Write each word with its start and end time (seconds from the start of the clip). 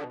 Donc, 0.00 0.06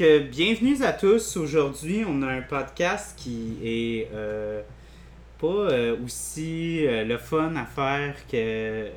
euh, 0.00 0.18
bienvenue 0.18 0.82
à 0.82 0.92
tous. 0.92 1.36
Aujourd'hui, 1.36 2.04
on 2.04 2.20
a 2.22 2.26
un 2.26 2.42
podcast 2.42 3.16
qui 3.16 3.58
est 3.62 4.08
euh, 4.12 4.62
pas 5.38 5.46
euh, 5.46 5.96
aussi 6.04 6.84
le 6.84 7.18
fun 7.18 7.54
à 7.54 7.66
faire 7.66 8.16
que 8.26 8.88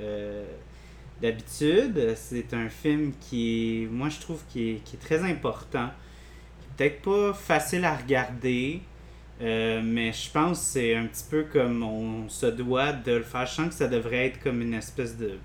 d'habitude. 1.22 2.14
C'est 2.16 2.54
un 2.54 2.70
film 2.70 3.14
qui 3.20 3.88
moi 3.92 4.10
je 4.10 4.20
trouve, 4.20 4.42
qui 4.50 4.72
est, 4.72 4.76
qui 4.84 4.96
est 4.96 5.00
très 5.00 5.24
important. 5.24 5.90
Peut-être 6.76 7.02
pas 7.02 7.34
facile 7.34 7.86
à 7.86 7.96
regarder, 7.96 8.82
euh, 9.42 9.82
mais 9.84 10.14
je 10.14 10.30
pense 10.30 10.60
que 10.60 10.66
c'est 10.66 10.96
un 10.96 11.06
petit 11.08 11.26
peu 11.30 11.44
comme 11.52 11.82
on 11.84 12.30
se 12.30 12.46
doit 12.46 12.94
de 12.94 13.14
le 13.14 13.24
faire. 13.24 13.46
Je 13.46 13.54
sens 13.54 13.68
que 13.70 13.74
ça 13.74 13.88
devrait 13.88 14.28
être 14.28 14.44
comme 14.44 14.62
une 14.62 14.76
espèce 14.76 15.18
de 15.18 15.40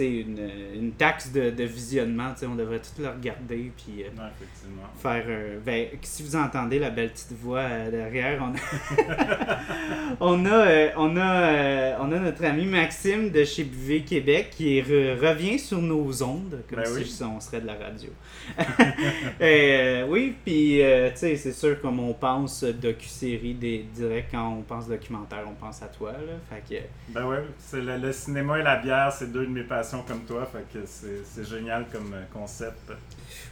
une, 0.00 0.48
une 0.74 0.92
taxe 0.92 1.32
de, 1.32 1.50
de 1.50 1.64
visionnement, 1.64 2.32
on 2.44 2.54
devrait 2.54 2.78
tout 2.80 3.00
le 3.02 3.08
regarder 3.08 3.72
puis 3.76 4.02
euh, 4.04 4.08
Non, 4.16 4.24
effectivement. 4.36 4.88
faire 5.00 5.24
un. 5.28 5.58
Ben, 5.64 5.86
si 6.02 6.22
vous 6.22 6.36
entendez 6.36 6.78
la 6.78 6.90
belle 6.90 7.10
petite 7.10 7.32
voix 7.32 7.60
euh, 7.60 7.90
derrière, 7.90 8.40
on 8.42 8.54
a, 8.54 9.58
on, 10.20 10.44
a, 10.46 10.50
euh, 10.50 10.88
on, 10.96 11.16
a, 11.16 11.42
euh, 11.42 11.96
on 12.00 12.12
a 12.12 12.18
notre 12.18 12.44
ami 12.44 12.64
Maxime 12.66 13.30
de 13.30 13.44
chez 13.44 13.64
Buvet 13.64 14.00
Québec 14.02 14.50
qui 14.50 14.80
re- 14.82 15.18
revient 15.18 15.58
sur 15.58 15.80
nos 15.80 16.22
ondes, 16.22 16.62
comme 16.68 16.80
Ben 16.82 16.86
si 16.86 17.22
oui. 17.22 17.28
on 17.36 17.40
serait 17.40 17.60
de 17.60 17.66
la 17.66 17.74
radio. 17.74 18.10
Euh, 19.40 20.06
oui, 20.08 20.34
puis 20.44 20.82
euh, 20.82 21.10
c'est 21.14 21.36
sûr, 21.52 21.80
comme 21.80 22.00
on 22.00 22.12
pense 22.12 22.64
docu-série 22.64 23.54
des- 23.54 23.84
direct, 23.94 24.28
quand 24.32 24.48
on 24.58 24.62
pense 24.62 24.88
documentaire, 24.88 25.44
on 25.46 25.54
pense 25.54 25.82
à 25.82 25.86
toi. 25.86 26.12
Là, 26.12 26.34
fait 26.50 26.76
que. 26.76 26.80
Ben 27.12 27.24
c'est 27.58 27.80
le, 27.80 27.96
le 27.98 28.12
cinéma 28.12 28.58
et 28.58 28.62
la 28.62 28.76
bière, 28.76 29.12
c'est 29.12 29.30
deux 29.32 29.46
de 29.46 29.50
mes 29.50 29.62
passions 29.62 29.77
comme 30.06 30.24
toi, 30.24 30.46
fait 30.46 30.64
que 30.72 30.84
c'est 30.86 31.44
génial 31.44 31.86
comme 31.92 32.12
euh, 32.14 32.22
concept. 32.32 32.92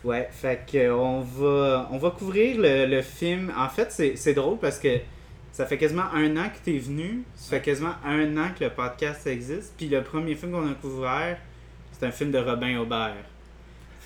Ouais, 0.04 0.28
fait 0.30 0.60
que 0.70 0.78
euh, 0.78 0.94
on 0.94 1.20
va, 1.20 1.88
on 1.90 1.98
va 1.98 2.10
couvrir 2.10 2.58
le, 2.58 2.86
le 2.86 3.02
film. 3.02 3.52
En 3.56 3.68
fait, 3.68 3.90
c'est 3.90 4.16
c'est 4.16 4.34
drôle 4.34 4.58
parce 4.58 4.78
que 4.78 4.98
ça 5.52 5.66
fait 5.66 5.78
quasiment 5.78 6.10
un 6.12 6.36
an 6.36 6.48
que 6.50 6.58
tu 6.64 6.76
es 6.76 6.78
venu. 6.78 7.24
Ça 7.34 7.56
fait 7.56 7.62
quasiment 7.62 7.94
un 8.04 8.36
an 8.36 8.48
que 8.58 8.64
le 8.64 8.70
podcast 8.70 9.26
existe. 9.26 9.74
Puis 9.76 9.88
le 9.88 10.02
premier 10.02 10.34
film 10.34 10.52
qu'on 10.52 10.70
a 10.70 10.74
couvert, 10.74 11.38
c'est 11.92 12.06
un 12.06 12.10
film 12.10 12.30
de 12.30 12.38
Robin 12.38 12.78
Aubert. 12.78 13.24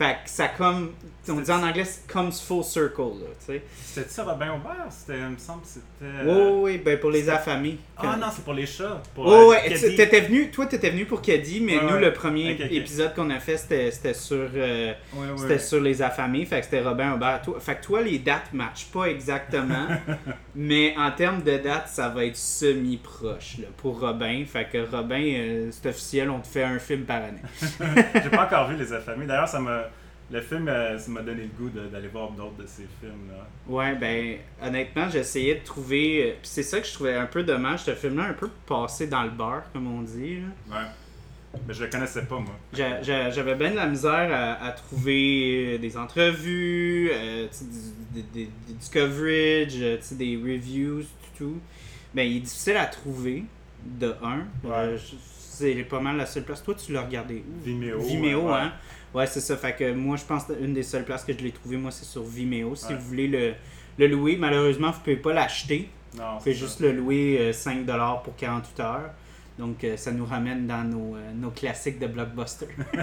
Fait 0.01 0.15
que 0.25 0.31
ça 0.31 0.49
comme. 0.49 0.93
On 1.29 1.35
dit 1.35 1.51
en 1.53 1.63
anglais, 1.63 1.85
c'est 1.85 2.11
comes 2.11 2.33
full 2.33 2.65
circle, 2.65 3.03
là, 3.21 3.27
tu 3.39 3.53
sais. 3.53 3.63
C'était 3.85 4.09
ça 4.09 4.25
Robin 4.25 4.55
Aubert 4.55 4.87
C'était, 4.89 5.19
il 5.19 5.25
me 5.29 5.37
semble 5.39 5.61
c'était. 5.65 5.85
Oui, 6.25 6.31
euh, 6.31 6.51
oui, 6.63 6.79
ben 6.79 6.99
pour 6.99 7.11
les 7.11 7.29
affamés. 7.29 7.77
Ah 7.99 8.17
non, 8.19 8.29
c'est 8.35 8.43
pour 8.43 8.55
les 8.55 8.65
chats. 8.65 9.01
Pour, 9.15 9.27
Oh, 9.27 9.31
euh, 9.31 9.49
ouais, 9.51 9.69
tu- 9.79 9.95
t'étais 9.95 10.23
venu, 10.23 10.51
toi 10.51 10.65
t'étais 10.65 10.89
venu 10.91 11.05
pour 11.05 11.21
Caddy, 11.21 11.61
mais 11.61 11.77
Ouais, 11.77 11.83
nous 11.85 11.93
ouais. 11.97 12.01
le 12.01 12.13
premier 12.15 12.53
épisode 12.71 13.15
qu'on 13.15 13.29
a 13.29 13.39
fait 13.39 13.59
c'était 13.59 14.15
sur 14.15 14.49
euh, 14.57 14.95
Ouais, 15.15 15.59
sur 15.59 15.81
les 15.83 16.01
affamés, 16.01 16.47
fait 16.47 16.61
que 16.61 16.65
c'était 16.65 16.81
Robin 16.81 17.13
Aubert. 17.13 17.43
Toi- 17.43 17.61
fait 17.61 17.77
que 17.77 17.83
toi, 17.85 18.01
les 18.01 18.19
dates 18.19 18.53
matchent 18.55 18.87
pas 18.87 19.05
exactement, 19.05 19.87
mais 20.55 20.95
en 20.97 21.11
termes 21.13 21.43
de 21.43 21.59
dates, 21.59 21.89
ça 21.89 22.09
va 22.09 22.25
être 22.25 22.37
semi-proche 22.37 23.59
là, 23.59 23.67
pour 23.77 24.01
Robin. 24.01 24.43
Fait 24.51 24.65
que 24.65 24.79
Robin, 24.91 25.23
euh, 25.23 25.69
c'est 25.71 25.91
officiel, 25.91 26.31
on 26.31 26.41
te 26.41 26.47
fait 26.49 26.63
un 26.65 26.79
film 26.79 27.03
par 27.03 27.19
année. 27.23 27.43
J'ai 28.23 28.31
pas 28.31 28.47
encore 28.47 28.69
vu 28.69 28.77
Les 28.77 28.91
Affamés. 28.93 29.27
D'ailleurs, 29.27 29.47
ça 29.49 29.61
m'a. 29.61 29.83
Le 30.33 30.41
film, 30.41 30.69
euh, 30.69 30.97
ça 30.97 31.11
m'a 31.11 31.23
donné 31.23 31.43
le 31.43 31.49
goût 31.49 31.71
d'aller 31.71 32.07
voir 32.09 32.31
d'autres 32.31 32.57
de 32.59 32.67
ces 32.67 32.87
films-là. 33.01 33.47
Ouais, 33.67 33.97
ben, 33.97 34.37
honnêtement, 34.63 35.09
j'essayais 35.11 35.57
de 35.57 35.65
trouver. 35.65 36.23
euh, 36.23 36.33
Puis 36.41 36.51
c'est 36.53 36.63
ça 36.63 36.81
que 36.81 36.87
je 36.87 36.93
trouvais 36.93 37.17
un 37.17 37.27
peu 37.27 37.43
dommage, 37.43 37.81
ce 37.81 37.95
film-là, 37.95 38.25
un 38.25 38.33
peu 38.35 38.49
passé 38.67 39.09
dans 39.09 39.25
le 39.25 39.31
beurre, 39.31 39.65
comme 39.73 39.89
on 39.93 40.03
dit. 40.03 40.37
là. 40.69 40.77
Ouais. 40.79 40.87
Mais 41.67 41.75
je 41.75 41.83
le 41.83 41.91
connaissais 41.91 42.23
pas, 42.27 42.37
moi. 42.39 42.55
J'a- 42.73 43.03
j'a- 43.03 43.31
J'avais 43.31 43.57
bien 43.57 43.73
de 43.73 43.77
la 43.77 43.87
misère 43.87 44.31
à, 44.33 44.65
à 44.65 44.71
trouver 44.71 45.75
euh, 45.75 45.79
des 45.79 45.97
entrevues, 45.97 47.11
euh, 47.13 47.49
du, 48.33 48.47
coverage, 48.93 49.75
des 50.13 50.37
reviews, 50.37 51.01
tout, 51.03 51.45
tout. 51.45 51.59
Ben, 52.15 52.23
il 52.23 52.37
est 52.37 52.41
difficile 52.41 52.77
à 52.77 52.87
trouver, 52.87 53.45
de 53.85 54.15
un. 54.23 54.45
Ouais. 54.63 54.97
c'est 55.51 55.75
pas 55.85 56.01
mal 56.01 56.17
la 56.17 56.27
seule 56.27 56.45
place. 56.45 56.63
Toi, 56.63 56.75
tu 56.75 56.93
l'as 56.93 57.03
regardé 57.03 57.43
où? 57.47 57.65
Vimeo. 57.65 57.99
Vimeo, 58.01 58.43
ouais. 58.49 58.53
hein? 58.55 58.73
Ouais, 59.15 59.27
c'est 59.27 59.41
ça. 59.41 59.57
Fait 59.57 59.75
que 59.75 59.93
moi, 59.93 60.17
je 60.17 60.25
pense 60.25 60.45
que 60.45 60.53
une 60.61 60.73
des 60.75 60.83
seules 60.85 61.05
places 61.05 61.25
que 61.25 61.33
je 61.33 61.39
l'ai 61.39 61.51
trouvé, 61.53 61.77
moi, 61.77 61.91
c'est 61.91 62.05
sur 62.05 62.23
Vimeo. 62.23 62.75
Si 62.77 62.87
Ouais. 62.87 62.95
vous 62.95 63.01
voulez 63.07 63.27
le, 63.29 63.55
le 63.99 64.07
louer, 64.07 64.37
malheureusement, 64.37 64.91
vous 64.93 65.01
pouvez 65.01 65.17
pas 65.17 65.33
l'acheter. 65.33 65.89
Non, 66.17 66.35
Vous 66.35 66.39
pouvez 66.39 66.53
c'est 66.53 66.59
juste 66.59 66.79
ça. 66.79 66.85
le 66.87 66.93
louer 66.93 67.39
euh, 67.41 67.53
5$ 67.53 68.23
pour 68.23 68.37
48 68.37 68.81
heures. 68.81 69.11
Donc, 69.59 69.83
euh, 69.85 69.97
ça 69.97 70.11
nous 70.13 70.25
ramène 70.25 70.67
dans 70.67 70.85
nos, 70.85 71.17
euh, 71.17 71.33
nos 71.35 71.51
classiques 71.51 71.99
de 71.99 72.07
blockbuster. 72.07 72.69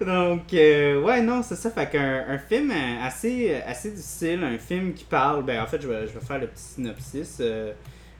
Donc, 0.00 0.52
euh, 0.54 1.02
ouais, 1.02 1.20
non, 1.22 1.42
c'est 1.42 1.56
ça. 1.56 1.70
Fait 1.70 1.90
qu'un 1.90 2.24
un 2.28 2.38
film 2.38 2.72
assez, 3.02 3.54
assez 3.66 3.90
difficile, 3.90 4.44
un 4.44 4.58
film 4.58 4.92
qui 4.92 5.04
parle. 5.04 5.44
Ben, 5.44 5.62
en 5.62 5.66
fait, 5.66 5.80
je 5.82 5.88
vais, 5.88 6.06
je 6.06 6.12
vais 6.12 6.24
faire 6.24 6.38
le 6.38 6.46
petit 6.46 6.62
synopsis. 6.62 7.42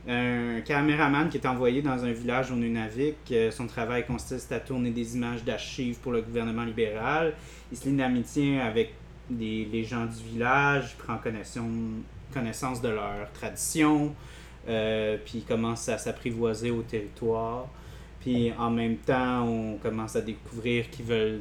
Un 0.08 0.62
caméraman 0.62 1.28
qui 1.28 1.36
est 1.36 1.46
envoyé 1.46 1.82
dans 1.82 2.04
un 2.04 2.12
village 2.12 2.50
au 2.50 2.54
Nunavik. 2.54 3.16
euh, 3.32 3.50
son 3.50 3.66
travail 3.66 4.06
consiste 4.06 4.50
à 4.50 4.58
tourner 4.58 4.90
des 4.90 5.14
images 5.14 5.44
d'archives 5.44 5.98
pour 5.98 6.12
le 6.12 6.22
gouvernement 6.22 6.64
libéral. 6.64 7.34
Il 7.70 7.76
se 7.76 7.88
lie 7.88 7.96
d'amitié 7.96 8.60
avec 8.60 8.94
des, 9.28 9.68
les 9.70 9.84
gens 9.84 10.06
du 10.06 10.22
village, 10.32 10.94
il 10.94 11.04
prend 11.04 11.18
connaissance, 11.18 12.80
de 12.80 12.88
leurs 12.88 13.30
traditions, 13.34 14.14
euh, 14.68 15.18
puis 15.24 15.42
commence 15.42 15.88
à 15.90 15.98
s'apprivoiser 15.98 16.70
au 16.70 16.82
territoire. 16.82 17.68
Puis 18.20 18.52
en 18.58 18.70
même 18.70 18.96
temps, 18.96 19.44
on 19.46 19.76
commence 19.76 20.16
à 20.16 20.22
découvrir 20.22 20.88
qu'ils 20.90 21.06
veulent. 21.06 21.40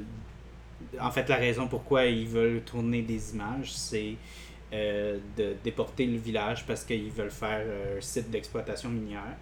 En 1.00 1.12
fait, 1.12 1.28
la 1.30 1.36
raison 1.36 1.68
pourquoi 1.68 2.06
ils 2.06 2.28
veulent 2.28 2.62
tourner 2.62 3.02
des 3.02 3.34
images, 3.34 3.74
c'est 3.74 4.16
euh, 4.74 5.18
de 5.38 5.56
déporter 5.64 6.06
le 6.06 6.18
village 6.18 6.66
parce 6.66 6.84
qu'ils 6.84 7.12
veulent 7.12 7.32
faire 7.32 7.62
euh, 7.66 7.98
un 7.98 8.02
site 8.02 8.30
d'exploitation 8.30 8.90
minière. 8.90 9.38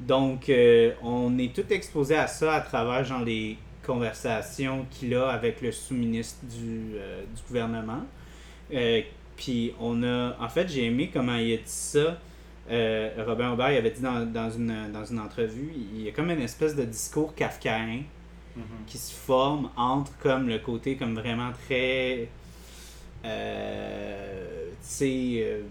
Donc, 0.00 0.48
euh, 0.48 0.92
on 1.02 1.38
est 1.38 1.54
tout 1.54 1.70
exposé 1.72 2.16
à 2.16 2.26
ça 2.26 2.54
à 2.54 2.60
travers 2.60 3.04
genre, 3.04 3.24
les 3.24 3.56
conversations 3.84 4.84
qu'il 4.90 5.14
a 5.14 5.28
avec 5.28 5.60
le 5.62 5.72
sous-ministre 5.72 6.44
du, 6.44 6.96
euh, 6.96 7.22
du 7.34 7.42
gouvernement. 7.48 8.04
Puis 9.36 9.72
on 9.80 10.02
a. 10.02 10.36
En 10.40 10.48
fait, 10.48 10.68
j'ai 10.68 10.86
aimé 10.86 11.10
comment 11.12 11.36
il 11.36 11.54
a 11.54 11.56
dit 11.58 11.62
ça. 11.66 12.18
Robin 12.68 13.52
Aubert 13.52 13.70
il 13.70 13.76
avait 13.76 13.90
dit 13.90 14.00
dans, 14.00 14.26
dans 14.26 14.50
une, 14.50 14.90
dans 14.92 15.04
une 15.04 15.20
entrevue, 15.20 15.72
il 15.94 16.02
y 16.02 16.08
a 16.08 16.12
comme 16.12 16.30
une 16.30 16.40
espèce 16.40 16.74
de 16.74 16.84
discours 16.84 17.34
kafkaïen 17.34 18.02
Mhm. 18.56 18.86
qui 18.86 18.96
se 18.98 19.12
forme 19.12 19.70
entre 19.76 20.16
comme 20.18 20.48
le 20.48 20.58
côté 20.58 20.96
comme 20.96 21.14
vraiment 21.14 21.50
très 21.66 22.28
euh, 23.24 24.68
tu 24.70 24.76
sais 24.80 25.34
euh, 25.40 25.62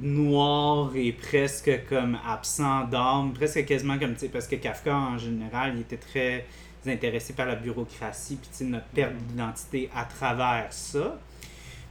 noir 0.00 0.92
et 0.96 1.12
presque 1.12 1.70
comme 1.88 2.18
absent 2.26 2.84
d'âme 2.84 3.32
presque 3.34 3.64
quasiment 3.64 3.98
comme 3.98 4.14
tu 4.14 4.20
sais 4.20 4.28
parce 4.28 4.46
que 4.46 4.56
Kafka 4.56 4.94
en 4.94 5.18
général 5.18 5.74
il 5.76 5.80
était 5.82 5.96
très 5.98 6.46
intéressé 6.86 7.32
par 7.34 7.46
la 7.46 7.54
bureaucratie 7.56 8.36
puis 8.36 8.48
tu 8.50 8.56
sais, 8.58 8.64
notre 8.64 8.86
perte 8.86 9.14
d'identité 9.28 9.90
à 9.94 10.04
travers 10.04 10.72
ça 10.72 11.18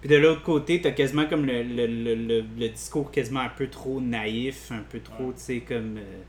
puis 0.01 0.09
de 0.09 0.15
l'autre 0.15 0.41
côté 0.43 0.81
t'as 0.81 0.91
quasiment 0.91 1.25
comme 1.27 1.45
le, 1.45 1.61
le, 1.63 1.85
le, 1.87 2.15
le, 2.15 2.45
le 2.57 2.69
discours 2.69 3.11
quasiment 3.11 3.41
un 3.41 3.49
peu 3.49 3.67
trop 3.67 4.01
naïf 4.01 4.71
un 4.71 4.83
peu 4.89 4.99
trop 4.99 5.27
Ouais. 5.27 5.33
tu 5.33 5.39
sais 5.41 5.59
comme 5.61 5.97
euh, 5.97 6.21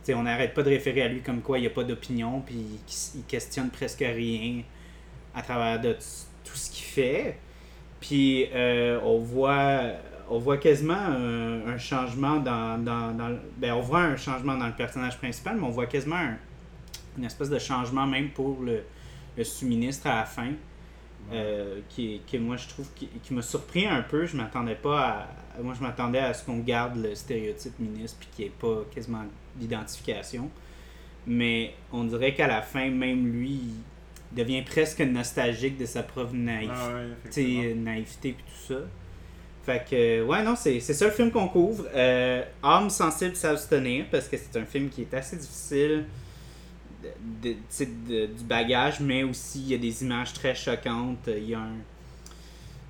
tu 0.00 0.06
sais, 0.06 0.14
on 0.14 0.22
n'arrête 0.22 0.54
pas 0.54 0.62
de 0.62 0.70
référer 0.70 1.02
à 1.02 1.08
lui 1.08 1.20
comme 1.20 1.42
quoi 1.42 1.58
il 1.58 1.62
n'y 1.62 1.66
a 1.66 1.70
pas 1.70 1.84
d'opinion, 1.84 2.40
puis 2.40 2.54
il, 2.56 3.18
il 3.18 3.24
questionne 3.24 3.68
presque 3.70 3.98
rien 4.00 4.62
à 5.34 5.42
travers 5.42 5.78
de 5.78 5.92
tout 5.92 6.56
ce 6.56 6.70
qu'il 6.70 6.84
fait. 6.86 7.36
Puis 8.00 8.46
euh, 8.54 8.98
on 9.04 9.18
voit 9.18 9.80
on 10.32 10.38
voit 10.38 10.58
quasiment 10.58 10.94
un, 10.94 11.66
un 11.66 11.78
changement 11.78 12.36
dans, 12.38 12.82
dans, 12.82 13.12
ben, 13.56 13.72
on 13.72 13.80
voit 13.80 14.02
un 14.02 14.16
changement 14.16 14.56
dans 14.56 14.68
le 14.68 14.72
personnage 14.74 15.18
principal, 15.18 15.56
mais 15.56 15.64
on 15.64 15.70
voit 15.70 15.86
quasiment 15.86 16.16
un- 16.16 16.36
une 17.18 17.24
espèce 17.24 17.50
de 17.50 17.58
changement 17.58 18.06
même 18.06 18.30
pour 18.30 18.62
le, 18.62 18.82
le 19.36 19.44
sous-ministre 19.44 20.06
à 20.06 20.16
la 20.16 20.24
fin. 20.24 20.52
Euh, 21.32 21.80
qui, 21.90 22.22
qui 22.26 22.38
moi 22.38 22.56
je 22.56 22.66
trouve 22.66 22.88
qui, 22.94 23.06
qui 23.22 23.34
m'a 23.34 23.42
surpris 23.42 23.86
un 23.86 24.02
peu 24.02 24.24
je 24.26 24.36
m'attendais 24.36 24.74
pas 24.74 25.28
à 25.58 25.62
moi 25.62 25.74
je 25.78 25.82
m'attendais 25.82 26.18
à 26.18 26.32
ce 26.34 26.44
qu'on 26.44 26.58
garde 26.58 26.96
le 26.96 27.14
stéréotype 27.14 27.78
ministre 27.78 28.16
puis 28.18 28.28
qu'il 28.34 28.44
n'y 28.46 28.50
ait 28.50 28.54
pas 28.58 28.82
quasiment 28.92 29.22
d'identification 29.54 30.50
mais 31.26 31.74
on 31.92 32.04
dirait 32.04 32.34
qu'à 32.34 32.48
la 32.48 32.62
fin 32.62 32.88
même 32.90 33.30
lui 33.30 33.50
il 33.50 33.74
devient 34.32 34.62
presque 34.62 35.00
nostalgique 35.00 35.76
de 35.78 35.86
sa 35.86 36.02
propre 36.02 36.34
naïf, 36.34 36.70
Ah 36.72 36.88
ouais, 37.36 37.74
naïveté 37.74 38.32
puis 38.32 38.44
tout 38.46 38.74
ça 38.74 38.80
fait 39.66 39.84
que 39.90 40.24
ouais 40.24 40.42
non 40.42 40.56
c'est 40.56 40.80
c'est 40.80 40.94
ça 40.94 41.04
le 41.04 41.10
film 41.10 41.30
qu'on 41.30 41.48
couvre 41.48 41.84
euh, 41.94 42.42
âmes 42.64 42.88
sensibles 42.90 43.36
savent 43.36 43.58
se 43.58 43.68
tenir 43.68 44.06
parce 44.10 44.26
que 44.26 44.36
c'est 44.38 44.58
un 44.58 44.64
film 44.64 44.88
qui 44.88 45.02
est 45.02 45.12
assez 45.14 45.36
difficile 45.36 46.04
de- 47.42 48.26
du 48.26 48.44
bagage, 48.44 49.00
mais 49.00 49.22
aussi 49.22 49.60
il 49.60 49.68
y 49.70 49.74
a 49.74 49.78
des 49.78 50.02
images 50.02 50.32
très 50.32 50.54
choquantes. 50.54 51.28
Il 51.28 51.48
y 51.48 51.54
a 51.54 51.58
un, 51.60 51.76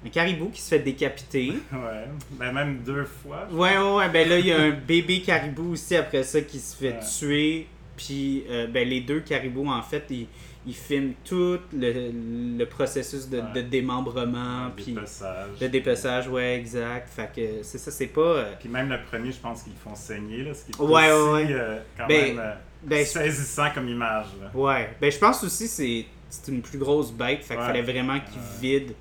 un 0.04 0.08
caribou 0.08 0.48
qui 0.50 0.60
se 0.60 0.68
fait 0.68 0.78
décapiter. 0.80 1.52
Ouais. 1.72 2.04
Ben, 2.32 2.52
même 2.52 2.78
deux 2.84 3.04
fois. 3.04 3.46
Ouais, 3.52 3.76
ouais, 3.78 3.94
ouais, 3.96 4.08
ben 4.08 4.28
là, 4.28 4.38
il 4.38 4.46
y 4.46 4.52
a 4.52 4.60
un 4.60 4.70
bébé 4.70 5.20
caribou 5.22 5.72
aussi 5.72 5.94
après 5.96 6.22
ça 6.22 6.40
qui 6.40 6.58
se 6.58 6.76
fait 6.76 6.92
Ouais. 6.94 7.00
tuer. 7.18 7.66
Puis, 7.96 8.44
euh, 8.48 8.66
ben, 8.66 8.88
les 8.88 9.00
deux 9.02 9.20
caribous, 9.20 9.68
en 9.68 9.82
fait, 9.82 10.04
ils, 10.10 10.26
ils 10.66 10.74
filment 10.74 11.14
tout 11.24 11.58
le, 11.72 12.10
le 12.58 12.64
processus 12.66 13.28
de, 13.28 13.38
Ouais. 13.40 13.52
de 13.54 13.60
démembrement. 13.62 14.70
pense. 14.70 14.84
Puis, 14.84 14.92
Dépeçage. 14.94 15.48
le 15.60 15.68
dépeçage, 15.68 16.28
ouais, 16.28 16.56
exact. 16.58 17.08
Fait 17.08 17.30
que 17.34 17.62
c'est 17.62 17.78
ça, 17.78 17.90
c'est 17.90 18.06
pas. 18.08 18.20
euh, 18.20 18.52
Puis 18.60 18.68
même 18.68 18.88
le 18.90 18.98
premier, 19.10 19.32
je 19.32 19.38
pense 19.38 19.62
qu'ils 19.62 19.72
font 19.74 19.94
saigner, 19.94 20.44
là, 20.44 20.52
ce 20.54 20.64
qui 20.66 20.72
est 20.72 20.80
Ouais, 20.84 21.10
aussi, 21.10 21.32
ouais, 21.46 21.52
euh, 21.52 21.78
quand 21.96 22.06
Ben, 22.06 22.36
même 22.36 22.38
euh, 22.38 22.54
ben, 22.82 23.04
saisissant 23.04 23.70
comme 23.74 23.88
image. 23.88 24.26
Là. 24.40 24.50
Ouais, 24.54 24.90
ben 25.00 25.10
je 25.10 25.18
pense 25.18 25.42
aussi 25.44 25.66
c'est 25.68 26.04
c'est 26.28 26.48
une 26.52 26.62
plus 26.62 26.78
grosse 26.78 27.10
bête, 27.12 27.42
fait 27.42 27.54
qu'il 27.56 27.64
fallait 27.64 27.82
vraiment 27.82 28.20
qu'il 28.20 28.40
vide. 28.60 28.92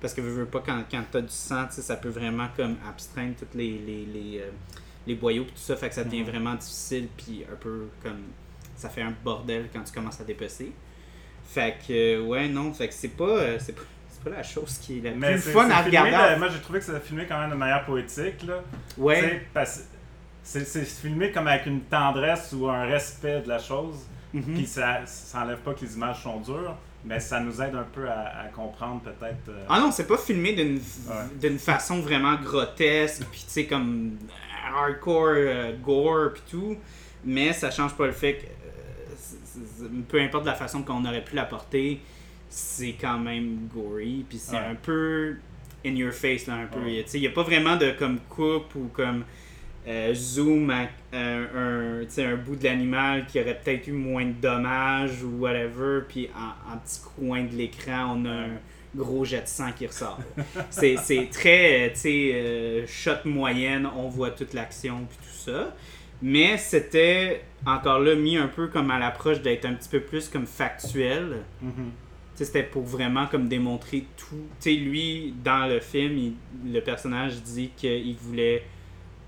Parce 0.00 0.12
que 0.12 0.20
veux, 0.20 0.30
veux 0.30 0.44
pas, 0.46 0.62
quand, 0.64 0.82
quand 0.90 1.02
t'as 1.10 1.22
du 1.22 1.28
sang, 1.32 1.64
ça 1.70 1.96
peut 1.96 2.10
vraiment 2.10 2.48
comme 2.54 2.76
abstraindre 2.86 3.34
tous 3.38 3.56
les, 3.56 3.78
les, 3.78 4.04
les, 4.04 4.38
euh, 4.40 4.50
les 5.06 5.14
boyaux 5.14 5.44
et 5.44 5.46
tout 5.46 5.52
ça, 5.56 5.74
fait 5.74 5.88
que 5.88 5.94
ça 5.94 6.04
devient 6.04 6.20
Mhm. 6.20 6.26
vraiment 6.30 6.54
difficile, 6.54 7.08
puis 7.16 7.44
un 7.50 7.56
peu 7.56 7.86
comme. 8.02 8.20
Ça 8.76 8.90
fait 8.90 9.00
un 9.00 9.14
bordel 9.24 9.68
quand 9.72 9.82
tu 9.84 9.92
commences 9.94 10.20
à 10.20 10.24
dépecer. 10.24 10.70
Fait 11.48 11.76
que, 11.86 11.92
euh, 12.18 12.22
ouais, 12.22 12.48
non, 12.48 12.72
fait 12.72 12.88
que 12.88 12.94
c'est 12.94 13.08
pas, 13.16 13.24
euh, 13.24 13.56
c'est 13.60 13.74
pas, 13.74 13.82
c'est 14.10 14.22
pas 14.24 14.36
la 14.36 14.42
chose 14.42 14.78
qui 14.82 14.98
est 14.98 15.02
la 15.02 15.10
Mais 15.12 15.32
plus 15.32 15.40
c'est- 15.42 15.52
fun 15.52 15.70
à 15.70 15.82
filmé 15.84 15.98
regarder. 16.00 16.34
de- 16.34 16.38
moi, 16.38 16.48
j'ai 16.48 16.60
trouvé 16.60 16.78
que 16.80 16.84
ça 16.84 17.00
filmé 17.00 17.24
quand 17.28 17.38
même 17.40 17.50
de 17.50 17.54
manière 17.54 17.84
poétique. 17.84 18.42
Là. 18.46 18.62
Ouais, 18.98 19.46
C'est 20.42 20.64
c'est 20.64 20.84
filmé 20.84 21.32
comme 21.32 21.48
avec 21.48 21.66
une 21.66 21.80
tendresse 21.82 22.52
ou 22.52 22.68
un 22.68 22.84
respect 22.84 23.40
de 23.40 23.48
la 23.48 23.58
chose. 23.58 23.96
mhm. 24.32 24.42
Puis 24.54 24.66
ça, 24.66 25.00
ça 25.06 25.40
enlève 25.42 25.58
pas 25.58 25.74
que 25.74 25.80
les 25.84 25.94
images 25.94 26.22
sont 26.22 26.40
dures, 26.40 26.76
mais 27.04 27.18
ça 27.20 27.40
nous 27.40 27.60
aide 27.62 27.74
un 27.74 27.86
peu 27.92 28.08
à, 28.08 28.42
à 28.44 28.48
comprendre 28.54 29.00
peut-être. 29.02 29.48
euh, 29.48 29.64
Ah 29.68 29.80
non, 29.80 29.90
c'est 29.90 30.06
pas 30.06 30.18
filmé 30.18 30.52
d'une 30.52 30.76
Ouais. 30.76 31.14
d'une 31.40 31.58
façon 31.58 32.00
vraiment 32.00 32.34
grotesque, 32.36 33.22
puis 33.30 33.40
tu 33.46 33.50
sais, 33.52 33.66
comme 33.66 34.18
hardcore 34.68 35.26
euh, 35.36 35.72
gore, 35.82 36.32
puis 36.34 36.42
tout. 36.50 36.76
Mais 37.24 37.52
ça 37.52 37.70
change 37.72 37.94
pas 37.94 38.06
le 38.06 38.12
fait 38.12 38.34
que, 38.34 38.44
peu 40.08 40.20
importe 40.20 40.46
la 40.46 40.54
façon 40.54 40.82
qu'on 40.82 41.04
aurait 41.04 41.24
pu 41.24 41.34
l'apporter, 41.36 42.00
c'est 42.48 42.94
quand 43.00 43.18
même 43.18 43.68
gory, 43.74 44.24
puis 44.28 44.38
c'est 44.38 44.56
Ouais. 44.56 44.62
un 44.70 44.74
peu 44.74 45.36
in 45.84 45.94
your 45.94 46.12
face, 46.12 46.46
là, 46.46 46.54
un 46.54 46.66
peu. 46.66 46.80
Ouais. 46.80 47.04
Il 47.14 47.20
y 47.20 47.26
a 47.26 47.30
pas 47.30 47.42
vraiment 47.42 47.76
de 47.76 47.90
comme 47.92 48.18
coupe 48.28 48.74
ou 48.74 48.88
comme 48.92 49.24
euh, 49.88 50.12
zoom 50.14 50.70
à 50.70 50.86
euh, 51.14 52.02
un, 52.04 52.22
un 52.22 52.36
bout 52.36 52.56
de 52.56 52.64
l'animal 52.64 53.24
qui 53.26 53.40
aurait 53.40 53.58
peut-être 53.62 53.86
eu 53.86 53.92
moins 53.92 54.24
de 54.24 54.32
dommages 54.32 55.22
ou 55.22 55.38
whatever, 55.38 56.00
puis 56.08 56.28
en, 56.36 56.72
en 56.74 56.78
petit 56.78 57.00
coin 57.16 57.44
de 57.44 57.54
l'écran, 57.54 58.16
on 58.20 58.24
a 58.24 58.30
un 58.30 58.48
gros 58.96 59.24
jet 59.24 59.42
de 59.42 59.46
sang 59.46 59.70
qui 59.76 59.86
ressort. 59.86 60.18
c'est, 60.70 60.96
c'est 60.96 61.28
très, 61.30 61.86
euh, 61.86 61.90
tu 61.92 62.00
sais, 62.00 62.30
euh, 62.34 62.86
shot 62.86 63.24
moyenne, 63.26 63.86
on 63.96 64.08
voit 64.08 64.30
toute 64.30 64.54
l'action 64.54 65.06
puis 65.08 65.18
tout 65.22 65.50
ça. 65.50 65.74
Mais 66.22 66.56
c'était 66.58 67.42
encore 67.66 67.98
là 68.00 68.14
mis 68.14 68.36
un 68.36 68.48
peu 68.48 68.68
comme 68.68 68.90
à 68.90 68.98
l'approche 68.98 69.42
d'être 69.42 69.64
un 69.66 69.74
petit 69.74 69.88
peu 69.88 70.00
plus 70.00 70.28
comme 70.28 70.46
factuel. 70.46 71.42
mhm. 71.62 71.90
C'était 72.34 72.62
pour 72.64 72.82
vraiment 72.82 73.26
comme 73.26 73.48
démontrer 73.48 74.04
tout. 74.16 74.46
Sais, 74.58 74.74
lui, 74.74 75.34
dans 75.42 75.66
le 75.66 75.80
film, 75.80 76.18
il- 76.18 76.72
le 76.72 76.80
personnage 76.80 77.42
dit 77.42 77.70
qu'il 77.76 78.14
voulait 78.16 78.62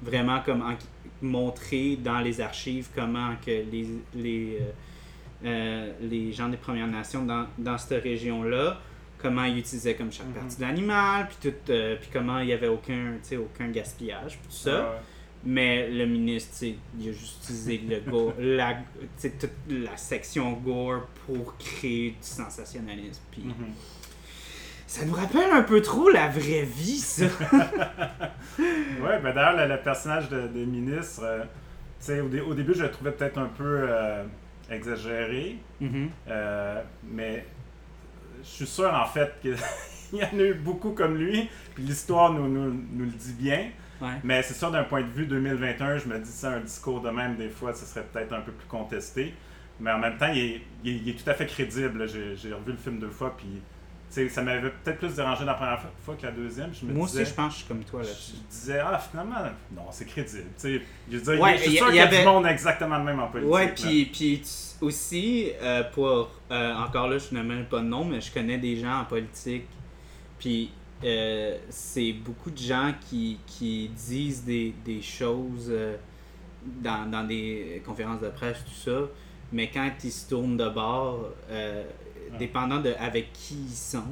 vraiment 0.03 0.41
comme 0.45 0.61
en- 0.63 0.77
montrer 1.23 1.97
dans 1.97 2.21
les 2.21 2.41
archives 2.41 2.89
comment 2.95 3.31
que 3.45 3.51
les, 3.51 3.87
les, 4.15 4.59
euh, 4.61 5.47
euh, 5.47 5.93
les 6.03 6.33
gens 6.33 6.49
des 6.49 6.57
Premières 6.59 6.87
Nations 6.87 7.25
dans, 7.25 7.47
dans 7.57 7.79
cette 7.79 8.03
région-là, 8.03 8.79
comment 9.17 9.45
ils 9.45 9.59
utilisaient 9.59 9.95
comme 9.95 10.13
chaque 10.13 10.27
Mhm. 10.29 10.35
partie 10.35 10.57
de 10.59 10.63
l'animal, 10.63 11.29
puis 11.29 11.51
tout, 11.51 11.73
euh, 11.73 11.97
puis 11.99 12.11
comment 12.13 12.39
il 12.41 12.47
n'y 12.47 12.53
avait 12.53 12.69
aucun, 12.69 13.15
aucun 13.39 13.69
gaspillage, 13.69 14.39
puis 14.39 14.49
tout 14.51 14.55
ça. 14.57 14.81
Ouais. 14.83 14.97
Mais 15.45 15.89
le 15.89 16.05
ministre, 16.07 16.65
il 16.99 17.09
a 17.09 17.13
juste 17.13 17.45
utilisé 17.45 17.79
le 17.89 18.11
gore, 18.11 18.35
la, 18.41 18.75
toute 19.23 19.51
la 19.71 19.97
section 19.97 20.53
gore 20.55 21.07
pour 21.27 21.57
créer 21.59 22.11
du 22.11 22.17
sensationnalisme. 22.21 23.23
Puis 23.31 23.43
Mhm. 23.45 23.55
ça 24.87 25.05
nous 25.05 25.13
rappelle 25.15 25.51
un 25.53 25.63
peu 25.63 25.81
trop 25.81 26.09
la 26.11 26.29
vraie 26.29 26.65
vie, 26.65 26.99
ça. 26.99 27.27
Ouais, 28.59 29.21
ben 29.23 29.33
d'ailleurs, 29.35 29.57
le, 29.69 29.75
le 29.75 29.81
personnage 29.81 30.29
de, 30.29 30.49
des 30.49 30.67
ministres, 30.67 31.23
euh, 31.23 32.23
au, 32.25 32.29
dé- 32.29 32.41
au 32.41 32.55
début, 32.55 32.75
je 32.75 32.83
le 32.83 32.91
trouvais 32.91 33.13
peut-être 33.13 33.39
un 33.39 33.47
peu 33.47 33.87
euh, 33.89 34.25
exagéré, 34.71 35.59
Mhm. 35.81 36.11
euh, 36.29 36.83
mais 37.05 37.47
je 38.43 38.49
suis 38.49 38.67
sûr 38.67 38.93
en 38.93 39.07
fait 39.07 39.33
qu'il 39.41 39.57
y 40.19 40.25
en 40.25 40.39
a 40.39 40.43
eu 40.43 40.55
beaucoup 40.55 40.91
comme 40.93 41.17
lui, 41.17 41.49
puis 41.75 41.85
l'histoire 41.85 42.33
nous, 42.33 42.49
nous, 42.49 42.73
nous 42.93 43.05
le 43.05 43.11
dit 43.13 43.35
bien. 43.35 43.69
Ouais. 44.01 44.15
Mais 44.23 44.43
c'est 44.43 44.55
sûr, 44.55 44.71
d'un 44.71 44.85
point 44.85 45.03
de 45.03 45.09
vue 45.09 45.27
2021, 45.27 45.99
je 45.99 46.07
me 46.09 46.19
dis, 46.19 46.31
ça, 46.31 46.53
un 46.53 46.61
discours 46.61 47.01
de 47.01 47.11
même, 47.11 47.37
des 47.37 47.49
fois, 47.49 47.73
ce 47.75 47.85
serait 47.85 48.05
peut-être 48.13 48.33
un 48.33 48.41
peu 48.41 48.53
plus 48.53 48.67
contesté. 48.69 49.35
Mais 49.81 49.91
en 49.93 49.99
même 49.99 50.17
temps, 50.17 50.31
il 50.33 50.39
est, 50.39 50.63
il 50.85 50.91
est- 50.93 50.97
il 51.05 51.09
est 51.11 51.23
tout 51.25 51.29
à 51.31 51.35
fait 51.35 51.47
crédible. 51.47 51.99
là. 52.01 52.07
J'ai 52.07 52.53
revu 52.53 52.73
le 52.73 52.77
film 52.77 52.99
deux 52.99 53.11
fois, 53.11 53.37
puis 53.37 54.29
ça 54.29 54.43
m'avait 54.43 54.71
peut-être 54.71 54.99
plus 54.99 55.15
dérangé 55.15 55.45
la 55.45 55.55
première 55.55 55.81
fois 56.05 56.17
que 56.17 56.25
la 56.27 56.33
deuxième. 56.33 56.73
Je 56.75 56.85
me 56.87 56.93
Moi 56.95 57.07
disais, 57.07 57.23
aussi, 57.23 57.31
je 57.31 57.37
pense 57.37 57.47
que 57.47 57.53
je 57.53 57.59
suis 57.59 57.69
comme 57.69 57.85
toi 57.85 58.01
là-dessus. 58.03 58.33
je 58.37 58.51
disais, 58.51 58.79
ah, 58.81 58.99
finalement, 58.99 59.37
non, 59.77 59.83
c'est 59.91 60.07
crédible. 60.07 60.45
Tu 60.57 60.79
sais, 60.79 60.83
je 61.11 61.17
veux 61.19 61.23
dire, 61.35 61.43
Ouais, 61.43 61.57
je 61.59 61.63
suis 61.63 61.73
y- 61.73 61.77
sûr 61.77 61.87
il 61.87 61.91
qu'il 61.91 61.95
y 61.97 61.99
y 61.99 62.03
a 62.03 62.07
du 62.07 62.15
avait- 62.17 62.25
monde 62.25 62.47
exactement 62.47 62.99
le 62.99 63.05
même 63.05 63.21
en 63.21 63.29
politique. 63.29 63.53
Ouais, 63.55 63.67
là. 63.67 63.73
puis, 63.75 64.05
puis 64.07 64.43
aussi, 64.81 65.51
euh, 65.63 65.83
pour. 65.93 66.31
euh, 66.51 66.75
encore 66.75 67.09
là, 67.09 67.19
je 67.19 67.37
ne 67.37 67.43
mêle 67.43 67.67
pas 67.69 67.79
de 67.81 67.85
nom, 67.85 68.05
mais 68.05 68.21
je 68.21 68.33
connais 68.33 68.59
des 68.59 68.77
gens 68.77 69.01
en 69.01 69.05
politique. 69.05 69.67
Puis 70.39 70.73
euh, 71.05 71.59
c'est 71.69 72.13
beaucoup 72.13 72.51
de 72.51 72.59
gens 72.59 72.93
qui, 73.09 73.39
qui 73.47 73.89
disent 73.89 74.45
des, 74.45 74.75
des 74.85 75.01
choses 75.03 75.69
euh, 75.71 75.97
dans, 76.83 77.09
dans 77.11 77.25
des 77.25 77.83
conférences 77.87 78.21
de 78.21 78.29
presse, 78.29 78.59
tout 78.65 78.91
ça. 78.91 79.01
Mais 79.53 79.71
quand 79.73 79.91
ils 80.05 80.13
se 80.13 80.29
tournent 80.29 80.57
de 80.57 80.69
bord, 80.69 81.31
euh, 81.51 81.85
dépendant 82.39 82.81
de 82.81 82.93
avec 82.99 83.33
qui 83.33 83.55
ils 83.55 83.75
sont, 83.75 84.05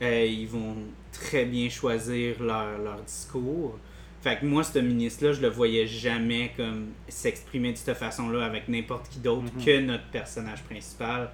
ils 0.00 0.46
vont 0.46 0.76
très 1.12 1.44
bien 1.44 1.68
choisir 1.68 2.42
leur, 2.42 2.78
leur 2.78 3.00
discours. 3.02 3.78
Fait 4.22 4.38
que 4.38 4.46
moi, 4.46 4.64
ce 4.64 4.78
ministre-là, 4.78 5.32
je 5.32 5.40
le 5.42 5.48
voyais 5.48 5.86
jamais 5.86 6.52
comme 6.56 6.88
s'exprimer 7.08 7.72
de 7.72 7.76
cette 7.78 7.96
façon-là 7.96 8.44
avec 8.44 8.68
n'importe 8.68 9.08
qui 9.08 9.18
d'autre 9.18 9.44
Mhm. 9.56 9.64
que 9.64 9.80
notre 9.80 10.06
personnage 10.06 10.62
principal. 10.64 11.30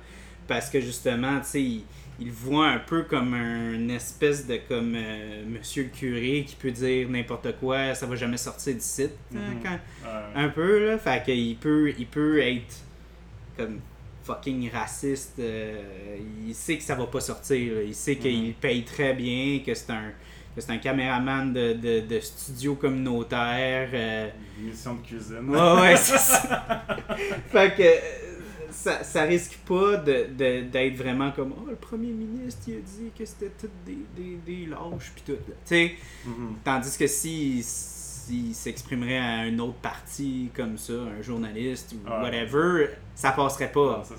Parce 0.48 0.68
que 0.68 0.80
justement, 0.80 1.38
tu 1.40 1.46
sais, 1.46 1.80
il, 2.24 2.30
voit 2.30 2.68
un 2.68 2.78
peu 2.78 3.02
comme 3.02 3.34
un 3.34 3.88
espèce 3.88 4.46
de 4.46 4.58
comme 4.68 4.94
euh, 4.96 5.44
monsieur 5.46 5.84
le 5.84 5.88
curé 5.90 6.44
qui 6.46 6.56
peut 6.56 6.70
dire 6.70 7.08
n'importe 7.08 7.56
quoi, 7.60 7.94
ça 7.94 8.06
va 8.06 8.16
jamais 8.16 8.36
sortir 8.36 8.74
du 8.74 8.80
site. 8.80 9.12
hein, 9.34 9.38
quand- 9.62 9.70
Ouais. 10.04 10.44
un 10.44 10.48
peu 10.48 10.86
là 10.86 10.98
fait 10.98 11.22
qu'il 11.24 11.56
peut 11.56 11.92
il 11.98 12.06
peut 12.06 12.40
être 12.40 12.76
comme 13.56 13.80
fucking 14.24 14.70
raciste 14.70 15.34
euh, 15.40 15.80
il 16.46 16.54
sait 16.54 16.76
que 16.76 16.82
ça 16.84 16.94
va 16.94 17.06
pas 17.06 17.20
sortir 17.20 17.74
là. 17.74 17.82
il 17.82 17.94
sait 17.94 18.16
qu'il 18.16 18.48
Mhm. 18.48 18.52
paye 18.54 18.84
très 18.84 19.14
bien 19.14 19.60
que 19.64 19.74
c'est 19.74 19.90
un 19.90 20.10
que 20.54 20.60
c'est 20.60 20.70
un 20.70 20.76
caméraman 20.78 21.50
de, 21.52 21.72
de, 21.72 22.00
de 22.00 22.20
studio 22.20 22.74
communautaire 22.74 23.88
euh, 23.94 24.28
Une 24.60 24.66
Mission 24.68 24.94
de 24.96 25.00
cuisine. 25.06 25.48
ouais 25.48 25.80
ouais 25.80 25.96
c'est 25.96 26.18
ça 26.18 26.76
fait 27.50 27.74
que 27.74 27.82
euh, 27.82 28.21
ça, 28.82 29.04
ça 29.04 29.22
risque 29.22 29.58
pas 29.66 29.96
de, 29.96 30.26
de- 30.36 30.62
d'être 30.62 30.96
vraiment 30.96 31.30
comme 31.32 31.52
oh 31.56 31.66
le 31.70 31.76
premier 31.76 32.12
ministre 32.12 32.62
il 32.68 32.76
a 32.76 32.80
dit 32.80 33.10
que 33.16 33.24
c'était 33.24 33.50
tout 33.60 33.70
des, 33.86 33.98
des, 34.16 34.36
des 34.44 34.66
lâches 34.66 35.12
puis 35.14 35.22
tout 35.26 35.32
là. 35.32 35.38
tu 35.66 35.74
sais 35.74 35.94
Mhm. 36.26 36.56
Tandis 36.64 36.96
que 36.98 37.06
si 37.06 37.62
s'il 37.62 38.54
s'exprimerait 38.54 39.18
à 39.18 39.46
une 39.46 39.60
autre 39.60 39.78
partie 39.82 40.48
comme 40.54 40.78
ça, 40.78 40.92
un 40.92 41.20
journaliste 41.22 41.92
ou 41.94 42.08
Ouais. 42.08 42.20
whatever, 42.22 42.88
ça 43.16 43.32
passerait 43.32 43.72
pas. 43.72 44.04
ça. 44.04 44.14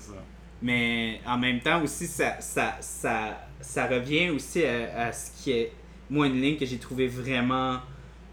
Mais 0.62 1.20
en 1.26 1.38
même 1.38 1.60
temps 1.60 1.82
aussi, 1.82 2.06
ça, 2.06 2.38
ça, 2.40 2.76
ça, 2.80 3.46
ça 3.60 3.86
revient 3.86 4.28
aussi 4.30 4.62
à, 4.64 5.06
à 5.06 5.12
ce 5.12 5.30
qui 5.42 5.52
est, 5.52 5.72
moi, 6.10 6.26
une 6.26 6.40
ligne 6.40 6.56
que 6.58 6.66
j'ai 6.66 6.76
trouvé 6.78 7.06
vraiment 7.06 7.80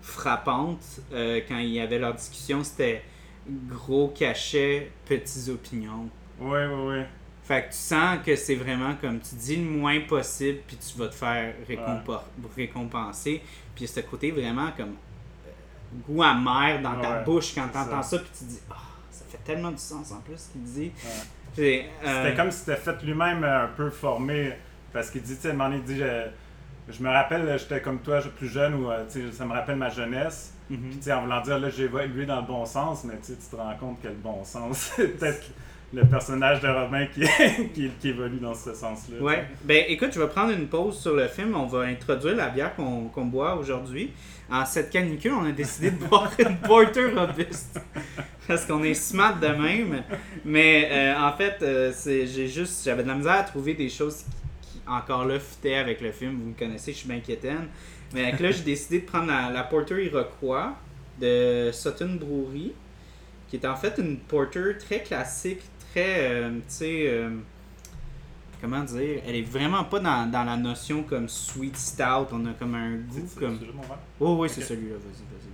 frappante 0.01 1.01
euh, 1.13 1.39
quand 1.47 1.57
il 1.59 1.69
y 1.69 1.79
avait 1.79 1.99
leur 1.99 2.13
discussion, 2.13 2.63
c'était 2.63 3.01
gros 3.67 4.09
cachet, 4.09 4.91
petites 5.05 5.49
opinions. 5.49 6.09
Ouais, 6.41 6.65
ouais, 6.67 6.87
ouais. 6.87 7.07
Fait 7.43 7.63
que 7.63 7.67
tu 7.71 7.77
sens 7.77 8.19
que 8.25 8.35
c'est 8.35 8.55
vraiment 8.55 8.95
comme 9.01 9.19
tu 9.19 9.35
dis 9.35 9.55
le 9.57 9.63
moins 9.69 9.99
possible, 10.01 10.59
puis 10.67 10.77
tu 10.77 10.97
vas 10.97 11.07
te 11.07 11.15
faire 11.15 11.53
récompenser. 12.55 13.41
Puis 13.75 13.87
ce 13.87 13.99
côté 14.01 14.31
vraiment 14.31 14.71
comme 14.75 14.95
euh, 15.47 15.51
goût 16.07 16.23
amer 16.23 16.81
dans 16.81 16.99
ta 16.99 17.17
Ouais, 17.17 17.23
bouche 17.23 17.53
quand 17.55 17.65
c'est 17.67 17.73
t'entends 17.73 18.03
ça. 18.03 18.17
ça, 18.17 18.19
puis 18.19 18.29
tu 18.37 18.43
dis 18.45 18.59
ah 18.69 18.75
ça 19.09 19.25
fait 19.29 19.39
tellement 19.43 19.71
du 19.71 19.77
sens 19.77 20.11
en 20.11 20.19
plus 20.21 20.37
ce 20.37 20.49
qu'il 20.51 20.63
dit. 20.63 20.91
Ouais. 21.03 21.11
Puis, 21.55 21.79
euh, 22.05 22.23
C'était 22.23 22.35
comme 22.35 22.51
si 22.51 22.59
c'était 22.59 22.75
fait 22.77 23.03
lui-même 23.03 23.43
euh, 23.43 23.65
un 23.65 23.67
peu 23.67 23.89
formé. 23.89 24.53
Parce 24.93 25.09
qu'il 25.09 25.21
dit, 25.21 25.35
tu 25.35 25.41
sais, 25.41 25.49
à 25.49 25.51
un 25.51 25.53
moment 25.55 25.69
donné, 25.69 25.81
il 25.85 25.93
dit, 25.93 25.99
je, 25.99 26.93
je 26.93 27.03
me 27.03 27.09
rappelle, 27.09 27.57
j'étais 27.59 27.81
comme 27.81 27.99
toi, 27.99 28.19
plus 28.37 28.47
jeune, 28.49 28.73
ou 28.75 28.89
tu 29.11 29.31
ça 29.31 29.45
me 29.45 29.53
rappelle 29.53 29.77
ma 29.77 29.89
jeunesse. 29.89 30.53
mhm. 30.69 30.79
Puis, 30.89 30.97
tu 30.97 31.03
sais, 31.03 31.13
en 31.13 31.21
voulant 31.23 31.41
dire, 31.41 31.59
là, 31.59 31.69
j'ai 31.69 31.83
évolué 31.85 32.25
dans 32.25 32.39
le 32.41 32.47
bon 32.47 32.65
sens, 32.65 33.03
mais 33.05 33.15
tu 33.25 33.33
tu 33.33 33.49
te 33.49 33.55
rends 33.55 33.75
compte 33.77 34.01
que 34.01 34.07
le 34.07 34.13
bon 34.15 34.43
sens, 34.45 34.91
peut-être 34.97 35.41
le 35.93 36.05
personnage 36.05 36.61
de 36.61 36.67
Robin 36.67 37.05
qui, 37.07 37.21
qui, 37.73 37.89
qui 37.99 38.09
évolue 38.09 38.39
dans 38.39 38.53
ce 38.53 38.73
sens-là. 38.73 39.21
Ouais. 39.21 39.45
Ben 39.63 39.83
écoute, 39.87 40.11
je 40.13 40.19
vais 40.19 40.27
prendre 40.27 40.53
une 40.53 40.67
pause 40.67 40.99
sur 40.99 41.15
le 41.15 41.27
film. 41.27 41.55
On 41.55 41.65
va 41.65 41.81
introduire 41.81 42.35
la 42.35 42.49
bière 42.49 42.75
qu'on 42.75 43.05
qu'on 43.09 43.25
boit 43.25 43.55
aujourd'hui. 43.55 44.11
En 44.49 44.65
cette 44.65 44.89
canicule, 44.89 45.33
on 45.33 45.45
a 45.45 45.51
décidé 45.51 45.91
de 45.91 45.97
boire 45.97 46.31
une 46.39 46.57
Porter 46.57 47.13
Robuste. 47.13 47.79
Parce 48.47 48.65
qu'on 48.65 48.83
est 48.83 48.93
smart 48.93 49.39
de 49.39 49.47
même. 49.47 50.03
Mais 50.43 50.89
euh, 50.91 51.19
en 51.19 51.31
fait, 51.33 51.57
euh, 51.61 51.93
j'ai 52.05 52.47
juste 52.47 52.83
j'avais 52.83 53.03
de 53.03 53.07
la 53.07 53.15
misère 53.15 53.33
à 53.33 53.43
trouver 53.43 53.73
des 53.73 53.89
choses 53.89 54.23
qui, 54.61 54.69
qui, 54.69 54.81
encore 54.87 55.25
là 55.25 55.39
fitaient 55.39 55.75
avec 55.75 56.01
le 56.01 56.11
film. 56.11 56.37
Vous 56.39 56.49
me 56.49 56.53
connaissez, 56.53 56.91
je 56.91 56.97
suis 56.97 57.07
bien 57.07 57.19
quétaine. 57.19 57.67
Mais 58.13 58.25
avec 58.25 58.39
là, 58.39 58.51
j'ai 58.51 58.63
décidé 58.63 58.99
de 58.99 59.05
prendre 59.05 59.27
la, 59.27 59.49
la 59.49 59.63
Porter 59.63 60.03
Iroquois 60.03 60.75
de 61.19 61.69
Sutton 61.71 62.17
Brewery, 62.19 62.73
qui 63.47 63.57
est 63.57 63.65
en 63.65 63.75
fait 63.75 63.93
une 63.97 64.17
porter 64.17 64.77
très 64.79 65.01
classique, 65.01 65.61
très, 65.91 66.31
euh, 66.31 66.49
tu 66.51 66.61
sais, 66.67 67.03
euh, 67.07 67.29
comment 68.61 68.83
dire, 68.83 69.21
elle 69.27 69.35
est 69.35 69.41
vraiment 69.41 69.83
pas 69.83 69.99
dans, 69.99 70.29
dans 70.29 70.43
la 70.43 70.57
notion 70.57 71.03
comme 71.03 71.27
sweet 71.27 71.77
stout, 71.77 72.27
on 72.31 72.45
a 72.45 72.53
comme 72.53 72.75
un 72.75 72.95
goût 72.95 73.25
C'est 73.27 73.39
comme... 73.39 73.57
c'est 73.59 73.65
juste 73.65 73.75
mon 73.75 73.83
verre? 73.83 73.99
Oh 74.19 74.37
oui, 74.39 74.49
c'est 74.49 74.61
celui-là, 74.61 74.95
vas-y, 74.95 75.23
vas-y. 75.23 75.49
vas-y. 75.49 75.51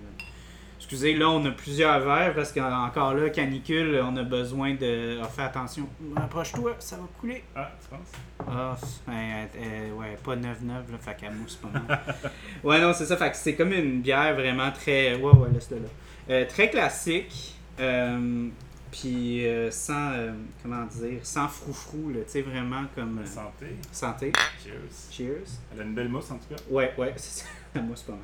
Excusez, 0.90 1.14
là, 1.16 1.28
on 1.28 1.44
a 1.44 1.50
plusieurs 1.50 2.00
verres 2.00 2.34
parce 2.34 2.50
qu'encore 2.50 3.12
là, 3.12 3.28
canicule, 3.28 4.00
on 4.02 4.16
a 4.16 4.22
besoin 4.22 4.74
de... 4.74 5.18
Ah, 5.22 5.28
fais 5.28 5.42
attention, 5.42 5.86
approche-toi, 6.16 6.76
ça 6.78 6.96
va 6.96 7.02
couler. 7.20 7.44
Ah, 7.54 7.70
tu 7.82 7.88
penses? 7.88 8.12
Ah, 8.48 8.74
euh, 9.10 9.46
euh, 9.56 9.92
ouais, 9.92 10.16
pas 10.24 10.34
9-9, 10.34 10.40
là, 10.40 10.98
fait 10.98 11.14
qu'elle 11.14 11.34
mousse 11.34 11.56
pas 11.56 11.68
mal. 11.68 12.00
ouais, 12.64 12.80
non, 12.80 12.94
c'est 12.94 13.04
ça, 13.04 13.18
fait 13.18 13.30
que 13.30 13.36
c'est 13.36 13.54
comme 13.54 13.72
une 13.72 14.00
bière 14.00 14.34
vraiment 14.34 14.70
très. 14.70 15.14
Ouais, 15.16 15.32
ouais, 15.32 15.50
laisse-le 15.52 15.76
là. 15.76 15.88
Euh, 16.30 16.46
très 16.46 16.70
classique, 16.70 17.54
euh, 17.80 18.48
puis 18.90 19.46
euh, 19.46 19.70
sans. 19.70 20.12
euh, 20.12 20.32
comment 20.62 20.84
dire 20.86 21.20
Sans 21.22 21.48
froufrou, 21.48 22.10
là, 22.10 22.20
tu 22.24 22.30
sais, 22.30 22.42
vraiment 22.42 22.84
comme. 22.94 23.18
euh, 23.18 23.26
Santé. 23.26 23.76
santé. 23.92 24.32
Cheers. 24.62 24.74
Cheers. 25.10 25.48
Elle 25.72 25.80
a 25.80 25.84
une 25.84 25.94
belle 25.94 26.08
mousse 26.08 26.30
en 26.30 26.36
tout 26.38 26.54
cas. 26.54 26.60
Ouais, 26.70 26.92
ouais, 26.98 27.12
c'est 27.16 27.42
ça. 27.42 27.46
Elle 27.74 27.84
mousse 27.84 28.02
pas 28.02 28.12
mal. 28.12 28.20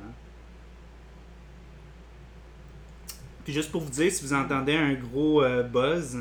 Puis 3.43 3.53
juste 3.53 3.71
pour 3.71 3.81
vous 3.81 3.91
dire, 3.91 4.11
si 4.11 4.23
vous 4.23 4.33
entendez 4.33 4.75
un 4.75 4.93
gros 4.95 5.43
buzz, 5.71 6.17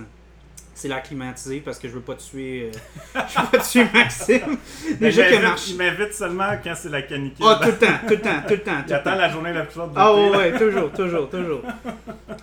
c'est 0.75 0.89
la 0.89 1.01
climatisée 1.01 1.61
parce 1.61 1.79
que 1.79 1.89
je 1.89 1.95
veux 1.95 2.01
pas 2.01 2.15
tuer, 2.17 2.71
euh, 2.75 3.21
je 3.29 3.41
veux 3.41 3.47
pas 3.51 3.59
tuer 3.59 3.85
Maxime. 3.93 4.59
Déjà 5.01 5.23
il 5.29 5.37
qu'il 5.37 5.45
a 5.45 5.49
m'invite- 5.51 6.09
il 6.09 6.13
seulement 6.13 6.51
quand 6.63 6.75
c'est 6.75 6.89
la 6.89 7.03
canicule. 7.03 7.47
Oh, 7.49 7.55
tout 7.63 7.69
le 7.69 7.79
temps, 7.79 7.87
tout 8.07 8.11
le 8.11 8.21
temps, 8.21 8.43
tout 8.47 8.55
le 8.55 8.59
temps. 8.61 8.77
tout 8.83 8.85
il 8.89 8.95
attend 8.95 9.11
temps. 9.13 9.17
la 9.17 9.29
journée 9.31 9.53
la 9.53 9.63
plus 9.63 9.75
forte 9.75 9.91
du 9.93 9.97
Ah 9.99 10.13
ouais, 10.15 10.25
thé, 10.27 10.31
là. 10.31 10.39
ouais, 10.39 10.59
toujours, 10.59 10.93
toujours, 10.93 11.31
toujours. 11.31 11.63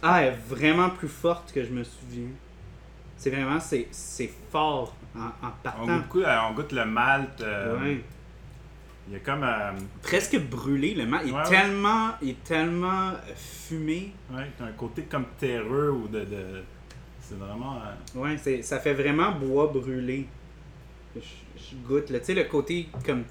Ah, 0.02 0.22
elle 0.24 0.34
est 0.34 0.38
vraiment 0.50 0.90
plus 0.90 1.08
forte 1.10 1.52
que 1.52 1.64
je 1.64 1.70
me 1.70 1.84
souviens. 1.84 2.30
C'est 3.18 3.30
vraiment, 3.30 3.60
c'est, 3.60 3.88
c'est 3.92 4.32
fort 4.52 4.96
en, 5.16 5.20
en 5.26 5.30
On 5.44 5.52
partant. 5.64 5.86
goûte, 5.86 6.02
beaucoup- 6.04 6.22
euh, 6.22 6.38
on 6.50 6.54
goûte 6.54 6.72
le 6.72 6.86
malt. 6.86 7.42
euh, 7.42 7.78
Ouais. 7.80 8.02
Il 9.08 9.14
y 9.14 9.16
a 9.18 9.20
comme. 9.20 9.44
euh, 9.44 9.72
Presque 10.04 10.40
brûlé, 10.40 10.94
le 10.94 11.06
mal. 11.06 11.22
Il 11.26 11.30
est 11.30 11.34
Ouais, 11.34 11.40
ouais. 11.42 11.50
tellement, 11.50 12.12
il 12.22 12.30
est 12.30 12.44
tellement 12.44 13.10
euh, 13.10 13.14
fumé. 13.36 14.14
ouais, 14.32 14.50
t'as 14.58 14.66
un 14.66 14.72
côté 14.72 15.02
comme 15.04 15.26
terreux 15.40 15.90
ou 15.92 16.08
de. 16.08 16.20
de- 16.22 16.64
c'est 17.32 17.38
vraiment. 17.46 17.78
euh, 17.78 18.20
Ouais, 18.20 18.38
c'est, 18.38 18.62
ça 18.62 18.80
fait 18.80 18.94
vraiment 18.94 19.32
bois 19.32 19.68
brûlé. 19.68 20.28
Je, 21.16 21.22
je 21.22 21.76
goûte, 21.88 22.10
là. 22.10 22.20
Tu 22.20 22.26
sais, 22.26 22.34
le 22.34 22.44
côté 22.46 22.88
comme 23.06 23.24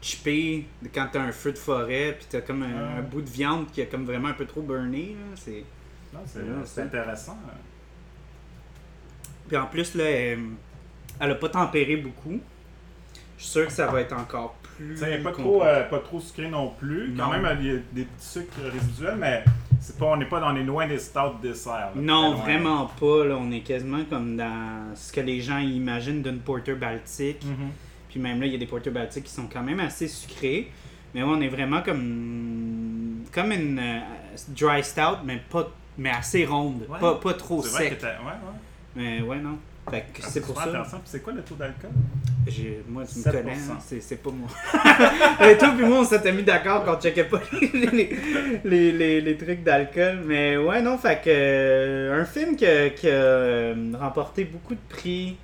chippé 0.00 0.66
quand 0.92 1.08
t'as 1.12 1.22
un 1.22 1.32
feu 1.32 1.52
de 1.52 1.58
forêt, 1.58 2.16
puis 2.18 2.26
t'as 2.28 2.40
comme 2.40 2.62
un, 2.62 2.98
un 2.98 3.02
bout 3.02 3.22
de 3.22 3.30
viande 3.30 3.70
qui 3.70 3.82
a 3.82 3.86
comme 3.86 4.04
vraiment 4.04 4.28
un 4.28 4.32
peu 4.34 4.46
trop 4.46 4.62
burné, 4.62 5.16
là. 5.18 5.36
C'est... 5.36 5.64
non, 6.12 6.20
c'est 6.26 6.40
c'est 6.64 6.82
intéressant. 6.82 7.38
Puis 9.48 9.56
en 9.56 9.66
plus, 9.66 9.94
là, 9.94 10.04
elle, 10.04 10.40
elle 11.20 11.30
a 11.30 11.34
pas 11.34 11.48
tempéré 11.48 11.96
beaucoup. 11.96 12.40
Je 13.38 13.42
suis 13.44 13.52
sûr 13.52 13.66
que 13.66 13.72
ça 13.72 13.86
va 13.88 14.00
être 14.00 14.12
encore 14.12 14.54
plus. 14.76 14.96
Pas 15.22 15.32
trop, 15.42 15.62
euh, 15.64 15.82
pas 15.88 15.98
trop 15.98 16.20
sucré 16.20 16.48
non 16.48 16.70
plus. 16.70 17.12
Quand 17.16 17.30
même, 17.30 17.58
il 17.60 17.66
y 17.66 17.70
a 17.70 17.78
des 17.92 18.04
petits 18.04 18.26
sucres 18.26 18.60
résiduels, 18.72 19.16
mais 19.16 19.44
c'est 19.82 19.98
pas, 19.98 20.06
on 20.06 20.16
n'est 20.16 20.24
pas 20.26 20.40
dans 20.40 20.52
les 20.52 20.62
loin 20.62 20.86
des 20.86 20.98
stouts 20.98 21.38
desserts. 21.42 21.90
là. 21.94 22.00
Non, 22.00 22.34
vraiment 22.36 22.86
pas. 22.98 23.24
Là. 23.24 23.36
On 23.38 23.50
est 23.50 23.60
quasiment 23.60 24.04
comme 24.08 24.36
dans 24.36 24.94
ce 24.94 25.12
que 25.12 25.20
les 25.20 25.40
gens 25.40 25.58
imaginent 25.58 26.22
d'une 26.22 26.38
porter 26.38 26.74
baltique. 26.74 27.44
Mhm. 27.44 27.68
Puis 28.08 28.20
même 28.20 28.40
là, 28.40 28.46
il 28.46 28.52
y 28.52 28.56
a 28.56 28.58
des 28.58 28.66
porters 28.66 28.92
baltiques 28.92 29.24
qui 29.24 29.32
sont 29.32 29.48
quand 29.52 29.62
même 29.62 29.80
assez 29.80 30.06
sucrés. 30.08 30.70
Mais 31.14 31.22
on 31.22 31.40
est 31.40 31.48
vraiment 31.48 31.82
comme 31.82 33.24
comme 33.34 33.52
une 33.52 33.78
euh, 33.78 33.98
dry 34.48 34.82
stout, 34.84 35.18
mais 35.24 35.40
pas 35.50 35.68
mais 35.98 36.10
assez 36.10 36.44
ronde. 36.46 36.86
Ouais. 36.88 36.98
Pas, 36.98 37.16
pas 37.16 37.34
trop 37.34 37.62
C'est 37.62 37.70
vrai 37.70 37.88
sec. 37.88 37.96
que 37.98 38.02
t'as- 38.02 38.18
ouais, 38.20 38.24
ouais. 38.26 38.58
Mais 38.96 39.20
ouais, 39.22 39.38
non. 39.38 39.58
Fait 39.90 40.04
que 40.14 40.22
c'est 40.22 40.40
pour 40.40 40.56
ça. 40.56 40.84
c'est 41.04 41.22
quoi 41.22 41.32
le 41.32 41.42
taux 41.42 41.56
d'alcool? 41.56 41.90
J'ai- 42.46 42.82
Moi, 42.88 43.04
tu 43.04 43.18
me 43.18 43.24
7%. 43.24 43.30
connais, 43.32 43.56
c'est, 44.00 44.22
pas 44.22 44.30
moi. 44.30 44.48
Et 45.48 45.56
toi 45.58 45.72
puis 45.76 45.84
moi, 45.84 45.98
on 46.00 46.04
s'était 46.04 46.32
mis 46.32 46.42
d'accord 46.42 46.84
qu'on 46.84 47.00
checkait 47.00 47.24
pas 47.24 47.40
les, 48.64 48.92
les, 48.92 49.20
les, 49.20 49.36
trucs 49.36 49.62
d'alcool. 49.62 50.22
Mais 50.24 50.56
ouais, 50.56 50.82
non, 50.82 50.98
fait 50.98 51.16
que. 51.20 51.28
euh, 51.30 52.20
un 52.20 52.24
film 52.24 52.56
qui 52.56 52.66
a, 52.66 52.90
qui 52.90 53.08
a, 53.08 53.12
euh, 53.12 53.92
remporté 53.98 54.44
beaucoup 54.44 54.74
de 54.74 54.80
prix. 54.88 55.36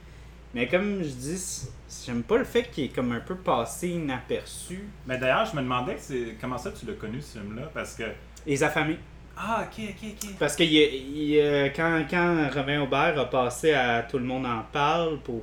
Mais 0.54 0.66
comme 0.66 1.02
je 1.02 1.08
dis, 1.10 1.68
j'aime 2.06 2.22
pas 2.22 2.38
le 2.38 2.44
fait 2.44 2.64
qu'il 2.70 2.84
est 2.84 2.94
comme 2.94 3.12
un 3.12 3.20
peu 3.20 3.34
passé 3.36 3.88
inaperçu. 3.88 4.84
Mais 5.06 5.18
d'ailleurs, 5.18 5.46
je 5.46 5.56
me 5.56 5.62
demandais 5.62 5.96
comment 6.40 6.58
ça 6.58 6.70
tu 6.72 6.86
l'as 6.86 6.94
connu 6.94 7.20
ce 7.20 7.38
film-là? 7.38 7.70
Parce 7.74 7.94
que. 7.94 8.04
Les 8.46 8.62
affamés. 8.62 8.98
Ah, 9.40 9.64
ok, 9.66 9.84
ok, 9.90 10.08
ok. 10.24 10.30
Parce 10.38 10.56
que 10.56 10.64
il, 10.64 10.72
il, 11.16 11.38
euh, 11.38 11.68
quand, 11.74 12.04
quand 12.10 12.48
Robin 12.52 12.80
Aubert 12.82 13.18
a 13.18 13.30
passé 13.30 13.72
à 13.72 14.02
Tout 14.02 14.18
le 14.18 14.24
monde 14.24 14.44
en 14.46 14.62
parle 14.72 15.18
pour 15.20 15.42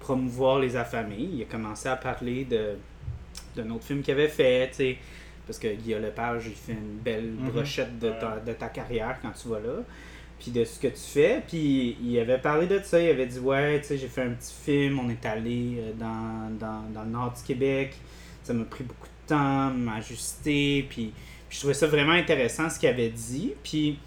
promouvoir 0.00 0.58
les 0.58 0.74
affamés, 0.76 1.28
il 1.34 1.42
a 1.42 1.44
commencé 1.44 1.88
à 1.88 1.96
parler 1.96 2.44
de 2.44 2.74
d'un 3.56 3.68
autre 3.70 3.84
film 3.84 4.02
qu'il 4.02 4.12
avait 4.14 4.28
fait, 4.28 4.68
tu 4.70 4.76
sais. 4.76 4.98
Parce 5.46 5.58
que 5.58 5.68
Guillaume 5.74 6.02
Lepage, 6.02 6.44
il 6.46 6.54
fait 6.54 6.72
une 6.72 6.98
belle 6.98 7.30
Mhm. 7.32 7.50
brochette 7.50 7.98
de 7.98 8.10
ta, 8.10 8.38
de 8.44 8.52
ta 8.52 8.68
carrière 8.68 9.18
quand 9.22 9.30
tu 9.32 9.48
vas 9.48 9.58
là. 9.60 9.82
Puis 10.38 10.50
de 10.52 10.64
ce 10.64 10.78
que 10.80 10.86
tu 10.88 11.00
fais. 11.00 11.42
Puis 11.46 11.96
il 12.02 12.18
avait 12.18 12.38
parlé 12.38 12.66
de 12.66 12.80
ça. 12.82 13.00
Il 13.00 13.08
avait 13.10 13.26
dit 13.26 13.38
Ouais, 13.40 13.80
tu 13.80 13.88
sais, 13.88 13.98
j'ai 13.98 14.08
fait 14.08 14.22
un 14.22 14.30
petit 14.30 14.54
film. 14.64 14.98
On 15.00 15.10
est 15.10 15.24
allé 15.26 15.76
euh, 15.78 15.92
dans, 15.98 16.50
dans, 16.58 16.82
dans 16.92 17.02
le 17.02 17.10
nord 17.10 17.32
du 17.36 17.42
Québec. 17.42 17.94
Ça 18.42 18.52
m'a 18.52 18.64
pris 18.64 18.84
beaucoup 18.84 19.06
de 19.06 19.28
temps, 19.28 19.70
m'ajuster. 19.70 20.86
Puis 20.88 21.12
je 21.50 21.58
trouvais 21.58 21.74
ça 21.74 21.86
vraiment 21.86 22.12
intéressant 22.12 22.70
ce 22.70 22.78
qu'il 22.78 22.88
avait 22.88 23.10
dit. 23.10 23.52
Puis 23.62 23.98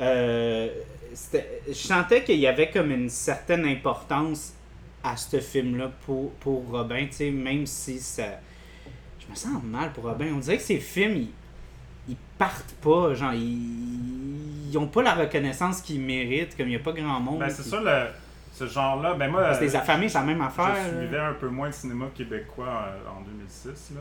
euh, 0.00 0.68
c'était- 1.14 1.62
je 1.68 1.72
sentais 1.74 2.22
qu'il 2.24 2.38
y 2.38 2.46
avait 2.46 2.70
comme 2.70 2.90
une 2.90 3.08
certaine 3.08 3.64
importance 3.64 4.52
à 5.02 5.16
ce 5.16 5.38
film-là 5.40 5.90
pour, 6.04 6.32
pour 6.34 6.68
Robin, 6.70 7.06
tu 7.06 7.12
sais, 7.16 7.30
même 7.30 7.66
si 7.66 7.98
ça. 8.00 8.40
Je 9.20 9.26
me 9.30 9.34
sens 9.34 9.62
mal 9.62 9.92
pour 9.92 10.04
Robin. 10.04 10.26
On 10.34 10.38
dirait 10.38 10.56
que 10.56 10.62
ces 10.62 10.78
films, 10.78 11.16
ils, 11.16 11.30
ils 12.08 12.16
partent 12.36 12.74
pas, 12.82 13.14
genre, 13.14 13.32
ils, 13.32 14.70
ils 14.70 14.78
ont 14.78 14.86
pas 14.88 15.02
la 15.02 15.14
reconnaissance 15.14 15.80
qu'ils 15.80 16.00
méritent, 16.00 16.56
comme 16.56 16.66
il 16.66 16.70
n'y 16.70 16.76
a 16.76 16.80
pas 16.80 16.92
grand 16.92 17.20
monde. 17.20 17.38
Ben, 17.40 17.48
c'est 17.50 17.62
ça, 17.62 17.80
le, 17.80 18.06
ce 18.52 18.66
genre-là. 18.66 19.14
Ben, 19.14 19.30
moi. 19.30 19.42
Parce 19.42 19.58
que 19.58 19.64
euh, 19.64 19.66
les 19.68 19.76
affamés, 19.76 20.08
c'est 20.08 20.18
la 20.18 20.24
même 20.24 20.40
affaire. 20.40 20.74
Je 20.92 20.98
suivais 20.98 21.18
un 21.18 21.34
peu 21.34 21.48
moins 21.48 21.68
le 21.68 21.72
cinéma 21.72 22.06
québécois 22.14 22.86
euh, 22.88 23.10
en 23.18 23.22
2006. 23.22 23.92
Là. 23.94 24.00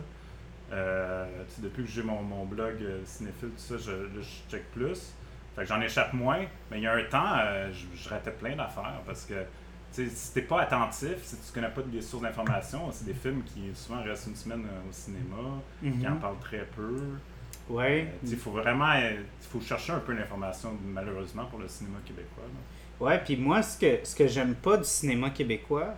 Euh, 0.72 1.26
depuis 1.60 1.84
que 1.86 1.90
j'ai 1.90 2.04
mon, 2.04 2.22
mon 2.22 2.46
blog 2.46 2.76
euh, 2.82 3.00
cinéphile, 3.06 3.50
tout 3.50 3.54
ça, 3.58 3.76
je, 3.78 3.92
là, 3.92 4.08
je 4.22 4.52
check 4.52 4.70
plus. 4.72 5.14
Fait 5.56 5.62
que 5.64 5.68
j'en 5.68 5.80
échappe 5.82 6.14
moins. 6.14 6.46
Mais 6.70 6.78
il 6.80 6.84
y 6.84 6.88
a 6.88 6.94
un 6.94 7.04
temps, 7.06 7.34
euh, 7.38 7.72
je, 7.72 7.86
je 8.02 8.10
ratais 8.10 8.32
plein 8.32 8.56
d'affaires 8.56 9.02
parce 9.06 9.26
que 9.26 9.36
si 9.92 10.34
t'es 10.34 10.42
pas 10.42 10.62
attentif, 10.62 11.16
si 11.24 11.38
tu 11.38 11.54
connais 11.54 11.70
pas 11.70 11.82
des 11.82 12.02
sources 12.02 12.24
d'informations, 12.24 12.92
c'est 12.92 13.06
des 13.06 13.14
films 13.14 13.42
qui 13.44 13.72
souvent 13.74 14.04
restent 14.04 14.28
une 14.28 14.36
semaine 14.36 14.66
au 14.88 14.92
cinéma, 14.92 15.38
Mhm. 15.82 16.00
qui 16.00 16.08
en 16.08 16.18
parlent 16.18 16.40
très 16.40 16.66
peu. 16.76 16.98
Ouais. 17.70 18.08
Euh, 18.10 18.28
Il 18.30 18.38
faut 18.38 18.52
vraiment 18.52 18.92
euh, 18.92 19.22
faut 19.50 19.62
chercher 19.62 19.94
un 19.94 20.00
peu 20.00 20.14
l'information, 20.14 20.78
malheureusement, 20.86 21.46
pour 21.46 21.60
le 21.60 21.68
cinéma 21.68 21.98
québécois. 22.06 22.44
là. 22.44 23.06
Ouais, 23.06 23.20
puis 23.24 23.38
moi, 23.38 23.62
ce 23.62 23.78
que, 23.80 24.06
ce 24.06 24.16
que 24.16 24.28
j'aime 24.28 24.56
pas 24.56 24.78
du 24.78 24.84
cinéma 24.84 25.30
québécois, 25.30 25.94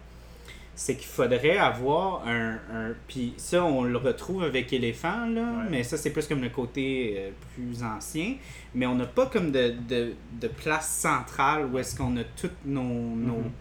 c'est 0.81 0.95
qu'il 0.95 1.07
faudrait 1.07 1.57
avoir 1.57 2.25
un, 2.25 2.53
un- 2.73 2.93
Puis 3.09 3.33
ça, 3.35 3.65
on 3.65 3.83
le 3.83 3.97
retrouve 3.97 4.43
avec 4.43 4.71
Éléphant, 4.71 5.25
là, 5.25 5.41
Ouais. 5.41 5.67
mais 5.69 5.83
ça, 5.83 5.97
c'est 5.97 6.09
plus 6.11 6.25
comme 6.25 6.41
le 6.41 6.47
côté 6.49 7.15
euh, 7.17 7.31
plus 7.53 7.83
ancien. 7.83 8.35
Mais 8.73 8.85
on 8.85 8.95
n'a 8.95 9.05
pas 9.05 9.25
comme 9.25 9.51
de, 9.51 9.73
de, 9.89 10.13
de 10.39 10.47
place 10.47 10.87
centrale 10.89 11.65
où 11.65 11.77
est-ce 11.77 11.97
qu'on 11.97 12.15
a 12.15 12.23
toutes 12.23 12.65
nos, 12.65 12.81
nos, 12.81 13.39
Mhm. 13.39 13.51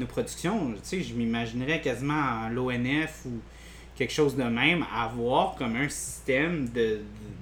nos 0.00 0.06
productions. 0.06 0.72
Tu 0.74 0.78
sais, 0.82 1.02
je 1.02 1.14
m'imaginerais 1.14 1.80
quasiment 1.80 2.12
à 2.44 2.50
l'ONF 2.50 3.22
ou 3.24 3.38
quelque 3.96 4.12
chose 4.12 4.36
de 4.36 4.42
même, 4.44 4.84
avoir 4.94 5.54
comme 5.54 5.76
un 5.76 5.88
système 5.88 6.68
de, 6.68 7.00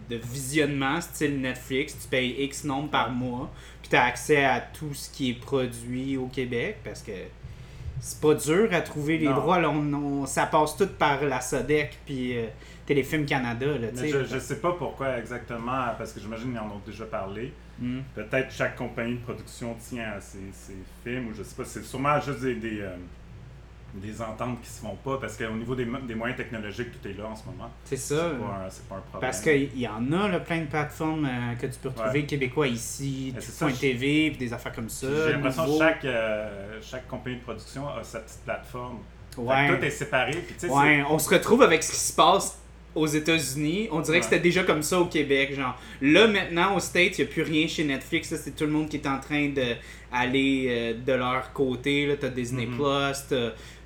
de, 0.08 0.16
de 0.16 0.20
visionnement 0.32 1.00
style 1.00 1.40
Netflix. 1.40 1.96
Tu 2.00 2.06
payes 2.08 2.36
X 2.44 2.62
nombre 2.62 2.88
par 2.88 3.10
mois, 3.10 3.50
puis 3.82 3.90
tu 3.90 3.96
as 3.96 4.04
accès 4.04 4.44
à 4.44 4.60
tout 4.60 4.94
ce 4.94 5.10
qui 5.10 5.30
est 5.30 5.40
produit 5.40 6.16
au 6.16 6.26
Québec 6.26 6.76
parce 6.84 7.02
que 7.02 7.10
c'est 8.06 8.20
pas 8.20 8.34
dur 8.34 8.68
à 8.72 8.82
trouver 8.82 9.16
les 9.16 9.26
Non. 9.28 9.34
droits. 9.36 9.58
Là, 9.58 9.70
on- 9.70 9.94
on- 9.94 10.26
ça 10.26 10.44
passe 10.44 10.76
tout 10.76 10.86
par 10.98 11.24
la 11.24 11.40
SODEC 11.40 11.98
puis 12.04 12.36
euh, 12.36 12.44
Téléfilm 12.84 13.24
Canada. 13.24 13.64
Là, 13.66 13.88
Mais 13.94 14.08
je, 14.08 14.24
je 14.24 14.38
sais 14.38 14.60
pas 14.60 14.72
pourquoi 14.72 15.16
exactement, 15.18 15.86
parce 15.96 16.12
que 16.12 16.20
j'imagine 16.20 16.50
qu'ils 16.50 16.60
en 16.60 16.66
ont 16.66 16.82
déjà 16.84 17.06
parlé. 17.06 17.50
Mm. 17.78 18.00
Peut-être 18.14 18.52
chaque 18.52 18.76
compagnie 18.76 19.14
de 19.14 19.20
production 19.22 19.74
tient 19.88 20.12
à 20.16 20.20
ses, 20.20 20.38
ses 20.52 20.76
films, 21.02 21.28
ou 21.28 21.34
je 21.34 21.42
sais 21.42 21.56
pas, 21.56 21.64
c'est 21.64 21.82
sûrement 21.82 22.20
juste 22.20 22.40
des, 22.42 22.56
des, 22.56 22.80
euh, 22.82 22.94
des 23.94 24.20
ententes 24.20 24.60
qui 24.60 24.68
se 24.68 24.80
font 24.80 24.96
pas, 25.04 25.18
parce 25.20 25.36
qu'au 25.36 25.52
niveau 25.52 25.74
des, 25.74 25.86
des 26.06 26.14
moyens 26.14 26.36
technologiques, 26.36 26.88
tout 27.00 27.08
est 27.08 27.12
là 27.16 27.26
en 27.28 27.36
ce 27.36 27.44
moment. 27.46 27.70
C'est 27.84 27.96
ça. 27.96 28.30
pas, 28.40 28.66
c'est 28.68 28.88
pas 28.88 28.96
un 28.96 29.00
problème. 29.00 29.20
Parce 29.20 29.40
qu'il 29.40 29.78
y 29.80 29.86
en 29.86 30.12
a 30.12 30.28
là, 30.28 30.40
plein 30.40 30.60
de 30.62 30.66
plateformes 30.66 31.26
euh, 31.26 31.54
que 31.54 31.66
tu 31.66 31.78
peux 31.80 31.88
retrouver 31.90 32.20
Ouais. 32.20 32.26
québécois 32.26 32.66
ici, 32.66 33.32
ça, 33.38 33.66
Point 33.66 33.74
TV, 33.74 34.30
puis 34.30 34.38
des 34.38 34.52
affaires 34.52 34.72
comme 34.72 34.88
ça. 34.88 35.06
J'ai 35.26 35.32
l'impression 35.34 35.64
que 35.66 35.78
chaque, 35.78 36.04
euh, 36.04 36.78
chaque 36.82 37.06
compagnie 37.06 37.36
de 37.36 37.42
production 37.42 37.88
a 37.88 38.02
sa 38.02 38.20
petite 38.20 38.40
plateforme. 38.44 38.98
Ouais. 39.36 39.68
tout 39.78 39.84
est 39.84 39.90
séparé. 39.90 40.32
Puis, 40.32 40.54
tu 40.58 40.66
Ouais, 40.66 41.02
on 41.08 41.18
se 41.18 41.28
retrouve 41.28 41.62
avec 41.62 41.82
ce 41.82 41.90
qui 41.92 41.96
se 41.98 42.12
passe 42.12 42.58
aux 42.94 43.06
États-Unis. 43.08 43.88
On 43.90 44.00
dirait 44.00 44.18
que 44.20 44.24
c'était 44.26 44.38
déjà 44.38 44.62
comme 44.62 44.82
ça 44.82 45.00
au 45.00 45.06
Québec. 45.06 45.54
Genre, 45.56 45.76
là, 46.00 46.28
maintenant, 46.28 46.76
aux 46.76 46.80
States, 46.80 47.18
il 47.18 47.24
n'y 47.24 47.30
a 47.30 47.32
plus 47.32 47.42
rien 47.42 47.66
chez 47.66 47.82
Netflix. 47.84 48.32
C'est 48.36 48.54
tout 48.54 48.64
le 48.64 48.70
monde 48.70 48.88
qui 48.88 48.96
est 48.98 49.06
en 49.08 49.18
train 49.18 49.48
d'aller 49.48 50.66
euh, 50.68 50.94
de 51.04 51.12
leur 51.12 51.52
côté. 51.52 52.06
Là. 52.06 52.14
T'as 52.20 52.28
Disney 52.28 52.66
Mhm. 52.66 52.76
Plus, 52.76 53.24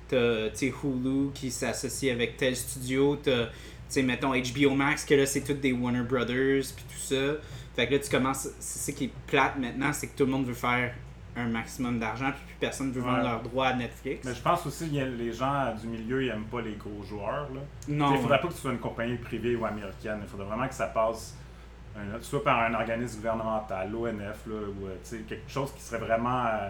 t'as, 0.09 0.65
Hulu 0.83 1.31
qui 1.33 1.51
s'associe 1.51 2.11
avec 2.11 2.35
tel 2.37 2.55
studio. 2.55 3.15
T'as, 3.23 3.47
sais, 3.87 4.03
mettons, 4.03 4.31
HBO 4.33 4.75
Max, 4.75 5.05
que 5.05 5.15
là, 5.15 5.25
c'est 5.25 5.41
toutes 5.41 5.61
des 5.61 5.71
Warner 5.71 6.03
Brothers, 6.03 6.63
puis 6.75 6.85
tout 6.89 6.99
ça. 6.99 7.33
Fait 7.75 7.87
que 7.87 7.93
là, 7.93 7.99
tu 7.99 8.09
commences. 8.09 8.49
C'est 8.59 8.91
ça 8.91 8.97
qui 8.97 9.05
est 9.05 9.11
plate 9.27 9.57
maintenant, 9.57 9.93
c'est 9.93 10.07
que 10.07 10.17
tout 10.17 10.25
le 10.25 10.31
monde 10.31 10.45
veut 10.45 10.53
faire 10.53 10.93
un 11.35 11.47
maximum 11.47 11.99
d'argent, 11.99 12.31
puis 12.31 12.41
plus 12.47 12.55
personne 12.59 12.91
veut 12.91 13.01
vendre 13.01 13.19
Ouais. 13.19 13.23
leurs 13.23 13.41
droits 13.43 13.67
à 13.67 13.73
Netflix. 13.73 14.25
Mais 14.25 14.33
je 14.35 14.41
pense 14.41 14.65
aussi 14.65 14.89
que 14.89 14.95
les 14.97 15.31
gens 15.31 15.73
du 15.79 15.87
milieu, 15.87 16.23
ils 16.23 16.29
aiment 16.29 16.43
pas 16.51 16.59
les 16.61 16.73
gros 16.73 17.01
joueurs. 17.07 17.47
Là. 17.53 17.61
non. 17.87 18.13
Il 18.15 18.21
faudrait 18.21 18.41
pas 18.41 18.47
que 18.49 18.53
ce 18.53 18.59
soit 18.61 18.71
une 18.71 18.79
compagnie 18.79 19.15
privée 19.15 19.55
ou 19.55 19.65
américaine. 19.65 20.19
Il 20.21 20.27
faudrait 20.27 20.47
vraiment 20.47 20.67
que 20.67 20.73
ça 20.73 20.87
passe 20.87 21.35
un- 21.95 22.21
soit 22.21 22.43
par 22.43 22.59
un 22.63 22.73
organisme 22.73 23.17
gouvernemental, 23.17 23.89
l'ONF, 23.91 24.45
là, 24.47 24.55
ou 24.55 24.87
euh, 24.87 24.95
tu 25.03 25.09
sais, 25.09 25.17
quelque 25.29 25.49
chose 25.49 25.71
qui 25.73 25.81
serait 25.81 25.99
vraiment 25.99 26.45
euh, 26.45 26.69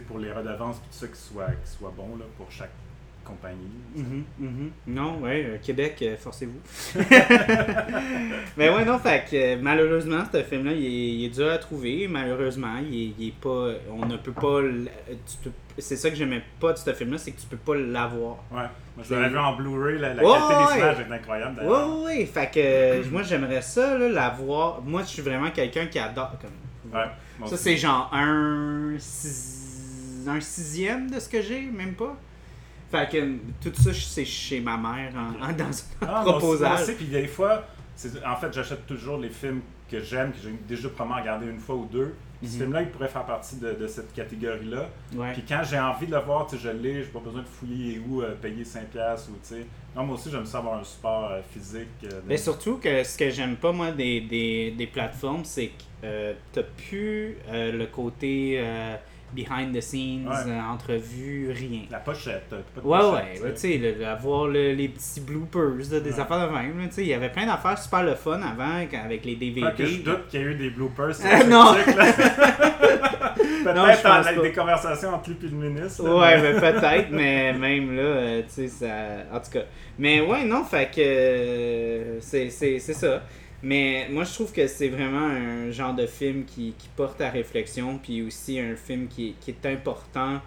pour 0.00 0.18
les 0.18 0.32
redevances 0.32 0.76
tout 0.76 0.86
ça 0.90 1.06
qui 1.06 1.20
soit, 1.20 1.46
qui 1.64 1.70
soit 1.70 1.92
bon 1.96 2.16
là, 2.18 2.24
pour 2.36 2.50
chaque 2.50 2.70
compagnie. 3.24 3.70
Mhm, 3.94 4.24
mhm. 4.38 4.70
Non, 4.88 5.18
ouais, 5.20 5.44
euh, 5.46 5.56
Québec, 5.62 5.96
euh, 6.02 6.16
forcez-vous. 6.16 6.58
Mais 8.56 8.68
ouais, 8.74 8.84
non, 8.84 8.98
fait 8.98 9.24
que 9.30 9.36
euh, 9.36 9.58
malheureusement, 9.60 10.24
ce 10.32 10.42
film-là, 10.42 10.72
il 10.72 10.84
est, 10.84 11.14
il 11.14 11.24
est 11.26 11.28
dur 11.28 11.48
à 11.50 11.58
trouver. 11.58 12.08
Malheureusement, 12.08 12.78
il 12.78 12.94
est, 12.94 13.14
il 13.18 13.28
est 13.28 13.40
pas. 13.40 13.68
On 13.90 14.06
ne 14.06 14.16
peut 14.16 14.32
pas. 14.32 14.60
C'est 15.78 15.96
ça 15.96 16.10
que 16.10 16.16
j'aimais 16.16 16.42
pas 16.60 16.72
de 16.72 16.78
ce 16.78 16.92
film-là, 16.92 17.16
c'est 17.18 17.30
que 17.30 17.40
tu 17.40 17.46
peux 17.46 17.56
pas 17.56 17.76
l'avoir. 17.76 18.38
Ouais. 18.50 18.66
Moi, 18.96 19.06
je 19.08 19.14
l'avais 19.14 19.28
vu 19.30 19.38
en 19.38 19.56
Blu-ray, 19.56 19.98
la, 19.98 20.14
qualité 20.14 20.24
des 20.24 20.78
images 20.80 21.00
est 21.00 21.12
incroyable 21.12 21.60
Ouais, 21.60 21.64
d'ailleurs. 21.66 21.98
ouais, 21.98 22.04
ouais. 22.04 22.26
Fait 22.26 22.50
que 22.50 22.58
euh, 22.58 23.02
moi, 23.10 23.22
j'aimerais 23.22 23.62
ça, 23.62 23.96
là, 23.96 24.08
l'avoir. 24.08 24.82
Moi, 24.82 25.02
je 25.02 25.08
suis 25.08 25.22
vraiment 25.22 25.50
quelqu'un 25.50 25.86
qui 25.86 25.98
adore. 25.98 26.32
Comme... 26.40 26.98
Ouais, 27.00 27.46
Ça, 27.48 27.56
c'est 27.56 27.76
genre 27.78 28.10
un, 28.12 28.94
six- 28.98 29.61
un 30.28 30.40
sixième 30.40 31.10
de 31.10 31.18
ce 31.20 31.28
que 31.28 31.40
j'ai, 31.42 31.62
même 31.62 31.94
pas. 31.94 32.16
Fait 32.90 33.08
que 33.10 33.36
tout 33.62 33.74
ça, 33.74 33.90
c'est 33.94 34.24
chez 34.24 34.60
ma 34.60 34.76
mère 34.76 35.12
en, 35.16 35.42
en- 35.48 35.52
dans 35.52 35.64
un 35.64 36.06
Ah, 36.08 36.22
proposage. 36.24 36.94
puis 36.96 37.06
des 37.06 37.26
fois, 37.26 37.64
en 38.26 38.36
fait, 38.36 38.52
j'achète 38.52 38.86
toujours 38.86 39.18
les 39.18 39.30
films 39.30 39.60
que 39.90 40.00
j'aime, 40.00 40.32
que 40.32 40.38
j'ai 40.42 40.52
déjà 40.68 40.88
probablement 40.90 41.20
regardé 41.20 41.46
une 41.46 41.58
fois 41.58 41.76
ou 41.76 41.86
deux. 41.90 42.14
Ce 42.42 42.46
Mhm. 42.48 42.52
film-là, 42.62 42.82
il 42.82 42.88
pourrait 42.90 43.08
faire 43.08 43.24
partie 43.24 43.56
de, 43.56 43.72
de 43.72 43.86
cette 43.86 44.12
catégorie-là. 44.12 44.88
Ouais. 45.14 45.32
Puis 45.32 45.44
quand 45.48 45.62
j'ai 45.64 45.78
envie 45.78 46.06
de 46.06 46.12
le 46.12 46.20
voir, 46.20 46.46
tu 46.48 46.56
sais, 46.56 46.62
je 46.64 46.68
l'ai, 46.70 47.02
j'ai 47.04 47.08
pas 47.10 47.20
besoin 47.20 47.42
de 47.42 47.46
fouiller 47.46 48.02
où 48.08 48.20
euh, 48.20 48.34
payer 48.34 48.64
5$ 48.64 48.80
ou 49.30 49.32
tu 49.34 49.38
sais. 49.42 49.66
Non, 49.94 50.04
moi 50.04 50.16
aussi, 50.16 50.28
j'aime 50.30 50.44
ça 50.46 50.58
avoir 50.58 50.80
un 50.80 50.84
support 50.84 51.30
euh, 51.30 51.40
physique. 51.52 51.86
euh, 52.04 52.08
de- 52.08 52.22
Mais 52.26 52.36
surtout 52.36 52.78
que 52.78 53.04
ce 53.04 53.16
que 53.16 53.30
j'aime 53.30 53.56
pas, 53.56 53.70
moi, 53.72 53.92
des, 53.92 54.22
des, 54.22 54.72
des 54.76 54.86
plateformes, 54.88 55.44
c'est 55.44 55.68
que 56.02 56.34
t'as 56.52 56.62
plus 56.64 57.36
le 57.52 57.84
côté 57.86 58.60
behind 59.34 59.74
the 59.74 59.80
scenes, 59.80 60.26
Ouais. 60.28 60.34
euh, 60.50 60.60
entrevue, 60.72 61.50
rien. 61.56 61.82
La 61.90 61.98
pochette, 61.98 62.48
pas 62.50 62.56
de 62.80 62.86
Ouais, 62.86 62.98
pochette, 62.98 63.14
ouais, 63.14 63.34
tu 63.36 63.42
ouais, 63.42 63.48
sais. 63.48 63.54
tu 63.54 63.82
sais, 63.82 63.94
le- 63.98 64.06
avoir 64.06 64.46
le- 64.48 64.72
les 64.72 64.88
petits 64.88 65.20
bloopers, 65.20 65.76
là, 65.90 66.00
des 66.00 66.12
Ouais. 66.12 66.20
affaires 66.20 66.48
de 66.48 66.52
même. 66.52 66.78
là, 66.78 66.86
tu 66.88 66.94
sais, 66.94 67.02
Il 67.02 67.08
y 67.08 67.14
avait 67.14 67.30
plein 67.30 67.46
d'affaires 67.46 67.78
super 67.78 68.02
le 68.02 68.14
fun 68.14 68.40
avant 68.42 68.76
avec 69.04 69.24
les 69.24 69.36
DVD. 69.36 69.60
Pas 69.62 69.70
que 69.72 69.86
je 69.86 70.02
doute 70.02 70.28
qu'il 70.28 70.40
y 70.40 70.44
a 70.44 70.46
eu 70.46 70.54
des 70.54 70.70
bloopers. 70.70 71.14
sur 71.14 71.24
Ah, 71.30 71.44
non. 71.44 71.74
Peut-être 73.64 74.02
pas. 74.02 74.42
des 74.42 74.52
conversations 74.52 75.10
entre 75.14 75.30
lui 75.30 75.36
et 75.42 75.48
le 75.48 75.56
ministre. 75.56 76.02
là, 76.04 76.16
Ouais, 76.16 76.40
mais- 76.40 76.52
mais 76.54 76.60
peut-être, 76.72 77.08
mais 77.12 77.52
même 77.52 77.94
là, 77.96 78.02
euh, 78.02 78.42
tu 78.42 78.48
sais, 78.54 78.68
ça. 78.68 78.86
En 79.32 79.38
tout 79.40 79.50
cas. 79.52 79.62
Mais 79.98 80.20
ouais, 80.20 80.44
non, 80.44 80.64
fait 80.64 80.90
que. 80.94 81.00
euh, 81.00 82.16
c'est 82.20 82.50
c'est- 82.50 82.78
c'est 82.78 82.94
ça. 82.94 83.22
Mais 83.62 84.08
moi, 84.10 84.24
je 84.24 84.32
trouve 84.34 84.52
que 84.52 84.66
c'est 84.66 84.88
vraiment 84.88 85.26
un 85.26 85.70
genre 85.70 85.94
de 85.94 86.06
film 86.06 86.44
qui, 86.44 86.74
qui 86.76 86.88
porte 86.96 87.20
à 87.20 87.30
réflexion, 87.30 87.98
puis 87.98 88.22
aussi 88.22 88.58
un 88.58 88.74
film 88.74 89.06
qui, 89.08 89.28
est- 89.30 89.34
qui 89.40 89.50
est 89.52 89.66
important 89.66 90.40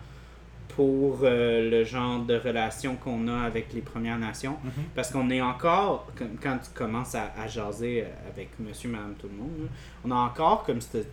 pour 0.76 1.20
euh, 1.24 1.70
le 1.70 1.86
genre 1.86 2.20
de 2.26 2.36
relation 2.36 2.98
qu'on 2.98 3.30
a 3.30 3.38
avec 3.44 3.72
les 3.74 3.80
Premières 3.80 4.20
Nations. 4.20 4.58
Mhm. 4.62 4.72
Parce 4.94 5.12
qu'on 5.12 5.30
est 5.30 5.40
encore, 5.42 6.08
comme- 6.18 6.36
quand 6.42 6.58
tu 6.58 6.72
commences 6.74 7.16
à, 7.16 7.32
à 7.42 7.48
jaser 7.48 8.04
avec 8.30 8.50
monsieur, 8.60 8.90
madame, 8.90 9.16
tout 9.18 9.28
le 9.30 9.38
monde, 9.38 9.52
là, 9.62 9.68
on 10.04 10.12
a 10.12 10.16
encore 10.16 10.64
comme 10.66 10.82
cette, 10.82 11.08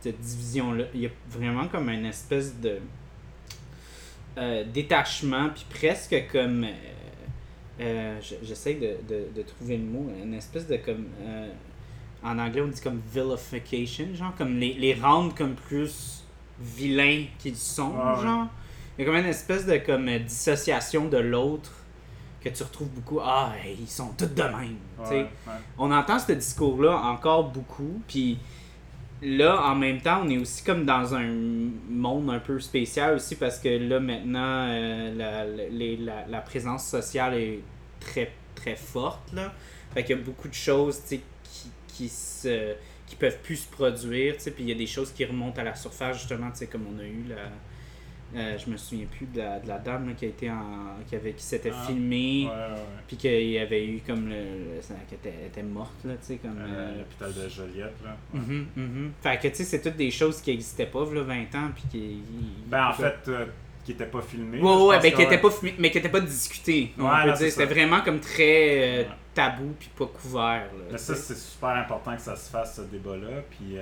cette 0.00 0.20
division-là. 0.20 0.84
Il 0.94 1.00
y 1.00 1.06
a 1.06 1.10
vraiment 1.30 1.66
comme 1.68 1.88
une 1.88 2.04
espèce 2.04 2.60
de 2.60 2.78
euh, 4.38 4.64
détachement, 4.72 5.48
puis 5.54 5.64
presque 5.70 6.14
comme. 6.30 6.64
euh, 6.64 6.68
euh, 7.80 8.18
J'essaie 8.42 8.74
de, 8.74 8.96
de, 9.08 9.26
de 9.34 9.42
trouver 9.42 9.76
le 9.76 9.84
mot, 9.84 10.10
une 10.22 10.34
espèce 10.34 10.66
de 10.66 10.76
comme. 10.76 11.06
euh, 11.22 11.48
en 12.24 12.38
anglais, 12.38 12.60
on 12.62 12.68
dit 12.68 12.80
comme 12.80 13.00
vilification, 13.12 14.06
genre, 14.14 14.34
comme 14.36 14.56
les, 14.58 14.72
les 14.74 14.94
rendre 14.94 15.34
comme 15.34 15.54
plus 15.54 16.24
vilains 16.60 17.24
qu'ils 17.38 17.56
sont, 17.56 17.92
Ah 18.00 18.16
ouais. 18.16 18.22
genre. 18.22 18.46
Il 18.98 19.02
y 19.02 19.04
a 19.04 19.06
comme 19.10 19.20
une 19.20 19.26
espèce 19.30 19.66
de 19.66 19.76
comme 19.76 20.08
euh, 20.08 20.18
dissociation 20.18 21.06
de 21.08 21.18
l'autre 21.18 21.70
que 22.42 22.48
tu 22.48 22.62
retrouves 22.62 22.88
beaucoup. 22.88 23.20
Ah, 23.22 23.52
ils 23.78 23.86
sont 23.88 24.08
tous 24.16 24.26
de 24.26 24.42
même. 24.42 24.76
Ouais, 24.98 25.10
ouais. 25.10 25.26
On 25.78 25.92
entend 25.92 26.18
ce 26.18 26.32
discours-là 26.32 26.96
encore 26.96 27.50
beaucoup, 27.50 28.00
puis 28.08 28.38
là, 29.22 29.62
en 29.70 29.74
même 29.74 30.00
temps, 30.00 30.22
on 30.24 30.28
est 30.28 30.38
aussi 30.38 30.62
comme 30.64 30.84
dans 30.84 31.14
un 31.14 31.26
monde 31.88 32.30
un 32.30 32.38
peu 32.38 32.60
spécial 32.60 33.14
aussi 33.16 33.36
parce 33.36 33.58
que 33.58 33.68
là, 33.68 34.00
maintenant, 34.00 34.68
euh, 34.70 35.14
la, 35.14 35.44
la- 35.44 36.26
la- 36.28 36.40
présence 36.40 36.86
sociale 36.86 37.34
est 37.34 37.60
très, 38.00 38.32
très 38.54 38.76
forte, 38.76 39.32
là. 39.32 39.54
Fait 39.94 40.04
qu'il 40.04 40.16
y 40.16 40.20
a 40.20 40.22
beaucoup 40.22 40.48
de 40.48 40.54
choses, 40.54 41.00
qui, 41.08 41.20
qui 41.88 42.08
se 42.08 42.74
qui 43.06 43.14
peuvent 43.16 43.38
plus 43.42 43.56
se 43.56 43.68
produire, 43.70 44.34
puis 44.36 44.52
il 44.58 44.68
y 44.68 44.72
a 44.72 44.74
des 44.74 44.86
choses 44.88 45.12
qui 45.12 45.24
remontent 45.24 45.60
à 45.60 45.64
la 45.64 45.76
surface, 45.76 46.18
justement, 46.18 46.50
comme 46.72 46.86
on 46.92 46.98
a 46.98 47.04
eu 47.04 47.24
la... 47.28 47.36
euh, 48.34 48.58
je 48.58 48.70
me 48.70 48.76
souviens 48.76 49.06
plus 49.06 49.26
de 49.26 49.38
la, 49.38 49.60
de 49.60 49.68
la 49.68 49.78
dame 49.78 50.08
là, 50.08 50.14
qui 50.14 50.24
a 50.24 50.28
été 50.28 50.50
en, 50.50 50.96
qui 51.08 51.14
avait 51.14 51.32
qui 51.32 51.44
s'était 51.44 51.70
Ah, 51.72 51.86
filmée 51.86 52.44
Ouais, 52.46 52.50
ouais, 52.50 52.56
ouais. 52.74 52.80
puis 53.06 53.16
qu'il 53.16 53.50
y 53.50 53.58
avait 53.58 53.86
eu 53.86 54.00
comme 54.06 54.28
le, 54.28 54.34
le- 54.34 55.14
était, 55.14 55.46
était 55.46 55.62
morte 55.62 56.04
là 56.04 56.14
tu 56.14 56.26
sais 56.26 56.36
comme 56.36 56.58
Euh, 56.58 56.66
euh, 56.66 56.98
L'hôpital 56.98 57.32
de 57.44 57.48
Joliette, 57.48 57.94
là. 58.04 58.16
Ouais. 58.34 58.40
mhm, 58.40 58.66
mhm. 58.76 59.12
fait 59.22 59.36
que 59.38 59.48
tu 59.48 59.54
sais 59.56 59.64
c'est 59.64 59.80
toutes 59.80 59.96
des 59.96 60.10
choses 60.10 60.40
qui 60.40 60.50
existaient 60.50 60.86
pas 60.86 61.04
là 61.12 61.22
20 61.22 61.34
ans 61.54 61.70
puis 61.74 61.84
qui 61.90 62.18
Ben, 62.66 62.88
en 62.88 62.92
fait, 62.92 63.14
euh, 63.28 63.46
qui 63.84 63.92
n'était 63.92 64.06
pas 64.06 64.22
filmé. 64.22 64.58
ouais 64.60 64.64
là, 64.64 64.84
ouais 64.86 64.98
ben 65.00 65.12
qui 65.12 65.22
était 65.22 65.38
pas 65.38 65.48
fumé- 65.50 65.74
mais 65.78 65.90
qui 65.92 65.98
était 65.98 66.08
pas 66.08 66.20
discuté 66.20 66.92
on 66.98 67.04
Ouais, 67.04 67.10
peut 67.10 67.16
non, 67.18 67.24
dire 67.26 67.36
c'est 67.36 67.50
c'était 67.50 67.66
vraiment 67.72 68.00
comme 68.00 68.18
très 68.20 68.98
Ouais. 69.00 69.08
tabou 69.34 69.72
puis 69.78 69.88
pas 69.96 70.06
couvert 70.06 70.66
là, 70.90 70.98
ça, 70.98 71.14
c'est 71.14 71.36
super 71.36 71.68
important 71.70 72.14
que 72.16 72.22
ça 72.22 72.34
se 72.34 72.50
fasse, 72.50 72.76
ce 72.76 72.82
débat-là. 72.82 73.42
Puis 73.50 73.76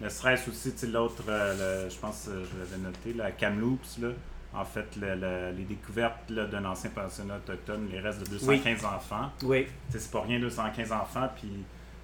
le 0.00 0.08
stress 0.10 0.46
aussi, 0.48 0.72
l'autre, 0.88 1.22
euh, 1.28 1.88
je 1.88 1.96
pense, 1.98 2.26
euh, 2.28 2.44
je 2.52 2.58
l'avais 2.58 2.82
noté, 2.82 3.12
la 3.14 3.30
Kamloops, 3.30 3.98
là. 4.02 4.08
En 4.56 4.64
fait, 4.64 4.86
le- 5.00 5.16
le- 5.16 5.50
les 5.56 5.64
découvertes 5.64 6.30
d'un 6.30 6.64
ancien 6.64 6.90
pensionnat 6.90 7.36
autochtone, 7.36 7.88
les 7.90 7.98
restes 7.98 8.20
de 8.20 8.26
215 8.26 8.84
enfants. 8.84 9.30
oui 9.42 9.64
Tu 9.64 9.92
sais, 9.92 9.98
c'est 9.98 10.10
pas 10.12 10.22
rien, 10.22 10.38
215 10.38 10.92
enfants. 10.92 11.28
Puis 11.34 11.50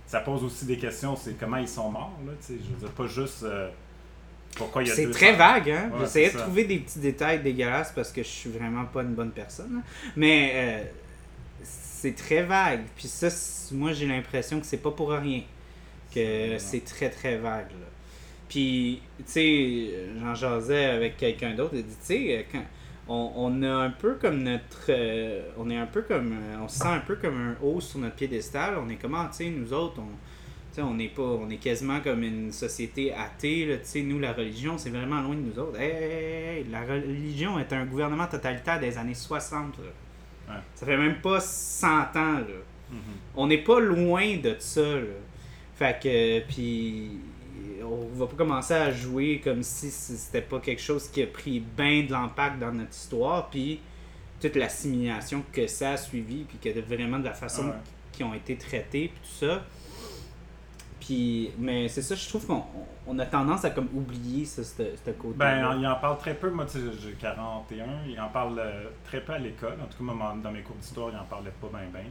ça 0.07 0.19
pose 0.21 0.43
aussi 0.43 0.65
des 0.67 0.77
questions, 0.77 1.15
c'est 1.15 1.35
comment 1.35 1.59
ils 1.59 1.69
sont 1.69 1.91
morts, 1.91 2.19
là. 2.27 2.33
Tu 2.41 2.55
sais, 2.55 2.61
je 2.65 2.71
veux 2.75 2.81
dire, 2.81 2.91
pas 2.91 3.07
juste 3.07 3.45
euh, 3.45 3.69
pourquoi 4.57 4.83
il 4.83 4.89
y 4.89 4.91
a 4.91 4.95
c'est 4.97 5.05
200 5.07 5.17
très 5.17 5.33
vague, 5.37 5.71
hein? 5.71 5.91
Ouais, 5.93 6.01
J'essayais 6.01 6.27
de 6.31 6.39
trouver 6.43 6.65
des 6.65 6.79
petits 6.81 6.99
détails 6.99 7.41
dégueulasses 7.41 7.93
parce 7.93 8.11
que 8.11 8.23
je 8.25 8.29
suis 8.29 8.51
vraiment 8.51 8.85
pas 8.87 9.03
une 9.03 9.15
bonne 9.15 9.31
personne. 9.31 9.77
hein. 9.79 10.11
Mais 10.17 10.51
euh, 10.55 10.85
c'est 11.63 12.17
très 12.17 12.43
vague. 12.43 12.83
Puis 12.97 13.07
ça, 13.07 13.29
moi, 13.73 13.93
j'ai 13.93 14.07
l'impression 14.07 14.59
que 14.59 14.67
c'est 14.67 14.79
pas 14.79 14.91
pour 14.91 15.11
rien. 15.13 15.43
Que 16.15 16.59
C'est- 16.59 16.85
très, 16.85 17.11
très 17.11 17.37
vague. 17.39 17.71
Là. 17.71 17.87
Puis, 18.49 19.01
tu 19.19 19.25
sais, 19.27 19.91
j'en 20.21 20.35
jasais 20.35 20.87
avec 20.87 21.17
quelqu'un 21.17 21.55
d'autre. 21.55 21.73
Il 21.75 21.85
dit, 21.85 21.91
tu 22.01 22.07
sais, 22.07 22.47
quand 22.51 22.65
on, 23.09 23.33
on 23.37 23.63
a 23.63 23.71
un 23.71 23.91
peu 23.91 24.15
comme 24.15 24.43
notre. 24.43 24.87
euh, 24.89 25.43
on 25.57 25.71
est 25.71 25.77
un 25.77 25.87
peu 25.87 26.03
comme. 26.03 26.33
euh, 26.33 26.57
on 26.63 26.69
se 26.69 26.79
sent 26.79 26.89
un 26.89 27.01
peu 27.01 27.17
comme 27.17 27.37
un 27.37 27.57
haut 27.65 27.81
sur 27.81 28.01
notre 28.01 28.17
piédestal. 28.17 28.75
On 28.85 28.89
est 28.89 28.97
comment, 28.97 29.27
tu 29.27 29.37
sais, 29.37 29.51
nous 29.51 29.73
autres, 29.73 30.01
on. 30.01 30.09
On 30.83 30.95
n'est 30.95 31.09
pas, 31.09 31.23
on 31.23 31.51
est 31.51 31.57
quasiment 31.59 32.01
comme 32.01 32.23
une 32.23 32.53
société 32.53 33.13
athée. 33.13 33.67
Tu 33.83 33.87
sais, 33.87 34.03
nous, 34.03 34.19
la 34.19 34.33
religion, 34.33 34.79
c'est 34.79 34.89
vraiment 34.89 35.21
loin 35.21 35.35
de 35.35 35.41
nous 35.41 35.59
autres. 35.59 35.79
Hey, 35.79 35.91
hey, 35.91 36.59
hey, 36.61 36.67
la 36.71 36.83
religion 36.83 37.59
est 37.59 37.71
un 37.75 37.85
gouvernement 37.85 38.27
totalitaire 38.29 38.81
des 38.81 38.97
années 38.97 39.13
60. 39.13 39.75
là. 39.79 40.55
Ouais. 40.55 40.61
Ça 40.75 40.87
fait 40.87 40.97
même 40.97 41.17
pas 41.21 41.39
100 41.41 41.89
ans. 41.89 42.05
Là. 42.15 42.45
Mhm. 42.91 42.99
On 43.37 43.47
n'est 43.49 43.59
pas 43.63 43.79
loin 43.81 44.37
de 44.39 44.55
ça. 44.59 44.81
Là. 44.81 45.03
Fait 45.81 45.99
que, 45.99 46.41
puis, 46.47 47.09
on 47.83 48.05
va 48.19 48.27
pas 48.27 48.37
commencer 48.37 48.75
à 48.75 48.93
jouer 48.93 49.41
comme 49.43 49.63
si 49.63 49.91
c'était 49.91 50.43
pas 50.43 50.61
quelque 50.61 50.83
chose 50.83 51.09
qui 51.09 51.23
a 51.23 51.27
pris 51.27 51.61
bien 51.61 52.03
de 52.03 52.13
l'impact 52.13 52.59
dans 52.59 52.71
notre 52.71 52.93
histoire, 52.93 53.49
puis 53.49 53.81
toute 54.43 54.57
l'assimilation 54.57 55.43
que 55.51 55.67
ça 55.67 55.93
a 55.93 55.97
suivi, 55.97 56.45
puis 56.45 56.59
que 56.59 56.79
vraiment 56.81 57.19
de 57.19 57.25
la 57.25 57.33
façon 57.33 57.69
Ouais. 57.69 57.75
qui 58.13 58.23
ont 58.23 58.35
été 58.35 58.57
traités, 58.59 59.09
puis 59.09 59.21
tout 59.23 59.47
ça. 59.47 59.63
Puis, 61.01 61.51
mais 61.59 61.89
c'est 61.89 62.03
ça, 62.03 62.15
je 62.15 62.29
trouve 62.29 62.47
qu'on 62.47 62.63
on 63.07 63.19
a 63.19 63.25
tendance 63.25 63.65
à 63.65 63.71
comme 63.71 63.89
oublier 63.95 64.45
ça, 64.45 64.63
ce, 64.63 64.83
ce 65.03 65.11
côté. 65.13 65.35
Ben, 65.39 65.77
il 65.79 65.87
en 65.87 65.95
parle 65.95 66.19
très 66.19 66.35
peu. 66.35 66.51
Moi, 66.51 66.67
tu 66.67 66.73
sais, 66.73 66.85
j'ai 67.03 67.13
41. 67.13 67.87
Il 68.07 68.21
en 68.21 68.29
parle 68.29 68.59
euh, 68.59 68.85
très 69.05 69.23
peu 69.23 69.33
à 69.33 69.39
l'école. 69.39 69.79
En 69.83 69.87
tout 69.87 70.05
cas, 70.05 70.13
dans 70.43 70.53
mes 70.53 70.61
cours 70.61 70.77
d'histoire, 70.77 71.09
il 71.11 71.17
en 71.17 71.25
parlait 71.25 71.53
pas 71.59 71.69
bien, 71.69 71.89
bien. 71.91 72.11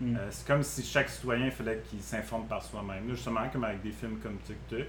Mm. 0.00 0.16
Euh, 0.16 0.26
c'est 0.30 0.46
comme 0.46 0.62
si 0.62 0.82
chaque 0.82 1.08
citoyen 1.08 1.50
fallait 1.50 1.82
qu'il 1.88 2.00
s'informe 2.00 2.46
par 2.46 2.62
soi-même. 2.62 3.08
Justement, 3.10 3.48
comme 3.52 3.64
avec 3.64 3.82
des 3.82 3.92
films 3.92 4.18
comme 4.22 4.36
Tuk 4.46 4.56
Tuk. 4.68 4.86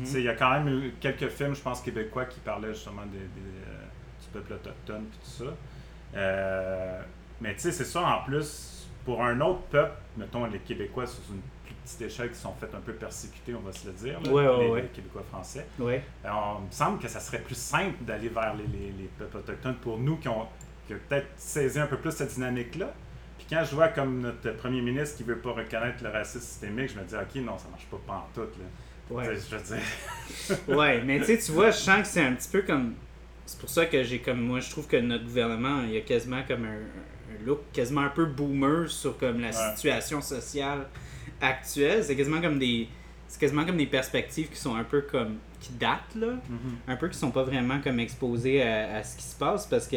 Tu 0.00 0.06
sais, 0.06 0.18
Il 0.20 0.24
y 0.24 0.28
a 0.28 0.34
quand 0.34 0.50
même 0.50 0.68
eu 0.68 0.92
quelques 1.00 1.28
films, 1.28 1.54
je 1.54 1.62
pense, 1.62 1.80
québécois 1.80 2.26
qui 2.26 2.40
parlaient 2.40 2.74
justement 2.74 3.06
des, 3.06 3.18
des, 3.18 3.48
euh, 3.68 3.84
du 4.20 4.26
peuple 4.32 4.52
autochtone 4.54 5.02
et 5.04 5.16
tout 5.24 5.44
ça. 5.44 5.44
Euh, 6.16 7.02
mais 7.40 7.54
tu 7.54 7.60
sais, 7.60 7.72
c'est 7.72 7.84
ça 7.84 8.00
en 8.02 8.24
plus, 8.24 8.88
pour 9.04 9.22
un 9.24 9.40
autre 9.40 9.60
peuple, 9.70 9.94
mettons 10.16 10.44
les 10.46 10.58
Québécois 10.58 11.06
sur 11.06 11.22
une 11.32 11.40
plus 11.64 11.74
petite 11.84 12.02
échelle 12.02 12.30
qui 12.30 12.38
sont 12.38 12.52
fait 12.54 12.74
un 12.74 12.80
peu 12.80 12.92
persécutés, 12.92 13.54
on 13.54 13.60
va 13.60 13.72
se 13.72 13.86
le 13.86 13.92
dire, 13.94 14.20
là, 14.20 14.30
Ouais, 14.30 14.46
ouais, 14.48 14.64
les, 14.64 14.70
ouais. 14.70 14.82
les 14.82 14.88
Québécois 14.88 15.22
français. 15.30 15.66
Euh, 16.24 16.28
il 16.60 16.66
me 16.66 16.70
semble 16.72 16.98
que 16.98 17.08
ça 17.08 17.20
serait 17.20 17.40
plus 17.40 17.56
simple 17.56 18.02
d'aller 18.04 18.28
vers 18.28 18.54
les, 18.54 18.66
les- 18.66 18.92
les 18.92 19.08
peuples 19.18 19.38
autochtones 19.38 19.76
pour 19.76 19.98
nous 19.98 20.16
qui 20.16 20.28
ont, 20.28 20.46
qui 20.86 20.94
ont 20.94 20.98
peut-être 21.08 21.28
saisi 21.36 21.78
un 21.78 21.86
peu 21.86 21.96
plus 21.98 22.10
cette 22.12 22.34
dynamique-là. 22.34 22.92
Quand 23.48 23.64
je 23.64 23.74
vois 23.74 23.88
comme 23.88 24.20
notre 24.20 24.50
premier 24.56 24.80
ministre 24.82 25.16
qui 25.16 25.22
veut 25.22 25.38
pas 25.38 25.52
reconnaître 25.52 26.02
le 26.02 26.10
racisme 26.10 26.40
systémique, 26.44 26.90
je 26.94 27.00
me 27.00 27.04
dis, 27.04 27.14
OK, 27.14 27.42
non, 27.42 27.56
ça 27.58 27.68
marche 27.70 27.86
pas. 27.86 27.98
Là. 28.36 28.44
Ouais. 29.10 29.28
Tu 29.34 29.40
sais, 29.40 29.46
Je 29.50 29.56
veux 29.56 29.76
dire. 30.68 30.76
ouais, 30.78 31.02
mais 31.02 31.18
tu 31.20 31.24
sais, 31.24 31.38
tu 31.38 31.52
vois, 31.52 31.70
je 31.70 31.76
sens 31.78 32.02
que 32.02 32.06
c'est 32.08 32.22
un 32.24 32.34
petit 32.34 32.48
peu 32.50 32.62
comme. 32.62 32.94
C'est 33.46 33.58
pour 33.58 33.70
ça 33.70 33.86
que 33.86 34.02
j'ai 34.02 34.18
comme. 34.18 34.40
Moi, 34.42 34.60
je 34.60 34.68
trouve 34.70 34.86
que 34.86 34.98
notre 34.98 35.24
gouvernement, 35.24 35.80
il 35.84 35.94
y 35.94 35.96
a 35.96 36.02
quasiment 36.02 36.42
comme 36.46 36.64
un, 36.66 36.74
un 36.76 37.46
look 37.46 37.60
quasiment 37.72 38.02
un 38.02 38.10
peu 38.10 38.26
boomer 38.26 38.90
sur 38.90 39.16
comme 39.16 39.40
la 39.40 39.48
Ouais. 39.48 39.74
situation 39.74 40.20
sociale 40.20 40.86
actuelle. 41.40 42.04
C'est 42.04 42.16
quasiment 42.16 42.40
comme 42.42 42.58
des. 42.58 42.88
C'est 43.26 43.40
quasiment 43.40 43.64
comme 43.64 43.76
des 43.78 43.86
perspectives 43.86 44.48
qui 44.50 44.56
sont 44.56 44.74
un 44.76 44.84
peu 44.84 45.00
comme. 45.02 45.38
qui 45.60 45.72
datent, 45.72 46.14
là. 46.16 46.34
Un 46.86 46.96
peu 46.96 47.08
qui 47.08 47.16
sont 47.16 47.30
pas 47.30 47.44
vraiment 47.44 47.80
comme 47.80 47.98
exposées 48.00 48.62
à, 48.62 48.96
à 48.98 49.02
ce 49.02 49.16
qui 49.16 49.24
se 49.24 49.36
passe 49.36 49.66
parce 49.66 49.88
que. 49.88 49.96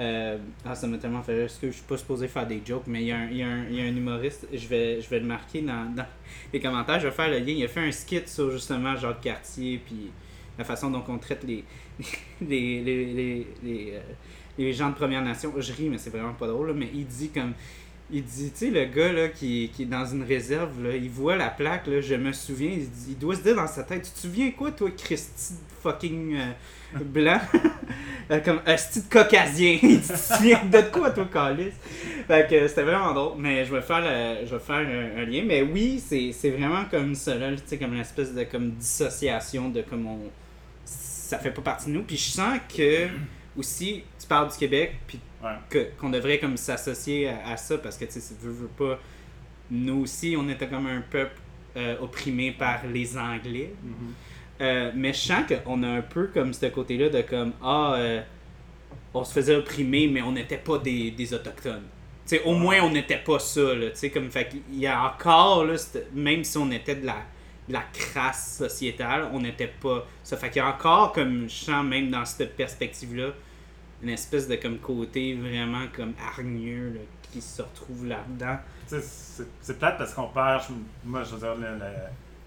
Euh, 0.00 0.38
ah, 0.64 0.74
ça 0.74 0.86
m'a 0.86 0.98
tellement 0.98 1.22
fait 1.22 1.34
rire, 1.34 1.46
parce 1.46 1.58
que 1.58 1.66
je 1.68 1.72
suis 1.72 1.82
pas 1.82 1.96
supposé 1.98 2.28
faire 2.28 2.46
des 2.46 2.62
jokes, 2.64 2.84
mais 2.86 3.02
il 3.02 3.06
y, 3.08 3.12
a 3.12 3.18
un- 3.18 3.28
il 3.30 3.36
y 3.36 3.42
a 3.42 3.46
un- 3.48 3.64
il 3.68 3.76
y 3.76 3.80
a 3.80 3.84
un 3.84 3.96
humoriste, 3.96 4.46
je 4.52 4.66
vais, 4.66 5.00
je 5.02 5.08
vais 5.10 5.20
le 5.20 5.26
marquer 5.26 5.60
dans, 5.62 5.94
les 6.52 6.60
commentaires, 6.60 6.98
je 7.00 7.08
vais 7.08 7.14
faire 7.14 7.28
le 7.30 7.38
lien. 7.38 7.52
Il 7.52 7.64
a 7.64 7.68
fait 7.68 7.80
un 7.80 7.92
skit 7.92 8.22
sur 8.26 8.50
justement 8.50 8.96
Jacques 8.96 9.20
Cartier, 9.20 9.80
puis 9.84 10.10
la 10.58 10.64
façon 10.64 10.90
dont 10.90 11.04
on 11.08 11.18
traite 11.18 11.44
les, 11.46 11.64
les, 12.40 13.46
les, 13.62 13.92
euh, 13.94 14.00
les 14.58 14.72
gens 14.72 14.90
de 14.90 14.94
Première 14.94 15.22
Nation. 15.22 15.52
Je 15.58 15.72
ris, 15.72 15.88
mais 15.88 15.98
c'est 15.98 16.10
vraiment 16.10 16.34
pas 16.34 16.46
drôle, 16.46 16.68
là, 16.68 16.74
mais 16.74 16.88
il 16.94 17.06
dit 17.06 17.30
comme. 17.30 17.52
Il 18.14 18.22
dit, 18.24 18.50
tu 18.50 18.58
sais, 18.58 18.70
le 18.70 18.84
gars 18.84 19.10
là, 19.10 19.28
qui, 19.28 19.70
qui 19.72 19.84
est 19.84 19.86
dans 19.86 20.04
une 20.04 20.22
réserve, 20.22 20.82
là, 20.84 20.94
il 20.94 21.08
voit 21.08 21.34
la 21.36 21.48
plaque, 21.48 21.86
là, 21.86 22.02
je 22.02 22.14
me 22.14 22.32
souviens, 22.32 22.70
il, 22.70 22.86
il 23.08 23.18
doit 23.18 23.34
se 23.36 23.42
dire 23.42 23.56
dans 23.56 23.66
sa 23.66 23.84
tête, 23.84 24.02
tu 24.02 24.10
te 24.10 24.18
souviens 24.18 24.50
quoi, 24.50 24.70
toi, 24.70 24.90
Christy 24.90 25.54
fucking 25.82 26.34
euh, 26.36 26.52
blanc? 27.00 27.40
Euh, 28.30 28.40
comme 28.40 28.60
Asti 28.66 29.00
de 29.02 29.08
caucasien? 29.12 29.78
il 29.82 30.00
dit, 30.00 30.54
de 30.70 30.90
quoi, 30.90 31.10
toi, 31.10 31.28
Calis? 31.32 31.72
Fait 32.26 32.48
que 32.48 32.66
c'était 32.68 32.82
vraiment 32.82 33.12
drôle, 33.12 33.34
mais 33.38 33.64
je 33.64 33.74
vais 33.74 33.82
faire, 33.82 34.00
le- 34.00 34.46
je 34.46 34.54
vais 34.54 34.60
faire 34.60 34.76
un, 34.76 35.20
un 35.22 35.24
lien. 35.24 35.42
Mais 35.46 35.62
oui, 35.62 36.00
c'est 36.00 36.50
vraiment 36.50 36.84
comme 36.90 37.12
là, 37.12 37.50
tu 37.52 37.62
sais, 37.66 37.78
comme 37.78 37.94
une 37.94 38.00
espèce 38.00 38.32
de 38.34 38.44
comme 38.44 38.70
dissociation 38.72 39.68
de 39.70 39.82
comme 39.82 40.06
on. 40.06 40.18
Ça 40.84 41.38
fait 41.38 41.50
pas 41.50 41.62
partie 41.62 41.86
de 41.86 41.92
nous. 41.94 42.02
Puis 42.02 42.16
je 42.16 42.30
sens 42.30 42.58
que, 42.74 43.08
aussi, 43.56 44.02
tu 44.20 44.26
parles 44.26 44.50
du 44.50 44.56
Québec, 44.56 44.94
puis 45.06 45.18
Ouais. 45.42 45.90
qu'on 46.00 46.08
devrait 46.10 46.38
comme 46.38 46.56
s'associer 46.56 47.28
à, 47.28 47.48
à 47.50 47.56
ça 47.56 47.76
parce 47.76 47.96
que 47.98 48.04
tu 48.04 48.20
sais 48.20 48.34
veux, 48.40 48.52
veux 48.52 48.68
pas 48.68 48.96
nous 49.72 50.02
aussi 50.02 50.36
on 50.38 50.48
était 50.48 50.68
comme 50.68 50.86
un 50.86 51.00
peuple 51.00 51.34
euh, 51.76 51.96
opprimé 52.00 52.52
par 52.52 52.86
les 52.86 53.18
anglais 53.18 53.72
Mhm. 53.82 54.12
Euh, 54.62 54.92
mais 54.94 55.12
je 55.12 55.18
sens 55.18 55.42
qu'on 55.64 55.82
a 55.82 55.88
un 55.88 56.02
peu 56.02 56.28
comme 56.28 56.52
ce 56.52 56.66
côté 56.66 56.96
là 56.96 57.08
de 57.08 57.20
comme 57.22 57.52
ah 57.60 57.94
euh, 57.96 58.22
on 59.12 59.24
se 59.24 59.32
faisait 59.32 59.56
opprimer 59.56 60.06
mais 60.06 60.22
on 60.22 60.30
n'était 60.30 60.58
pas 60.58 60.78
des, 60.78 61.10
des 61.10 61.34
autochtones 61.34 61.82
tu 62.24 62.36
sais 62.36 62.42
au 62.44 62.54
moins 62.54 62.76
on 62.82 62.90
n'était 62.90 63.18
pas 63.18 63.40
ça 63.40 63.74
là 63.74 63.88
comme 64.14 64.30
fait 64.30 64.48
qu'il 64.48 64.78
y 64.78 64.86
a 64.86 65.04
encore 65.04 65.64
là 65.64 65.74
même 66.14 66.44
si 66.44 66.56
on 66.58 66.70
était 66.70 66.94
de 66.94 67.06
la 67.06 67.16
de 67.68 67.72
la 67.72 67.82
crasse 67.92 68.58
sociétale 68.58 69.30
on 69.32 69.40
n'était 69.40 69.72
pas 69.80 70.06
ça 70.22 70.36
fait 70.36 70.48
qu'il 70.48 70.62
y 70.62 70.64
a 70.64 70.68
encore 70.68 71.12
comme 71.12 71.48
je 71.48 71.64
sens 71.64 71.84
même 71.84 72.10
dans 72.10 72.24
cette 72.24 72.54
perspective 72.54 73.16
là 73.16 73.30
une 74.00 74.10
espèce 74.10 74.46
de 74.46 74.54
comme 74.54 74.78
côté 74.78 75.34
vraiment 75.34 75.86
comme 75.92 76.14
hargneux 76.24 77.00
qui 77.32 77.40
se 77.40 77.62
retrouve 77.62 78.06
là-dedans. 78.06 78.58
C'est 78.86 79.78
peut-être 79.78 79.96
parce 79.96 80.12
qu'on 80.12 80.28
perd, 80.28 80.64
moi 81.04 81.22
je 81.22 81.34
veux 81.34 81.38
dire, 81.38 81.56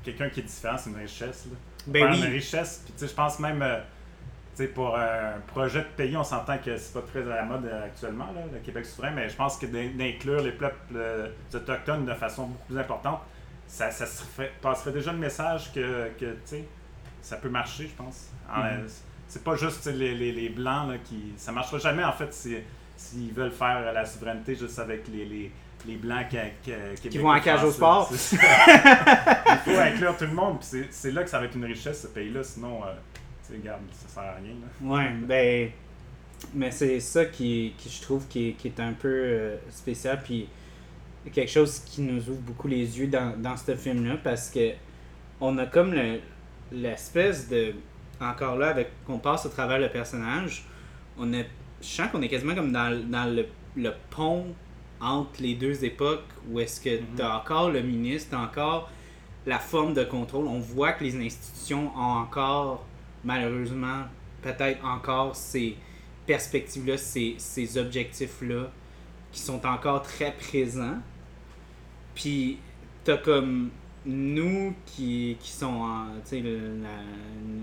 quelqu'un 0.04 0.30
qui 0.30 0.41
est 0.41 0.43
différent, 0.43 0.78
c'est 0.78 0.91
une 0.91 0.97
richesse. 0.97 1.47
Là. 1.49 1.58
Ben 1.88 2.10
oui. 2.12 2.17
une 2.19 2.32
richesse, 2.32 2.82
puis 2.84 2.93
tu 2.93 3.00
sais, 3.00 3.08
je 3.08 3.13
pense 3.13 3.39
même, 3.39 3.62
euh, 3.62 3.80
tu 4.56 4.63
sais, 4.63 4.67
pour 4.67 4.98
un 4.98 5.34
projet 5.48 5.80
de 5.82 5.88
pays, 5.98 6.15
on 6.17 6.24
s'entend 6.24 6.58
que 6.58 6.78
c'est 6.78 6.93
pas 6.93 7.02
très 7.02 7.21
à 7.24 7.36
la 7.36 7.43
mode 7.43 7.65
euh, 7.65 7.86
actuellement, 7.86 8.26
là, 8.34 8.41
le 8.52 8.60
Québec 8.60 8.86
souverain, 8.86 9.12
mais 9.12 9.30
je 9.30 9.36
pense 9.36 9.58
que 9.58 9.65
d'in- 9.65 9.91
d'inclure 9.95 10.41
les 10.41 10.52
peuples 10.52 10.95
euh, 10.95 11.28
autochtones 11.54 12.06
de 12.06 12.13
façon 12.13 12.48
beaucoup 12.48 12.65
plus 12.67 12.80
importante, 12.80 13.19
ça, 13.67 13.91
ça 13.91 14.06
passerait 14.62 14.91
déjà 14.91 15.12
le 15.12 15.17
message 15.19 15.71
que, 15.74 16.10
que 16.19 16.26
tu 16.26 16.38
sais, 16.45 16.63
ça 17.21 17.38
peut 17.38 17.50
marcher, 17.50 17.88
je 17.88 17.95
pense. 18.04 18.30
En- 18.50 18.60
Mhm. 18.62 18.65
euh, 18.65 18.88
C'est 19.28 19.43
pas 19.43 19.56
juste 19.56 19.88
les, 19.88 20.13
les, 20.13 20.32
les 20.32 20.50
blancs 20.50 20.88
là, 20.91 20.98
qui. 21.04 21.34
Ça 21.38 21.52
marchera 21.52 21.80
jamais 21.80 22.04
en 22.04 22.12
fait 22.13 22.32
si- 22.32 22.58
s'ils 22.95 23.34
veulent 23.34 23.52
faire 23.52 23.91
la 23.91 24.06
souveraineté 24.06 24.56
juste 24.56 24.78
avec 24.78 25.08
les, 25.08 25.26
les, 25.26 25.52
les 25.88 25.95
blancs 25.98 26.28
qui, 26.63 27.10
qui, 27.10 27.17
vont 27.17 27.32
à 27.32 27.39
cage 27.39 27.63
au 27.63 27.71
sport. 27.71 28.10
Il 28.32 28.38
faut 29.74 29.80
inclure 29.80 30.17
tout 30.17 30.26
le 30.26 30.34
monde, 30.34 30.58
c'est- 30.62 31.12
là 31.12 31.24
que 31.24 31.30
ça 31.30 31.39
va 31.39 31.45
être 31.45 31.56
une 31.56 31.65
richesse 31.65 32.02
ce 32.04 32.08
pays-là, 32.08 32.43
sinon, 32.43 32.82
euh, 32.84 32.93
tu 33.48 33.54
regarde, 33.54 33.82
ça 33.91 34.08
sert 34.08 34.24
à 34.24 34.36
rien. 34.36 34.54
Là. 34.54 34.95
Ouais, 34.95 35.10
ben. 35.21 35.69
Mais 36.54 36.69
c'est 36.69 37.00
ça 37.00 37.26
qui, 37.26 37.74
qui 37.78 37.89
je 37.89 38.02
trouve 38.02 38.28
qui 38.28 38.50
est, 38.50 38.52
qui 38.54 38.67
est 38.67 38.80
un 38.80 38.91
peu 38.93 39.08
euh, 39.10 39.56
spécial. 39.71 40.19
Puis 40.24 40.48
quelque 41.34 41.50
chose 41.52 41.80
qui 41.80 42.02
nous 42.02 42.30
ouvre 42.30 42.41
beaucoup 42.41 42.67
les 42.67 43.00
yeux 43.00 43.08
dans, 43.08 43.39
dans 43.41 43.56
ce 43.58 43.76
film-là 43.76 44.17
parce 44.24 44.50
que 44.50 44.71
on 45.39 45.58
a 45.58 45.65
comme 45.65 45.93
le- 45.93 46.19
l'espèce 46.71 47.48
de. 47.50 47.74
Encore 48.21 48.58
là, 48.58 48.67
avec 48.69 48.89
qu'on 49.06 49.17
passe 49.17 49.45
au 49.45 49.50
travers 49.50 49.80
le 49.80 49.89
personnage, 49.89 50.63
on 51.17 51.34
a. 51.34 51.43
Je 51.82 51.88
sens 51.88 52.10
qu'on 52.12 52.21
est 52.21 52.30
quasiment 52.30 52.56
comme 52.56 52.71
dans, 52.71 52.98
dans 53.10 53.26
le, 53.34 53.45
le 53.76 53.91
pont 54.10 54.48
entre 55.01 55.41
les 55.41 55.55
deux 55.55 55.84
époques 55.86 56.23
où 56.49 56.60
est-ce 56.60 56.79
que 56.81 56.99
Mhm. 56.99 57.05
t'as 57.17 57.38
encore 57.38 57.69
le 57.69 57.81
ministre, 57.81 58.38
encore 58.38 58.89
la 59.45 59.60
forme 59.60 59.93
de 59.93 60.03
contrôle. 60.03 60.47
On 60.47 60.60
voit 60.60 60.93
que 60.93 61.03
les 61.03 61.15
institutions 61.15 61.91
ont 61.95 62.19
encore, 62.19 62.86
malheureusement, 63.23 64.03
peut-être 64.41 64.84
encore 64.86 65.36
ces 65.36 65.75
perspectives-là, 66.25 66.97
ces, 66.97 67.36
ces 67.38 67.77
objectifs-là 67.77 68.71
qui 69.31 69.39
sont 69.39 69.65
encore 69.65 70.01
très 70.01 70.31
présents. 70.34 70.97
Puis 72.15 72.58
t'as 73.03 73.17
comme 73.17 73.69
nous 74.05 74.73
qui, 74.86 75.38
qui 75.39 75.51
sont 75.51 75.65
en 75.65 76.05
tu 76.23 76.29
sais, 76.29 76.39
une 76.39 76.86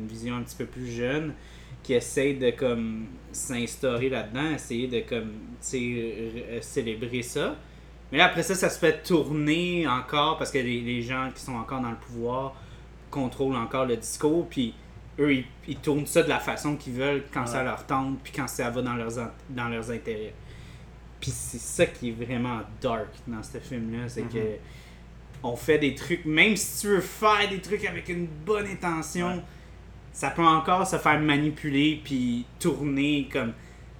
vision 0.09 0.37
un 0.37 0.43
petit 0.43 0.57
peu 0.57 0.67
plus 0.67 0.91
jeune 0.91 1.35
qui 1.83 1.95
essayent 1.95 2.37
de 2.39 2.51
comme 2.51 3.07
s'instaurer 3.33 4.09
là-dedans, 4.09 4.53
essayer 4.55 4.87
de 4.87 5.01
comme 5.01 5.33
euh, 5.75 6.59
célébrer 6.61 7.23
ça. 7.23 7.57
Mais 8.11 8.19
là 8.19 8.27
après 8.27 8.43
ça, 8.43 8.55
ça 8.55 8.69
se 8.71 8.79
fait 8.79 9.03
tourner 9.03 9.87
encore 9.89 10.37
parce 10.39 10.51
que 10.51 10.59
les, 10.59 10.81
les 10.81 11.03
gens 11.03 11.31
qui 11.35 11.41
sont 11.43 11.55
encore 11.55 11.81
dans 11.81 11.91
le 11.91 11.97
pouvoir 11.97 12.55
contrôlent 13.11 13.57
encore 13.57 13.87
le 13.87 13.97
discours, 13.97 14.47
puis 14.49 14.75
eux 15.19 15.35
ils, 15.35 15.45
ils 15.67 15.77
tournent 15.77 16.07
ça 16.07 16.23
de 16.23 16.29
la 16.29 16.39
façon 16.41 16.77
qu'ils 16.77 16.93
veulent 16.95 17.25
quand 17.33 17.47
ça 17.47 17.63
leur 17.63 17.85
tente, 17.87 18.19
puis 18.23 18.33
quand 18.35 18.49
ça 18.49 18.71
va 18.71 18.83
dans 18.83 18.95
leurs, 18.95 19.31
dans 19.51 19.69
leurs 19.69 19.91
intérêts. 19.91 20.35
Puis 21.21 21.31
c'est 21.31 21.61
ça 21.61 21.87
qui 21.87 22.09
est 22.11 22.25
vraiment 22.25 22.61
dark 22.81 23.09
dans 23.27 23.43
ce 23.43 23.59
film-là, 23.59 24.09
c'est 24.09 24.23
Mhm. 24.23 24.29
que 24.31 24.39
on 25.45 25.57
fait 25.57 25.79
des 25.79 25.95
trucs, 25.95 26.25
même 26.25 26.55
si 26.57 26.83
tu 26.83 26.87
veux 26.89 27.01
faire 27.01 27.49
des 27.51 27.61
trucs 27.61 27.85
avec 27.85 28.09
une 28.09 28.27
bonne 28.27 28.67
intention, 28.67 29.29
Ouais. 29.29 29.43
Ça 30.13 30.31
peut 30.31 30.45
encore 30.45 30.87
se 30.87 30.97
faire 30.97 31.19
manipuler 31.21 32.01
puis 32.03 32.45
tourner 32.59 33.29
comme 33.33 33.53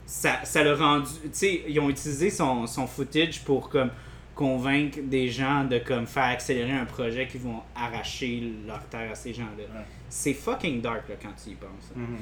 ça, 0.07 0.45
ça 0.45 0.63
l'a 0.63 0.75
rendu. 0.75 1.11
Tu 1.25 1.29
sais, 1.33 1.63
ils 1.69 1.81
ont 1.81 1.89
utilisé 1.89 2.31
son, 2.31 2.67
son 2.67 2.87
footage 2.87 3.43
pour 3.45 3.69
comme 3.69 3.91
convaincre 4.35 4.99
des 5.03 5.29
gens 5.29 5.65
de 5.65 5.79
comme 5.79 6.07
faire 6.07 6.25
accélérer 6.25 6.73
un 6.73 6.85
projet 6.85 7.27
qui 7.27 7.39
vont 7.39 7.61
arracher 7.75 8.53
leur 8.67 8.85
terre 8.87 9.13
à 9.13 9.15
ces 9.15 9.33
gens-là. 9.33 9.65
Ouais. 9.65 9.85
C'est 10.09 10.35
fucking 10.35 10.81
dark 10.81 11.09
là, 11.09 11.15
quand 11.21 11.33
tu 11.43 11.51
y 11.51 11.55
penses. 11.55 11.93
Mhm. 11.95 12.19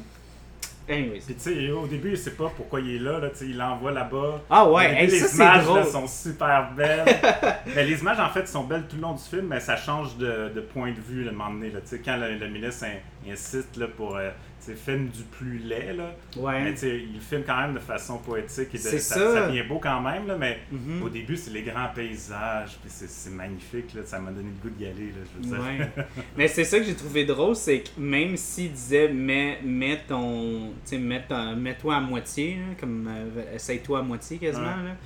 Anyways. 0.88 1.20
Puis 1.24 1.34
tu 1.34 1.40
sais, 1.40 1.70
au 1.70 1.86
début, 1.86 2.10
il 2.10 2.18
sait 2.18 2.32
pas 2.32 2.50
pourquoi 2.56 2.80
il 2.80 2.96
est 2.96 2.98
là, 2.98 3.18
là 3.20 3.28
il 3.40 3.56
l'envoie 3.56 3.92
là-bas. 3.92 4.42
Ah 4.50 4.68
ouais, 4.68 4.92
hey, 5.04 5.06
les 5.10 5.18
ça 5.20 5.34
images 5.36 5.64
drôle. 5.64 5.78
là, 5.80 5.86
sont 5.86 6.06
super 6.06 6.72
belles. 6.76 7.04
mais 7.74 7.84
les 7.84 8.00
images, 8.00 8.18
en 8.20 8.28
fait, 8.30 8.48
sont 8.48 8.64
belles 8.64 8.86
tout 8.88 8.96
le 8.96 9.02
long 9.02 9.12
du 9.14 9.22
film, 9.22 9.46
mais 9.48 9.60
ça 9.60 9.76
change 9.76 10.16
de, 10.16 10.50
de 10.54 10.60
point 10.60 10.90
de 10.90 11.00
vue, 11.00 11.28
un 11.28 11.32
moment 11.32 11.50
donné. 11.50 11.70
Là, 11.70 11.80
Tu 11.80 11.88
sais, 11.88 11.98
quand 12.04 12.16
le, 12.16 12.34
le 12.36 12.48
ministre 12.48 12.84
in- 12.86 13.30
insiste 13.32 13.76
là, 13.76 13.86
pour 13.86 14.16
euh, 14.16 14.30
sais, 14.66 14.74
film 14.74 15.08
du 15.08 15.22
plus 15.24 15.58
laid, 15.58 15.94
là, 15.94 16.14
mais 16.36 16.42
Ouais. 16.42 16.70
tu 16.72 16.78
sais, 16.78 17.00
il 17.14 17.20
filme 17.20 17.42
quand 17.46 17.60
même 17.60 17.74
de 17.74 17.78
façon 17.80 18.18
poétique 18.18 18.68
et 18.74 18.78
de, 18.78 18.82
C'est 18.82 18.98
ça, 18.98 19.14
ça. 19.14 19.32
ça 19.34 19.48
vient 19.48 19.64
beau 19.66 19.78
quand 19.78 20.00
même, 20.00 20.26
là, 20.26 20.36
mais 20.36 20.58
Mhm. 20.70 21.02
au 21.02 21.08
début, 21.08 21.36
c'est 21.36 21.50
les 21.50 21.62
grands 21.62 21.88
paysages, 21.94 22.76
puis 22.80 22.88
c'est 22.88 23.08
c'est 23.08 23.30
magnifique, 23.30 23.94
là, 23.94 24.02
ça 24.04 24.18
m'a 24.18 24.30
donné 24.30 24.48
le 24.62 24.68
goût 24.70 24.74
d'y 24.76 24.86
aller, 24.86 25.06
là, 25.08 25.18
je 25.24 25.48
veux 25.48 25.54
dire. 25.56 25.64
Ouais. 25.64 26.04
Mais 26.36 26.48
c'est 26.48 26.64
ça 26.64 26.78
que 26.78 26.84
j'ai 26.84 26.94
trouvé 26.94 27.24
drôle, 27.24 27.56
c'est 27.56 27.80
que 27.80 27.88
même 27.98 28.36
s'il 28.36 28.72
disait 28.72 29.08
mets, 29.08 29.58
mets 29.64 30.00
ton. 30.08 30.72
Tu 30.84 30.90
sais, 30.90 30.98
mets 30.98 31.22
ton- 31.28 31.56
mets-toi 31.56 31.96
à 31.96 32.00
moitié, 32.00 32.54
là, 32.56 32.74
comme 32.78 33.08
euh, 33.08 33.54
essaye-toi 33.54 33.98
à 33.98 34.02
moitié 34.02 34.38
quasiment, 34.38 34.66
Ouais. 34.66 34.84
là, 34.84 34.96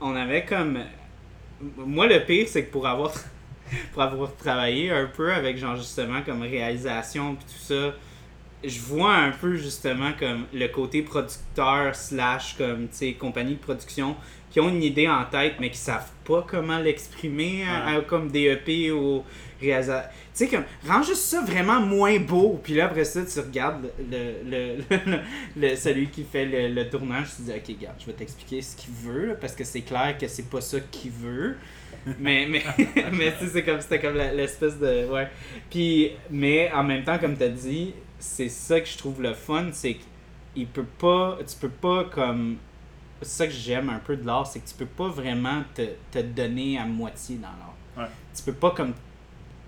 on 0.00 0.14
avait 0.14 0.44
comme. 0.44 0.78
Moi, 1.76 2.06
le 2.08 2.24
pire, 2.24 2.46
c'est 2.48 2.64
que 2.64 2.72
pour 2.72 2.86
avoir, 2.88 3.12
pour 3.92 4.02
avoir 4.02 4.34
travaillé 4.36 4.90
un 4.90 5.06
peu 5.06 5.32
avec, 5.32 5.56
genre, 5.58 5.76
justement, 5.76 6.20
comme 6.22 6.42
réalisation 6.42 7.36
puis 7.36 7.44
tout 7.46 7.62
ça, 7.62 7.94
je 8.64 8.80
vois 8.80 9.14
un 9.14 9.30
peu, 9.30 9.56
justement, 9.56 10.10
comme 10.18 10.44
le 10.52 10.66
côté 10.68 11.02
producteur 11.02 11.94
slash, 11.94 12.54
comme, 12.56 12.88
tu 12.88 12.96
sais, 12.96 13.12
compagnie 13.14 13.54
de 13.54 13.60
production 13.60 14.16
qui 14.50 14.60
ont 14.60 14.68
une 14.68 14.82
idée 14.82 15.08
en 15.08 15.24
tête, 15.24 15.54
mais 15.60 15.70
qui 15.70 15.78
savent 15.78 16.10
pas 16.24 16.44
comment 16.46 16.78
l'exprimer, 16.78 17.64
à- 17.64 17.96
à- 17.96 18.00
comme 18.02 18.30
des 18.30 18.42
EP 18.50 18.92
ou 18.92 19.24
réalisateur. 19.60 20.10
Tu 20.10 20.18
sais, 20.34 20.48
comme, 20.48 20.64
rends 20.86 21.02
juste 21.02 21.22
ça 21.22 21.40
vraiment 21.42 21.80
moins 21.80 22.18
beau, 22.18 22.60
puis 22.62 22.74
là, 22.74 22.86
après 22.86 23.04
ça, 23.04 23.22
tu 23.24 23.40
regardes 23.40 23.90
le, 24.10 24.32
le, 24.44 24.76
le- 24.90 25.20
le- 25.56 25.76
celui 25.76 26.08
qui 26.08 26.24
fait 26.24 26.44
le, 26.68 26.88
tournage, 26.90 27.28
tu 27.30 27.36
te 27.36 27.50
dis, 27.50 27.50
ok, 27.56 27.76
regarde, 27.78 27.96
je 28.00 28.06
vais 28.06 28.12
t'expliquer 28.12 28.60
ce 28.62 28.76
qu'il 28.76 28.92
veut, 28.94 29.26
là, 29.28 29.34
parce 29.40 29.54
que 29.54 29.64
c'est 29.64 29.80
clair 29.82 30.16
que 30.20 30.28
c'est 30.28 30.48
pas 30.50 30.60
ça 30.60 30.78
qu'il 30.90 31.12
veut. 31.12 31.56
mais 32.18 32.46
mais, 32.48 32.62
mais 33.12 33.32
tu 33.38 33.44
sais, 33.46 33.50
c'est 33.54 33.62
comme, 33.62 33.80
c'était 33.80 34.00
comme 34.00 34.16
l'espèce 34.16 34.78
de. 34.78 35.06
Ouais. 35.10 35.28
Puis, 35.70 36.10
mais 36.30 36.70
en 36.72 36.82
même 36.84 37.04
temps, 37.04 37.18
comme 37.18 37.36
tu 37.36 37.44
as 37.44 37.48
dit, 37.48 37.94
c'est 38.22 38.48
ça 38.48 38.80
que 38.80 38.86
je 38.88 38.96
trouve 38.96 39.20
le 39.20 39.34
fun, 39.34 39.66
c'est 39.72 39.96
qu'il 40.54 40.66
peut 40.68 40.84
pas. 40.98 41.38
Tu 41.46 41.56
peux 41.56 41.68
pas 41.68 42.04
comme. 42.04 42.56
C'est 43.20 43.28
ça 43.28 43.46
que 43.46 43.52
j'aime 43.52 43.88
un 43.90 43.98
peu 43.98 44.16
de 44.16 44.24
l'art, 44.26 44.46
c'est 44.46 44.60
que 44.60 44.68
tu 44.68 44.74
peux 44.74 44.86
pas 44.86 45.08
vraiment 45.08 45.62
te, 45.74 45.82
te 46.10 46.18
donner 46.20 46.78
à 46.78 46.84
moitié 46.86 47.36
dans 47.36 47.48
l'art. 47.48 47.74
Ouais. 47.96 48.10
Tu 48.34 48.42
peux 48.42 48.52
pas 48.52 48.70
comme. 48.70 48.90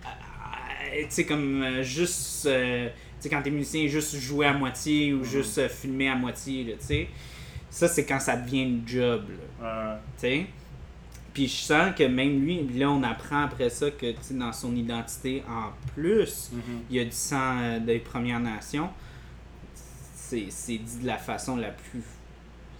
euh, 0.07 1.03
Tu 1.03 1.07
sais, 1.11 1.27
comme 1.27 1.63
euh, 1.63 1.83
juste. 1.83 2.47
euh, 2.47 2.89
tu 2.89 2.95
sais, 3.21 3.29
quand 3.29 3.43
t'es 3.43 3.51
musicien, 3.51 3.87
juste 3.87 4.17
jouer 4.17 4.47
à 4.47 4.53
moitié 4.53 5.13
ou 5.15 5.25
juste 5.25 5.59
euh, 5.59 5.69
filmer 5.69 6.09
à 6.09 6.15
moitié, 6.15 6.77
tu 6.79 6.87
sais. 6.87 7.09
Ça, 7.71 7.89
c'est 7.89 8.05
quand 8.07 8.21
ça 8.21 8.37
devient 8.37 8.63
une 8.63 8.87
job, 8.87 9.25
là 9.61 10.01
tu 10.17 10.21
sais? 10.21 10.47
Puis 11.35 11.49
je 11.49 11.57
sens 11.57 11.95
que 11.97 12.05
même 12.05 12.45
lui, 12.45 12.67
là 12.79 12.91
on 12.91 13.03
apprend 13.03 13.43
après 13.43 13.69
ça 13.69 13.91
que 13.91 14.15
dans 14.31 14.53
son 14.53 14.75
identité 14.77 15.43
en 15.49 15.73
plus, 15.93 16.51
mhm. 16.53 16.61
il 16.89 16.97
y 16.97 17.01
a 17.01 17.05
du 17.05 17.11
sang 17.11 17.59
euh, 17.61 17.81
des 17.81 17.99
Premières 17.99 18.41
Nations. 18.41 18.89
C'est 20.15 20.47
c'est 20.49 20.79
dit 20.79 20.99
de 21.03 21.07
la 21.07 21.19
façon 21.19 21.57
la 21.57 21.71
plus 21.71 22.03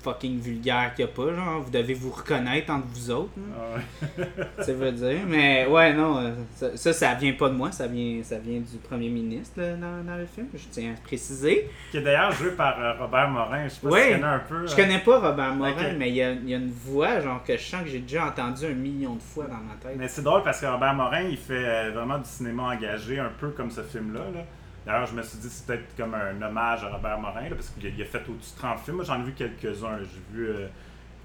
fucking 0.05 0.39
vulgaire 0.41 0.93
qu'il 0.95 1.05
n'y 1.07 1.11
a 1.11 1.15
pas, 1.15 1.35
genre. 1.35 1.61
Vous 1.63 1.71
devez 1.71 1.95
vous 1.95 2.11
reconnaître 2.11 2.71
entre 2.71 2.87
vous 2.89 3.11
autres, 3.11 3.31
là. 3.37 3.57
Ah 3.59 3.77
ouais. 4.19 4.65
ça 4.65 4.73
veut 4.73 4.93
dire. 4.93 5.19
Mais 5.27 5.67
ouais, 5.67 5.93
non, 5.95 6.19
euh, 6.19 6.31
ça, 6.55 6.77
ça, 6.77 6.93
ça 6.93 7.15
vient 7.15 7.33
pas 7.33 7.49
de 7.49 7.55
moi, 7.55 7.73
ça 7.73 7.87
vient, 7.87 8.23
ça 8.23 8.39
vient 8.39 8.61
du 8.61 8.77
premier 8.89 9.09
ministre 9.09 9.61
là, 9.61 9.73
dans, 9.75 10.05
dans 10.07 10.17
le 10.17 10.27
film, 10.27 10.47
je 10.55 10.65
tiens 10.71 10.93
à 10.97 11.01
préciser. 11.07 11.71
Qui 11.91 11.97
est 11.99 12.03
d'ailleurs 12.03 12.33
joué 12.33 12.51
par 12.51 12.79
euh, 12.81 12.93
Robert 13.01 13.29
Morin, 13.31 13.65
je 13.65 13.71
sais 13.75 13.81
pas 13.81 13.89
Ouais. 13.89 14.03
si 14.03 14.09
tu 14.09 14.15
connais 14.15 14.27
un 14.27 14.39
peu. 14.41 14.67
Je 14.67 14.73
euh, 14.73 14.77
connais 14.77 14.99
pas 14.99 15.19
Robert 15.21 15.55
Morin, 15.55 15.93
mais 15.99 16.09
il 16.11 16.17
y 16.17 16.23
a, 16.23 16.33
y 16.33 16.55
a 16.55 16.59
une 16.59 16.71
voix 16.71 17.21
genre 17.21 17.43
que 17.43 17.57
je 17.57 17.63
sens 17.63 17.83
que 17.83 17.89
j'ai 17.89 18.01
déjà 18.01 18.27
entendu 18.27 18.67
un 18.67 18.75
million 18.75 19.15
de 19.15 19.23
fois 19.23 19.45
dans 19.47 19.55
ma 19.55 19.75
tête. 19.81 19.97
Mais 19.97 20.09
c'est 20.09 20.23
drôle 20.23 20.43
parce 20.43 20.61
que 20.61 20.67
Robert 20.67 20.95
Morin, 20.95 21.23
il 21.23 21.37
fait 21.39 21.91
vraiment 21.91 22.19
du 22.19 22.29
cinéma 22.29 22.65
engagé, 22.75 23.19
un 23.19 23.33
peu 23.41 23.49
comme 23.51 23.71
ce 23.71 23.83
film-là. 23.83 24.21
là. 24.35 24.41
D'ailleurs, 24.87 25.07
je 25.07 25.15
me 25.15 25.23
suis 25.23 25.39
dit 25.39 25.49
c'est 25.49 25.67
peut-être 25.67 25.97
comme 25.97 26.15
un 26.15 26.41
hommage 26.43 26.85
à 26.85 26.89
Robert 26.89 27.19
Morin, 27.19 27.49
là, 27.49 27.55
parce 27.55 27.71
qu'il 27.71 28.03
a, 28.03 28.05
fait 28.05 28.29
au-dessus 28.29 28.53
de 28.55 28.59
30 28.59 28.79
films. 28.81 28.97
Moi, 28.97 29.05
j'en 29.05 29.21
ai 29.21 29.25
vu 29.25 29.33
quelques-uns. 29.33 29.99
J'ai 29.99 30.37
vu 30.37 30.49
euh, 30.49 30.67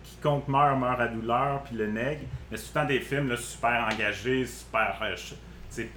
Quiconque 0.04 0.48
meurt, 0.48 0.80
meurt 0.80 1.00
à 1.00 1.08
douleur, 1.08 1.64
puis 1.64 1.76
Le 1.76 1.88
Nègre. 1.88 2.22
Mais 2.50 2.58
c'est 2.58 2.68
tout 2.68 2.72
le 2.76 2.82
temps 2.82 2.88
des 2.88 3.00
films 3.02 3.28
là, 3.30 3.36
super 3.38 3.88
engagés, 3.92 4.46
super 4.46 4.98
euh, 5.02 5.16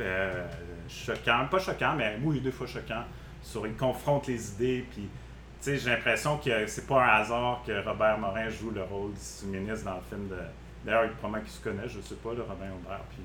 euh, 0.01 0.47
choquants. 0.89 1.47
Pas 1.51 1.59
choquants, 1.61 1.95
mais 1.97 2.19
oui, 2.23 2.41
des 2.41 2.51
fois 2.51 2.67
choquants. 2.67 3.05
Sur, 3.43 3.67
ils 3.67 3.77
confrontent 3.77 4.27
les 4.27 4.53
idées, 4.53 4.85
puis 4.91 5.09
j'ai 5.65 5.91
l'impression 5.91 6.39
que 6.39 6.67
c'est 6.67 6.87
pas 6.87 7.03
un 7.05 7.21
hasard 7.21 7.63
que 7.65 7.85
Robert 7.85 8.19
Morin 8.19 8.49
joue 8.49 8.71
le 8.71 8.83
rôle 8.83 9.13
du 9.13 9.21
sous-ministre 9.21 9.85
dans 9.85 9.97
le 9.97 10.03
film 10.09 10.29
de. 10.29 10.37
D'ailleurs, 10.85 11.05
il 11.05 11.13
probablement 11.13 11.45
qu'il 11.45 11.53
se 11.53 11.63
connaît, 11.63 11.89
je 11.89 12.01
sais 12.01 12.17
pas, 12.17 12.35
le 12.35 12.43
Robin 12.43 12.71
Aubert. 12.85 13.01
Puis, 13.11 13.23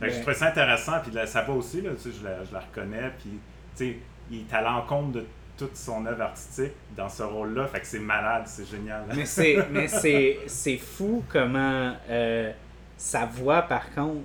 que 0.00 0.04
Ouais. 0.04 0.10
j'ai 0.10 0.20
trouvé 0.20 0.34
ça 0.34 0.48
intéressant, 0.48 1.00
puis 1.02 1.12
là, 1.12 1.26
ça 1.26 1.42
va 1.42 1.52
aussi, 1.54 1.80
là, 1.80 1.90
je, 2.02 2.24
la, 2.24 2.44
je 2.44 2.52
la 2.52 2.60
reconnais, 2.60 3.10
puis 3.18 3.38
il 3.80 4.40
est 4.40 4.54
à 4.54 4.62
l'encontre 4.62 5.12
de 5.12 5.26
toute 5.56 5.76
son 5.76 6.04
œuvre 6.06 6.22
artistique 6.22 6.72
dans 6.96 7.08
ce 7.08 7.22
rôle-là, 7.22 7.66
fait 7.68 7.80
que 7.80 7.86
c'est 7.86 7.98
malade, 8.00 8.42
c'est 8.46 8.68
génial. 8.68 9.04
Mais 9.14 9.24
c'est 9.24 9.58
mais 9.70 9.86
c'est 9.88 10.38
c'est 10.46 10.78
fou 10.78 11.22
comment 11.28 11.94
euh, 12.10 12.50
sa 12.96 13.26
voix 13.26 13.62
par 13.62 13.92
contre 13.94 14.22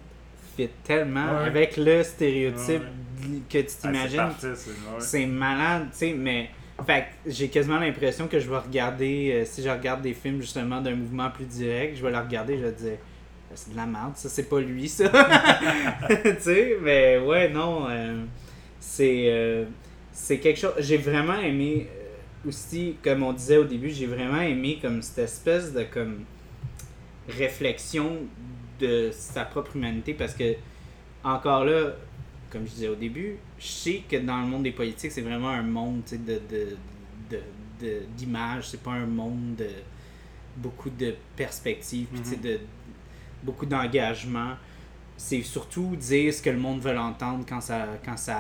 fit 0.58 0.70
tellement 0.84 1.26
Ouais. 1.40 1.46
avec 1.48 1.78
le 1.78 2.04
stéréotype 2.04 2.82
Ouais. 2.82 3.40
que 3.50 3.58
tu 3.60 3.66
Ah, 3.68 3.68
c'est 3.68 3.78
t'imagines. 3.82 4.30
c'est 5.00 5.20
ouais. 5.20 5.26
malade, 5.28 5.88
tu 5.92 5.98
sais, 5.98 6.14
mais 6.14 6.50
fait 6.86 7.02
que 7.26 7.30
j'ai 7.32 7.50
quasiment 7.50 7.78
l'impression 7.80 8.28
que 8.28 8.40
je 8.40 8.50
vais 8.50 8.58
regarder 8.58 9.32
euh, 9.42 9.46
si 9.46 9.62
je 9.62 9.70
regarde 9.70 10.02
des 10.02 10.14
films 10.14 10.40
justement 10.42 10.80
d'un 10.82 10.96
mouvement 10.96 11.30
plus 11.30 11.46
direct, 11.46 11.98
je 11.98 12.04
vais 12.04 12.12
le 12.12 12.18
regarder, 12.18 12.58
je 12.58 12.64
vais 12.66 12.72
dire 12.72 12.98
c'est 13.54 13.72
de 13.72 13.76
la 13.78 13.86
merde, 13.86 14.14
ça 14.16 14.30
c'est 14.30 14.44
pas 14.50 14.60
lui 14.62 14.88
ça. 14.88 15.10
tu 16.08 16.36
sais, 16.40 16.78
mais 16.82 17.18
ouais 17.20 17.50
non 17.50 17.86
euh, 17.90 18.24
c'est 18.80 19.24
euh, 19.28 19.66
c'est 20.12 20.40
quelque 20.40 20.60
chose 20.60 20.74
j'ai 20.80 20.98
vraiment 20.98 21.40
aimé 21.40 21.88
euh, 21.90 22.48
aussi 22.50 22.96
comme 23.04 23.24
on 23.24 23.34
disait 23.34 23.58
au 23.58 23.64
début, 23.66 23.90
j'ai 23.90 24.06
vraiment 24.08 24.42
aimé 24.42 24.80
comme 24.82 25.02
cette 25.02 25.20
espèce 25.26 25.74
de 25.74 25.84
comme 25.84 26.24
réflexion 27.28 28.18
de 28.80 29.10
sa 29.12 29.46
propre 29.46 29.76
humanité 29.76 30.14
parce 30.14 30.34
que 30.34 30.56
encore 31.24 31.66
là 31.66 31.94
comme 32.50 32.66
je 32.66 32.72
disais 32.72 32.88
au 32.88 32.96
début 32.96 33.36
je 33.60 33.68
sais 33.68 34.04
que 34.10 34.16
dans 34.18 34.40
le 34.42 34.48
monde 34.48 34.64
des 34.64 34.72
politiques 34.72 35.12
c'est 35.12 35.22
vraiment 35.22 35.50
un 35.50 35.62
monde 35.62 36.02
de 36.12 36.18
de 36.18 36.78
de- 37.30 37.42
de- 37.82 38.02
d'images 38.18 38.70
c'est 38.70 38.82
pas 38.82 38.92
un 38.92 39.06
monde 39.06 39.56
de 39.58 39.68
beaucoup 40.58 40.90
de 40.90 41.14
perspectives 41.36 42.08
Mhm. 42.12 42.42
de 42.42 42.60
beaucoup 43.44 43.66
d'engagement 43.66 44.54
c'est 45.22 45.42
surtout 45.42 45.98
dire 45.98 46.34
ce 46.34 46.42
que 46.42 46.50
le 46.50 46.58
monde 46.58 46.80
veut 46.80 46.98
entendre 46.98 47.44
quand 47.48 47.60
ça 47.60 47.88
quand 48.06 48.16
ça 48.16 48.38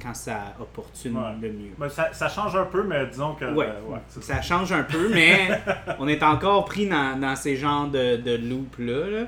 quand 0.00 0.14
ça 0.14 0.54
opportune 0.60 1.16
Ouais. 1.16 1.32
le 1.42 1.52
mieux 1.52 1.70
Ben, 1.76 1.88
ça, 1.88 2.12
ça 2.12 2.28
change 2.28 2.54
un 2.54 2.66
peu, 2.66 2.84
mais 2.84 3.04
disons 3.08 3.34
que. 3.34 3.44
Ouais, 3.52 3.66
euh, 3.66 3.82
ouais, 3.92 3.98
ça. 4.06 4.22
ça 4.22 4.40
change 4.40 4.70
un 4.72 4.84
peu, 4.84 5.08
mais 5.12 5.60
on 5.98 6.06
est 6.06 6.22
encore 6.22 6.64
pris 6.66 6.86
dans, 6.88 7.18
dans 7.18 7.34
ces 7.34 7.56
genres 7.56 7.88
de, 7.88 8.14
de 8.16 8.36
loops-là. 8.36 9.10
là. 9.10 9.26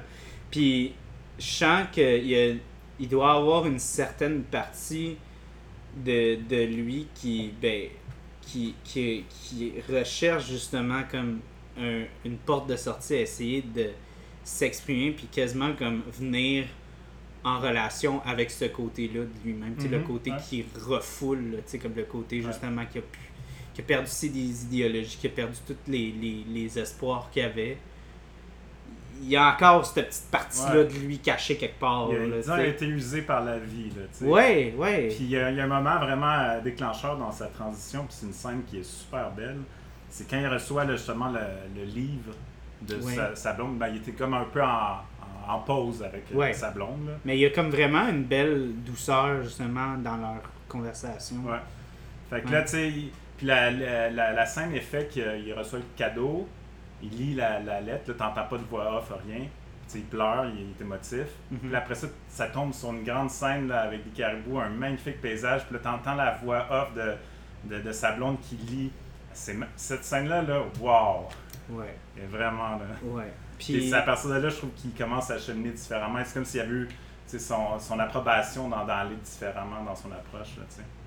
Puis 0.51 0.93
je 1.41 1.45
sens 1.45 1.87
qu'il 1.91 2.25
y 2.27 2.37
a- 2.39 2.55
il 3.01 3.09
doit 3.09 3.33
avoir 3.33 3.67
une 3.67 3.81
certaine 3.81 4.43
partie 4.45 5.17
de, 5.97 6.37
de 6.49 6.65
lui 6.65 7.09
qui, 7.15 7.53
ben, 7.61 7.89
qui, 8.43 8.75
qui, 8.85 9.25
qui 9.29 9.73
recherche 9.93 10.47
justement 10.49 11.03
comme 11.11 11.41
un- 11.81 12.05
une 12.25 12.37
porte 12.37 12.69
de 12.69 12.77
sortie 12.77 13.15
à 13.15 13.21
essayer 13.23 13.63
de 13.63 13.89
s'exprimer, 14.45 15.11
puis 15.11 15.27
quasiment 15.27 15.73
comme 15.77 16.03
venir 16.19 16.65
en 17.45 17.59
relation 17.59 18.23
avec 18.25 18.51
ce 18.51 18.67
côté-là 18.67 19.21
de 19.25 19.31
lui-même. 19.45 19.75
Le 19.91 19.99
Mhm, 19.99 20.05
côté 20.05 20.31
ouais. 20.31 20.37
qui 20.49 20.65
refoule, 20.87 21.63
comme 21.83 21.93
le 21.97 22.05
côté 22.05 22.37
Ouais. 22.41 22.47
justement 22.47 22.85
qui 22.87 22.99
a, 22.99 23.03
pu, 23.03 23.19
qui 23.75 23.81
a 23.81 23.85
perdu 23.85 24.07
ses 24.09 24.27
idéologies, 24.29 25.17
qui 25.21 25.27
a 25.27 25.31
perdu 25.31 25.59
tous 25.67 25.77
les, 25.89 26.13
les, 26.13 26.45
les 26.49 26.79
espoirs 26.79 27.29
qu'il 27.33 27.43
avait. 27.43 27.79
Il 29.21 29.29
y 29.29 29.37
a 29.37 29.55
encore 29.55 29.85
cette 29.87 30.09
petite 30.09 30.31
partie-là 30.31 30.79
Ouais. 30.79 30.85
de 30.87 30.93
lui 30.99 31.19
cachée 31.19 31.57
quelque 31.57 31.79
part. 31.79 32.09
Il, 32.11 32.17
a, 32.17 32.27
là, 32.27 32.37
disons, 32.39 32.55
tu 32.55 32.61
il 32.61 32.63
a 32.63 32.65
sais. 32.67 32.71
été 32.71 32.87
usé 32.87 33.23
par 33.23 33.45
la 33.45 33.59
vie, 33.59 33.91
là. 33.91 34.27
Ouais, 34.29 34.75
ouais. 34.77 35.09
Puis 35.09 35.19
il 35.21 35.31
y, 35.31 35.37
a, 35.37 35.51
il 35.51 35.57
y 35.57 35.61
a 35.61 35.65
un 35.65 35.69
moment 35.69 35.99
vraiment 35.99 36.33
euh, 36.33 36.61
déclencheur 36.61 37.17
dans 37.19 37.31
sa 37.31 37.47
transition, 37.47 38.05
puis 38.05 38.17
c'est 38.19 38.27
une 38.27 38.33
scène 38.33 38.63
qui 38.69 38.79
est 38.79 38.83
super 38.85 39.31
belle. 39.33 39.59
C'est 40.09 40.29
quand 40.29 40.39
il 40.39 40.47
reçoit 40.49 40.85
là, 40.85 40.97
justement 40.97 41.31
le, 41.31 41.41
le 41.81 41.85
livre 41.85 42.33
de 42.83 42.99
sa 43.35 43.53
blonde, 43.53 43.79
ben, 43.79 43.89
il 43.89 43.97
était 43.99 44.13
comme 44.13 44.35
un 44.35 44.45
peu 44.45 44.61
en, 44.63 44.97
en- 45.49 45.55
en 45.55 45.59
pause 45.61 46.03
avec 46.03 46.25
euh, 46.33 46.37
Ouais. 46.37 46.53
sa 46.53 46.71
blonde. 46.71 47.07
Là. 47.07 47.13
Mais 47.25 47.37
il 47.37 47.41
y 47.41 47.47
a 47.47 47.51
comme 47.51 47.71
vraiment 47.71 48.09
une 48.09 48.25
belle 48.25 48.73
douceur 48.85 49.43
justement 49.43 49.95
dans 49.99 50.17
leur 50.17 50.43
conversation. 50.69 51.37
Ouais. 51.45 51.59
Fait 52.31 52.41
que 52.43 52.47
Ouais. 52.47 52.53
là, 52.53 52.63
tu 52.63 52.69
sais, 52.69 52.93
puis 53.37 53.47
la, 53.47 53.71
la, 53.71 54.11
la, 54.11 54.33
la 54.33 54.47
scène 54.47 54.75
est 54.75 54.81
faite 54.81 55.11
qu'il 55.11 55.45
il 55.47 55.53
reçoit 55.53 55.79
le 55.81 55.85
cadeau, 55.97 56.49
il 57.03 57.11
lit 57.11 57.35
la, 57.35 57.61
lettre, 57.81 58.11
là, 58.11 58.15
t'entends 58.17 58.45
pas 58.45 58.59
de 58.59 58.65
voix 58.65 58.97
off, 58.99 59.13
rien. 59.27 59.41
Tu 59.41 59.49
sais, 59.89 59.99
il 59.99 60.05
pleure, 60.05 60.47
il 60.47 60.61
est 60.71 60.81
émotif. 60.81 61.27
Mhm. 61.51 61.59
Puis 61.59 61.75
après 61.77 61.95
ça, 61.95 62.07
ça 62.29 62.47
tombe 62.47 62.73
sur 62.73 62.93
une 62.93 63.03
grande 63.05 63.31
scène 63.31 63.69
là, 63.69 63.81
avec 63.83 64.05
des 64.05 64.11
caribous, 64.11 64.59
un 64.61 64.69
magnifique 64.71 65.21
paysage. 65.21 65.65
Puis 65.67 65.75
là, 65.75 65.81
t'entends 65.83 66.15
la 66.15 66.33
voix 66.43 66.65
off 66.71 66.95
de, 66.95 67.15
de, 67.77 67.83
de 67.83 67.93
sa 67.93 68.13
blonde 68.13 68.41
qui 68.41 68.55
lit. 68.57 68.91
Cette 69.35 70.05
scène-là, 70.05 70.43
là, 70.43 70.61
wow! 70.81 71.27
Ouais, 71.71 71.97
Et 72.19 72.27
vraiment, 72.27 72.71
là. 72.73 72.85
ouais. 73.03 73.33
Puis 73.65 73.95
à 73.95 74.03
partir 74.03 74.31
de 74.31 74.35
là, 74.35 74.49
je 74.49 74.57
trouve 74.57 74.71
qu'il 74.77 74.93
commence 74.93 75.31
à 75.31 75.39
cheminer 75.39 75.71
différemment. 75.71 76.19
C'est 76.25 76.35
comme 76.35 76.45
s'il 76.45 76.59
y 76.61 76.63
avait 76.63 76.73
eu 76.73 76.89
son, 77.39 77.79
son 77.79 77.99
approbation 77.99 78.69
dans 78.69 78.85
d'aller 78.85 79.17
différemment 79.25 79.83
dans 79.85 79.97
son 79.97 80.11
approche. 80.13 80.51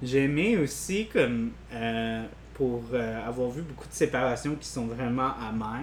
J'ai 0.01 0.23
aimé 0.23 0.57
aussi, 0.57 1.07
comme, 1.07 1.51
euh, 1.73 2.23
pour 2.53 2.83
euh, 2.93 3.27
avoir 3.27 3.49
vu 3.49 3.61
beaucoup 3.61 3.87
de 3.87 3.93
séparations 3.93 4.55
qui 4.55 4.67
sont 4.67 4.87
vraiment 4.87 5.33
amères, 5.39 5.81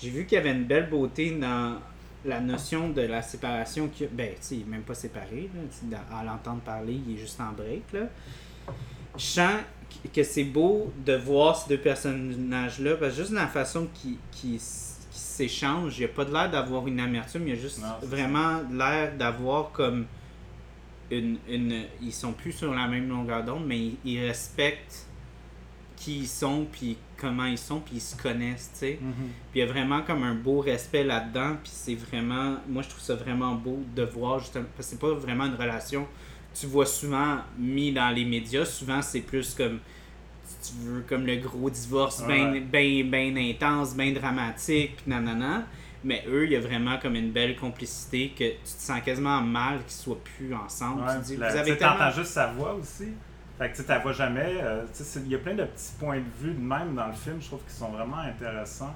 j'ai 0.00 0.10
vu 0.10 0.26
qu'il 0.26 0.36
y 0.36 0.40
avait 0.40 0.52
une 0.52 0.64
belle 0.64 0.88
beauté 0.88 1.32
dans 1.32 1.76
la 2.24 2.40
notion 2.40 2.90
de 2.90 3.00
la 3.02 3.22
séparation 3.22 3.88
que 3.88 4.04
ben 4.04 4.28
tu 4.32 4.36
sais 4.40 4.54
il 4.56 4.60
est 4.60 4.64
même 4.70 4.82
pas 4.82 4.94
séparé 4.94 5.48
là, 5.54 5.60
dans- 6.10 6.16
à 6.18 6.22
l'entendre 6.22 6.60
parler 6.60 7.00
il 7.08 7.14
est 7.14 7.18
juste 7.18 7.40
en 7.40 7.50
break 7.52 7.82
là 7.94 8.00
je 9.16 9.24
sens 9.24 9.54
qu- 9.88 10.08
que 10.10 10.22
c'est 10.22 10.44
beau 10.44 10.92
de 11.04 11.14
voir 11.16 11.56
ces 11.56 11.68
deux 11.70 11.80
personnages 11.82 12.78
là 12.78 12.94
parce 12.96 13.12
que 13.16 13.22
juste 13.22 13.32
dans 13.32 13.40
la 13.40 13.46
façon 13.48 13.88
qu'ils 13.94 14.60
s'échangent 15.48 15.96
il 15.98 16.00
n'y 16.00 16.04
a 16.06 16.08
pas 16.08 16.24
de 16.24 16.32
l'air 16.32 16.50
d'avoir 16.50 16.86
une 16.86 17.00
amertume 17.00 17.46
il 17.46 17.54
y 17.54 17.58
a 17.58 17.60
juste 17.60 17.80
Non, 17.80 18.06
vraiment 18.06 18.60
l'air 18.70 19.16
d'avoir 19.16 19.72
comme 19.72 20.06
une, 21.10 21.38
une 21.48 21.84
ils 22.02 22.12
sont 22.12 22.32
plus 22.32 22.52
sur 22.52 22.72
la 22.74 22.86
même 22.86 23.08
longueur 23.08 23.44
d'onde 23.44 23.66
mais 23.66 23.78
ils, 23.78 23.96
ils 24.04 24.20
respectent 24.26 25.06
qui 25.96 26.20
ils 26.20 26.28
sont 26.28 26.66
puis 26.70 26.96
comment 27.16 27.44
ils 27.44 27.58
sont 27.58 27.80
puis 27.80 27.96
ils 27.96 28.00
se 28.00 28.16
connaissent 28.16 28.70
tu 28.72 28.78
sais 28.78 28.98
puis 29.50 29.56
il 29.56 29.58
y 29.58 29.62
a 29.62 29.66
vraiment 29.66 30.02
comme 30.02 30.22
un 30.22 30.34
beau 30.34 30.60
respect 30.60 31.04
là-dedans. 31.04 31.56
Puis 31.62 31.72
c'est 31.74 31.94
vraiment. 31.94 32.56
Moi, 32.68 32.82
je 32.82 32.88
trouve 32.88 33.02
ça 33.02 33.16
vraiment 33.16 33.54
beau 33.54 33.80
de 33.94 34.04
voir, 34.04 34.38
justement. 34.38 34.66
Parce 34.76 34.88
que 34.88 34.92
c'est 34.92 35.00
pas 35.00 35.12
vraiment 35.12 35.46
une 35.46 35.56
relation 35.56 36.06
tu 36.52 36.66
vois 36.66 36.86
souvent 36.86 37.38
mis 37.58 37.92
dans 37.92 38.10
les 38.10 38.24
médias. 38.24 38.64
Souvent, 38.64 39.02
c'est 39.02 39.20
plus 39.20 39.54
comme. 39.54 39.78
Si 40.60 40.72
tu 40.72 40.78
veux, 40.84 41.00
comme 41.02 41.26
le 41.26 41.36
gros 41.36 41.70
divorce, 41.70 42.24
bien 42.26 42.50
Ouais. 42.52 42.60
ben, 42.60 43.08
ben 43.10 43.38
intense, 43.38 43.94
bien 43.96 44.12
dramatique, 44.12 44.96
puis 44.96 45.04
nanana. 45.10 45.64
Mais 46.02 46.24
eux, 46.26 46.46
il 46.46 46.52
y 46.52 46.56
a 46.56 46.60
vraiment 46.60 46.98
comme 46.98 47.14
une 47.14 47.30
belle 47.30 47.56
complicité 47.56 48.30
que 48.30 48.44
tu 48.44 48.54
te 48.62 48.68
sens 48.82 49.00
quasiment 49.02 49.40
mal 49.42 49.80
qu'ils 49.82 49.90
soient 49.92 50.18
plus 50.36 50.54
ensemble. 50.54 51.02
Ouais, 51.02 51.16
tu 51.18 51.22
dis, 51.26 51.36
la- 51.36 51.50
vous 51.50 51.56
avez 51.58 51.76
tellement. 51.76 52.10
juste 52.10 52.32
sa 52.32 52.46
voix 52.48 52.74
aussi. 52.74 53.08
Fait 53.58 53.70
que 53.70 53.76
tu 53.76 53.84
t'as 53.84 53.98
vois 53.98 54.12
jamais. 54.14 54.54
euh, 54.62 54.86
il 55.16 55.28
y 55.28 55.34
a 55.34 55.38
plein 55.38 55.54
de 55.54 55.64
petits 55.64 55.92
points 55.98 56.16
de 56.18 56.24
vue 56.42 56.54
de 56.54 56.60
même 56.60 56.94
dans 56.94 57.06
le 57.08 57.12
film, 57.12 57.36
je 57.40 57.46
trouve, 57.48 57.60
qui 57.68 57.74
sont 57.74 57.90
vraiment 57.90 58.16
intéressants. 58.16 58.94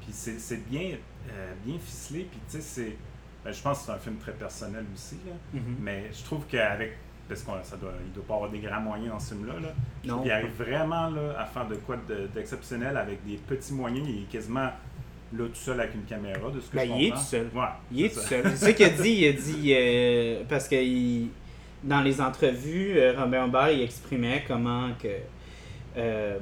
Puis 0.00 0.10
c'est 0.12 0.64
bien, 0.70 0.92
euh, 1.32 1.52
bien 1.66 1.78
ficelé. 1.80 2.28
Puis 2.30 2.38
tu 2.48 2.56
sais, 2.58 2.62
c'est. 2.62 2.96
ben, 3.44 3.52
je 3.52 3.60
pense 3.60 3.80
que 3.80 3.86
c'est 3.86 3.92
un 3.92 3.98
film 3.98 4.16
très 4.18 4.32
personnel 4.32 4.84
aussi. 4.94 5.16
Là. 5.26 5.32
Mhm. 5.54 5.76
Mais 5.80 6.10
je 6.12 6.22
trouve 6.24 6.46
qu'avec. 6.46 6.96
Parce 7.28 7.42
qu'il 7.42 7.52
doit, 7.80 7.92
il 8.06 8.12
doit 8.12 8.24
pas 8.26 8.34
avoir 8.34 8.50
des 8.50 8.58
grands 8.58 8.80
moyens 8.80 9.10
dans 9.12 9.20
ce 9.20 9.34
film-là. 9.34 9.54
Là. 9.60 9.68
Non. 10.04 10.22
Il 10.24 10.30
arrive 10.30 10.52
vraiment 10.58 11.10
là, 11.10 11.34
à 11.38 11.44
faire 11.44 11.66
de 11.68 11.74
quoi 11.76 11.96
de- 12.08 12.26
d'exceptionnel 12.34 12.96
avec 12.96 13.24
des 13.26 13.36
petits 13.36 13.74
moyens. 13.74 14.08
Il 14.08 14.22
est 14.22 14.28
quasiment 14.32 14.60
là 15.34 15.44
tout 15.44 15.54
seul 15.54 15.78
avec 15.78 15.94
une 15.94 16.04
caméra, 16.04 16.50
de 16.50 16.58
ce 16.60 16.70
que 16.70 16.76
Ben, 16.76 16.88
je 16.88 16.94
il 16.94 17.04
est 17.04 17.08
comprends. 17.10 17.22
tout 17.22 17.28
seul. 17.28 17.46
Ouais, 17.54 17.62
Il 17.92 18.04
est 18.06 18.08
tout 18.14 18.20
seul. 18.20 18.42
C'est 18.50 18.56
ça 18.56 18.72
qu'il 18.72 18.86
a 18.86 18.88
dit. 18.90 19.10
Il 19.10 19.28
a 19.28 19.32
dit 19.32 19.72
euh, 19.74 20.42
parce 20.48 20.66
que 20.68 20.76
il- 20.76 21.28
dans 21.84 22.00
les 22.00 22.20
entrevues, 22.20 22.94
euh, 22.96 23.12
Robert 23.18 23.42
Humbert 23.42 23.70
il 23.72 23.82
exprimait 23.82 24.42
comment 24.48 24.88
que 25.00 25.08
euh, 25.98 26.38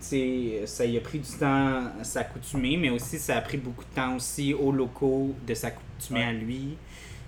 ça 0.00 0.84
y 0.86 0.96
a 0.96 1.00
pris 1.00 1.18
du 1.18 1.30
temps 1.38 1.80
à 2.00 2.04
s'accoutumer, 2.04 2.76
mais 2.76 2.90
aussi 2.90 3.18
ça 3.18 3.36
a 3.36 3.40
pris 3.40 3.56
beaucoup 3.56 3.84
de 3.84 3.94
temps 3.94 4.14
aussi 4.16 4.54
aux 4.54 4.72
locaux 4.72 5.34
de 5.46 5.54
s'accoutumer 5.54 6.20
Ouais. 6.20 6.26
à 6.26 6.32
lui, 6.32 6.76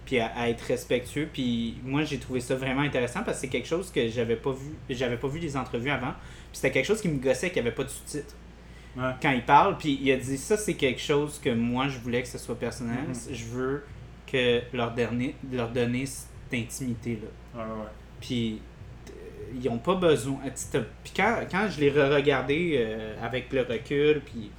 puis 0.04 0.18
à, 0.18 0.26
à 0.36 0.48
être 0.48 0.62
respectueux. 0.62 1.28
Puis 1.32 1.76
moi 1.84 2.04
j'ai 2.04 2.18
trouvé 2.18 2.40
ça 2.40 2.54
vraiment 2.54 2.82
intéressant 2.82 3.22
parce 3.24 3.36
que 3.38 3.40
c'est 3.42 3.48
quelque 3.48 3.68
chose 3.68 3.90
que 3.90 4.08
j'avais 4.08 4.36
pas 4.36 4.52
vu, 4.52 4.74
j'avais 4.90 5.16
pas 5.16 5.28
vu 5.28 5.38
les 5.38 5.56
entrevues 5.56 5.90
avant. 5.90 6.12
Puis 6.50 6.60
c'était 6.60 6.70
quelque 6.70 6.86
chose 6.86 7.00
qui 7.00 7.08
me 7.08 7.18
gossait 7.18 7.50
qu'il 7.50 7.62
n'y 7.62 7.68
avait 7.68 7.76
pas 7.76 7.84
de 7.84 7.90
sous-titres 7.90 8.34
Ouais. 8.96 9.10
quand 9.20 9.32
il 9.32 9.42
parle, 9.42 9.76
puis 9.76 9.98
il 10.00 10.12
a 10.12 10.16
dit 10.16 10.38
ça, 10.38 10.56
c'est 10.56 10.74
quelque 10.74 11.00
chose 11.00 11.40
que 11.42 11.50
moi 11.50 11.88
je 11.88 11.98
voulais 11.98 12.22
que 12.22 12.28
ce 12.28 12.38
soit 12.38 12.56
personnel. 12.56 12.96
Mhm. 13.08 13.34
Je 13.34 13.44
veux 13.46 13.84
que 14.30 14.60
leur 14.72 14.92
donner, 14.94 15.34
leur 15.52 15.68
donner 15.70 16.06
cette 16.06 16.28
intimité-là. 16.54 17.60
Ouais, 17.60 17.68
ouais. 17.68 17.88
Puis 18.20 18.60
ils 19.60 19.68
ont 19.68 19.78
pas 19.78 19.96
besoin. 19.96 20.38
Puis 21.02 21.12
quand, 21.16 21.38
quand 21.50 21.68
je 21.68 21.80
l'ai 21.80 21.90
re-regardé 21.90 22.74
euh, 22.78 23.16
avec 23.20 23.52
le 23.52 23.62
recul, 23.62 24.20
puis 24.24 24.50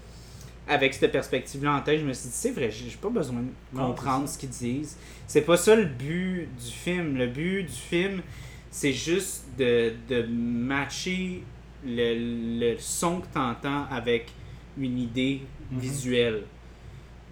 avec 0.67 0.93
cette 0.93 1.11
perspective-là 1.11 1.73
en 1.75 1.81
tête, 1.81 1.99
je 1.99 2.05
me 2.05 2.13
suis 2.13 2.29
dit, 2.29 2.35
c'est 2.35 2.51
vrai, 2.51 2.71
j'ai 2.71 2.95
pas 2.97 3.09
besoin 3.09 3.41
de 3.41 3.77
comprendre 3.77 4.27
ce 4.27 4.37
qu'ils 4.37 4.49
disent. 4.49 4.97
C'est 5.27 5.41
pas 5.41 5.57
ça 5.57 5.75
le 5.75 5.85
but 5.85 6.47
du 6.55 6.71
film. 6.71 7.17
Le 7.17 7.27
but 7.27 7.63
du 7.63 7.71
film, 7.73 8.21
c'est 8.71 8.93
juste 8.93 9.45
de, 9.57 9.93
de 10.09 10.23
matcher 10.23 11.43
le, 11.85 12.59
le 12.73 12.75
son 12.79 13.21
que 13.21 13.27
tu 13.31 13.37
entends 13.39 13.85
avec 13.91 14.31
une 14.77 14.97
idée 14.99 15.41
Mhm. 15.71 15.79
visuelle. 15.79 16.43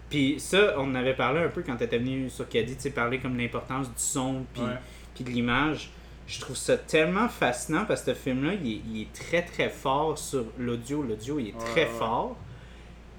Puis 0.09 0.39
ça, 0.39 0.75
on 0.77 0.89
en 0.91 0.95
avait 0.95 1.15
parlé 1.15 1.39
un 1.39 1.49
peu 1.49 1.61
quand 1.63 1.75
tu 1.75 1.83
étais 1.83 1.97
venu 1.97 2.29
sur 2.29 2.47
Caddy, 2.49 2.75
tu 2.75 2.81
sais, 2.81 2.89
parler 2.91 3.19
comme 3.19 3.37
l'importance 3.37 3.87
du 3.87 3.93
son, 3.97 4.45
puis 4.53 4.61
Ouais. 4.63 4.77
puis 5.15 5.23
de 5.23 5.29
l'image. 5.29 5.89
Je 6.27 6.39
trouve 6.39 6.55
ça 6.55 6.77
tellement 6.77 7.27
fascinant 7.29 7.85
parce 7.85 8.01
que 8.01 8.13
ce 8.13 8.17
film-là, 8.17 8.53
il 8.63 8.71
est, 8.71 8.81
il 8.91 9.01
est 9.01 9.13
très 9.13 9.41
très 9.41 9.69
fort 9.69 10.17
sur 10.17 10.45
l'audio. 10.57 11.03
L'audio, 11.03 11.37
il 11.39 11.49
est 11.49 11.53
Ouais, 11.53 11.59
très 11.59 11.85
ouais. 11.85 11.97
fort. 11.99 12.37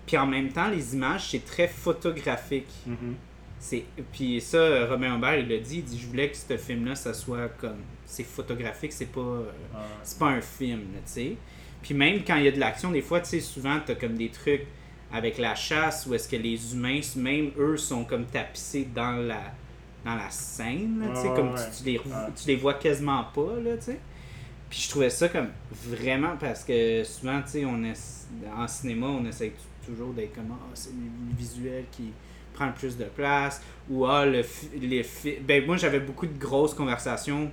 Puis 0.07 0.17
en 0.19 0.27
même 0.27 0.51
temps, 0.53 0.69
les 0.69 0.95
images, 0.95 1.31
c'est 1.31 1.45
très 1.45 1.69
photographique. 1.69 2.69
Mhm. 2.87 3.15
C'est 3.59 3.85
Puis 4.13 4.41
ça, 4.43 4.87
Romain 4.87 5.15
Humbert, 5.15 5.37
il 5.39 5.49
l'a 5.49 5.59
dit, 5.59 5.79
il 5.79 5.85
dit, 5.85 5.99
je 5.99 6.07
voulais 6.07 6.31
que 6.31 6.37
ce 6.37 6.57
film-là, 6.57 6.95
ça 6.95 7.15
soit 7.15 7.49
comme... 7.61 7.79
C'est 8.05 8.25
photographique, 8.25 8.93
c'est 8.93 9.11
pas... 9.11 9.21
euh, 9.21 9.43
Ouais. 9.75 9.81
c'est 10.03 10.19
pas 10.19 10.27
un 10.27 10.41
film, 10.43 10.81
tu 10.81 11.01
sais. 11.07 11.37
Puis 11.83 11.95
même 11.95 12.23
quand 12.27 12.37
il 12.37 12.45
y 12.45 12.49
a 12.49 12.53
de 12.53 12.61
l'action, 12.61 12.91
des 12.91 13.01
fois, 13.01 13.21
tu 13.21 13.31
sais, 13.31 13.41
souvent, 13.41 13.79
t'as 13.85 13.95
comme 13.95 14.15
des 14.17 14.29
trucs 14.29 14.67
avec 15.13 15.39
la 15.39 15.55
chasse 15.55 16.07
où 16.07 16.15
est-ce 16.15 16.29
que 16.29 16.37
les 16.37 16.75
humains, 16.75 17.01
même 17.17 17.51
eux, 17.59 17.77
sont 17.79 18.05
comme 18.05 18.27
tapissés 18.27 18.87
dans 18.95 19.13
la, 19.13 19.41
dans 20.05 20.15
la 20.17 20.29
scène, 20.29 21.01
là, 21.01 21.09
tu 21.15 21.23
sais, 21.23 21.29
Ouais, 21.29 21.35
comme 21.37 21.53
ouais, 21.55 21.61
tu, 21.77 21.79
tu 21.79 21.85
les, 21.85 21.99
ouais. 21.99 22.05
tu 22.37 22.49
les 22.49 22.57
vois 22.57 22.75
quasiment 22.75 23.25
pas, 23.35 23.55
là, 23.63 23.77
tu 23.79 23.85
sais. 23.85 24.01
Puis 24.69 24.81
je 24.83 24.91
trouvais 24.91 25.11
ça 25.11 25.29
comme 25.31 25.49
vraiment, 25.73 26.37
parce 26.39 26.65
que 26.65 27.03
souvent, 27.05 27.41
tu 27.43 27.51
sais, 27.51 27.65
on 27.65 27.83
est, 27.85 27.99
en 28.55 28.69
cinéma, 28.69 29.07
on 29.07 29.25
essaie 29.25 29.53
toujours 29.85 30.13
d'être 30.13 30.35
comme, 30.35 30.53
ah, 30.53 30.71
c'est 30.75 30.91
le 30.91 31.37
visuel 31.37 31.85
qui 31.91 32.13
prend 32.53 32.67
le 32.67 32.73
plus 32.75 32.97
de 32.97 33.05
place, 33.05 33.63
ou 33.91 34.07
ah, 34.07 34.25
le, 34.25 34.43
les 34.81 35.05
Ben, 35.43 35.65
moi, 35.67 35.77
j'avais 35.77 36.01
beaucoup 36.01 36.27
de 36.27 36.39
grosses 36.39 36.75
conversations 36.75 37.51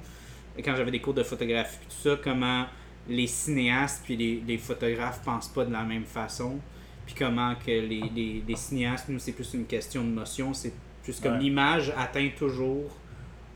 quand 0.64 0.76
j'avais 0.76 0.92
des 0.92 1.00
cours 1.02 1.14
de 1.14 1.24
photographie, 1.24 1.78
tout 1.90 2.10
ça, 2.10 2.18
comment 2.24 2.66
les 3.08 3.26
cinéastes 3.28 4.02
puis 4.04 4.16
les, 4.16 4.44
les 4.46 4.58
photographes 4.58 5.22
pensent 5.24 5.48
pas 5.48 5.66
de 5.66 5.72
la 5.72 5.84
même 5.84 6.06
façon, 6.06 6.60
puis 7.06 7.16
comment 7.18 7.56
que 7.56 7.72
les, 7.72 8.04
les, 8.16 8.44
les 8.48 8.56
cinéastes, 8.56 9.10
nous, 9.10 9.18
c'est 9.20 9.32
plus 9.32 9.54
une 9.54 9.66
question 9.66 10.04
de 10.04 10.10
motion, 10.10 10.54
c'est 10.54 10.74
plus 11.04 11.20
comme 11.20 11.34
Ouais. 11.34 11.40
l'image 11.40 11.92
atteint 11.98 12.30
toujours 12.38 12.92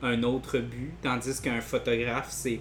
un 0.01 0.23
autre 0.23 0.57
but, 0.59 0.93
tandis 1.01 1.39
qu'un 1.41 1.61
photographe, 1.61 2.27
c'est 2.29 2.59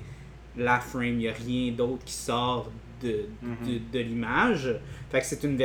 la 0.57 0.79
frame, 0.81 1.05
il 1.05 1.16
n'y 1.18 1.29
a 1.29 1.33
rien 1.33 1.72
d'autre 1.72 2.05
qui 2.05 2.12
sort 2.12 2.70
de, 3.02 3.26
Mhm. 3.42 3.57
de, 3.92 3.98
de 3.98 4.04
l'image. 4.04 4.74
Fait 5.11 5.20
que 5.20 5.26
c'est 5.26 5.42
une, 5.44 5.61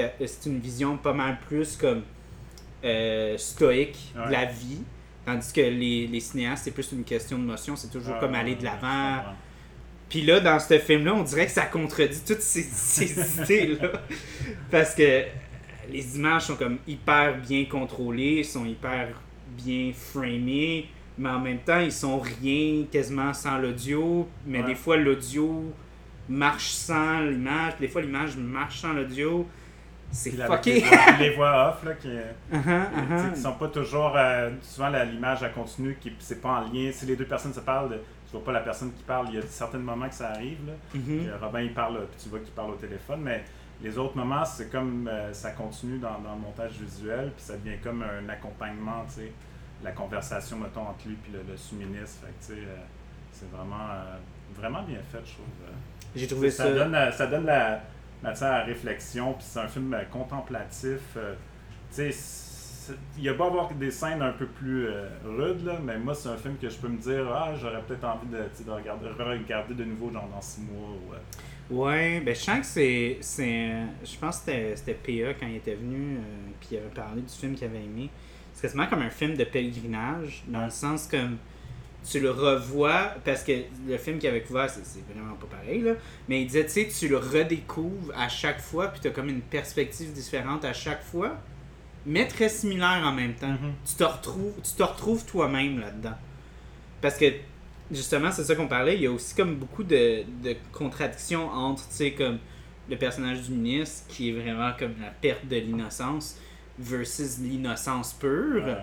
une 0.45 0.59
vision 0.59 0.97
pas 0.97 1.13
mal 1.13 1.37
plus 1.47 1.75
comme 1.77 2.01
euh, 2.83 3.37
stoïque 3.37 4.13
de 4.15 4.31
la 4.31 4.45
vie. 4.45 4.81
Tandis 5.25 5.51
que 5.51 5.61
les, 5.61 6.07
les 6.07 6.19
cinéastes, 6.19 6.63
c'est 6.65 6.71
plus 6.71 6.91
une 6.91 7.03
question 7.03 7.37
de 7.37 7.43
motion, 7.43 7.75
c'est 7.75 7.91
toujours 7.91 8.15
Ah, 8.17 8.19
comme 8.19 8.35
aller 8.35 8.55
de 8.55 8.63
l'avant. 8.63 9.21
Puis 10.09 10.21
là, 10.23 10.39
dans 10.39 10.57
ce 10.59 10.79
film-là, 10.79 11.13
on 11.13 11.23
dirait 11.23 11.45
que 11.45 11.51
ça 11.51 11.65
contredit 11.65 12.21
toutes 12.25 12.41
ces, 12.41 12.63
ces 12.71 13.41
idées-là. 13.43 13.91
Parce 14.71 14.95
que 14.95 15.23
les 15.91 16.15
images 16.17 16.43
sont 16.45 16.55
comme 16.55 16.77
hyper 16.87 17.37
bien 17.37 17.65
contrôlées, 17.65 18.43
sont 18.43 18.65
hyper 18.65 19.09
bien 19.57 19.91
framées, 19.93 20.87
mais 21.17 21.29
en 21.29 21.39
même 21.39 21.59
temps, 21.59 21.79
ils 21.81 21.91
sont 21.91 22.19
rien 22.19 22.85
quasiment 22.91 23.33
sans 23.33 23.57
l'audio. 23.57 24.27
Mais 24.47 24.61
Ouais. 24.61 24.67
des 24.67 24.75
fois, 24.75 24.97
l'audio 24.97 25.71
marche 26.29 26.69
sans 26.69 27.21
l'image, 27.21 27.75
puis 27.75 27.87
des 27.87 27.91
fois, 27.91 28.01
l'image 28.01 28.37
marche 28.37 28.79
sans 28.81 28.93
l'audio. 28.93 29.47
C'est 30.11 30.31
Puis 30.31 30.39
fucké. 30.41 30.73
Les 30.75 30.79
voix, 30.81 31.11
les 31.19 31.35
voix 31.35 31.69
off, 31.69 31.83
là, 31.83 31.93
qui, 31.93 32.07
Uh-huh, 32.07 32.23
uh-huh. 32.53 33.33
qui 33.33 33.39
sont 33.39 33.53
pas 33.53 33.67
toujours. 33.67 34.13
euh, 34.15 34.49
souvent, 34.61 34.89
l'image, 34.89 35.43
elle 35.43 35.51
continue, 35.53 35.97
qui 36.01 36.11
c'est 36.19 36.41
pas 36.41 36.49
en 36.49 36.61
lien. 36.73 36.89
Si 36.91 37.05
les 37.05 37.15
deux 37.15 37.25
personnes 37.25 37.53
se 37.53 37.59
parlent, 37.59 37.99
tu 38.25 38.31
vois 38.31 38.43
pas 38.43 38.51
la 38.53 38.61
personne 38.61 38.91
qui 38.93 39.03
parle. 39.03 39.27
Il 39.29 39.35
y 39.35 39.37
a 39.37 39.41
certains 39.43 39.77
moments 39.77 40.09
que 40.09 40.15
ça 40.15 40.29
arrive. 40.31 40.57
Là. 40.65 40.73
Mhm. 40.95 41.01
Puis, 41.03 41.27
euh, 41.29 41.37
Robin, 41.39 41.61
il 41.61 41.73
parle, 41.73 42.07
puis 42.07 42.21
tu 42.23 42.29
vois 42.29 42.39
qu'il 42.39 42.51
parle 42.53 42.71
au 42.71 42.75
téléphone, 42.75 43.21
mais 43.21 43.43
les 43.83 43.97
autres 43.99 44.17
moments, 44.17 44.43
c'est 44.45 44.71
comme 44.71 45.07
euh, 45.07 45.31
ça 45.31 45.51
continue 45.51 45.99
dans, 45.99 46.17
dans 46.19 46.33
le 46.33 46.41
montage 46.41 46.71
visuel, 46.79 47.31
puis 47.35 47.45
ça 47.45 47.55
devient 47.57 47.77
comme 47.83 48.03
un 48.03 48.27
accompagnement, 48.29 49.05
tu 49.07 49.21
sais, 49.21 49.31
la 49.83 49.91
conversation, 49.91 50.57
mettons, 50.57 50.81
entre 50.87 51.07
lui 51.07 51.17
et 51.29 51.37
le, 51.37 51.43
le 51.51 51.55
sous-ministre. 51.55 52.25
Fait 52.25 52.33
que, 52.33 52.53
tu 52.55 52.61
sais, 52.61 52.67
euh, 52.67 52.75
c'est 53.31 53.49
vraiment, 53.51 53.89
euh, 53.91 54.15
vraiment 54.59 54.81
bien 54.83 54.99
fait, 55.11 55.21
je 55.23 55.33
trouve. 55.33 55.45
J'ai 56.15 56.27
trouvé 56.27 56.49
ça, 56.51 56.63
ça. 56.65 56.71
donne, 56.73 56.95
euh, 56.95 57.11
ça 57.11 57.27
donne 57.27 57.45
la 57.45 57.81
matière 58.23 58.51
à 58.51 58.63
réflexion, 58.63 59.33
puis 59.33 59.45
c'est 59.47 59.59
un 59.59 59.67
film 59.67 59.93
euh, 59.93 60.03
contemplatif. 60.11 60.99
euh, 61.17 61.33
tu 61.95 62.11
sais, 62.11 62.93
il 63.17 63.23
y 63.23 63.29
a 63.29 63.33
pas 63.35 63.45
avoir 63.45 63.71
des 63.73 63.91
scènes 63.91 64.21
un 64.21 64.31
peu 64.31 64.47
plus 64.47 64.87
euh, 64.87 65.07
rudes, 65.23 65.63
là, 65.63 65.77
mais 65.83 65.97
moi, 65.99 66.15
c'est 66.15 66.29
un 66.29 66.37
film 66.37 66.55
que 66.59 66.67
je 66.69 66.77
peux 66.77 66.87
me 66.87 66.97
dire, 66.97 67.27
ah, 67.31 67.53
j'aurais 67.59 67.81
peut-être 67.83 68.03
envie 68.05 68.27
de, 68.27 68.37
de 68.65 68.71
regarder, 68.71 69.07
regarder 69.09 69.73
de 69.75 69.83
nouveau, 69.83 70.11
genre 70.11 70.27
dans 70.33 70.41
six 70.41 70.61
mois. 70.61 70.89
Ou, 70.89 71.13
euh, 71.13 71.17
Ouais, 71.71 72.19
ben 72.21 72.33
je 72.33 72.39
sens 72.39 72.59
que 72.61 72.65
c'est. 72.65 73.17
c'est 73.21 73.69
je 74.03 74.17
pense 74.19 74.39
que 74.39 74.45
c'était- 74.45 74.75
c'était 74.75 74.93
PA 74.95 75.35
quand 75.39 75.45
il 75.45 75.57
était 75.57 75.75
venu, 75.75 76.15
euh, 76.17 76.21
puis 76.59 76.69
il 76.71 76.77
avait 76.77 76.87
parlé 76.87 77.21
du 77.21 77.31
film 77.31 77.53
qu'il 77.53 77.67
avait 77.67 77.83
aimé. 77.83 78.09
C'est 78.53 78.63
quasiment 78.63 78.87
comme 78.87 79.03
un 79.03 79.09
film 79.11 79.37
de 79.37 79.43
pèlerinage, 79.43 80.43
dans 80.47 80.65
le 80.65 80.71
sens 80.71 81.05
comme 81.07 81.37
tu 82.09 82.19
le 82.19 82.31
revois, 82.31 83.13
parce 83.23 83.43
que 83.43 83.51
le 83.87 83.97
film 83.97 84.17
qu'il 84.17 84.29
avait 84.29 84.41
couvert, 84.41 84.69
c'est 84.69 84.83
vraiment 85.13 85.35
pas 85.35 85.47
pareil, 85.47 85.81
là. 85.81 85.93
Mais 86.27 86.41
il 86.41 86.47
disait, 86.47 86.65
tu 86.65 86.71
sais, 86.71 86.87
tu 86.87 87.07
le 87.07 87.17
redécouvres 87.17 88.11
à 88.15 88.29
chaque 88.29 88.59
fois, 88.59 88.87
puis 88.87 88.99
t'as 89.01 89.11
comme 89.11 89.29
une 89.29 89.41
perspective 89.41 90.11
différente 90.11 90.65
à 90.65 90.73
chaque 90.73 91.03
fois, 91.03 91.37
mais 92.05 92.27
très 92.27 92.49
similaire 92.49 93.01
en 93.03 93.11
même 93.11 93.33
temps. 93.35 93.51
Mhm. 93.51 93.73
Tu 93.85 93.95
te 93.95 94.03
retrouves, 94.03 94.53
tu 94.63 94.71
te 94.73 94.83
retrouves 94.83 95.25
toi-même 95.25 95.79
là-dedans. 95.79 96.15
Parce 97.01 97.17
que 97.17 97.25
justement, 97.91 98.31
c'est 98.31 98.43
ça 98.43 98.55
qu'on 98.55 98.67
parlait, 98.67 98.95
il 98.95 99.01
y 99.01 99.07
a 99.07 99.11
aussi 99.11 99.35
comme 99.35 99.55
beaucoup 99.55 99.83
de, 99.83 100.23
de 100.43 100.55
contradictions 100.71 101.49
entre, 101.49 101.87
tu 101.89 101.95
sais, 101.95 102.11
comme 102.11 102.39
le 102.89 102.97
personnage 102.97 103.43
du 103.43 103.51
ministre, 103.51 104.07
qui 104.07 104.29
est 104.29 104.33
vraiment 104.33 104.71
comme 104.77 104.93
la 104.99 105.09
perte 105.09 105.47
de 105.47 105.57
l'innocence, 105.57 106.37
versus 106.79 107.37
l'innocence 107.39 108.13
pure. 108.13 108.63
Ouais. 108.65 108.77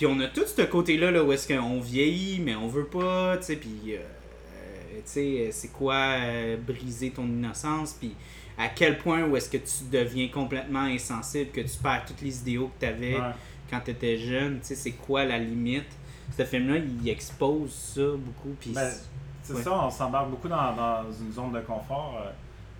Puis 0.00 0.06
on 0.06 0.18
a 0.20 0.28
tout 0.28 0.46
ce 0.46 0.62
côté-là 0.62 1.10
là, 1.10 1.22
où 1.22 1.30
est-ce 1.30 1.46
qu'on 1.46 1.78
vieillit, 1.78 2.40
mais 2.40 2.54
on 2.54 2.68
veut 2.68 2.86
pas, 2.86 3.36
tu 3.36 3.42
sais, 3.44 3.56
puis, 3.56 3.78
euh, 3.88 3.96
euh, 3.98 4.96
tu 4.96 5.02
sais, 5.04 5.50
c'est 5.52 5.68
quoi 5.68 5.92
euh, 5.94 6.56
briser 6.56 7.10
ton 7.10 7.26
innocence, 7.26 7.92
puis 8.00 8.14
à 8.56 8.68
quel 8.68 8.96
point 8.96 9.24
où 9.24 9.36
est-ce 9.36 9.50
que 9.50 9.58
tu 9.58 9.90
deviens 9.92 10.28
complètement 10.28 10.84
insensible, 10.84 11.50
que 11.50 11.60
tu 11.60 11.76
perds 11.82 12.04
toutes 12.06 12.22
les 12.22 12.38
idéaux 12.38 12.68
que 12.78 12.86
tu 12.86 12.90
avais 12.90 13.16
Ouais. 13.16 13.32
quand 13.68 13.80
tu 13.84 13.90
étais 13.90 14.16
jeune, 14.16 14.60
tu 14.60 14.68
sais, 14.68 14.74
c'est 14.74 14.92
quoi 14.92 15.26
la 15.26 15.38
limite? 15.38 15.84
Ce 16.34 16.46
film-là, 16.46 16.78
il 16.78 17.06
expose 17.10 17.70
ça 17.70 18.00
beaucoup, 18.16 18.56
puis 18.58 18.70
Ben, 18.70 18.90
c'est 19.42 19.52
Ouais. 19.52 19.62
ça, 19.62 19.84
on 19.84 19.90
s'embarque 19.90 20.30
beaucoup 20.30 20.48
dans, 20.48 20.74
dans 20.74 21.02
une 21.12 21.30
zone 21.30 21.52
de 21.52 21.60
confort. 21.60 22.22
euh. 22.24 22.30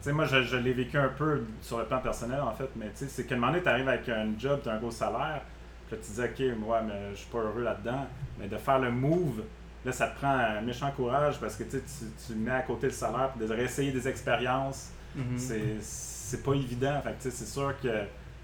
Tu 0.03 0.05
sais, 0.09 0.13
moi, 0.15 0.25
je, 0.25 0.43
je 0.43 0.57
l'ai 0.57 0.73
vécu 0.73 0.97
un 0.97 1.09
peu 1.09 1.43
sur 1.61 1.77
le 1.81 1.85
plan 1.85 1.99
personnel, 1.99 2.41
en 2.41 2.55
fait, 2.55 2.71
mais 2.77 2.87
tu 2.87 3.05
sais, 3.05 3.09
c'est 3.11 3.27
qu'à 3.27 3.35
un 3.35 3.39
moment 3.39 3.53
donné, 3.53 3.63
tu 3.63 3.69
arrives 3.69 3.89
avec 3.89 4.09
un 4.09 4.29
job, 4.39 4.61
tu 4.63 4.71
un 4.71 4.79
gros 4.79 4.91
salaire, 4.91 5.43
puis 5.91 5.99
tu 6.07 6.13
dis, 6.13 6.21
OK, 6.53 6.59
moi, 6.59 6.83
mais 6.83 7.11
je 7.13 7.17
suis 7.17 7.29
pas 7.31 7.39
heureux 7.39 7.63
là-dedans, 7.63 8.07
mais 8.39 8.49
de 8.49 8.57
faire 8.57 8.79
le 8.79 8.91
move, 8.91 9.43
là, 9.85 9.93
ça 9.93 10.09
te 10.09 10.17
prend 10.19 10.29
un 10.33 10.61
méchant 10.61 10.91
courage 10.93 11.39
parce 11.41 11.57
que 11.57 11.65
tu, 11.65 11.79
tu 11.81 12.05
tu 12.27 12.35
mets 12.35 12.51
à 12.53 12.63
côté 12.63 12.87
le 12.87 12.93
salaire, 12.93 13.31
puis 13.37 13.47
de 13.47 13.53
réessayer 13.53 13.93
des 13.93 14.07
expériences, 14.09 14.91
Mhm. 15.15 15.39
c'est- 15.39 15.81
c'est 15.81 16.43
pas 16.45 16.55
évident. 16.55 17.01
Fait 17.03 17.11
que, 17.13 17.23
tu 17.23 17.31
sais, 17.31 17.31
c'est 17.31 17.47
sûr 17.53 17.75
que. 17.83 17.89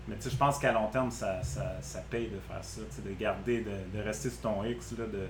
Mais 0.09 0.15
tu 0.17 0.23
sais, 0.23 0.31
je 0.31 0.37
pense 0.37 0.59
qu'à 0.59 0.73
long 0.73 0.87
terme, 0.89 1.11
ça, 1.11 1.43
ça, 1.43 1.77
ça 1.81 2.01
paye 2.11 2.27
de 2.29 2.39
faire 2.49 2.63
ça, 2.63 2.81
de 3.05 3.13
garder, 3.19 3.61
de, 3.63 3.99
de 3.99 4.03
rester 4.05 4.31
sur 4.31 4.41
ton 4.41 4.65
X, 4.65 4.93
là, 4.99 5.05
de, 5.07 5.27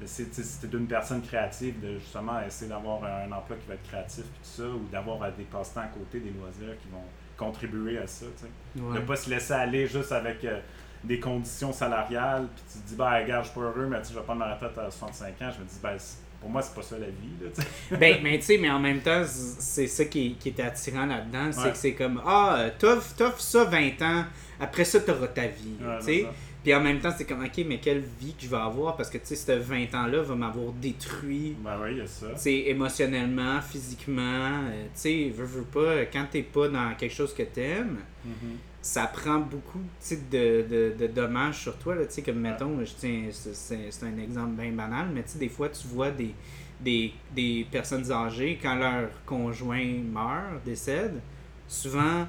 d'essayer, 0.00 0.28
tu 0.28 0.42
si 0.42 0.60
t'es 0.60 0.66
d'une 0.68 0.86
personne 0.86 1.22
créative, 1.22 1.80
de 1.80 1.98
justement 1.98 2.40
essayer 2.46 2.68
d'avoir 2.70 3.02
un 3.04 3.30
emploi 3.32 3.56
qui 3.56 3.66
va 3.66 3.74
être 3.74 3.88
créatif, 3.88 4.24
puis 4.24 4.40
tout 4.42 4.62
ça, 4.62 4.68
ou 4.68 4.86
d'avoir 4.92 5.18
des 5.32 5.44
passe-temps 5.44 5.80
à 5.80 5.86
côté, 5.86 6.20
des 6.20 6.30
loisirs 6.30 6.78
qui 6.80 6.88
vont 6.88 7.02
contribuer 7.38 7.98
à 7.98 8.06
ça, 8.06 8.26
tu 8.36 8.44
sais. 8.44 8.82
Ouais. 8.84 9.00
De 9.00 9.04
pas 9.04 9.16
se 9.16 9.30
laisser 9.30 9.52
aller 9.54 9.86
juste 9.86 10.12
avec 10.12 10.44
euh, 10.44 10.60
des 11.08 11.18
conditions 11.18 11.72
salariales, 11.72 12.46
puis 12.54 12.64
tu 12.72 12.78
te 12.80 12.88
dis, 12.90 12.94
ben, 12.94 13.10
regarde, 13.22 13.44
je 13.44 13.50
suis 13.50 13.58
pas 13.58 13.66
heureux, 13.66 13.86
mais 13.90 14.00
tu 14.02 14.10
je 14.12 14.18
vais 14.18 14.24
prendre 14.24 14.40
ma 14.40 14.52
retraite 14.54 14.76
à 14.78 14.90
65 14.90 15.28
ans. 15.42 15.50
Je 15.56 15.60
me 15.62 15.66
dis, 15.68 15.78
ben, 15.82 15.96
pour 16.40 16.50
moi, 16.50 16.62
c'est 16.62 16.74
pas 16.74 16.82
ça 16.82 16.96
la 16.98 17.06
vie, 17.06 17.34
là, 17.42 17.96
ben, 17.98 18.18
mais 18.22 18.38
tu 18.38 18.44
sais, 18.44 18.58
mais 18.58 18.70
en 18.70 18.78
même 18.78 19.00
temps, 19.00 19.22
c'est 19.26 19.88
ça 19.88 20.04
qui, 20.04 20.34
qui 20.34 20.50
est 20.50 20.60
attirant 20.60 21.06
là-dedans. 21.06 21.50
C'est 21.50 21.60
Ouais. 21.62 21.70
que 21.72 21.76
c'est 21.76 21.94
comme, 21.94 22.22
ah, 22.24 22.66
t'offres 22.78 23.14
t'offres 23.16 23.40
ça 23.40 23.64
20 23.64 24.02
ans, 24.02 24.24
après 24.60 24.84
ça, 24.84 25.00
t'auras 25.00 25.26
ta 25.28 25.46
vie. 25.48 25.74
Ouais, 25.80 25.98
tu 25.98 26.04
c'est 26.04 26.16
sais. 26.18 26.22
ça. 26.24 26.30
Puis 26.62 26.74
en 26.74 26.80
même 26.80 26.98
temps, 27.00 27.12
c'est 27.16 27.24
comme, 27.24 27.42
ok, 27.44 27.64
mais 27.66 27.78
quelle 27.78 28.00
vie 28.20 28.34
que 28.34 28.42
je 28.42 28.48
vais 28.48 28.56
avoir 28.56 28.96
parce 28.96 29.08
que, 29.08 29.16
tu 29.18 29.26
sais, 29.26 29.36
ce 29.36 29.52
20 29.52 29.94
ans-là 29.94 30.22
va 30.22 30.34
m'avoir 30.34 30.72
détruit. 30.72 31.56
Ben 31.64 31.78
oui, 31.82 31.90
il 31.92 31.98
y 31.98 32.00
a 32.02 32.06
ça. 32.06 32.26
Tu 32.34 32.38
sais, 32.40 32.54
émotionnellement, 32.66 33.60
physiquement, 33.62 34.22
euh, 34.68 34.84
tu 34.86 35.00
sais, 35.00 35.32
veux, 35.34 35.44
veux 35.44 35.62
pas, 35.62 36.04
quand 36.12 36.26
t'es 36.30 36.42
pas 36.42 36.68
dans 36.68 36.94
quelque 36.96 37.14
chose 37.14 37.32
que 37.34 37.44
t'aimes, 37.44 37.98
Mhm. 38.24 38.56
Ça 38.88 39.06
prend 39.06 39.38
beaucoup 39.40 39.82
de, 40.10 40.64
de, 40.66 40.94
de 40.98 41.06
dommages 41.08 41.58
sur 41.60 41.76
toi. 41.76 41.94
Là, 41.94 42.06
tu 42.06 42.14
sais, 42.14 42.22
comme 42.22 42.38
mettons, 42.40 42.82
je 42.82 42.92
tiens, 42.98 43.24
c'est- 43.30 44.02
un 44.02 44.16
exemple 44.18 44.52
bien 44.62 44.72
banal, 44.72 45.08
mais 45.12 45.22
tu 45.24 45.32
sais, 45.32 45.38
des 45.38 45.50
fois, 45.50 45.68
tu 45.68 45.86
vois 45.88 46.10
des, 46.10 46.34
des, 46.80 47.12
des 47.34 47.66
personnes 47.70 48.10
âgées, 48.10 48.58
quand 48.62 48.76
leur 48.76 49.10
conjoint 49.26 49.84
meurt, 50.10 50.64
décède, 50.64 51.20
souvent, 51.66 52.26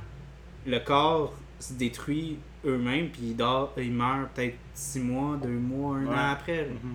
le 0.68 0.80
corps 0.80 1.34
se 1.62 1.72
détruit 1.74 2.40
eux-mêmes, 2.66 3.08
puis 3.08 3.22
ils, 3.38 3.84
ils 3.84 3.92
meurent 3.94 4.28
peut-être 4.36 4.58
six 4.74 5.00
mois, 5.00 5.38
deux 5.42 5.48
mois, 5.48 5.96
un 5.96 6.08
Ouais. 6.08 6.14
an 6.14 6.30
après. 6.34 6.66
Mhm. 6.66 6.94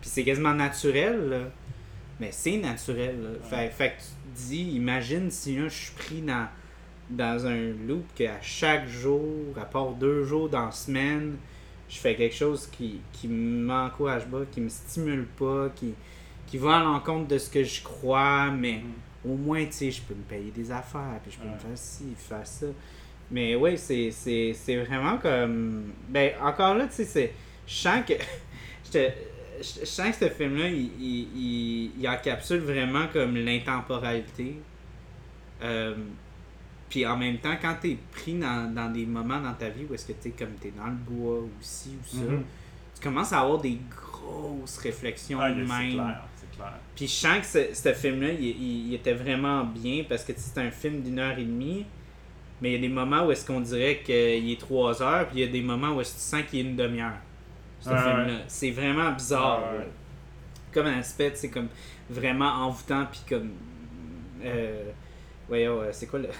Puis 0.00 0.08
c'est 0.08 0.24
quasiment 0.24 0.54
naturel, 0.54 1.28
là. 1.28 1.40
Mais 2.18 2.30
c'est 2.32 2.56
naturel, 2.56 3.22
là. 3.22 3.30
Fait, 3.46 3.68
fait 3.68 3.90
que 3.90 4.00
tu 4.00 4.06
te 4.42 4.48
dis, 4.48 4.70
imagine 4.76 5.30
si 5.30 5.56
là, 5.56 5.68
je 5.68 5.74
suis 5.74 5.92
pris 5.92 6.22
dans, 6.22 6.46
dans 7.16 7.46
un 7.46 7.72
loop 7.86 8.04
qu'à 8.14 8.40
chaque 8.40 8.88
jour, 8.88 9.54
à 9.60 9.64
part 9.64 9.92
deux 9.92 10.24
jours 10.24 10.48
dans 10.48 10.66
la 10.66 10.72
semaine, 10.72 11.36
je 11.88 11.98
fais 11.98 12.14
quelque 12.14 12.34
chose 12.34 12.68
qui, 12.72 13.00
qui 13.12 13.28
m'encourage 13.28 14.24
pas, 14.26 14.40
qui 14.50 14.60
me 14.60 14.68
stimule 14.68 15.26
pas, 15.38 15.68
qui, 15.74 15.94
qui 16.46 16.58
va 16.58 16.76
à 16.78 16.82
l'encontre 16.82 17.28
de 17.28 17.38
ce 17.38 17.50
que 17.50 17.62
je 17.64 17.82
crois, 17.82 18.50
mais 18.50 18.78
Mhm. 18.78 19.30
au 19.32 19.36
moins, 19.36 19.64
tu 19.66 19.72
sais, 19.72 19.90
je 19.90 20.02
peux 20.02 20.14
me 20.14 20.22
payer 20.22 20.50
des 20.50 20.70
affaires, 20.70 21.20
puis 21.22 21.32
je 21.32 21.38
peux 21.38 21.48
me 21.48 21.58
faire 21.58 21.76
ci, 21.76 22.14
faire 22.16 22.46
ça. 22.46 22.66
Mais 23.30 23.54
oui, 23.54 23.78
c'est, 23.78 24.10
c'est, 24.10 24.52
c'est 24.54 24.76
vraiment 24.84 25.16
comme. 25.18 25.92
Ben, 26.08 26.32
encore 26.42 26.74
là, 26.74 26.86
tu 26.86 26.94
sais, 26.96 27.04
c'est. 27.04 27.32
Je 27.66 27.74
sens 27.74 28.04
que. 28.06 28.14
je, 28.92 29.84
sens 29.84 30.16
que 30.18 30.26
ce 30.26 30.30
film-là, 30.30 30.68
il, 30.68 30.90
il, 31.00 31.28
il, 31.34 31.90
il 32.00 32.08
encapsule 32.08 32.58
vraiment 32.60 33.06
comme 33.12 33.36
l'intemporalité. 33.36 34.56
Euh, 35.62 35.94
puis 36.92 37.06
en 37.06 37.16
même 37.16 37.38
temps, 37.38 37.56
quand 37.60 37.74
t'es 37.80 37.96
pris 38.10 38.34
dans, 38.34 38.70
dans 38.74 38.92
des 38.92 39.06
moments 39.06 39.40
dans 39.40 39.54
ta 39.54 39.70
vie 39.70 39.86
où 39.88 39.94
est-ce 39.94 40.04
que 40.08 40.12
t'es 40.12 40.28
comme 40.32 40.52
t'es 40.60 40.72
dans 40.76 40.88
le 40.88 40.92
bois 40.92 41.38
ou 41.38 41.50
ci 41.62 41.96
ou 41.98 42.16
ça, 42.16 42.22
Mhm. 42.22 42.42
tu 42.94 43.02
commences 43.02 43.32
à 43.32 43.40
avoir 43.40 43.58
des 43.62 43.78
grosses 43.90 44.76
réflexions 44.76 45.38
Ah, 45.40 45.48
même. 45.48 45.66
clair. 45.66 46.20
Puis 46.94 47.06
je 47.08 47.12
sens 47.12 47.38
que 47.38 47.46
ce, 47.46 47.74
ce 47.74 47.94
film-là, 47.94 48.28
il, 48.32 48.44
il- 48.44 48.88
il 48.88 48.94
était 48.94 49.14
vraiment 49.14 49.64
bien 49.64 50.04
parce 50.06 50.22
que 50.22 50.34
c'est 50.36 50.58
un 50.60 50.70
film 50.70 51.00
d'une 51.00 51.18
heure 51.18 51.38
et 51.38 51.44
demie. 51.44 51.86
Mais 52.60 52.72
il 52.72 52.72
y 52.74 52.76
a 52.76 52.80
des 52.80 52.88
moments 52.94 53.24
où 53.26 53.32
est-ce 53.32 53.44
qu'on 53.46 53.60
dirait 53.60 54.02
qu'il 54.04 54.14
est 54.50 54.60
trois 54.60 55.02
heures, 55.02 55.26
puis 55.28 55.38
il 55.38 55.46
y 55.46 55.48
a 55.48 55.50
des 55.50 55.62
moments 55.62 55.94
où 55.96 56.00
est-ce 56.02 56.12
que 56.12 56.18
tu 56.18 56.24
sens 56.42 56.42
qu'il 56.50 56.58
est 56.60 56.68
une 56.70 56.76
demi-heure. 56.76 57.16
Ce 57.80 57.88
film-là. 57.88 58.38
C'est 58.48 58.70
vraiment 58.70 59.10
bizarre. 59.12 59.62
Ouais. 59.78 59.88
Comme 60.72 60.86
un 60.86 60.98
aspect, 60.98 61.32
c'est 61.34 61.48
comme 61.50 61.68
vraiment 62.10 62.66
envoûtant, 62.66 63.06
puis 63.10 63.20
comme. 63.28 63.50
Euh, 64.44 64.84
voyons, 65.48 65.80
euh, 65.80 65.88
c'est 65.90 66.06
quoi 66.06 66.18
le. 66.20 66.28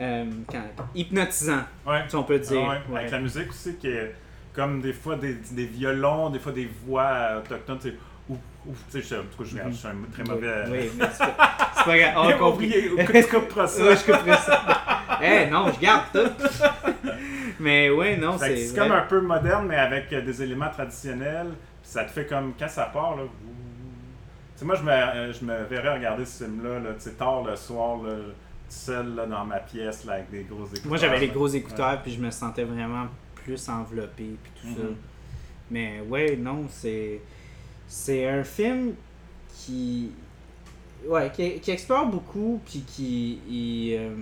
Euh, 0.00 0.24
quand- 0.50 0.84
hypnotisant, 0.94 1.60
Ouais. 1.86 2.02
si 2.08 2.16
on 2.16 2.22
peut 2.24 2.40
Ah 2.42 2.48
dire. 2.48 2.80
Ouais. 2.90 2.98
Avec 3.00 3.10
la 3.10 3.18
musique 3.20 3.50
aussi, 3.50 3.76
qui 3.76 3.88
est 3.88 4.14
comme 4.54 4.80
des 4.80 4.92
fois 4.92 5.16
des, 5.16 5.34
des 5.52 5.66
violons, 5.66 6.30
des 6.30 6.38
fois 6.38 6.52
des 6.52 6.68
voix 6.86 7.38
autochtones, 7.38 7.78
tu 7.78 7.90
sais, 7.90 7.96
ou, 8.28 8.34
ou 8.66 8.74
tu 8.90 9.02
sais, 9.02 9.08
je, 9.16 9.20
en 9.20 9.24
tout 9.24 9.42
cas, 9.42 9.50
je, 9.66 9.70
je 9.70 9.76
suis 9.76 9.88
un 9.88 9.94
très 10.12 10.24
mauvais. 10.24 10.52
Oui, 10.68 10.78
oui, 10.82 10.90
mais 10.98 11.04
c'est 11.12 11.36
pas, 11.36 11.56
c'est 11.76 11.84
pas 11.84 11.98
grave. 11.98 12.12
On 12.16 12.22
a 12.22 12.32
J'ai 12.32 12.38
compris. 12.38 13.22
tu 13.22 13.28
couperas 13.36 13.66
ça. 13.66 13.84
Ouais, 13.84 13.96
je 13.96 14.04
couperais 14.04 14.36
ça. 14.38 14.62
Eh 15.22 15.46
non, 15.50 15.70
je 15.72 15.80
garde 15.80 16.04
tout. 16.12 16.30
Mais 17.60 17.90
ouais, 17.90 18.16
non, 18.16 18.38
Fait 18.38 18.56
c'est. 18.56 18.66
c'est 18.66 18.78
vrai. 18.78 18.88
comme 18.88 18.96
un 18.98 19.02
peu 19.02 19.20
moderne, 19.20 19.66
mais 19.68 19.76
avec 19.76 20.12
euh, 20.12 20.20
des 20.22 20.42
éléments 20.42 20.70
traditionnels. 20.70 21.48
Ça 21.84 22.04
te 22.04 22.10
fait 22.10 22.26
comme, 22.26 22.54
quand 22.58 22.68
ça 22.68 22.84
part, 22.86 23.16
là. 23.16 23.22
ouh. 23.24 23.28
Tu 23.28 24.58
sais, 24.60 24.64
moi, 24.64 24.74
je 24.74 24.82
me, 24.82 24.90
euh, 24.90 25.32
je 25.32 25.44
me 25.44 25.62
verrais 25.64 25.94
regarder 25.94 26.24
ce 26.24 26.44
film-là, 26.44 26.78
là, 26.80 26.90
tu 26.94 27.00
sais, 27.02 27.10
tard 27.12 27.42
le 27.44 27.54
soir, 27.56 27.98
là, 28.02 28.14
seul, 28.72 29.14
là, 29.14 29.26
dans 29.26 29.44
ma 29.44 29.58
pièce, 29.60 30.04
là, 30.04 30.14
avec 30.14 30.30
des 30.30 30.42
gros 30.44 30.64
écouteurs. 30.66 30.86
Moi, 30.88 30.96
j'avais 30.96 31.20
les 31.20 31.28
gros 31.28 31.48
écouteurs, 31.48 32.02
puis 32.02 32.12
je 32.12 32.20
me 32.20 32.30
sentais 32.30 32.64
vraiment 32.64 33.06
plus 33.34 33.68
enveloppé, 33.68 34.36
puis 34.42 34.52
tout 34.60 34.66
ça. 34.76 34.82
Mhm. 34.84 34.96
Mais 35.70 36.00
ouais, 36.08 36.36
non, 36.36 36.66
c'est. 36.68 37.20
C'est 37.86 38.26
un 38.26 38.42
film 38.44 38.94
qui. 39.54 40.12
Ouais, 41.06 41.30
qui, 41.32 41.58
qui 41.60 41.70
explore 41.70 42.06
beaucoup, 42.06 42.60
puis 42.64 42.80
qui. 42.86 43.38
il, 43.48 43.94
euh, 43.96 44.14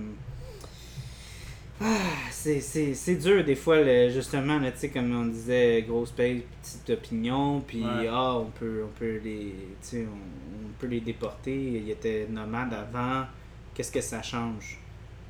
Ah, 1.83 2.29
c'est, 2.29 3.15
dur 3.15 3.43
des 3.43 3.55
fois, 3.55 3.81
le- 3.81 4.09
justement, 4.09 4.59
là, 4.59 4.71
tu 4.71 4.79
sais, 4.79 4.89
comme 4.89 5.15
on 5.15 5.25
disait, 5.25 5.81
grosse 5.87 6.11
paye, 6.11 6.43
petite 6.61 6.89
opinion, 6.91 7.59
puis 7.61 7.83
Ouais. 7.83 8.07
ah, 8.09 8.35
on 8.37 8.45
peut, 8.51 8.83
on 8.85 8.99
peut 8.99 9.19
les, 9.23 9.55
on, 9.95 9.97
on 9.97 10.71
peut 10.79 10.87
les 10.87 10.99
déporter. 11.01 11.55
Il 11.83 11.89
était 11.89 12.27
nomade 12.29 12.73
avant. 12.73 13.25
Qu'est-ce 13.73 13.91
que 13.91 14.01
ça 14.01 14.21
change? 14.21 14.77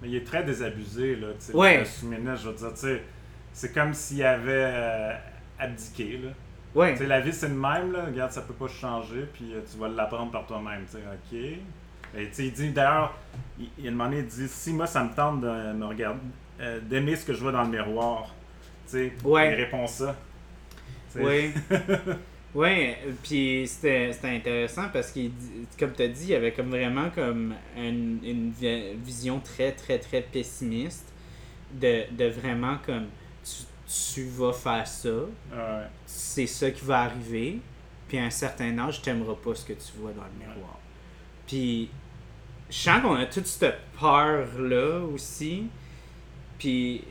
Mais 0.02 0.10
il 0.10 0.16
est 0.16 0.26
très 0.26 0.44
désabusé, 0.44 1.16
là, 1.16 1.28
tu 1.40 1.46
sais. 1.46 1.54
Ouais. 1.56 1.84
je 1.86 2.06
veux 2.48 2.54
dire, 2.56 2.74
tu 2.74 2.80
sais, 2.80 3.02
c'est 3.54 3.74
comme 3.74 3.94
s'il 3.94 4.24
avait 4.24 4.52
euh, 4.52 5.14
abdiqué, 5.60 6.20
là. 6.24 6.30
Ouais. 6.74 6.94
Tu 6.94 7.00
sais, 7.00 7.08
la 7.08 7.20
vie, 7.20 7.34
c'est 7.34 7.50
le 7.50 7.56
même, 7.56 7.92
là. 7.92 8.06
Regarde, 8.06 8.32
ça 8.32 8.42
peut 8.42 8.54
pas 8.54 8.68
changer, 8.68 9.28
puis 9.34 9.54
euh, 9.54 9.62
tu 9.70 9.78
vas 9.78 9.90
l'apprendre 9.90 10.32
par 10.32 10.48
toi-même, 10.48 10.86
tu 10.86 10.94
sais. 10.94 11.00
OK. 11.00 11.40
Et 12.18 12.28
tu 12.28 12.34
sais, 12.34 12.46
il 12.48 12.54
dit, 12.54 12.70
d'ailleurs, 12.72 13.16
il, 13.60 13.70
il, 13.78 13.88
a 13.88 13.92
demandé, 13.92 14.20
il 14.20 14.26
dit, 14.26 14.48
si 14.48 14.74
moi, 14.74 14.88
ça 14.88 15.04
me 15.04 15.14
tente 15.14 15.42
de 15.42 15.74
me 15.74 15.86
regarder, 15.86 16.20
euh, 16.60 16.80
d'aimer 16.82 17.16
ce 17.16 17.26
que 17.26 17.34
je 17.34 17.40
vois 17.42 17.52
dans 17.52 17.64
le 17.64 17.70
miroir, 17.70 18.34
tu 18.86 18.92
sais, 18.94 19.14
Ouais. 19.24 19.52
il 19.54 19.56
répond 19.56 19.86
ça. 19.86 20.16
Oui. 21.16 21.52
Oui, 22.54 22.94
puis 23.24 23.66
c'était 23.66 24.12
c'était 24.12 24.28
intéressant 24.36 24.90
parce 24.92 25.12
qu'il 25.12 25.32
comme 25.80 25.94
tu 25.94 26.02
as 26.04 26.08
dit, 26.10 26.24
il 26.24 26.30
y 26.32 26.36
avait 26.36 26.52
comme 26.52 26.70
vraiment 26.70 27.10
comme 27.10 27.54
une, 27.78 28.20
une 28.24 28.52
vi- 28.52 28.94
vision 28.96 29.40
très 29.40 29.72
très 29.72 30.00
très 30.00 30.22
pessimiste 30.22 31.08
de, 31.74 32.04
de 32.12 32.26
vraiment 32.26 32.78
comme 32.86 33.06
tu, 33.44 33.64
tu 34.14 34.24
vas 34.28 34.52
faire 34.52 34.86
ça, 34.86 35.10
Ouais. 35.10 35.86
c'est 36.06 36.46
ça 36.48 36.70
qui 36.72 36.84
va 36.84 37.04
arriver, 37.04 37.60
puis 38.10 38.18
à 38.18 38.26
un 38.26 38.30
certain 38.30 38.78
âge, 38.80 39.02
tu 39.02 39.10
n'aimeras 39.10 39.36
pas 39.36 39.56
ce 39.56 39.64
que 39.66 39.74
tu 39.74 39.94
vois 39.98 40.12
dans 40.12 40.24
le 40.24 40.46
miroir. 40.46 40.78
Puis 41.48 41.90
je 42.70 42.76
sens 42.76 43.02
qu'on 43.02 43.16
a 43.16 43.26
toute 43.28 43.48
cette 43.48 43.80
peur-là 43.98 45.00
aussi, 45.06 45.64
puis 46.60 47.04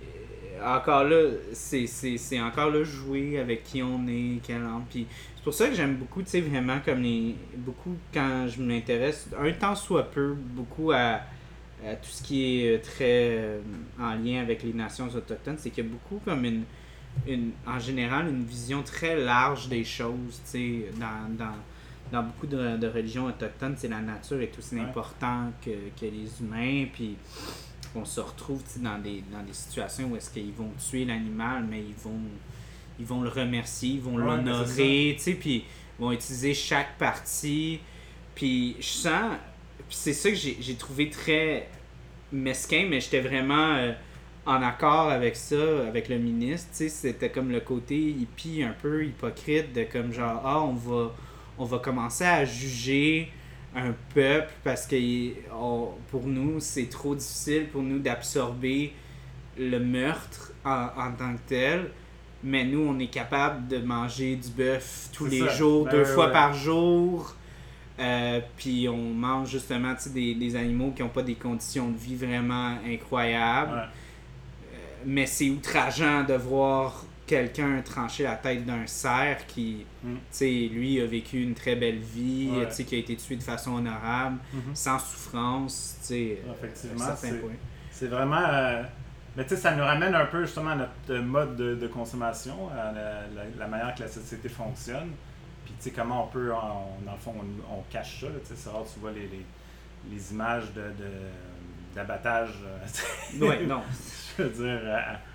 encore 0.64 1.04
là, 1.04 1.30
c'est- 1.52 1.86
c'est 1.86 2.16
c'est 2.18 2.40
encore 2.40 2.70
là 2.70 2.82
jouer 2.84 3.38
avec 3.38 3.64
qui 3.64 3.82
on 3.82 4.06
est, 4.06 4.40
quelle 4.42 4.62
langue, 4.62 4.84
puis 4.90 5.06
c'est 5.36 5.44
pour 5.44 5.54
ça 5.54 5.68
que 5.68 5.74
j'aime 5.74 5.96
beaucoup, 5.96 6.22
tu 6.22 6.30
sais, 6.30 6.40
vraiment 6.40 6.78
comme 6.84 7.02
les. 7.02 7.34
Beaucoup 7.56 7.96
quand 8.12 8.46
je 8.48 8.60
m'intéresse, 8.62 9.28
un 9.38 9.52
temps 9.52 9.74
soit 9.74 10.10
peu, 10.10 10.34
beaucoup 10.34 10.92
à, 10.92 11.20
à 11.86 11.94
tout 11.96 12.10
ce 12.10 12.22
qui 12.22 12.62
est 12.64 12.74
euh, 12.76 12.78
très 12.82 13.38
euh, 13.38 13.60
en 13.98 14.14
lien 14.14 14.40
avec 14.42 14.62
les 14.62 14.72
nations 14.72 15.08
autochtones, 15.08 15.56
c'est 15.58 15.70
qu'il 15.70 15.84
y 15.84 15.86
a 15.86 15.90
beaucoup 15.90 16.20
comme 16.24 16.44
une, 16.44 16.64
une. 17.26 17.52
En 17.66 17.78
général, 17.78 18.28
une 18.28 18.44
vision 18.44 18.82
très 18.82 19.16
large 19.18 19.68
des 19.68 19.84
choses, 19.84 20.40
tu 20.44 20.50
sais, 20.50 20.84
dans. 20.98 21.34
dans 21.36 21.52
dans 22.12 22.24
beaucoup 22.24 22.48
de, 22.48 22.76
de 22.76 22.88
religions 22.88 23.26
autochtones, 23.26 23.74
c'est 23.76 23.86
la 23.86 24.00
nature 24.00 24.40
est 24.40 24.58
aussi 24.58 24.74
Ouais. 24.74 24.80
important 24.80 25.52
que, 25.64 25.70
que 25.70 26.06
les 26.06 26.28
humains, 26.40 26.86
puis 26.92 27.14
on 27.94 28.04
se 28.04 28.20
retrouve 28.20 28.62
dans 28.78 28.98
des, 28.98 29.22
dans 29.32 29.42
des 29.42 29.52
situations 29.52 30.08
où 30.10 30.16
est-ce 30.16 30.30
qu'ils 30.30 30.52
vont 30.52 30.70
tuer 30.78 31.04
l'animal, 31.04 31.64
mais 31.68 31.80
ils 31.80 31.94
vont 31.94 32.20
ils 32.98 33.06
vont 33.06 33.22
le 33.22 33.30
remercier, 33.30 33.90
ils 33.90 34.00
vont 34.00 34.16
Ouais, 34.16 34.24
c'est 34.24 34.44
l'honorer, 34.44 35.14
tu 35.16 35.22
sais, 35.22 35.34
puis 35.34 35.64
ils 35.98 36.02
vont 36.02 36.12
utiliser 36.12 36.52
chaque 36.52 36.98
partie. 36.98 37.80
Puis 38.34 38.76
je 38.78 38.86
sens, 38.86 39.36
c'est 39.88 40.12
ça 40.12 40.28
que 40.30 40.36
j'ai 40.36 40.58
j'ai 40.60 40.74
trouvé 40.74 41.08
très 41.08 41.68
mesquin, 42.30 42.86
mais 42.88 43.00
j'étais 43.00 43.20
vraiment 43.20 43.74
euh, 43.74 43.92
en 44.46 44.62
accord 44.62 45.10
avec 45.10 45.36
ça, 45.36 45.86
avec 45.86 46.08
le 46.08 46.18
ministre, 46.18 46.68
tu 46.70 46.76
sais, 46.76 46.88
c'était 46.88 47.30
comme 47.30 47.50
le 47.50 47.60
côté 47.60 47.96
hippie 47.96 48.62
un 48.62 48.74
peu 48.80 49.04
hypocrite 49.04 49.72
de 49.72 49.84
comme 49.84 50.12
genre, 50.12 50.40
ah, 50.44 50.62
on 50.62 50.74
va, 50.74 51.12
on 51.58 51.64
va 51.64 51.78
commencer 51.78 52.24
à 52.24 52.44
juger 52.44 53.32
un 53.74 53.94
peuple 54.14 54.50
parce 54.64 54.86
que 54.86 54.96
on- 55.54 55.90
pour 56.10 56.26
nous, 56.26 56.58
c'est 56.60 56.88
trop 56.88 57.14
difficile 57.14 57.68
pour 57.68 57.82
nous 57.82 57.98
d'absorber 57.98 58.92
le 59.58 59.78
meurtre 59.78 60.52
en, 60.64 60.88
en 60.96 61.12
tant 61.12 61.34
que 61.34 61.40
tel. 61.48 61.90
Mais 62.42 62.64
nous, 62.64 62.80
on 62.80 62.98
est 62.98 63.08
capable 63.08 63.68
de 63.68 63.78
manger 63.78 64.36
du 64.36 64.48
bœuf 64.48 65.10
tous 65.12 65.26
les 65.26 65.40
ça. 65.40 65.48
jours, 65.48 65.84
Ben 65.84 65.90
deux 65.92 65.98
ouais, 65.98 66.04
fois 66.06 66.26
ouais. 66.26 66.32
par 66.32 66.54
jour. 66.54 67.36
Euh, 67.98 68.40
puis 68.56 68.88
on 68.88 68.96
mange 69.12 69.50
justement 69.50 69.94
des, 70.14 70.34
des 70.34 70.56
animaux 70.56 70.90
qui 70.96 71.02
n'ont 71.02 71.10
pas 71.10 71.22
des 71.22 71.34
conditions 71.34 71.90
de 71.90 71.98
vie 71.98 72.16
vraiment 72.16 72.76
incroyables. 72.86 73.72
Ouais. 73.72 73.78
Euh, 74.72 74.76
mais 75.04 75.26
c'est 75.26 75.50
outrageant 75.50 76.24
de 76.24 76.32
voir 76.32 77.04
quelqu'un 77.30 77.80
trancher 77.82 78.24
la 78.24 78.34
tête 78.36 78.66
d'un 78.66 78.86
cerf 78.86 79.46
qui, 79.46 79.86
Mm. 80.02 80.14
tu 80.14 80.18
sais, 80.30 80.50
lui 80.72 81.00
a 81.00 81.06
vécu 81.06 81.40
une 81.42 81.54
très 81.54 81.76
belle 81.76 81.98
vie, 82.00 82.50
Ouais. 82.52 82.68
tu 82.68 82.74
sais, 82.74 82.84
qui 82.84 82.96
a 82.96 82.98
été 82.98 83.14
tué 83.16 83.36
de 83.36 83.42
façon 83.42 83.74
honorable, 83.76 84.38
Mhm. 84.52 84.74
sans 84.74 84.98
souffrance, 84.98 85.96
tu 86.00 86.06
sais, 86.06 86.42
à 86.46 86.50
un 86.50 86.54
Effectivement, 86.54 87.16
c'est- 87.16 87.38
point. 87.40 87.50
C'est 87.92 88.06
vraiment. 88.08 88.42
euh, 88.44 88.82
mais 89.36 89.44
tu 89.44 89.50
sais, 89.50 89.56
ça 89.56 89.74
nous 89.76 89.84
ramène 89.84 90.14
un 90.14 90.24
peu 90.26 90.42
justement 90.44 90.70
à 90.70 90.74
notre 90.76 90.92
euh, 91.10 91.22
mode 91.22 91.54
de, 91.56 91.74
de 91.76 91.86
consommation, 91.86 92.68
à 92.70 92.92
la, 92.92 92.92
la- 92.92 93.50
la 93.58 93.66
manière 93.68 93.94
que 93.94 94.00
la 94.02 94.08
société 94.08 94.48
fonctionne. 94.48 95.10
Puis 95.64 95.74
tu 95.78 95.84
sais, 95.84 95.90
comment 95.92 96.24
on 96.24 96.28
peut, 96.28 96.50
on- 96.52 97.04
dans 97.06 97.12
le 97.12 97.18
fond, 97.18 97.34
on, 97.38 97.74
on 97.78 97.82
cache 97.90 98.20
ça. 98.22 98.26
là, 98.26 98.32
tu 98.42 98.48
sais, 98.48 98.54
c'est 98.56 98.70
rare, 98.70 98.84
tu 98.92 98.98
vois 98.98 99.12
les, 99.12 99.28
les, 99.28 99.46
les 100.10 100.32
images 100.32 100.72
de, 100.74 100.80
de- 100.80 101.94
d'abattage, 101.94 102.54
euh, 102.64 103.66
non. 103.68 103.82
je 104.38 104.42
veux 104.44 104.48
dire, 104.50 104.80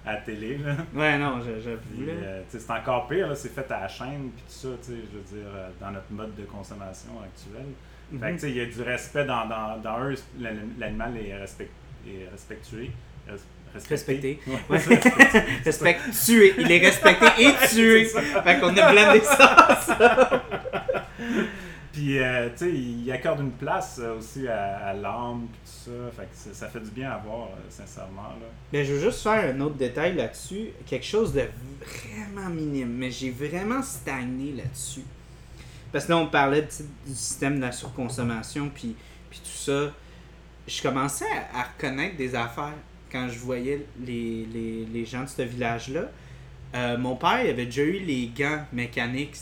à, 0.06 0.10
à 0.10 0.14
la 0.14 0.22
télé. 0.22 0.58
Là. 0.58 0.76
Ouais, 0.94 1.18
non, 1.18 1.40
j'avoue, 1.42 1.78
euh, 2.08 2.42
c'est 2.48 2.72
encore 2.72 3.08
pire, 3.08 3.36
c'est 3.36 3.54
fait 3.54 3.70
à 3.72 3.82
la 3.82 3.88
chaîne, 3.88 4.32
puis 4.36 4.44
tout 4.48 4.54
ça, 4.54 4.68
tu 4.84 4.92
sais, 4.92 4.98
je 5.12 5.18
veux 5.18 5.42
dire, 5.42 5.52
euh, 5.56 5.70
dans 5.80 5.92
notre 5.92 6.12
mode 6.12 6.36
de 6.36 6.44
consommation 6.44 7.12
actuel. 7.24 7.66
Fait 8.12 8.18
que, 8.20 8.26
Mhm. 8.26 8.34
tu 8.34 8.40
sais, 8.40 8.50
il 8.52 8.58
y 8.58 8.62
a 8.62 8.66
du 8.66 8.82
respect 8.82 9.26
dans, 9.26 9.46
dans, 9.48 9.78
dans 9.82 10.00
eux, 10.04 10.16
l'ani- 10.40 10.74
l'animal 10.78 11.14
est, 11.18 11.36
respect, 11.36 11.70
est 12.08 12.30
respectué. 12.32 12.92
res- 13.28 13.40
Respecté. 13.90 14.40
Ouais, 14.48 14.54
Ouais. 14.70 14.78
respecté. 14.78 15.10
Respect, 15.66 15.98
tué. 16.26 16.54
Il 16.60 16.72
est 16.72 16.80
respecté 16.80 17.26
et 17.40 17.68
tué. 17.68 18.06
Ça. 18.06 18.22
Fait 18.22 18.58
qu'on 18.62 18.70
a 18.78 18.92
blendé 18.94 19.20
ça. 19.20 20.42
Puis, 21.96 22.20
euh, 22.20 22.50
tu 22.50 22.66
sais, 22.66 22.74
il 22.74 23.10
accorde 23.10 23.40
une 23.40 23.54
place 23.54 24.02
euh, 24.04 24.18
aussi 24.18 24.46
à, 24.50 24.88
à 24.88 24.94
l'âme, 24.94 25.48
tout 25.48 25.72
ça. 25.86 25.92
Fait 26.14 26.24
que 26.26 26.54
ça, 26.54 26.68
fait 26.68 26.82
du 26.82 26.92
bien 26.92 27.10
à 27.10 27.18
voir, 27.20 27.48
euh, 27.48 27.70
sincèrement. 27.70 28.24
Là. 28.24 28.48
Mais 28.74 28.84
je 28.84 28.92
veux 28.92 29.00
juste 29.00 29.24
faire 29.24 29.56
un 29.56 29.62
autre 29.62 29.76
détail 29.76 30.14
là-dessus. 30.14 30.72
Quelque 30.86 31.06
chose 31.06 31.32
de 31.32 31.44
vraiment 31.80 32.50
minime. 32.50 32.90
Mais 32.90 33.12
j'ai 33.12 33.32
vraiment 33.32 33.82
stagné 33.82 34.52
là-dessus. 34.52 35.06
Parce 35.94 36.04
que 36.04 36.12
là, 36.12 36.18
on 36.18 36.28
parlait 36.28 36.64
du 36.64 37.14
système 37.14 37.56
de 37.56 37.62
la 37.62 37.72
surconsommation, 37.72 38.70
puis, 38.76 38.94
puis 39.30 39.40
tout 39.40 39.58
ça. 39.58 39.94
Je 40.68 40.82
commençais 40.82 41.24
à, 41.54 41.62
à 41.62 41.64
reconnaître 41.64 42.18
des 42.18 42.36
affaires 42.36 42.74
quand 43.10 43.30
je 43.30 43.40
voyais 43.40 43.86
les, 44.06 44.46
les, 44.54 44.86
les 44.86 45.06
gens 45.06 45.24
de 45.24 45.30
ce 45.30 45.44
village-là. 45.44 46.10
Mon 46.98 47.16
père 47.16 47.42
il 47.42 47.52
avait 47.52 47.68
déjà 47.68 47.84
eu 47.84 48.00
les 48.00 48.30
gants 48.38 48.66
mécaniques 48.74 49.38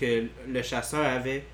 que 0.00 0.26
le 0.48 0.62
chasseur 0.62 1.06
avait. 1.06 1.44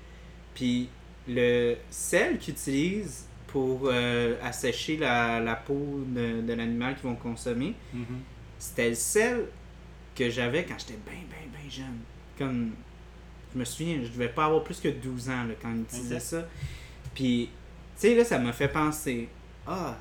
Puis 0.59 0.89
le 1.25 1.75
sel 1.89 2.37
qu'il 2.37 2.53
utilise 2.53 3.25
pour 3.47 3.83
euh, 3.85 4.35
assécher 4.43 4.97
la, 4.97 5.39
la 5.39 5.55
peau 5.55 6.03
de, 6.05 6.41
de 6.41 6.53
l'animal 6.53 6.95
qu'ils 6.95 7.09
vont 7.09 7.15
consommer, 7.15 7.73
c'était 8.59 8.89
le 8.89 8.95
sel 8.95 9.45
que 10.15 10.29
j'avais 10.29 10.65
quand 10.65 10.75
j'étais 10.77 10.99
bien, 11.05 11.21
bien, 11.29 11.47
bien 11.61 11.69
jeune. 11.69 11.97
Comme, 12.37 12.71
je 13.53 13.59
me 13.59 13.63
souviens, 13.63 13.99
je 14.03 14.09
devais 14.09 14.27
pas 14.27 14.45
avoir 14.45 14.63
plus 14.65 14.79
que 14.81 14.89
12 14.89 15.29
ans 15.29 15.45
là, 15.45 15.53
quand 15.61 15.71
il 15.73 15.81
utilisait 15.83 16.15
Ok. 16.15 16.21
ça. 16.21 16.47
Puis, 17.15 17.49
tu 17.95 18.01
sais, 18.01 18.15
là, 18.15 18.25
ça 18.25 18.37
m'a 18.37 18.51
fait 18.51 18.67
penser, 18.67 19.29
ah, 19.65 19.97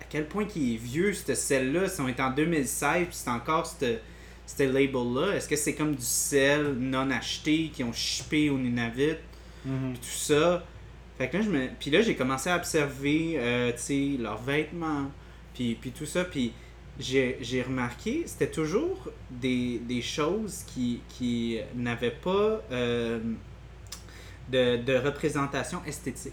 à 0.00 0.04
quel 0.10 0.26
point 0.26 0.44
qu'il 0.44 0.74
est 0.74 0.78
vieux, 0.78 1.12
ce 1.14 1.34
sel-là, 1.34 1.88
si 1.88 2.00
on 2.00 2.08
est 2.08 2.18
en 2.20 2.30
2016, 2.32 3.06
puis 3.06 3.08
c'est 3.12 3.30
encore 3.30 3.64
ce 3.66 4.62
label-là. 4.62 5.36
Est-ce 5.36 5.48
que 5.48 5.54
c'est 5.56 5.74
comme 5.76 5.94
du 5.94 6.02
sel 6.04 6.72
non 6.74 7.10
acheté 7.12 7.70
qui 7.72 7.84
ont 7.84 7.92
shippé 7.92 8.50
au 8.50 8.58
Nunavut? 8.58 9.16
Puis 9.64 9.98
tout 10.00 10.06
ça. 10.16 10.64
Fait 11.18 11.28
que 11.28 11.36
là, 11.36 11.42
je 11.42 11.50
me... 11.50 11.68
Puis 11.78 11.90
là, 11.90 12.00
j'ai 12.00 12.14
commencé 12.16 12.48
à 12.48 12.56
observer, 12.56 13.34
euh, 13.36 13.72
tu 13.72 13.78
sais, 13.78 14.16
leurs 14.18 14.40
vêtements, 14.40 15.10
puis, 15.54 15.74
puis 15.74 15.90
tout 15.90 16.06
ça. 16.06 16.24
Puis 16.24 16.52
j'ai 16.98 17.38
j'ai 17.40 17.62
remarqué, 17.62 18.24
c'était 18.26 18.50
toujours 18.50 19.10
des, 19.30 19.78
des 19.80 20.02
choses 20.02 20.64
qui, 20.66 21.00
qui 21.08 21.58
n'avaient 21.74 22.10
pas 22.10 22.62
euh, 22.72 23.18
de, 24.50 24.76
de 24.78 24.96
représentation 24.96 25.82
esthétique. 25.86 26.32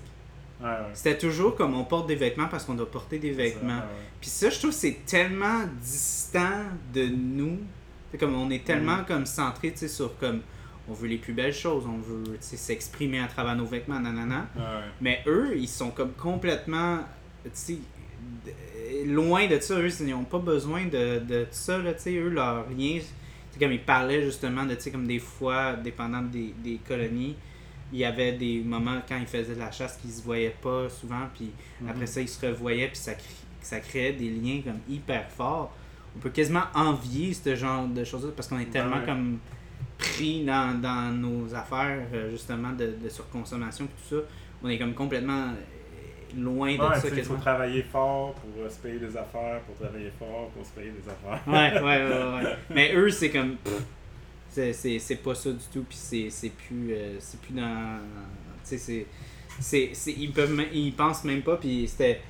Ouais, 0.59 0.67
ouais. 0.67 0.75
C'était 0.93 1.17
toujours 1.17 1.55
comme 1.55 1.75
on 1.75 1.83
porte 1.83 2.07
des 2.07 2.15
vêtements 2.15 2.47
parce 2.47 2.65
qu'on 2.65 2.73
doit 2.73 2.89
porter 2.89 3.19
des 3.19 3.31
vêtements. 3.31 3.77
ouais. 3.77 4.05
Puis 4.19 4.29
ça, 4.29 4.49
je 4.49 4.57
trouve 4.57 4.71
que 4.71 4.75
c'est 4.77 5.05
tellement 5.05 5.65
distant 5.81 6.63
de 6.93 7.05
nous. 7.05 7.59
C'est 8.11 8.17
comme 8.17 8.35
on 8.35 8.49
est 8.49 8.63
tellement 8.63 9.03
comme 9.05 9.25
centré, 9.25 9.73
sur 9.75 10.17
comme 10.17 10.41
on 10.89 10.93
veut 10.93 11.07
les 11.07 11.17
plus 11.17 11.33
belles 11.33 11.53
choses, 11.53 11.85
on 11.85 11.97
veut 11.97 12.37
s'exprimer 12.39 13.19
à 13.19 13.27
travers 13.27 13.55
nos 13.55 13.65
vêtements, 13.65 13.99
nanana. 13.99 14.47
Ouais. 14.55 14.61
Mais 15.01 15.23
eux, 15.27 15.53
ils 15.57 15.67
sont 15.67 15.89
comme 15.91 16.13
complètement, 16.13 16.99
loin 19.05 19.47
de 19.47 19.59
ça. 19.59 19.75
Eux, 19.79 19.89
ils 20.01 20.07
n'ont 20.07 20.23
pas 20.23 20.39
besoin 20.39 20.85
de, 20.85 21.19
de 21.19 21.45
ça, 21.51 21.77
là. 21.77 21.91
Eux, 22.07 22.29
leur 22.29 22.69
lien, 22.69 22.99
c'est 23.51 23.59
comme 23.59 23.71
ils 23.71 23.81
parlaient 23.81 24.23
justement 24.23 24.65
de, 24.65 24.75
comme 24.91 25.07
des 25.07 25.19
fois, 25.19 25.73
dépendant 25.73 26.21
des, 26.21 26.53
des 26.63 26.79
colonies, 26.87 27.35
il 27.91 27.99
y 27.99 28.05
avait 28.05 28.33
des 28.33 28.59
moments 28.61 28.99
quand 29.07 29.17
ils 29.17 29.27
faisaient 29.27 29.55
de 29.55 29.59
la 29.59 29.71
chasse 29.71 29.97
qu'ils 29.97 30.11
se 30.11 30.21
voyaient 30.21 30.55
pas 30.61 30.89
souvent, 30.89 31.27
puis 31.33 31.51
Mhm. 31.81 31.89
après 31.89 32.07
ça, 32.07 32.21
ils 32.21 32.27
se 32.27 32.45
revoyaient, 32.45 32.87
puis 32.87 32.97
ça, 32.97 33.13
ça 33.61 33.79
créait 33.79 34.13
des 34.13 34.29
liens 34.29 34.61
comme 34.63 34.79
hyper 34.89 35.29
forts. 35.29 35.71
On 36.15 36.19
peut 36.19 36.29
quasiment 36.31 36.63
envier 36.73 37.33
ce 37.33 37.55
genre 37.55 37.87
de 37.87 38.03
choses-là 38.03 38.31
parce 38.35 38.47
qu'on 38.47 38.59
est 38.59 38.65
tellement 38.71 38.97
ouais. 38.97 39.05
comme 39.05 39.37
pris 39.97 40.43
dans, 40.45 40.79
dans 40.81 41.11
nos 41.11 41.53
affaires, 41.53 42.05
euh, 42.13 42.31
justement, 42.31 42.71
de, 42.71 42.93
de 43.03 43.09
surconsommation 43.09 43.85
et 43.85 43.87
tout 43.87 44.15
ça. 44.15 44.21
On 44.63 44.69
est 44.69 44.77
comme 44.77 44.93
complètement 44.93 45.47
euh, 45.49 46.39
loin 46.39 46.75
de 46.75 46.81
Ouais, 46.81 46.99
ça 46.99 47.07
il 47.15 47.23
faut 47.23 47.35
travailler 47.35 47.83
fort 47.83 48.33
pour 48.33 48.63
euh, 48.63 48.69
se 48.69 48.79
payer 48.79 48.99
des 48.99 49.15
affaires, 49.17 49.61
pour 49.61 49.75
travailler 49.75 50.11
fort 50.17 50.49
pour 50.55 50.65
se 50.65 50.71
payer 50.71 50.91
des 50.91 51.09
affaires. 51.09 51.41
Ouais, 51.47 51.81
ouais, 51.81 52.11
ouais, 52.11 52.43
ouais. 52.45 52.55
Mais 52.69 52.93
eux, 52.95 53.09
c'est 53.09 53.29
comme. 53.29 53.55
c'est- 54.49 55.23
pas 55.23 55.35
ça 55.35 55.51
du 55.51 55.63
tout, 55.71 55.85
puis 55.87 55.97
c'est 55.97 56.49
plus, 56.49 56.91
euh, 56.93 57.15
c'est 57.19 57.39
plus 57.41 57.53
dans. 57.53 57.99
Tu 58.67 58.77
sais, 58.77 59.05
c'est. 59.59 60.11
Ils, 60.17 60.31
peuvent, 60.31 60.59
ils 60.73 60.93
pensent 60.93 61.23
même 61.23 61.41
pas, 61.41 61.57
puis 61.57 61.87
c'était. 61.87 62.21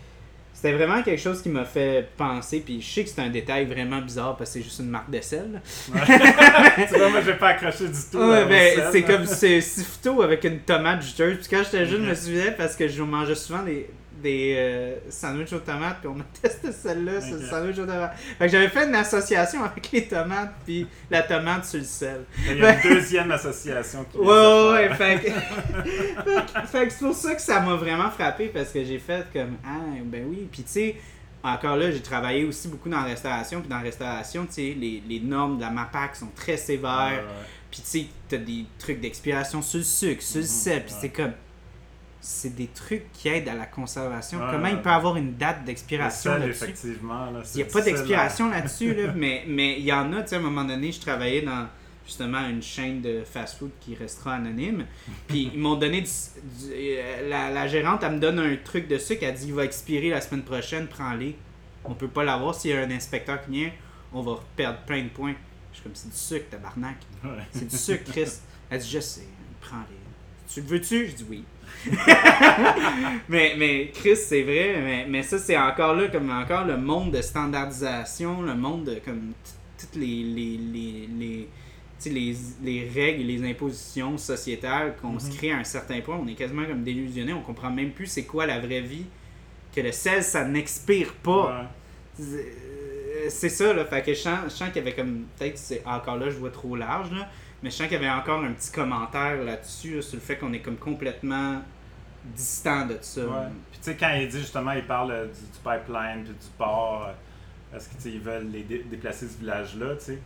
C'était 0.60 0.74
vraiment 0.74 1.04
quelque 1.04 1.22
chose 1.22 1.40
qui 1.40 1.50
m'a 1.50 1.66
fait 1.66 2.10
penser, 2.18 2.64
puis 2.66 2.82
je 2.82 2.88
sais 2.92 3.04
que 3.04 3.12
c'est 3.12 3.22
un 3.22 3.30
détail 3.30 3.66
vraiment 3.66 4.02
bizarre 4.02 4.36
parce 4.36 4.50
que 4.50 4.54
c'est 4.56 4.64
juste 4.64 4.80
une 4.80 4.90
marque 4.90 5.12
de 5.12 5.22
sel. 5.22 5.62
Ouais. 5.94 6.02
tu 6.88 6.98
vois, 6.98 7.10
moi, 7.10 7.22
j'ai 7.24 7.36
pas 7.36 7.50
accroché 7.50 7.88
du 7.88 7.94
tout. 8.12 8.18
Ouais, 8.18 8.38
euh, 8.38 8.46
ben, 8.46 8.80
c'est 8.92 9.04
comme 9.04 9.28
c'est 9.28 9.62
sifto 9.62 10.20
avec 10.24 10.44
une 10.46 10.58
tomate 10.62 11.04
juteuse. 11.04 11.38
Puis 11.38 11.48
quand 11.52 11.64
j'étais 11.64 11.86
jeune, 11.86 12.02
je 12.02 12.08
me 12.08 12.12
Ok. 12.12 12.18
souvenais 12.18 12.52
parce 12.58 12.76
que 12.76 12.88
je 12.88 13.04
mangeais 13.04 13.36
souvent 13.36 13.62
des, 13.62 13.88
des 14.22 14.56
euh, 14.58 14.96
sandwichs 15.10 15.54
aux 15.54 15.60
tomates, 15.60 16.00
puis 16.00 16.08
on 16.08 16.16
mettait 16.16 16.50
cette 16.50 16.74
sel-là 16.74 17.22
sur 17.22 17.36
le 17.38 17.46
sandwich 17.46 17.78
aux 17.78 17.86
tomates. 17.86 18.18
Fait 18.38 18.46
que 18.46 18.52
j'avais 18.52 18.68
fait 18.70 18.86
une 18.88 18.96
association 18.96 19.64
avec 19.64 19.92
les 19.92 20.08
tomates, 20.08 20.54
puis 20.66 20.88
la 21.12 21.22
tomate 21.24 21.66
sur 21.66 21.80
le 21.80 21.86
sel. 21.86 22.22
Il 22.50 22.58
y 22.58 22.66
a 22.66 22.74
une 22.74 22.82
deuxième 22.94 23.32
association 23.32 24.06
qui 24.06 24.18
Ouais, 24.20 24.26
ouais, 24.26 24.72
ouais. 24.90 24.96
Fait 24.96 25.20
que, 25.24 25.30
fait 26.68 26.88
que- 26.88 26.94
c'est 26.94 27.06
pour 27.06 27.16
ça 27.16 27.36
que 27.36 27.42
ça 27.42 27.60
m'a 27.60 27.76
vraiment 27.76 28.10
frappé 28.10 28.48
parce 28.48 28.70
que 28.72 28.84
j'ai 28.84 29.00
fait 29.00 29.26
comme 29.34 29.58
Ah, 29.66 29.80
ben 30.06 30.26
oui. 30.28 30.48
Puis 30.52 30.64
tu 30.64 30.70
sais, 30.72 30.96
encore 31.44 31.78
là, 31.78 31.92
j'ai 31.92 32.02
travaillé 32.02 32.44
aussi 32.46 32.68
beaucoup 32.68 32.90
dans 32.90 32.98
la 33.02 33.04
restauration. 33.08 33.60
Puis 33.62 33.70
dans 33.70 33.78
la 33.78 33.84
restauration, 33.84 34.46
tu 34.46 34.54
sais, 34.54 34.76
les, 34.78 35.02
les 35.08 35.20
normes 35.20 35.58
de 35.58 35.62
la 35.62 35.70
MAPAC 35.70 36.16
sont 36.16 36.30
très 36.36 36.58
sévères. 36.58 37.10
Ouais, 37.12 37.18
ouais. 37.18 37.46
Puis 37.72 37.82
tu 37.82 37.88
sais, 38.00 38.06
t'as 38.30 38.38
des 38.38 38.66
trucs 38.80 39.00
d'expiration 39.00 39.62
sur 39.62 39.78
le 39.80 39.84
sucre, 39.84 40.22
sur 40.24 40.38
le 40.38 40.44
Mhm, 40.44 40.48
sel. 40.48 40.84
Puis 40.86 40.96
c'est 41.00 41.10
comme. 41.10 41.34
C'est 42.20 42.56
des 42.56 42.68
trucs 42.68 43.12
qui 43.14 43.30
aident 43.30 43.48
à 43.50 43.54
la 43.56 43.66
conservation. 43.68 44.40
Comment 44.52 44.68
il 44.68 44.82
peut 44.82 44.90
avoir 44.90 45.16
une 45.18 45.36
date 45.36 45.64
d'expiration 45.66 46.32
là-dessus? 46.40 46.64
effectivement. 46.64 47.32
Là, 47.32 47.42
Il 47.54 47.58
n'y 47.58 47.64
a 47.64 47.66
pas 47.66 47.82
d'expiration 47.82 48.50
là-dessus, 48.50 48.94
là, 48.96 49.14
mais 49.16 49.44
mais 49.48 49.80
il 49.80 49.86
y 49.86 49.94
en 49.94 50.12
a, 50.14 50.24
tu 50.24 50.30
sais, 50.30 50.36
à 50.36 50.40
un 50.40 50.42
moment 50.42 50.66
donné, 50.66 50.92
je 50.92 51.00
travaillais 51.00 51.42
dans 51.44 51.68
justement 52.06 52.48
une 52.48 52.62
chaîne 52.64 53.02
de 53.02 53.22
fast-food 53.24 53.70
qui 53.82 53.94
restera 53.96 54.36
anonyme. 54.36 54.86
Puis 55.28 55.52
ils 55.54 55.60
m'ont 55.60 55.76
donné 55.76 56.02
du, 56.02 56.08
du- 56.08 56.74
euh, 56.74 57.30
la, 57.30 57.50
la 57.52 57.68
gérante, 57.68 58.02
elle 58.04 58.14
me 58.14 58.20
donne 58.20 58.40
un 58.40 58.56
truc 58.64 58.88
de 58.88 58.98
sucre, 58.98 59.24
elle 59.24 59.36
dit 59.36 59.48
il 59.48 59.54
va 59.54 59.64
expirer 59.66 60.10
la 60.10 60.22
semaine 60.22 60.44
prochaine, 60.44 60.88
prends-les. 60.88 61.36
On 61.86 61.94
peut 61.94 62.08
pas 62.08 62.24
l'avoir 62.24 62.56
s'il 62.56 62.72
y 62.72 62.74
a 62.74 62.80
un 62.82 62.92
inspecteur 62.92 63.44
qui 63.46 63.52
vient, 63.52 63.72
on 64.12 64.22
va 64.22 64.40
perdre 64.56 64.80
plein 64.86 65.04
de 65.04 65.10
points. 65.10 65.36
Je 65.72 65.78
suis 65.78 65.84
comme 65.84 65.96
c'est 65.96 66.10
du 66.10 66.18
sucre, 66.18 66.50
tabarnak. 66.50 66.98
Ouais. 67.24 67.30
C'est 67.52 67.68
du 67.68 67.78
sucre, 67.78 68.12
Chris. 68.12 68.28
Elle 68.70 68.80
dit 68.82 68.90
je 68.90 69.00
sais, 69.00 69.28
prends-les. 69.62 69.96
Tu 70.52 70.62
le 70.62 70.68
veux-tu? 70.68 71.08
Je 71.10 71.12
dis 71.16 71.26
oui. 71.30 71.44
mais, 73.30 73.56
mais 73.58 73.92
Chris, 73.94 74.16
c'est 74.16 74.44
vrai, 74.44 74.76
mais, 74.84 75.06
mais 75.08 75.24
ça, 75.24 75.38
c'est 75.38 75.58
encore 75.58 75.94
là, 75.96 76.08
comme 76.08 76.30
encore 76.32 76.66
le 76.66 76.78
monde 76.78 77.12
de 77.12 77.22
standardisation, 77.22 78.42
le 78.42 78.56
monde 78.56 78.86
de 78.86 78.96
comme 79.04 79.34
toutes 79.80 79.96
les, 79.96 80.24
les, 80.24 80.58
les, 80.58 81.08
les, 81.20 81.48
les, 82.12 82.36
les 82.64 82.90
règles 82.90 83.22
et 83.30 83.38
les 83.38 83.50
impositions 83.50 84.18
sociétales 84.18 84.96
qu'on 85.02 85.20
se 85.20 85.28
Mhm. 85.28 85.36
crée 85.36 85.52
à 85.52 85.58
un 85.58 85.64
certain 85.64 86.00
point. 86.02 86.18
On 86.22 86.28
est 86.28 86.34
quasiment 86.36 86.66
comme 86.66 86.84
délusionné, 86.84 87.34
on 87.34 87.42
comprend 87.42 87.70
même 87.70 87.92
plus 87.92 88.08
c'est 88.08 88.24
quoi 88.26 88.46
la 88.46 88.60
vraie 88.60 88.82
vie. 88.82 89.06
Que 89.76 89.82
le 89.82 89.92
sel, 89.92 90.24
ça 90.24 90.44
n'expire 90.46 91.14
pas. 91.14 91.68
Ouais. 92.20 92.26
C'est- 93.30 93.50
ça, 93.50 93.74
là. 93.74 93.86
Fait 93.86 94.02
que 94.02 94.14
je 94.14 94.20
sens, 94.20 94.54
sens 94.54 94.68
qu'il 94.70 94.78
y 94.78 94.80
avait 94.80 94.94
comme. 94.94 95.26
Peut-être 95.38 95.58
c'est 95.58 95.82
encore 95.86 96.18
là, 96.18 96.30
je 96.30 96.36
vois 96.38 96.50
trop 96.50 96.76
large, 96.76 97.12
là. 97.12 97.30
Mais 97.64 97.70
je 97.72 97.76
sens 97.76 97.88
qu'il 97.88 97.94
y 98.02 98.06
avait 98.06 98.10
encore 98.10 98.44
un 98.44 98.52
petit 98.54 98.72
commentaire 98.72 99.44
là-dessus, 99.44 99.96
là, 99.96 100.02
sur 100.02 100.16
le 100.16 100.22
fait 100.22 100.38
qu'on 100.38 100.54
est 100.54 100.60
comme 100.62 100.78
complètement 100.78 101.62
distant 102.24 102.86
de 102.86 102.98
ça. 103.02 103.22
Ouais. 103.22 103.30
Puis 103.72 103.80
tu 103.80 103.92
sais, 103.92 103.96
quand 103.98 104.12
il 104.14 104.28
dit 104.28 104.40
justement, 104.40 104.72
il 104.74 104.84
parle 104.84 105.12
euh, 105.12 105.26
du, 105.26 105.32
du 105.42 105.60
pipeline 105.64 106.24
puis 106.24 106.34
du 106.34 106.48
port, 106.58 107.06
euh, 107.08 107.14
parce 107.72 107.88
que 107.88 107.96
tu 107.96 108.02
sais, 108.02 108.12
ils 108.12 108.20
veulent 108.22 108.50
les 108.52 108.64
dé- 108.64 108.86
déplacer 108.90 109.28
ce 109.28 109.38
village-là, 109.40 109.96
tu 109.96 110.06
sais. 110.06 110.20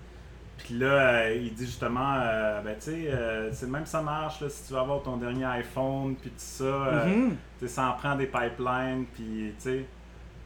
Puis 0.57 0.75
là, 0.77 0.88
euh, 1.25 1.36
il 1.41 1.53
dit 1.53 1.65
justement, 1.65 2.15
euh, 2.17 2.61
ben 2.61 2.75
tu 2.75 2.91
sais, 2.91 3.07
euh, 3.07 3.49
c'est 3.51 3.67
même 3.69 3.86
ça 3.86 4.01
marche, 4.01 4.41
là, 4.41 4.49
si 4.49 4.67
tu 4.67 4.73
veux 4.73 4.79
avoir 4.79 5.01
ton 5.01 5.17
dernier 5.17 5.45
iPhone, 5.45 6.15
puis 6.15 6.29
tout 6.29 6.36
ça, 6.38 7.03
Mhm. 7.05 7.36
tu 7.59 7.67
sais, 7.67 7.73
ça 7.73 7.89
en 7.89 7.93
prend 7.93 8.15
des 8.15 8.27
pipelines, 8.27 9.05
puis 9.13 9.53
tu 9.57 9.63
sais, 9.63 9.86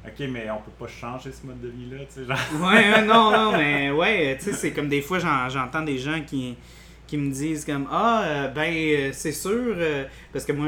ok, 0.08 0.28
mais 0.30 0.50
on 0.50 0.58
peut 0.62 0.72
pas 0.80 0.88
changer 0.88 1.32
ce 1.32 1.46
mode 1.46 1.62
de 1.62 1.70
vie-là, 1.70 2.00
tu 2.06 2.22
sais, 2.22 2.26
genre. 2.26 2.38
Ouais, 2.62 3.02
non, 3.06 3.32
non, 3.32 3.52
mais 3.58 3.92
ouais, 3.92 4.38
tu 4.38 4.46
sais, 4.46 4.54
c'est 4.54 4.72
comme 4.72 4.90
des 4.90 5.02
fois, 5.02 5.20
j'en- 5.20 5.50
j'entends 5.50 5.82
des 5.82 5.98
gens 5.98 6.22
qui, 6.26 6.56
qui 7.08 7.18
me 7.18 7.32
disent 7.32 7.66
comme 7.66 7.88
Ah, 7.92 8.24
euh, 8.26 8.48
ben, 8.48 8.74
euh, 8.74 9.10
c'est 9.14 9.32
sûr, 9.32 9.52
euh, 9.78 10.06
parce 10.34 10.44
que 10.46 10.52
moi, 10.54 10.68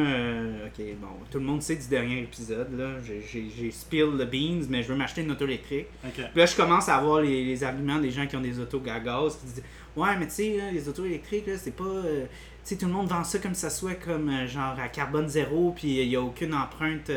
ok, 0.67 0.85
bon, 1.01 1.07
tout 1.31 1.39
le 1.39 1.45
monde 1.45 1.61
sait 1.61 1.75
du 1.75 1.88
dernier 1.88 2.19
épisode, 2.21 2.77
là, 2.77 2.89
j'ai- 3.03 3.71
spill 3.71 4.11
the 4.19 4.29
beans, 4.29 4.67
mais 4.69 4.83
je 4.83 4.89
veux 4.89 4.95
m'acheter 4.95 5.21
une 5.21 5.31
auto 5.31 5.45
électrique. 5.45 5.88
Puis 6.13 6.23
là, 6.35 6.45
je 6.45 6.55
commence 6.55 6.89
à 6.89 6.97
avoir 6.97 7.21
les, 7.21 7.43
les 7.43 7.63
arguments 7.63 7.97
des 7.99 8.11
gens 8.11 8.27
qui 8.27 8.35
ont 8.35 8.41
des 8.41 8.59
autos 8.59 8.81
à 8.91 8.99
gaz 8.99 9.38
qui 9.38 9.45
disent 9.47 9.63
Ouais, 9.95 10.15
mais 10.19 10.27
tu 10.27 10.33
sais, 10.33 10.59
les 10.71 10.88
autos 10.88 11.05
électriques, 11.05 11.47
là, 11.47 11.53
c'est 11.57 11.75
pas. 11.75 11.83
tu 12.03 12.27
sais, 12.63 12.75
tout 12.77 12.85
le 12.85 12.91
monde 12.91 13.07
vend 13.07 13.23
ça 13.23 13.39
comme 13.39 13.55
ça 13.55 13.71
soit 13.71 13.95
comme 13.95 14.31
genre 14.45 14.75
à 14.79 14.89
carbone 14.89 15.27
zéro, 15.27 15.73
puis 15.75 16.01
il 16.01 16.09
n'y 16.09 16.15
a 16.15 16.21
aucune 16.21 16.53
empreinte 16.53 17.09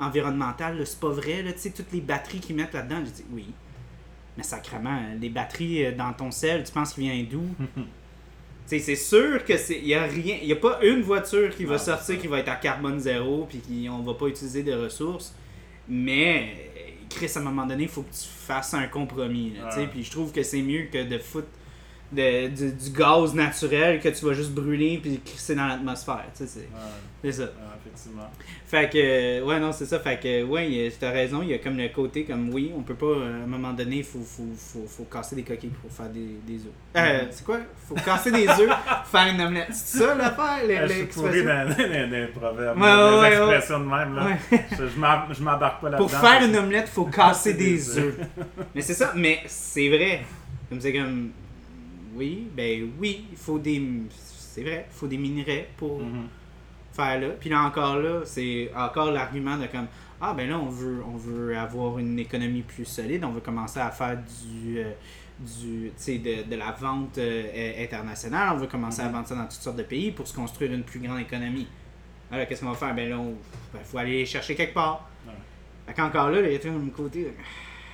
environnementale. 0.00 0.78
là. 0.78 0.84
C'est 0.84 1.00
pas 1.00 1.08
vrai, 1.10 1.42
là, 1.42 1.52
tu 1.52 1.58
sais, 1.60 1.70
toutes 1.70 1.92
les 1.92 2.00
batteries 2.00 2.40
qu'ils 2.40 2.56
mettent 2.56 2.74
là-dedans. 2.74 3.00
Je 3.04 3.10
dis 3.10 3.24
Oui. 3.32 3.46
Mais 4.36 4.42
sacrément, 4.42 5.00
les 5.20 5.30
batteries 5.30 5.86
euh, 5.86 5.92
dans 5.92 6.12
ton 6.12 6.30
sel, 6.30 6.64
tu 6.64 6.72
penses 6.72 6.92
qu'il 6.92 7.04
vient 7.04 7.24
d'où? 7.30 7.44
Tu 8.68 8.80
sais, 8.80 8.84
c'est 8.84 8.96
sûr 8.96 9.44
que 9.44 9.56
c'est. 9.56 9.78
Il 9.78 9.86
y 9.86 9.94
a 9.94 10.02
rien. 10.02 10.38
Il 10.42 10.48
y 10.48 10.52
a 10.52 10.56
pas 10.56 10.80
une 10.82 11.00
voiture 11.00 11.54
qui 11.54 11.64
va 11.64 11.74
Non, 11.74 11.78
sortir 11.78 12.18
qui 12.18 12.26
va 12.26 12.40
être 12.40 12.48
à 12.48 12.56
carbone 12.56 12.98
zéro, 12.98 13.46
puis 13.48 13.58
qui, 13.58 13.88
on 13.88 14.02
va 14.02 14.14
pas 14.14 14.26
utiliser 14.26 14.64
de 14.64 14.72
ressources. 14.72 15.36
Mais, 15.88 16.52
euh, 16.76 16.80
Chris, 17.08 17.30
à 17.36 17.38
un 17.38 17.42
moment 17.42 17.64
donné, 17.64 17.84
il 17.84 17.88
faut 17.88 18.02
que 18.02 18.12
tu 18.12 18.26
fasses 18.26 18.74
un 18.74 18.88
compromis. 18.88 19.52
Puis 19.92 20.02
je 20.02 20.10
trouve 20.10 20.32
que 20.32 20.42
c'est 20.42 20.62
mieux 20.62 20.88
que 20.92 21.04
de 21.04 21.16
foutre 21.18 21.46
de- 22.12 22.48
du, 22.48 22.72
du 22.72 22.90
gaz 22.90 23.34
naturel 23.34 24.00
que 24.00 24.08
tu 24.08 24.24
vas 24.24 24.32
juste 24.32 24.52
brûler 24.52 24.98
puis 25.02 25.20
crisser 25.24 25.54
dans 25.54 25.66
l'atmosphère. 25.66 26.24
tu 26.36 26.44
sais, 26.44 26.46
C'est 26.46 26.60
Ouais, 26.60 27.32
c'est 27.32 27.32
ça. 27.32 27.42
ouais, 27.44 27.48
effectivement. 27.84 28.30
Fait 28.68 28.88
que, 28.92 29.42
ouais, 29.42 29.60
non, 29.60 29.72
c'est 29.72 29.86
ça. 29.86 29.98
Fait 30.00 30.18
que, 30.20 30.44
ouais, 30.44 30.92
t'as 30.98 31.10
raison. 31.10 31.40
Il 31.42 31.48
y 31.48 31.54
a 31.54 31.58
comme 31.58 31.76
le 31.76 31.88
côté, 31.88 32.24
comme, 32.24 32.52
oui, 32.52 32.72
on 32.76 32.82
peut 32.82 32.94
pas, 32.94 33.06
à 33.16 33.44
un 33.44 33.46
moment 33.46 33.72
donné, 33.72 33.98
il 33.98 34.04
faut, 34.04 34.20
faut, 34.20 34.46
faut, 34.56 34.86
faut 34.86 35.04
casser 35.04 35.34
des 35.36 35.42
coquilles 35.42 35.70
pour 35.82 35.90
faire 35.90 36.08
des, 36.10 36.36
des 36.46 36.60
œufs. 36.60 36.72
Euh, 36.96 37.24
c'est 37.30 37.44
quoi? 37.44 37.58
Faut 37.88 37.94
casser 37.94 38.30
des 38.32 38.48
œufs 38.48 38.68
pour 38.68 39.06
faire 39.10 39.32
une 39.34 39.40
omelette. 39.40 39.68
C'est 39.72 39.98
ça 39.98 40.14
l'affaire 40.14 40.66
les- 40.66 40.76
Ah, 40.76 40.86
je 40.86 40.92
l'expression? 40.94 41.44
dans, 41.44 42.10
les 42.10 42.26
proverbes, 42.28 42.80
Ouais, 42.80 43.30
les 43.30 43.36
expressions 43.36 43.80
de 43.80 43.84
même. 43.84 44.14
Là. 44.16 44.28
Je, 44.72 45.34
je 45.34 45.42
m'embarque 45.42 45.80
pas 45.80 45.90
là-dedans. 45.90 46.08
Pour 46.08 46.10
faire 46.10 46.42
une 46.42 46.56
omelette, 46.56 46.88
faut 46.88 47.04
casser 47.06 47.54
Des 47.54 47.98
œufs. 47.98 48.14
mais 48.74 48.80
c'est 48.82 48.94
ça, 48.94 49.12
mais 49.16 49.40
c'est 49.46 49.88
vrai. 49.88 50.22
Comme 50.68 50.80
c'est 50.80 50.92
comme. 50.92 51.30
Oui, 52.16 52.48
ben 52.56 52.90
oui, 52.98 53.26
il 53.30 53.36
faut 53.36 53.58
des. 53.58 53.82
C'est 54.10 54.62
vrai, 54.62 54.86
il 54.90 54.94
faut 54.96 55.06
des 55.06 55.18
minerais 55.18 55.68
pour 55.76 56.00
Mhm. 56.00 56.28
faire 56.92 57.20
là. 57.20 57.28
Puis 57.38 57.50
là 57.50 57.62
encore 57.62 57.96
là, 57.98 58.20
c'est 58.24 58.70
encore 58.74 59.10
l'argument 59.12 59.56
de 59.58 59.66
comme 59.66 59.86
ah 60.20 60.32
ben 60.34 60.48
là 60.48 60.58
on 60.58 60.70
veut 60.70 61.02
on 61.06 61.16
veut 61.16 61.56
avoir 61.56 61.98
une 61.98 62.18
économie 62.18 62.62
plus 62.62 62.86
solide, 62.86 63.22
on 63.24 63.30
veut 63.32 63.40
commencer 63.42 63.80
à 63.80 63.90
faire 63.90 64.16
du 64.16 64.78
euh, 64.78 64.92
du 65.38 65.90
de, 66.18 66.48
de 66.48 66.56
la 66.56 66.72
vente 66.72 67.18
euh, 67.18 67.84
internationale, 67.84 68.52
on 68.54 68.56
veut 68.56 68.66
commencer 68.66 69.02
à 69.02 69.06
Mhm. 69.08 69.12
vendre 69.12 69.26
ça 69.28 69.34
dans 69.34 69.42
toutes 69.42 69.52
sortes 69.52 69.76
de 69.76 69.82
pays 69.82 70.10
pour 70.10 70.26
se 70.26 70.34
construire 70.34 70.72
une 70.72 70.84
plus 70.84 71.00
grande 71.00 71.20
économie. 71.20 71.66
Alors 72.32 72.46
qu'est-ce 72.46 72.62
qu'on 72.62 72.70
va 72.70 72.76
faire? 72.76 72.94
Ben 72.94 73.10
là, 73.10 73.18
il 73.74 73.80
faut 73.84 73.98
aller 73.98 74.24
chercher 74.24 74.54
quelque 74.54 74.72
part. 74.74 75.06
Ouais. 75.26 75.32
Fait 75.86 75.92
qu'encore 75.92 76.30
là, 76.30 76.40
il 76.40 76.52
y 76.52 76.56
a 76.56 76.58
tout 76.58 76.68
un 76.68 76.88
côté. 76.88 77.30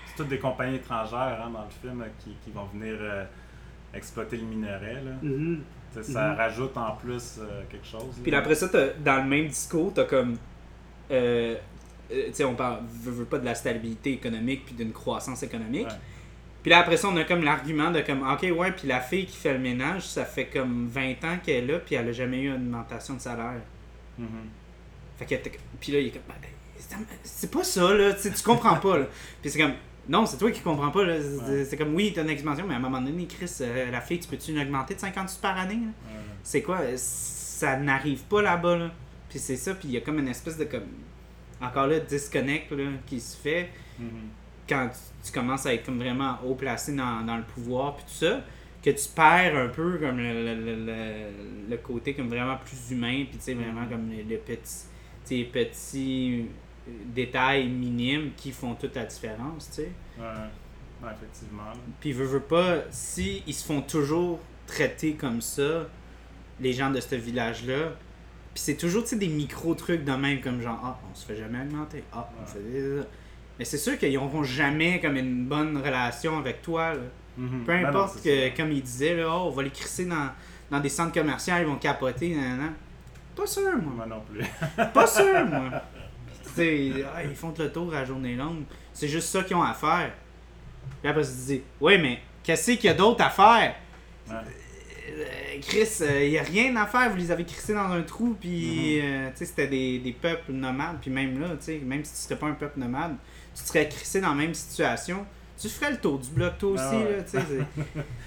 C'est 0.06 0.14
toutes 0.16 0.28
des 0.28 0.38
compagnies 0.38 0.76
étrangères 0.76 1.42
hein, 1.44 1.50
dans 1.52 1.64
le 1.64 1.70
film 1.70 2.00
là, 2.00 2.06
qui, 2.20 2.30
qui 2.44 2.50
vont 2.52 2.66
venir 2.66 2.94
euh, 3.00 3.24
exploiter 3.94 4.36
le 4.36 4.44
minerai. 4.44 4.94
Là. 4.94 5.12
Tu 5.22 5.58
sais, 6.02 6.12
Ça 6.12 6.28
Mhm. 6.30 6.36
rajoute 6.36 6.76
en 6.76 6.92
plus 6.96 7.38
euh, 7.40 7.62
quelque 7.70 7.86
chose. 7.86 8.18
Puis 8.22 8.30
là. 8.30 8.38
après 8.38 8.54
ça, 8.54 8.68
dans 9.04 9.16
le 9.22 9.28
même 9.28 9.48
discours, 9.48 9.92
t'as 9.94 10.04
comme. 10.04 10.36
euh, 11.10 11.56
euh, 12.10 12.26
tu 12.28 12.32
sais, 12.34 12.44
on 12.44 12.54
parle 12.54 12.80
veut, 13.02 13.12
veut 13.12 13.24
pas 13.24 13.38
de 13.38 13.44
la 13.44 13.54
stabilité 13.54 14.12
économique 14.12 14.64
puis 14.66 14.74
d'une 14.74 14.92
croissance 14.92 15.42
économique. 15.42 15.86
Ouais. 15.88 15.94
Puis 16.62 16.70
là, 16.70 16.78
après 16.78 16.96
ça, 16.96 17.08
on 17.08 17.16
a 17.16 17.24
comme 17.24 17.42
l'argument 17.42 17.90
de 17.90 18.00
comme, 18.02 18.22
ok, 18.22 18.46
ouais, 18.56 18.72
puis 18.72 18.86
la 18.88 19.00
fille 19.00 19.26
qui 19.26 19.36
fait 19.36 19.52
le 19.52 19.58
ménage, 19.58 20.06
ça 20.06 20.24
fait 20.24 20.46
comme 20.46 20.86
20 20.88 21.10
ans 21.24 21.38
qu'elle 21.44 21.64
est 21.64 21.72
là, 21.72 21.78
puis 21.80 21.96
elle 21.96 22.08
a 22.08 22.12
jamais 22.12 22.42
eu 22.42 22.48
une 22.48 22.54
augmentation 22.74 23.14
de 23.14 23.20
salaire. 23.20 23.60
Mhm. 24.18 24.26
Fait 25.18 25.26
que, 25.26 25.48
puis 25.80 25.92
là, 25.92 25.98
il 26.00 26.06
est 26.06 26.10
comme, 26.10 26.22
Ben, 26.28 26.34
c'est- 26.78 26.96
c'est 27.24 27.50
pas 27.50 27.64
ça, 27.64 27.92
là, 27.94 28.12
tu 28.14 28.30
comprends 28.44 28.76
pas, 28.76 28.98
là. 28.98 29.06
Puis 29.40 29.50
c'est 29.50 29.58
comme, 29.58 29.72
non, 30.08 30.26
c'est 30.26 30.38
toi 30.38 30.50
qui 30.50 30.60
comprends 30.60 30.90
pas, 30.90 31.04
là. 31.04 31.16
C'est 31.20 31.52
Ouais. 31.52 31.64
c'est 31.64 31.76
comme, 31.76 31.94
oui, 31.94 32.12
t'as 32.14 32.22
une 32.22 32.30
expansion, 32.30 32.64
mais 32.66 32.74
à 32.74 32.78
un 32.78 32.80
moment 32.80 33.00
donné, 33.00 33.26
Chris, 33.26 33.50
euh, 33.60 33.90
la 33.90 34.00
fille, 34.00 34.18
tu 34.20 34.28
peux-tu 34.28 34.54
l'augmenter 34.54 34.94
de 34.94 35.00
50 35.00 35.28
sous 35.28 35.40
par 35.40 35.58
année? 35.58 35.74
Ouais. 35.76 36.12
c'est 36.42 36.62
quoi? 36.62 36.78
Ça 36.96 37.76
n'arrive 37.76 38.22
pas 38.24 38.42
là-bas 38.42 38.76
là 38.76 38.90
puis 39.28 39.38
c'est 39.38 39.56
ça 39.56 39.74
puis 39.74 39.88
il 39.88 39.94
y 39.94 39.96
a 39.96 40.00
comme 40.00 40.18
une 40.18 40.28
espèce 40.28 40.58
de 40.58 40.64
comme 40.64 40.82
encore 41.60 41.86
là 41.86 42.00
disconnect 42.00 42.70
là, 42.72 42.84
qui 43.06 43.20
se 43.20 43.36
fait 43.36 43.70
Mhm. 43.98 44.08
quand 44.68 44.88
tu, 44.88 45.26
tu 45.28 45.32
commences 45.32 45.64
à 45.66 45.72
être 45.72 45.86
comme 45.86 45.98
vraiment 45.98 46.38
haut 46.44 46.54
placé 46.56 46.92
dans, 46.94 47.22
dans 47.24 47.36
le 47.36 47.44
pouvoir 47.44 47.96
puis 47.96 48.04
tout 48.06 48.24
ça 48.26 48.40
que 48.84 48.90
tu 48.90 49.08
perds 49.14 49.56
un 49.56 49.68
peu 49.68 49.96
comme 49.98 50.18
le, 50.18 50.44
le, 50.44 50.54
le- 50.64 50.84
le- 50.86 51.70
le 51.70 51.76
côté 51.78 52.14
comme 52.14 52.28
vraiment 52.28 52.56
plus 52.56 52.90
humain 52.90 53.24
puis 53.30 53.38
tu 53.38 53.44
sais 53.44 53.54
vraiment 53.54 53.82
Mhm. 53.82 53.90
comme 53.90 54.10
les, 54.10 54.24
les 54.24 54.36
petits 54.38 54.86
détails 56.86 57.68
minimes 57.68 58.30
qui 58.36 58.50
font 58.52 58.74
toute 58.74 58.94
la 58.96 59.04
différence 59.04 59.68
tu 59.70 59.82
sais 59.82 59.90
Ouais. 60.18 60.24
Ouais, 61.02 61.10
effectivement. 61.16 61.62
puis 62.00 62.12
veux, 62.12 62.24
veux 62.26 62.40
pas, 62.40 62.78
si 62.90 63.42
ils 63.46 63.54
se 63.54 63.64
font 63.64 63.80
toujours 63.82 64.38
traiter 64.66 65.14
comme 65.14 65.40
ça, 65.40 65.88
les 66.60 66.72
gens 66.72 66.90
de 66.90 67.00
ce 67.00 67.14
village-là, 67.16 67.88
puis 68.54 68.62
c'est 68.62 68.76
toujours 68.76 69.02
tu 69.02 69.08
sais, 69.10 69.16
des 69.16 69.26
micro-trucs 69.28 70.04
de 70.04 70.12
même, 70.12 70.40
comme 70.40 70.60
genre, 70.60 70.78
ah, 70.84 70.98
on 71.10 71.14
se 71.14 71.24
fait 71.26 71.34
jamais 71.36 71.60
augmenter, 71.62 72.04
ah, 72.12 72.28
on 72.38 72.42
Ouais. 72.42 72.46
fait 72.48 72.60
des... 72.60 73.00
Mais 73.58 73.64
c'est 73.64 73.78
sûr 73.78 73.98
qu'ils 73.98 74.14
n'auront 74.14 74.44
jamais 74.44 75.00
comme 75.00 75.16
une 75.16 75.44
bonne 75.46 75.76
relation 75.76 76.38
avec 76.38 76.62
toi. 76.62 76.94
là. 76.94 77.00
Mhm. 77.36 77.64
Peu 77.64 77.72
Ben 77.72 77.82
non, 77.82 77.88
importe 77.88 78.22
que, 78.22 78.56
comme 78.56 78.70
il 78.72 78.82
disait, 78.82 79.16
là, 79.16 79.26
oh, 79.28 79.46
on 79.46 79.50
va 79.50 79.62
les 79.64 79.70
crisser 79.70 80.04
dans, 80.04 80.30
dans 80.70 80.78
des 80.80 80.88
centres 80.88 81.12
commerciaux, 81.12 81.54
ils 81.58 81.66
vont 81.66 81.76
capoter. 81.76 82.34
nan, 82.34 82.58
nan. 82.58 82.72
Pas 83.34 83.46
sûr, 83.46 83.72
moi. 83.82 83.92
Moi 83.96 84.06
non 84.06 84.20
plus. 84.30 84.44
Pas 84.92 85.06
sûr, 85.06 85.46
moi. 85.46 85.70
Sais, 86.54 86.90
ah, 87.14 87.22
ils 87.24 87.34
font 87.34 87.52
le 87.58 87.70
tour 87.72 87.92
à 87.94 88.00
la 88.00 88.04
journée 88.04 88.34
longue. 88.34 88.62
C'est 88.92 89.08
juste 89.08 89.28
ça 89.28 89.42
qu'ils 89.42 89.56
ont 89.56 89.62
à 89.62 89.74
faire. 89.74 90.10
Puis 91.00 91.10
après, 91.10 91.22
tu 91.22 91.28
te 91.28 91.46
dis, 91.46 91.62
oui, 91.80 91.98
mais 91.98 92.18
qu'est-ce 92.42 92.72
qu'il 92.72 92.84
y 92.84 92.88
a 92.88 92.94
d'autre 92.94 93.24
à 93.24 93.30
faire? 93.30 93.74
Ouais. 94.28 94.34
Euh, 95.08 95.24
Chris, 95.62 95.88
il 96.22 96.30
n'y 96.30 96.38
a 96.38 96.42
rien 96.42 96.76
à 96.76 96.86
faire. 96.86 97.10
Vous 97.10 97.16
les 97.16 97.30
avez 97.30 97.44
crissés 97.44 97.74
dans 97.74 97.90
un 97.90 98.02
trou, 98.02 98.36
puis 98.40 99.00
euh, 99.00 99.28
sais, 99.34 99.46
c'était 99.46 99.66
des, 99.66 99.98
des 99.98 100.12
peuples 100.12 100.52
nomades. 100.52 100.98
Puis 101.00 101.10
même 101.10 101.40
là, 101.40 101.48
même 101.84 102.04
si 102.04 102.12
tu 102.12 102.18
serais 102.18 102.36
pas 102.36 102.46
un 102.46 102.52
peuple 102.52 102.78
nomade, 102.78 103.16
tu 103.54 103.62
serais 103.64 103.88
crissé 103.88 104.20
dans 104.20 104.28
la 104.30 104.34
même 104.34 104.54
situation. 104.54 105.26
Tu 105.60 105.68
ferais 105.68 105.92
le 105.92 105.98
tour 105.98 106.18
du 106.18 106.30
bloc, 106.30 106.58
toi 106.58 106.70
aussi. 106.70 106.82
Ah 106.84 106.96
ouais. 106.96 107.24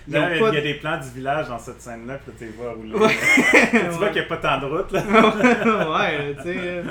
là, 0.07 0.35
ils 0.35 0.37
il 0.37 0.43
y 0.43 0.47
a 0.47 0.51
de- 0.51 0.59
des 0.61 0.73
plans 0.75 0.97
du 0.99 1.09
village 1.09 1.47
dans 1.49 1.59
cette 1.59 1.81
scène-là, 1.81 2.19
puis 2.19 2.33
tu 2.37 2.47
vois 2.57 2.73
rouler. 2.73 2.93
Ouais. 2.93 3.15
tu 3.71 3.77
vois 3.97 4.07
qu'il 4.09 4.21
n'y 4.21 4.27
a 4.27 4.29
pas 4.29 4.37
tant 4.37 4.59
de 4.59 4.65
route, 4.65 4.91
là. 4.91 5.01
ouais, 5.99 6.35
tu 6.37 6.43
sais. 6.43 6.83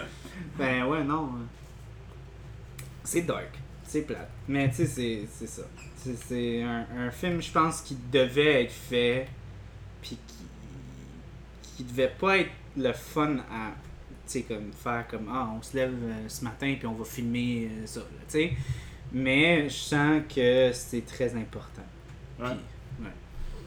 Ben 0.58 0.84
ouais, 0.84 1.02
non. 1.04 1.24
euh. 1.26 1.44
C'est 3.02 3.22
dark. 3.22 3.50
C'est 3.84 4.02
plate. 4.02 4.28
Mais 4.48 4.68
tu 4.70 4.86
sais, 4.86 5.26
c'est- 5.30 5.46
ça. 5.46 5.62
C'est- 6.28 6.62
un, 6.62 6.86
un 6.98 7.10
film, 7.10 7.40
je 7.42 7.50
pense, 7.50 7.80
qui 7.82 7.96
devait 8.12 8.64
être 8.64 8.72
fait. 8.72 9.26
Puis 10.02 10.18
qui, 10.26 11.76
qui 11.76 11.84
devait 11.84 12.12
pas 12.18 12.38
être 12.38 12.50
le 12.76 12.92
fun 12.92 13.36
à. 13.50 13.72
Tu 14.26 14.32
sais, 14.32 14.42
comme 14.42 14.72
faire 14.72 15.06
comme. 15.08 15.28
Ah, 15.30 15.50
on 15.56 15.62
se 15.62 15.76
lève 15.76 15.92
euh, 15.92 16.28
ce 16.28 16.44
matin, 16.44 16.74
puis 16.78 16.86
on 16.86 16.94
va 16.94 17.04
filmer 17.04 17.68
euh, 17.70 17.86
ça, 17.86 18.00
tu 18.00 18.32
sais. 18.32 18.52
Mais 19.12 19.68
je 19.68 19.74
sens 19.74 20.22
que 20.34 20.70
c'est 20.72 21.04
très 21.06 21.34
important. 21.36 21.82
Ouais. 22.40 22.46
Puis, 22.96 23.04
ouais. 23.04 23.10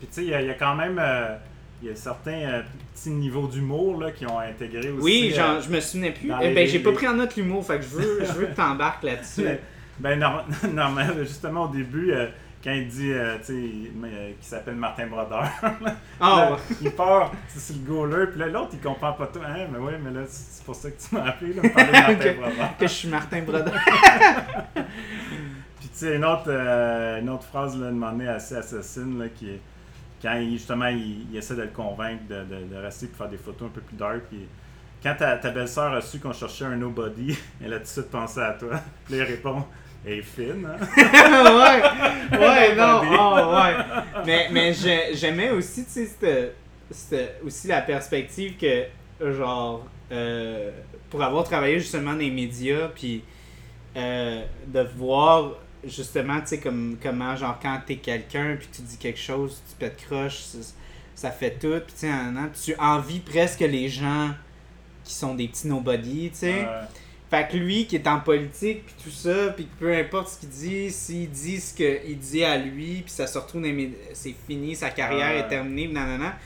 Tu 0.01 0.07
sais, 0.11 0.23
il 0.23 0.29
y, 0.29 0.33
a- 0.33 0.41
il 0.41 0.47
y 0.47 0.51
a 0.51 0.55
quand 0.55 0.75
même 0.75 0.97
euh, 0.99 1.37
il 1.81 1.89
y 1.89 1.91
a 1.91 1.95
certains 1.95 2.31
euh, 2.31 2.61
petits 2.93 3.11
niveaux 3.11 3.47
d'humour 3.47 3.99
là, 4.01 4.11
qui 4.11 4.25
ont 4.25 4.39
intégré 4.39 4.89
aussi. 4.89 5.03
Oui, 5.03 5.33
euh, 5.37 5.61
je 5.61 5.69
me 5.69 5.79
souvenais 5.79 6.11
plus. 6.11 6.31
Eh 6.41 6.53
ben, 6.53 6.67
j'ai 6.67 6.79
pas 6.79 6.91
pris 6.91 7.07
en 7.07 7.13
note 7.13 7.35
l'humour, 7.35 7.65
fait 7.65 7.77
que 7.77 7.83
je 7.83 7.89
veux, 7.89 8.25
je 8.25 8.31
veux 8.33 8.45
que 8.47 8.55
t'embarques 8.55 9.03
là-dessus. 9.03 9.45
Ben, 9.99 10.19
norm- 10.19 10.45
normalement, 10.75 11.23
justement, 11.23 11.63
au 11.63 11.69
début, 11.69 12.11
euh, 12.11 12.27
quand 12.63 12.69
il 12.71 12.87
dit, 12.87 13.11
tu 13.43 13.51
qu'il 13.51 14.35
s'appelle 14.41 14.75
Martin 14.75 15.07
Brodeur, 15.07 15.49
là, 16.19 16.51
ouais. 16.51 16.57
il 16.83 16.91
part 16.91 17.31
c'est 17.47 17.59
sur 17.59 17.81
le 17.83 17.91
goaler, 17.91 18.27
puis 18.27 18.39
là, 18.39 18.45
l'autre, 18.45 18.69
il 18.73 18.79
comprend 18.79 19.13
pas 19.13 19.25
tout. 19.25 19.39
Hein, 19.43 19.65
mais 19.71 19.79
ouais, 19.79 19.97
mais 19.99 20.11
là, 20.11 20.27
c'est 20.27 20.63
pour 20.63 20.75
ça 20.75 20.91
que 20.91 21.01
tu 21.01 21.15
m'as 21.15 21.29
appelé, 21.29 21.53
là, 21.53 21.63
parler 21.67 21.87
de 21.87 21.91
Martin. 21.93 22.33
Brodeur. 22.39 22.77
que 22.77 22.87
je 22.87 22.93
suis 22.93 23.07
Martin 23.07 23.41
Brodeur. 23.41 23.73
Puis, 24.75 25.89
tu 25.89 25.89
sais, 25.93 26.15
une 26.15 26.25
autre, 26.25 26.51
une 26.51 27.29
autre 27.31 27.45
phrase, 27.45 27.75
là, 27.79 27.89
de 27.89 28.27
assez 28.27 28.55
assassine, 28.55 29.17
là, 29.17 29.29
qui 29.29 29.49
est 29.49 29.61
quand 30.21 30.33
il, 30.35 30.51
justement, 30.53 30.87
il, 30.87 31.27
il 31.31 31.37
essaie 31.37 31.55
de 31.55 31.61
le 31.63 31.67
convaincre 31.67 32.23
de, 32.29 32.43
de- 32.43 32.65
de 32.73 32.75
rester 32.77 33.07
pour 33.07 33.17
faire 33.17 33.29
des 33.29 33.37
photos 33.37 33.67
un 33.67 33.71
peu 33.71 33.81
plus 33.81 33.95
dark. 33.95 34.21
Puis, 34.29 34.39
quand 35.03 35.15
ta, 35.15 35.37
ta 35.37 35.51
belle-sœur 35.51 35.93
a 35.93 36.01
su 36.01 36.19
qu'on 36.19 36.33
cherchait 36.33 36.65
un 36.65 36.75
nobody, 36.75 37.37
elle 37.63 37.73
a 37.73 37.77
tout 37.77 37.83
de 37.83 37.87
suite 37.87 38.09
pensé 38.09 38.39
à 38.39 38.53
toi. 38.53 38.79
Puis 39.05 39.15
là, 39.17 39.23
il 39.23 39.27
répond 39.27 39.63
Elle 40.05 40.13
est 40.19 40.21
fine, 40.21 40.65
hein? 40.67 40.85
Ouais, 42.31 42.37
ouais, 42.39 42.75
non, 42.75 43.01
oh, 43.03 43.53
ouais. 43.55 43.75
Mais, 44.25 44.47
mais 44.51 44.73
j'ai- 44.73 45.13
j'aimais 45.15 45.51
aussi, 45.51 45.85
tu 45.85 45.91
sais, 45.91 46.05
c'était- 46.05 46.53
c'était 46.89 47.35
aussi 47.45 47.67
la 47.67 47.81
perspective 47.81 48.55
que, 48.57 48.85
genre, 49.33 49.85
euh, 50.11 50.71
pour 51.09 51.21
avoir 51.23 51.43
travaillé 51.43 51.79
justement 51.79 52.11
dans 52.13 52.17
les 52.19 52.31
médias, 52.31 52.87
puis 52.93 53.23
euh, 53.95 54.41
de 54.67 54.81
voir 54.95 55.51
justement, 55.83 56.39
tu 56.41 56.47
sais, 56.47 56.59
comme, 56.59 56.97
comment, 57.01 57.35
genre, 57.35 57.57
quand 57.61 57.79
t'es 57.85 57.97
quelqu'un, 57.97 58.55
puis 58.57 58.67
tu 58.71 58.81
dis 58.81 58.97
quelque 58.97 59.19
chose, 59.19 59.61
tu 59.69 59.75
pètes 59.77 59.97
croche, 60.05 60.39
ça, 60.39 60.57
ça 61.15 61.31
fait 61.31 61.51
tout, 61.59 61.79
puis 61.85 61.93
tu 61.93 61.99
sais, 62.01 62.07
nan, 62.09 62.33
nan, 62.33 62.49
tu 62.63 62.75
envies 62.77 63.19
presque 63.19 63.61
les 63.61 63.89
gens 63.89 64.31
qui 65.03 65.13
sont 65.13 65.35
des 65.35 65.47
petits 65.47 65.67
nobody, 65.67 66.29
tu 66.31 66.37
sais. 66.39 66.67
Fait 67.29 67.45
que 67.51 67.57
lui 67.57 67.85
qui 67.87 67.97
est 67.97 68.07
en 68.07 68.21
politique 68.21 68.85
puis 68.85 68.95
tout 69.03 69.09
ça, 69.11 69.49
puis 69.49 69.67
peu 69.79 69.93
importe 69.93 70.29
ce 70.29 70.39
qu'il 70.39 70.49
dit, 70.49 70.89
s'il 70.91 71.29
dit 71.29 71.59
ce 71.59 71.73
qu'il 71.73 72.17
dit 72.17 72.43
à 72.43 72.57
lui, 72.57 73.01
puis 73.01 73.11
ça 73.11 73.27
se 73.27 73.37
retrouve 73.37 73.61
dans 73.61 73.67
les 73.67 73.73
médias, 73.73 73.97
c'est 74.13 74.33
fini, 74.47 74.75
sa 74.75 74.91
carrière 74.91 75.31
Ouais. 75.31 75.39
est 75.39 75.47
terminée, 75.49 75.87
nanana. 75.89 76.37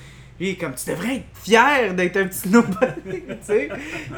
Lui, 0.41 0.47
il 0.47 0.51
est 0.53 0.55
comme 0.55 0.73
tu 0.73 0.89
devrais 0.89 1.17
être 1.17 1.25
fier 1.43 1.93
d'être 1.93 2.17
un 2.17 2.25
petit 2.25 2.49
nobody, 2.49 3.21
tu 3.27 3.35
sais. 3.43 3.69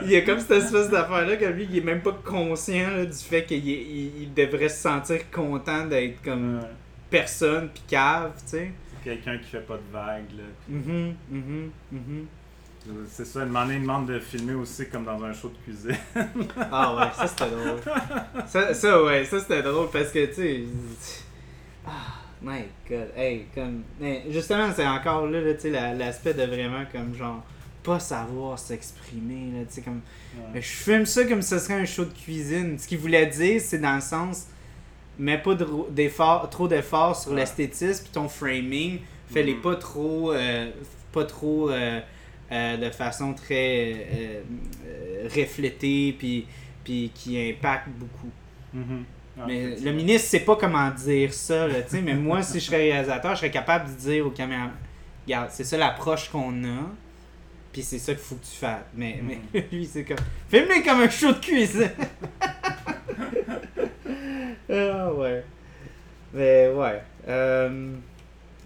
Il 0.03 0.09
y 0.11 0.15
a 0.15 0.21
comme 0.21 0.39
cette 0.39 0.51
espèce 0.63 0.89
d'affaire-là 0.89 1.36
que 1.36 1.45
lui, 1.45 1.67
il 1.69 1.78
est 1.80 1.82
même 1.82 2.01
pas 2.01 2.17
conscient 2.24 2.91
là, 2.91 3.05
du 3.05 3.11
fait 3.17 3.43
qu'il 3.43 3.57
est- 3.69 3.84
il, 3.84 4.21
il 4.24 4.34
devrait 4.34 4.69
se 4.69 4.82
sentir 4.82 5.30
content 5.32 5.86
d'être 5.86 6.21
comme 6.24 6.61
personne 7.09 7.67
puis 7.74 7.84
cave, 7.89 8.32
tu 8.45 8.51
sais. 8.51 8.71
quelqu'un 9.03 9.38
qui 9.38 9.49
fait 9.49 9.59
pas 9.67 9.76
de 9.76 9.91
vagues. 9.91 10.32
Là. 10.38 10.43
Mhm, 10.69 11.13
mhm, 11.30 11.71
mhm. 11.91 12.26
C'est 13.09 13.26
ça, 13.26 13.41
demander 13.41 13.76
une 13.76 13.82
demande 13.82 14.07
de 14.07 14.19
filmer 14.19 14.53
aussi 14.53 14.88
comme 14.89 15.03
dans 15.05 15.21
un 15.26 15.34
show 15.34 15.49
de 15.49 15.57
cuisine. 15.63 15.97
Ah 16.71 16.95
ouais, 16.95 17.07
ça 17.17 17.28
c'était 17.28 17.49
drôle. 17.49 17.80
Ça, 18.47 18.74
ça 18.74 19.03
ouais, 19.03 19.26
ça 19.26 19.39
c'était 19.41 19.61
drôle 19.61 19.89
parce 19.91 20.09
que 20.11 20.26
tu 20.28 20.34
sais. 20.36 20.63
Ah, 21.86 21.91
my 22.44 22.64
god. 22.89 23.10
Hey, 23.16 23.46
comme. 23.56 23.84
justement, 24.30 24.70
c'est 24.76 24.86
encore 24.86 25.28
là, 25.28 25.41
là 25.41 25.54
tu 25.54 25.62
sais, 25.62 25.70
la- 25.70 25.94
l'aspect 25.94 26.34
de 26.34 26.44
vraiment 26.44 26.84
comme 26.91 27.16
genre. 27.16 27.44
Pas 27.84 28.00
savoir 28.00 28.58
s'exprimer, 28.60 29.52
là, 29.60 29.66
tu 29.68 29.76
sais, 29.76 29.82
comme. 29.82 30.02
Ouais. 30.54 30.62
Je 30.62 30.68
filme 30.68 31.06
ça 31.06 31.26
comme 31.26 31.41
ce 31.41 31.60
serait 31.60 31.74
un 31.74 31.86
show 31.86 32.06
de 32.06 32.14
cuisine. 32.14 32.78
Ce 32.80 32.88
qu'il 32.88 32.98
voulait 32.98 33.26
dire, 33.28 33.60
c'est 33.62 33.80
dans 33.80 33.96
le 33.96 34.02
sens. 34.02 34.48
Mets 35.20 35.38
pas 35.38 35.56
d'effort, 35.89 36.50
trop 36.50 36.68
d'efforts 36.68 37.16
sur 37.20 37.32
Ouais. 37.32 37.38
l'esthétisme 37.41 38.04
puis 38.04 38.12
ton 38.14 38.28
framing. 38.30 39.00
Fais-les 39.32 39.56
Mhm. 39.56 39.62
pas 39.62 39.76
trop. 39.76 40.32
euh, 40.32 40.72
pas 41.12 41.26
trop. 41.26 41.70
euh, 41.70 42.00
euh, 42.52 42.78
de 42.78 42.89
façon 42.91 43.34
très 43.34 44.44
reflétée 45.36 46.16
puis, 46.18 46.46
puis 46.84 47.12
qui 47.14 47.39
impacte 47.39 47.88
beaucoup. 47.89 48.30
Mhm. 48.74 49.04
Ah, 49.40 49.46
mais 49.48 49.76
le 49.78 49.92
ministre 49.92 50.30
sait 50.30 50.42
pas 50.42 50.56
comment 50.56 50.92
dire 50.92 51.34
ça, 51.34 51.68
là, 51.68 51.80
mais 52.04 52.14
moi, 52.14 52.44
si 52.44 52.60
je 52.60 52.66
serais 52.66 52.78
réalisateur, 52.78 53.32
je 53.32 53.40
serais 53.40 53.52
capable 53.52 53.90
de 53.90 54.00
dire 54.00 54.28
aux 54.28 54.32
caméras 54.32 54.70
Regarde, 55.26 55.50
c'est 55.52 55.64
ça 55.64 55.78
l'approche 55.78 56.30
qu'on 56.30 56.64
a, 56.66 56.90
puis 57.72 57.82
c'est 57.82 57.98
ça 57.98 58.14
qu'il 58.14 58.24
faut 58.24 58.36
que 58.36 58.46
tu 58.46 58.58
fasses. 58.58 58.84
Mais, 58.94 59.22
mais 59.24 59.40
lui, 59.72 59.86
c'est 59.86 60.04
comme. 60.04 60.18
Filme-le 60.50 60.84
comme 60.84 61.02
un 61.02 61.10
show 61.10 61.32
de 61.32 61.40
cuisine 61.40 61.90
Ah 64.70 65.14
ouais. 65.14 65.44
Mais 66.34 66.70
ouais. 66.74 67.02
Euh, 67.28 67.94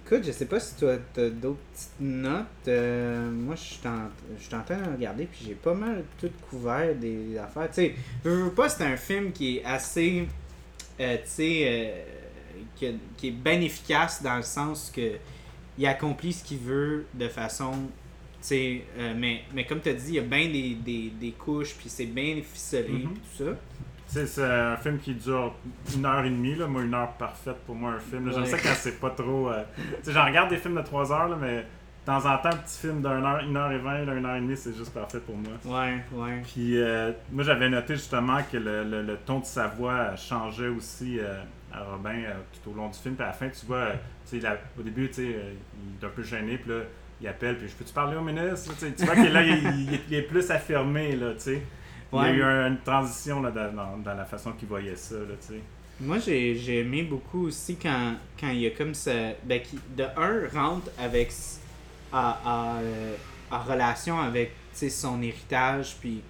écoute, 0.05 0.23
je 0.25 0.31
sais 0.31 0.45
pas 0.45 0.59
si 0.59 0.75
toi 0.75 0.95
t'as 1.13 1.29
d'autres 1.29 1.59
petites 1.73 1.99
notes. 1.99 2.45
Euh, 2.67 3.29
moi, 3.31 3.55
je 3.55 3.61
suis 3.61 3.87
en, 3.87 4.09
je 4.37 4.43
suis 4.43 4.55
en 4.55 4.63
train 4.63 4.77
de 4.77 4.91
regarder, 4.91 5.25
puis 5.25 5.45
j'ai 5.45 5.55
pas 5.55 5.73
mal 5.73 6.03
tout 6.19 6.31
couvert 6.49 6.95
des 6.95 7.37
affaires. 7.37 7.67
Tu 7.67 7.73
sais, 7.75 7.95
je 8.23 8.29
veux 8.29 8.51
pas, 8.51 8.69
c'est 8.69 8.83
un 8.83 8.97
film 8.97 9.31
qui 9.31 9.57
est 9.57 9.65
assez. 9.65 10.27
Euh, 10.99 11.15
tu 11.17 11.21
sais. 11.25 11.61
euh, 11.65 12.03
qui, 12.75 12.87
qui 13.17 13.27
est 13.29 13.31
bien 13.31 13.59
efficace 13.61 14.21
dans 14.21 14.35
le 14.37 14.41
sens 14.43 14.91
que 14.95 15.13
il 15.77 15.85
accomplit 15.85 16.33
ce 16.33 16.43
qu'il 16.43 16.57
veut 16.59 17.05
de 17.13 17.27
façon 17.27 17.71
tu 17.73 18.47
sais 18.47 18.81
euh, 18.97 19.13
mais, 19.15 19.41
mais 19.53 19.65
comme 19.65 19.79
tu 19.79 19.89
as 19.89 19.93
dit 19.93 20.09
il 20.09 20.15
y 20.15 20.19
a 20.19 20.23
bien 20.23 20.47
des, 20.49 20.75
des, 20.75 21.11
des 21.19 21.31
couches 21.31 21.75
puis 21.75 21.87
c'est 21.89 22.05
bien 22.07 22.35
ficelé 22.43 22.89
Mhm. 22.89 23.13
puis 23.13 23.21
tout 23.37 23.45
ça 23.45 23.51
sais, 24.07 24.25
c'est 24.25 24.43
un 24.43 24.77
film 24.77 24.97
qui 24.99 25.13
dure 25.13 25.53
une 25.95 26.05
heure 26.05 26.23
et 26.23 26.29
demie, 26.29 26.55
là. 26.55 26.65
Moi, 26.65 26.83
une 26.83 26.93
heure 26.93 27.11
parfaite 27.13 27.57
pour 27.65 27.75
moi, 27.75 27.91
un 27.91 27.99
film. 27.99 28.29
là. 28.29 28.37
Ouais. 28.39 28.45
ça 28.45 28.57
quand 28.57 28.73
c'est 28.73 29.01
pas 29.01 29.09
trop. 29.09 29.49
Tu 29.75 30.05
sais, 30.05 30.11
j'en 30.13 30.23
regarde 30.25 30.49
des 30.49 30.55
films 30.55 30.75
de 30.75 30.81
3 30.81 31.11
heures, 31.11 31.27
là, 31.27 31.35
mais 31.35 31.65
temps 32.07 32.25
en 32.25 32.37
temps, 32.37 32.49
un 32.49 32.57
petit 32.57 32.79
film 32.79 32.97
d'une 33.01 33.23
heure, 33.23 33.39
une 33.43 33.55
heure 33.57 33.71
et 33.71 33.77
vingt, 33.77 34.05
là, 34.05 34.13
une 34.13 34.25
heure 34.25 34.35
et 34.37 34.41
demie, 34.41 34.57
c'est 34.57 34.75
juste 34.75 34.93
parfait 34.93 35.19
pour 35.19 35.35
moi. 35.35 35.53
ouais 35.65 35.97
ouais 36.13 36.41
Puis, 36.51 36.77
euh, 36.81 37.11
moi, 37.31 37.43
j'avais 37.43 37.69
noté 37.69 37.95
justement 37.95 38.39
que 38.51 38.57
le, 38.57 38.83
le- 38.83 39.03
le 39.03 39.17
ton 39.17 39.39
de 39.39 39.45
sa 39.45 39.67
voix 39.67 40.15
changeait 40.15 40.69
aussi 40.69 41.19
euh, 41.19 41.41
à 41.73 41.83
Robin 41.83 42.15
euh, 42.15 42.33
tout 42.63 42.71
au 42.71 42.73
long 42.73 42.87
du 42.89 42.97
film. 42.97 43.15
Puis 43.15 43.23
à 43.23 43.27
la 43.27 43.33
fin, 43.33 43.49
tu 43.49 43.65
vois, 43.65 43.77
euh, 43.77 43.93
tu 44.29 44.37
sais, 44.39 44.43
la- 44.43 44.57
au 44.79 44.81
début, 44.81 45.07
tu 45.09 45.13
sais, 45.15 45.21
euh, 45.35 45.53
il 45.83 46.01
est 46.03 46.07
un 46.07 46.11
peu 46.11 46.23
gêné, 46.23 46.57
puis 46.57 46.71
là, 46.71 46.79
il 47.21 47.27
appelle, 47.27 47.57
puis 47.57 47.67
je 47.67 47.75
peux-tu 47.75 47.93
parler 47.93 48.15
au 48.15 48.21
ministre? 48.21 48.73
Tu 48.79 49.03
vois 49.05 49.15
que 49.15 49.21
là, 49.33 49.43
il, 49.43 49.63
il- 49.63 49.99
il 50.09 50.13
est 50.15 50.21
plus 50.21 50.49
affirmé, 50.49 51.15
là, 51.15 51.33
tu 51.33 51.41
sais. 51.41 51.61
Il 52.13 52.17
y 52.19 52.21
a 52.21 52.31
eu 52.31 52.41
un- 52.43 52.67
une 52.69 52.79
transition 52.79 53.41
là, 53.41 53.51
dans, 53.51 53.97
dans- 53.97 54.13
la 54.15 54.23
façon 54.23 54.53
qu'il 54.53 54.69
voyait 54.69 54.95
ça, 54.95 55.15
là, 55.15 55.35
tu 55.41 55.47
sais. 55.55 55.59
Moi, 55.99 56.19
j'ai 56.19 56.55
j'ai 56.55 56.79
aimé 56.79 57.03
beaucoup 57.03 57.47
aussi 57.47 57.75
quand, 57.75 58.13
quand 58.39 58.49
il 58.49 58.59
y 58.59 58.67
a 58.67 58.69
comme 58.69 58.93
ça. 58.93 59.11
Ben, 59.43 59.61
qui, 59.61 59.77
de 59.97 60.03
un, 60.15 60.47
rentre 60.57 60.89
avec. 60.97 61.31
À, 62.11 62.39
à, 62.45 62.77
euh, 62.79 63.15
en 63.51 63.59
relation 63.59 64.19
avec 64.19 64.51
son 64.73 65.21
héritage. 65.21 65.95
Puis 65.99 66.21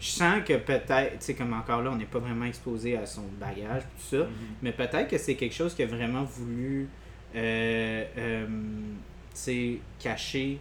je 0.00 0.08
sens 0.08 0.42
que 0.46 0.56
peut-être. 0.56 1.18
Tu 1.18 1.26
sais, 1.26 1.34
comme 1.34 1.52
encore 1.52 1.82
là, 1.82 1.90
on 1.90 1.96
n'est 1.96 2.04
pas 2.04 2.18
vraiment 2.18 2.46
exposé 2.46 2.96
à 2.96 3.06
son 3.06 3.24
bagage, 3.38 3.82
tout 3.82 4.16
ça. 4.16 4.26
Mais 4.62 4.72
peut-être 4.72 5.08
que 5.08 5.18
c'est 5.18 5.34
quelque 5.34 5.54
chose 5.54 5.74
qu'il 5.74 5.84
a 5.84 5.88
vraiment 5.88 6.24
voulu. 6.24 6.88
Euh, 7.34 8.04
euh, 8.18 8.46
tu 8.46 9.34
sais, 9.34 9.78
cacher. 9.98 10.58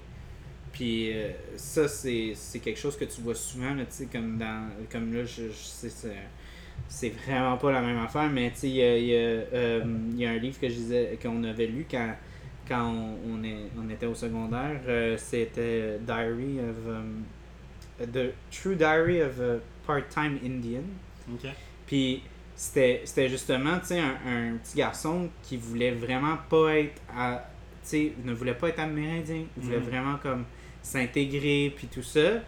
Puis 0.72 1.12
euh, 1.12 1.32
ça, 1.56 1.88
c'est 1.88 2.36
quelque 2.62 2.80
chose 2.80 2.96
que 2.96 3.06
tu 3.06 3.22
vois 3.22 3.34
souvent, 3.34 3.76
tu 3.76 3.86
sais, 3.90 4.06
comme 4.06 4.38
dans. 4.38 4.70
Comme 4.92 5.14
là, 5.14 5.26
je, 5.26 5.48
je 5.48 5.54
sais, 5.54 5.90
c'est 6.88 7.10
vraiment 7.10 7.58
pas 7.58 7.72
la 7.72 7.82
même 7.82 8.00
affaire, 8.00 8.30
mais 8.30 8.52
tu 8.52 8.60
sais, 8.60 8.70
il 8.70 8.76
y 8.76 8.84
a, 8.84 9.26
euh, 9.54 9.84
y 10.16 10.26
a 10.26 10.32
un 10.32 10.38
livre 10.38 10.60
que 10.60 10.70
je 10.70 10.74
disais, 10.74 11.20
qu'on 11.22 11.44
avait 11.44 11.68
lu 11.68 11.86
quand, 11.90 12.16
quand 12.70 12.88
on, 12.90 13.18
on, 13.34 13.44
est, 13.44 13.58
on 13.78 13.90
était 13.90 14.06
au 14.06 14.16
secondaire. 14.16 14.80
euh, 14.88 15.18
C'était 15.18 15.98
Diary 16.06 16.60
of. 16.60 16.88
um, 16.96 17.24
The 18.00 18.32
True 18.50 18.76
Diary 18.76 19.22
of 19.22 19.42
a 19.42 19.58
Part-Time 19.86 20.40
Indian. 20.46 20.84
Puis 21.86 22.22
c'était 22.56 23.02
c'était 23.04 23.28
justement, 23.30 23.72
un, 23.72 24.52
un 24.54 24.58
petit 24.58 24.78
garçon 24.78 25.30
qui 25.44 25.58
voulait 25.58 25.92
vraiment 25.92 26.38
pas 26.50 26.76
être, 26.78 27.02
à- 27.14 27.44
ne 27.94 28.32
voulait 28.34 28.54
pas 28.54 28.70
être 28.70 28.80
amérindien. 28.80 29.44
Il 29.58 29.64
voulait 29.64 29.78
Mhm. 29.80 29.84
vraiment 29.84 30.18
comme 30.18 30.46
s'intégrer, 30.82 31.74
puis 31.76 31.88
tout 31.88 32.04
ça. 32.04 32.40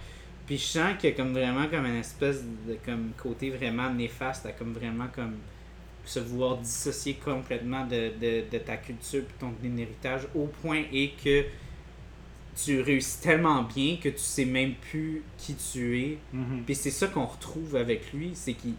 Puis 0.45 0.57
je 0.57 0.63
sens 0.63 0.97
qu'il 0.99 1.09
y 1.09 1.13
a 1.13 1.15
comme 1.15 1.33
vraiment 1.33 1.67
comme 1.67 1.85
une 1.85 1.97
espèce 1.97 2.43
de 2.67 2.77
comme 2.85 3.11
côté 3.21 3.49
vraiment 3.49 3.89
néfaste, 3.89 4.45
à 4.45 4.51
comme 4.53 4.73
vraiment 4.73 5.07
comme 5.13 5.35
se 6.05 6.19
vouloir 6.19 6.57
dissocier 6.57 7.13
complètement 7.15 7.85
de, 7.85 8.11
de, 8.19 8.43
de 8.51 8.57
ta 8.57 8.77
culture 8.77 9.23
puis 9.23 9.35
ton 9.39 9.53
héritage 9.77 10.27
au 10.35 10.47
point 10.47 10.83
et 10.91 11.11
que 11.23 11.45
tu 12.55 12.81
réussis 12.81 13.21
tellement 13.21 13.63
bien 13.63 13.97
que 13.97 14.09
tu 14.09 14.19
sais 14.19 14.45
même 14.45 14.73
plus 14.75 15.23
qui 15.37 15.55
tu 15.55 15.99
es 16.01 16.17
Mhm. 16.33 16.63
puis 16.65 16.75
c'est 16.75 16.91
ça 16.91 17.07
qu'on 17.07 17.25
retrouve 17.25 17.75
avec 17.75 18.11
lui, 18.13 18.31
c'est 18.33 18.53
qu'il 18.53 18.73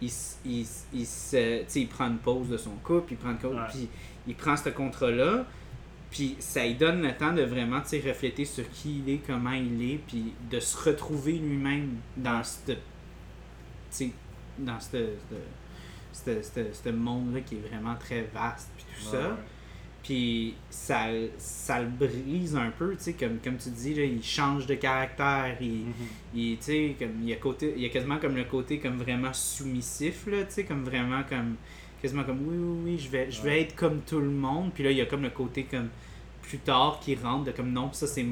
il, 0.00 0.10
il, 0.44 0.66
il, 0.94 1.88
prend 1.88 2.06
une 2.06 2.18
pause 2.18 2.48
de 2.48 2.56
son 2.56 2.70
couple, 2.84 3.12
il 3.12 3.16
prend 3.16 3.30
une 3.30 3.56
Ouais. 3.56 3.66
puis 3.70 3.88
il 4.28 4.34
prend 4.36 4.56
ce 4.56 4.68
contrat-là, 4.68 5.44
puis 6.10 6.36
ça 6.38 6.64
lui 6.64 6.74
donne 6.74 7.02
le 7.02 7.16
temps 7.16 7.32
de 7.32 7.42
vraiment 7.42 7.80
refléter 7.80 8.44
sur 8.44 8.68
qui 8.70 9.02
il 9.04 9.14
est, 9.14 9.20
comment 9.26 9.52
il 9.52 9.82
est, 9.94 9.98
puis 10.06 10.32
de 10.50 10.60
se 10.60 10.76
retrouver 10.88 11.32
lui-même 11.32 11.96
dans 12.16 12.42
ce 12.44 12.72
dans 14.58 14.80
ce 14.80 14.96
ce 16.24 16.88
monde-là 16.90 17.40
qui 17.40 17.56
est 17.56 17.68
vraiment 17.68 17.94
très 17.96 18.22
vaste, 18.34 18.70
puis 18.76 18.84
tout 18.86 19.16
Ouais, 19.16 19.22
ça. 19.22 19.38
Puis 20.02 20.54
ça, 20.70 21.06
ça 21.36 21.80
le 21.80 21.88
brise 21.88 22.56
un 22.56 22.70
peu, 22.70 22.96
tu 22.96 23.02
sais, 23.04 23.12
comme, 23.14 23.38
comme 23.44 23.56
tu 23.58 23.68
dis, 23.70 23.94
là, 23.94 24.04
il 24.04 24.22
change 24.22 24.64
de 24.66 24.74
caractère, 24.74 25.56
il, 25.60 25.86
Mhm. 25.86 25.92
il, 26.34 26.56
tu 26.56 26.62
sais, 26.64 26.96
comme, 26.98 27.10
il, 27.22 27.28
y 27.28 27.32
a 27.32 27.36
côté, 27.36 27.74
il 27.76 27.82
y 27.82 27.86
a 27.86 27.88
quasiment 27.90 28.16
comme 28.18 28.36
le 28.36 28.44
côté 28.44 28.78
comme 28.78 28.96
vraiment 28.96 29.32
soumissif, 29.34 30.26
là, 30.26 30.44
tu 30.44 30.52
sais, 30.54 30.64
comme 30.64 30.84
vraiment 30.84 31.22
comme, 31.28 31.56
quasiment 32.00 32.24
comme, 32.24 32.38
oui, 32.46 32.56
oui, 32.56 32.92
oui, 32.92 32.98
je 32.98 33.08
vais, 33.10 33.30
je 33.30 33.42
vais 33.42 33.50
Ouais. 33.50 33.60
être 33.62 33.74
comme 33.76 34.00
tout 34.02 34.20
le 34.20 34.30
monde. 34.30 34.70
Puis 34.72 34.84
là, 34.84 34.90
il 34.92 34.96
y 34.96 35.00
a 35.02 35.06
comme 35.06 35.22
le 35.22 35.30
côté 35.30 35.64
comme, 35.64 35.88
plus 36.42 36.58
tard, 36.58 37.00
qui 37.02 37.14
rentre, 37.16 37.44
de 37.44 37.50
comme, 37.50 37.72
non, 37.72 37.92
ça 37.92 38.06
c'est, 38.06 38.24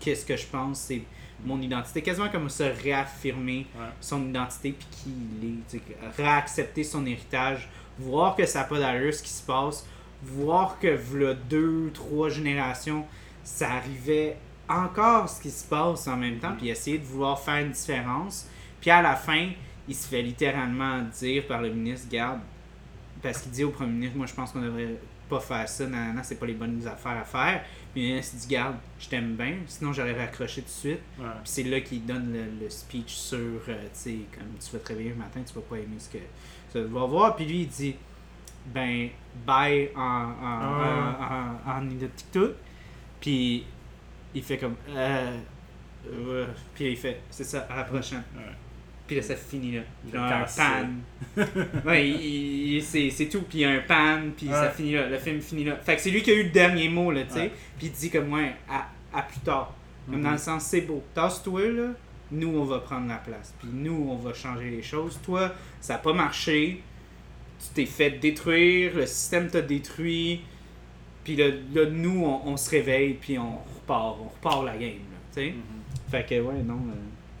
qu'est-ce 0.00 0.24
que 0.24 0.36
je 0.36 0.46
pense, 0.46 0.78
c'est 0.80 1.02
mon 1.44 1.60
identité. 1.60 2.02
Quasiment 2.02 2.28
comme 2.28 2.48
se 2.48 2.62
réaffirmer 2.62 3.66
Ouais. 3.78 3.86
son 4.00 4.26
identité, 4.28 4.72
puis 4.72 4.88
qui 4.90 5.10
il 5.42 5.76
est, 5.76 5.82
réaccepter 6.16 6.84
son 6.84 7.04
héritage, 7.06 7.68
voir 7.98 8.36
que 8.36 8.46
ça 8.46 8.60
n'a 8.60 8.64
pas 8.64 8.78
d'allure 8.78 9.14
ce 9.14 9.22
qui 9.22 9.30
se 9.30 9.42
passe, 9.42 9.86
voir 10.22 10.78
que 10.78 10.88
v'là 10.94 11.34
deux, 11.34 11.90
trois 11.94 12.28
générations, 12.28 13.04
ça 13.44 13.70
arrivait 13.72 14.36
encore 14.68 15.28
ce 15.28 15.40
qui 15.40 15.50
se 15.50 15.64
passe 15.66 16.06
en 16.08 16.16
même 16.16 16.38
temps, 16.38 16.54
puis 16.58 16.68
essayer 16.68 16.98
de 16.98 17.04
vouloir 17.04 17.38
faire 17.40 17.64
une 17.64 17.70
différence. 17.72 18.46
Puis 18.80 18.90
à 18.90 19.00
la 19.00 19.16
fin, 19.16 19.48
il 19.88 19.94
se 19.94 20.06
fait 20.06 20.22
littéralement 20.22 21.00
dire 21.18 21.46
par 21.46 21.62
le 21.62 21.70
ministre, 21.70 22.08
garde, 22.10 22.40
parce 23.22 23.38
qu'il 23.42 23.50
dit 23.52 23.64
au 23.64 23.70
premier 23.70 23.92
ministre, 23.92 24.16
moi 24.16 24.26
je 24.26 24.34
pense 24.34 24.52
qu'on 24.52 24.60
devrait 24.60 24.96
pas 25.28 25.40
faire 25.40 25.68
ça, 25.68 25.86
non, 25.86 26.12
non, 26.14 26.20
c'est 26.22 26.38
pas 26.38 26.46
les 26.46 26.54
bonnes 26.54 26.86
affaires 26.86 27.18
à 27.20 27.24
faire. 27.24 27.62
Puis 27.98 28.06
le 28.06 28.12
ministre 28.14 28.36
dit, 28.36 28.46
garde, 28.46 28.76
je 29.00 29.08
t'aime 29.08 29.34
bien, 29.34 29.56
sinon 29.66 29.92
j'aurais 29.92 30.16
raccroché 30.16 30.60
tout 30.62 30.68
de 30.68 30.70
suite. 30.72 31.00
Ouais. 31.18 31.24
Puis 31.42 31.46
c'est 31.46 31.62
là 31.64 31.80
qu'il 31.80 32.06
donne 32.06 32.32
le, 32.32 32.44
le 32.64 32.70
speech 32.70 33.12
sur, 33.12 33.36
euh, 33.38 33.58
tu 33.66 33.88
sais, 33.92 34.16
comme 34.32 34.46
tu 34.64 34.70
vas 34.72 34.78
te 34.78 34.86
réveiller 34.86 35.10
le 35.10 35.16
matin, 35.16 35.40
tu 35.44 35.52
vas 35.52 35.62
pas 35.62 35.74
aimer 35.78 35.98
ce 35.98 36.08
que 36.08 36.18
tu 36.70 36.80
vas 36.80 37.06
voir. 37.06 37.34
Puis 37.34 37.44
lui, 37.44 37.62
il 37.62 37.66
dit, 37.66 37.96
ben, 38.72 39.08
bye 39.44 39.90
en, 39.96 40.00
en, 40.00 40.36
Ah. 40.40 41.58
en, 41.66 41.70
en, 41.72 41.76
en 41.86 41.90
Inuktitut. 41.90 42.52
Puis 43.20 43.64
il 44.32 44.42
fait 44.44 44.58
comme, 44.58 44.76
euh, 44.90 45.36
euh, 46.08 46.46
puis 46.76 46.92
il 46.92 46.96
fait, 46.96 47.20
c'est 47.30 47.42
ça, 47.42 47.66
à 47.68 47.78
la 47.78 47.82
prochaine. 47.84 48.22
Ouais. 48.36 48.44
Puis 49.08 49.16
là, 49.16 49.22
ça 49.22 49.34
finit 49.34 49.72
là. 49.72 49.80
Puis 50.02 50.10
Il 50.12 50.14
là, 50.20 50.42
un 50.42 50.44
pan. 50.44 51.42
ouais, 51.86 52.80
c'est 52.82 53.26
tout. 53.28 53.40
Puis 53.42 53.58
il 53.58 53.60
y 53.62 53.64
a 53.64 53.70
un 53.70 53.80
pan, 53.80 54.20
puis 54.36 54.46
ça 54.48 54.70
finit 54.70 54.92
là. 54.92 55.08
Le 55.08 55.18
film 55.18 55.40
finit 55.40 55.64
là. 55.64 55.76
Fait 55.76 55.96
que 55.96 56.02
c'est 56.02 56.10
lui 56.10 56.22
qui 56.22 56.30
a 56.30 56.34
eu 56.34 56.44
le 56.44 56.50
dernier 56.50 56.88
mot, 56.88 57.10
là, 57.10 57.24
tu 57.24 57.34
sais. 57.34 57.50
Puis 57.78 57.86
il 57.88 57.92
dit 57.92 58.10
comme, 58.10 58.32
ouais, 58.32 58.52
à, 58.68 58.88
à 59.18 59.22
plus 59.22 59.40
tard. 59.40 59.74
Comme 60.06 60.16
Mhm. 60.18 60.22
dans 60.24 60.32
le 60.32 60.38
sens, 60.38 60.64
c'est 60.64 60.82
beau. 60.82 61.02
Tasse-toi, 61.14 61.70
là. 61.72 61.88
Nous, 62.30 62.48
on 62.48 62.64
va 62.64 62.78
prendre 62.80 63.08
la 63.08 63.16
place. 63.16 63.54
Puis 63.58 63.68
nous, 63.72 64.06
on 64.10 64.16
va 64.16 64.34
changer 64.34 64.70
les 64.70 64.82
choses. 64.82 65.18
Toi, 65.24 65.52
ça 65.80 65.94
n'a 65.94 65.98
pas 66.00 66.12
marché. 66.12 66.82
Tu 67.60 67.66
t'es 67.74 67.86
fait 67.86 68.10
détruire. 68.10 68.94
Le 68.96 69.06
système 69.06 69.48
t'a 69.48 69.62
détruit. 69.62 70.42
Puis 71.24 71.36
là, 71.36 71.46
là, 71.74 71.86
nous, 71.90 72.24
on, 72.24 72.48
on 72.48 72.56
se 72.58 72.68
réveille. 72.70 73.14
Puis 73.14 73.38
on 73.38 73.56
repart. 73.56 74.18
On 74.22 74.28
repart 74.28 74.64
la 74.66 74.72
game, 74.76 74.82
là. 75.10 75.18
Tu 75.34 75.40
sais. 75.40 75.50
Mhm. 75.52 75.62
Fait 76.10 76.26
que, 76.28 76.40
ouais, 76.40 76.62
non. 76.64 76.74
euh, 76.74 76.94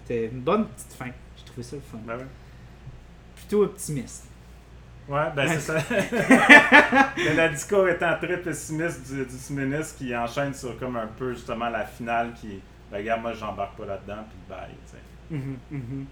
C'était 0.06 0.26
une 0.32 0.40
bonne 0.40 0.66
petite 0.68 0.92
fin. 0.94 1.10
Trouvé 1.58 1.62
ça 1.62 1.76
le 1.76 1.82
fun. 1.82 1.98
Ben 2.06 2.16
ouais. 2.18 2.26
Plutôt 3.36 3.64
optimiste. 3.64 4.26
Ouais, 5.08 5.24
ben 5.34 5.48
c'est 5.48 5.60
ça. 5.60 5.74
Mais 7.16 7.34
le 7.34 7.48
discours 7.54 7.88
étant 7.88 8.16
très 8.20 8.36
pessimiste 8.40 9.10
du, 9.10 9.24
du 9.24 9.52
ministre 9.60 9.96
qui 9.96 10.14
enchaîne 10.14 10.52
sur 10.54 10.78
comme 10.78 10.96
un 10.96 11.06
peu 11.06 11.32
justement 11.32 11.68
la 11.70 11.84
finale 11.86 12.32
qui 12.40 12.60
ben 12.90 12.98
regarde, 12.98 13.22
moi 13.22 13.32
j'embarque 13.32 13.76
pas 13.76 13.86
là-dedans, 13.86 14.22
puis 14.28 14.38
bye, 14.48 14.68
tu 14.86 14.92
sais. 14.92 15.34
Mhm, 15.36 15.56
mhm. 15.70 16.06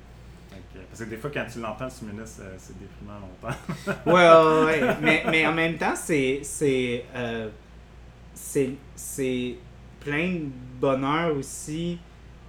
Fait 0.50 0.56
que- 0.78 0.84
Parce 0.86 1.00
que 1.00 1.04
des 1.10 1.16
fois, 1.18 1.30
quand 1.32 1.44
tu 1.52 1.60
l'entends, 1.60 1.90
ce 1.90 2.04
ministre, 2.04 2.40
euh, 2.42 2.54
c'est 2.58 2.74
déprimant 2.78 3.18
longtemps. 3.20 3.56
ouais, 4.06 4.64
ouais, 4.74 4.80
ouais. 4.82 4.96
Mais, 5.02 5.24
mais 5.30 5.46
en 5.46 5.52
même 5.52 5.76
temps, 5.76 5.94
c'est. 5.96 6.40
C'est. 6.42 7.04
euh, 7.14 7.48
c'est. 8.34 8.70
C'est 8.94 9.56
plein 10.00 10.34
de 10.34 10.48
bonheur 10.80 11.36
aussi 11.36 11.98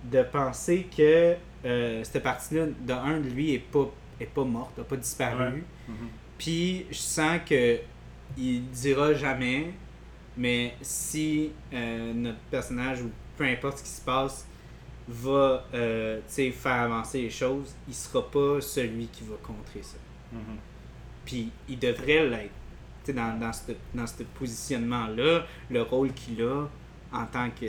de 0.03 0.23
penser 0.23 0.87
que 0.95 1.35
euh, 1.65 2.03
cette 2.03 2.23
partie-là, 2.23 2.65
de 2.65 2.93
un, 2.93 3.19
de 3.19 3.29
lui, 3.29 3.53
est 3.53 3.59
pas, 3.59 3.91
est 4.19 4.25
pas 4.25 4.43
morte, 4.43 4.77
n'a 4.77 4.83
pas 4.83 4.97
disparu. 4.97 5.43
Ouais. 5.43 5.63
Mhm. 5.87 6.07
Puis 6.37 6.85
je 6.89 6.97
sens 6.97 7.39
que 7.47 7.79
il 8.37 8.69
dira 8.69 9.13
jamais, 9.13 9.71
mais 10.35 10.75
si 10.81 11.51
euh, 11.73 12.13
notre 12.13 12.39
personnage 12.51 13.01
ou 13.01 13.09
peu 13.37 13.45
importe 13.45 13.79
ce 13.79 13.83
qui 13.83 13.89
se 13.89 14.01
passe 14.01 14.45
va 15.07 15.65
euh, 15.73 16.17
tu 16.27 16.33
sais, 16.33 16.51
faire 16.51 16.81
avancer 16.81 17.21
les 17.21 17.29
choses, 17.29 17.73
il 17.87 17.93
sera 17.93 18.29
pas 18.29 18.59
celui 18.61 19.07
qui 19.07 19.23
va 19.23 19.35
contrer 19.41 19.81
ça. 19.81 19.97
Mhm. 20.31 20.57
Puis 21.25 21.49
il 21.67 21.79
devrait 21.79 22.27
l'être. 22.27 22.51
Tu 23.03 23.11
sais, 23.11 23.13
dans, 23.13 23.39
dans 23.39 23.53
ce 23.53 23.71
dans 23.93 24.05
ce 24.05 24.23
positionnement-là, 24.23 25.45
le 25.69 25.81
rôle 25.81 26.13
qu'il 26.13 26.41
a 26.43 26.67
en 27.13 27.25
tant 27.25 27.49
que 27.49 27.65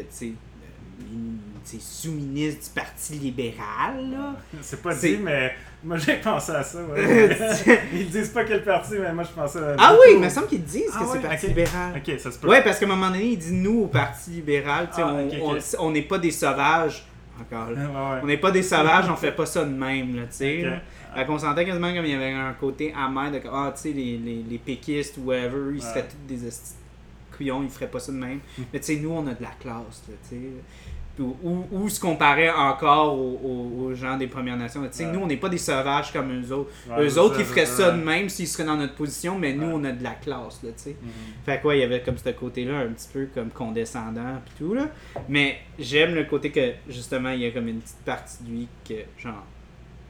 sous-ministre 1.80 2.64
du 2.64 2.70
Parti 2.80 3.12
libéral, 3.14 4.10
là. 4.10 4.36
C'est 4.62 4.82
pas 4.82 4.92
C'est- 4.92 5.16
dit, 5.16 5.22
mais 5.22 5.52
moi 5.84 5.96
j'ai 5.98 6.16
pensé 6.16 6.52
à 6.52 6.62
ça. 6.62 6.78
Ouais. 6.82 7.36
Ils 7.92 8.08
disent 8.10 8.30
pas 8.30 8.44
quel 8.44 8.64
parti, 8.64 8.94
mais 8.98 9.12
moi 9.12 9.24
je 9.24 9.30
pensais 9.40 9.58
à. 9.58 9.76
Ah 9.78 9.94
oui, 9.94 10.14
il 10.14 10.20
me 10.20 10.28
semble 10.28 10.46
qu'ils 10.48 10.64
disent 10.64 10.90
Ah 10.94 10.98
que 11.00 11.04
c'est 11.04 11.10
ouais, 11.12 11.22
le 11.22 11.28
Parti 11.28 11.46
libéral. 11.48 11.92
Ok, 11.96 12.18
ça 12.18 12.30
se 12.30 12.38
peut. 12.38 12.48
Ouais, 12.48 12.62
parce 12.62 12.78
qu'à 12.78 12.86
un 12.86 12.88
moment 12.88 13.10
donné, 13.10 13.24
il 13.26 13.38
dit 13.38 13.52
nous 13.52 13.82
au 13.82 13.86
Parti 13.86 14.30
libéral, 14.30 14.88
Ah, 14.96 15.16
on- 15.78 15.90
n'est 15.90 16.02
pas 16.02 16.18
des 16.18 16.30
sauvages. 16.30 17.04
Encore 17.40 17.70
là. 17.70 17.82
Ouais. 17.82 18.20
On 18.22 18.26
n'est 18.26 18.38
pas 18.38 18.50
des 18.50 18.64
sauvages, 18.64 19.08
on 19.08 19.14
fait 19.14 19.30
pas 19.30 19.46
ça 19.46 19.64
de 19.64 19.70
même, 19.70 20.16
là, 20.16 20.22
tu 20.22 20.28
sais. 20.38 20.64
Fait 21.14 21.24
qu'on 21.24 21.38
sentait 21.38 21.64
quasiment 21.64 21.92
comme 21.94 22.04
il 22.04 22.10
y 22.10 22.14
avait 22.14 22.32
un 22.32 22.52
côté 22.54 22.92
amer 22.96 23.30
de 23.30 23.40
ah, 23.50 23.72
tu 23.74 23.82
sais, 23.82 23.92
les, 23.92 24.18
les, 24.18 24.44
les 24.48 24.58
péquistes 24.58 25.16
ou 25.18 25.28
whatever, 25.28 25.74
ils 25.74 25.82
seraient 25.82 26.06
tous 26.06 26.16
des 26.34 26.46
couillons, 27.38 27.62
ils 27.62 27.70
feraient 27.70 27.88
pas 27.88 28.00
ça 28.00 28.12
de 28.12 28.18
même. 28.18 28.40
Mais 28.72 28.80
tu 28.80 28.86
sais, 28.86 28.96
nous, 28.96 29.10
on 29.10 29.26
a 29.26 29.32
de 29.34 29.42
la 29.42 29.52
classe, 29.60 30.02
tu 30.06 30.12
sais. 30.28 30.36
Ou, 31.20 31.36
ou, 31.42 31.66
ou 31.72 31.88
se 31.88 31.98
comparer 31.98 32.48
encore 32.48 33.18
aux, 33.18 33.40
aux- 33.42 33.86
aux 33.86 33.94
gens 33.96 34.16
des 34.16 34.28
Premières 34.28 34.56
Nations. 34.56 34.82
Tu 34.82 34.88
sais, 34.92 35.04
Ouais. 35.06 35.10
nous, 35.10 35.18
on 35.18 35.26
n'est 35.26 35.36
pas 35.36 35.48
des 35.48 35.58
sauvages 35.58 36.12
comme 36.12 36.30
eux 36.32 36.52
autres. 36.52 36.70
Ouais, 36.88 37.04
eux 37.08 37.18
autres, 37.18 37.40
ils 37.40 37.44
feraient 37.44 37.66
ça, 37.66 37.90
de 37.90 38.00
même 38.00 38.28
s'ils 38.28 38.46
seraient 38.46 38.62
dans 38.66 38.76
notre 38.76 38.94
position, 38.94 39.36
mais 39.36 39.52
nous, 39.52 39.66
on 39.66 39.82
a 39.82 39.90
de 39.90 40.04
la 40.04 40.12
classe, 40.12 40.60
là, 40.62 40.70
tu 40.76 40.84
sais. 40.84 40.96
Mhm. 41.02 41.08
Fait 41.44 41.60
quoi, 41.60 41.74
il 41.74 41.80
y 41.80 41.82
avait 41.82 42.02
comme 42.02 42.16
ce 42.18 42.28
côté-là 42.30 42.78
un 42.78 42.92
petit 42.92 43.08
peu 43.12 43.26
comme 43.34 43.50
condescendant 43.50 44.36
pis 44.46 44.52
tout 44.64 44.74
là. 44.74 44.86
Mais 45.28 45.58
j'aime 45.76 46.14
le 46.14 46.22
côté 46.22 46.50
que 46.52 46.74
justement 46.88 47.30
il 47.30 47.40
y 47.40 47.46
a 47.46 47.50
comme 47.50 47.66
une 47.66 47.80
petite 47.80 48.04
partie 48.04 48.44
de 48.44 48.50
lui 48.50 48.68
que 48.88 48.94
genre 49.20 49.42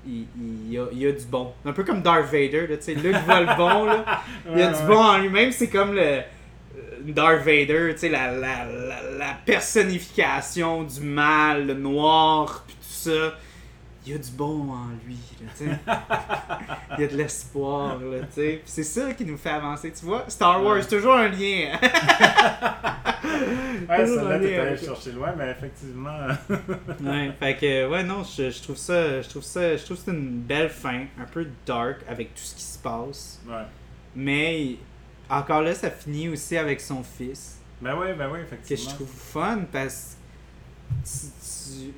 il, 0.06 0.26
il, 0.38 0.72
y 0.74 0.78
a, 0.78 0.84
il 0.92 0.98
y 0.98 1.06
a 1.06 1.12
du 1.12 1.24
bon. 1.24 1.52
Un 1.64 1.72
peu 1.72 1.84
comme 1.84 2.02
Darth 2.02 2.26
Vader, 2.26 2.66
tu 2.68 2.76
sais, 2.80 2.94
Luke 2.94 3.16
voit 3.24 3.40
le 3.40 3.56
bon 3.56 3.84
là. 3.86 4.04
Il 4.52 4.58
y 4.58 4.62
a 4.62 4.72
du 4.72 4.86
bon 4.86 4.98
en 5.02 5.16
lui-même, 5.18 5.52
c'est 5.52 5.68
comme 5.68 5.94
le 5.94 6.20
Darth 7.12 7.42
Vader, 7.44 7.92
tu 7.94 7.98
sais, 8.00 8.09
la, 8.09 8.32
la, 8.32 8.64
la, 8.64 9.02
la 9.18 9.34
personnification 9.44 10.82
du 10.84 11.00
mal, 11.00 11.66
le 11.66 11.74
noir, 11.74 12.64
pis 12.66 12.74
tout 12.74 12.80
ça. 13.11 13.34
Il 14.06 14.12
y 14.12 14.14
a 14.14 14.18
du 14.18 14.30
bon 14.30 14.70
en 14.72 14.86
lui, 15.06 15.18
là, 15.42 15.50
tu 15.59 15.64
sais. 15.66 15.78
Il 16.98 17.00
y 17.02 17.04
a 17.04 17.09
de 17.09 17.16
l'espoir, 17.16 17.98
là, 17.98 18.20
tu 18.20 18.26
sais. 18.40 18.61
Puis 18.62 18.72
c'est 18.72 18.82
ça 18.84 19.12
qui 19.12 19.24
nous 19.26 19.36
fait 19.36 19.50
avancer, 19.50 19.92
tu 19.92 20.06
vois. 20.06 20.24
Star 20.28 20.62
Wars, 20.64 20.76
Ouais. 20.76 20.84
toujours 20.86 21.14
un 21.14 21.28
lien. 21.28 21.72
Ouais, 23.88 24.06
celle-là, 24.06 24.34
aller 24.34 24.48
t'es 24.48 24.59
allé 24.59 24.76
chercher 24.76 25.12
loin, 25.12 25.32
mais 25.36 25.50
effectivement. 25.50 26.16
ouais, 27.00 27.32
fait 27.38 27.56
que, 27.56 27.88
ouais, 27.88 28.02
non, 28.04 28.22
je, 28.24 28.50
je 28.50 28.62
trouve 28.62 28.76
ça, 28.76 29.22
je 29.22 29.28
trouve 29.28 29.42
ça, 29.42 29.76
je 29.76 29.84
trouve 29.84 29.96
c'est 29.96 30.11
une 30.11 30.40
belle 30.40 30.68
fin, 30.68 31.04
un 31.18 31.24
peu 31.30 31.46
dark 31.64 31.98
avec 32.09 32.34
tout 32.34 32.42
ce 32.42 32.54
qui 32.54 32.62
se 32.62 32.78
passe. 32.78 33.40
ouais. 33.48 33.54
Mais, 34.16 34.76
encore 35.30 35.62
là, 35.62 35.74
ça 35.74 35.90
finit 35.90 36.28
aussi 36.28 36.56
avec 36.56 36.80
son 36.80 37.02
fils. 37.02 37.58
Ben 37.80 37.96
oui, 37.98 38.08
ben 38.16 38.28
oui, 38.30 38.38
que 38.40 38.44
effectivement. 38.54 38.90
je 38.90 38.94
trouve 38.94 39.08
fun 39.08 39.60
parce 39.70 40.16
que 40.88 40.98
tu, 41.04 41.92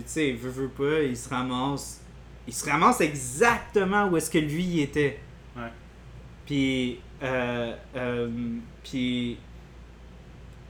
tu, 0.00 0.02
sais, 0.04 0.32
veux, 0.32 0.50
veux 0.50 0.68
pas, 0.68 1.02
il 1.02 1.16
se 1.16 1.28
ramasse. 1.28 2.00
Il 2.46 2.54
se 2.54 2.68
ramasse 2.68 3.00
exactement 3.00 4.08
où 4.08 4.16
est-ce 4.16 4.30
que 4.30 4.38
lui 4.38 4.62
il 4.64 4.80
était. 4.80 5.18
Ouais. 5.56 5.72
Puis, 6.44 7.00
euh, 7.22 7.74
euh, 7.96 8.28
puis, 8.84 9.38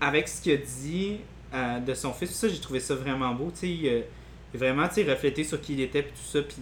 avec 0.01 0.29
ce 0.29 0.41
qu'il 0.41 0.53
a 0.53 0.57
dit 0.57 1.21
euh, 1.53 1.81
de 1.81 1.93
son 1.95 2.13
fils, 2.13 2.31
ça, 2.31 2.49
j'ai 2.49 2.61
trouvé 2.61 2.81
ça 2.81 2.95
vraiment 2.95 3.35
beau. 3.35 3.53
Tu 3.53 3.85
sais, 3.85 4.09
vraiment, 4.55 4.89
tu 4.89 4.95
sais, 4.95 5.11
reflété 5.11 5.45
sur 5.45 5.61
qui 5.61 5.75
il 5.75 5.81
était, 5.83 6.03
puis 6.03 6.13
tout 6.13 6.31
ça. 6.31 6.41
Puis, 6.43 6.57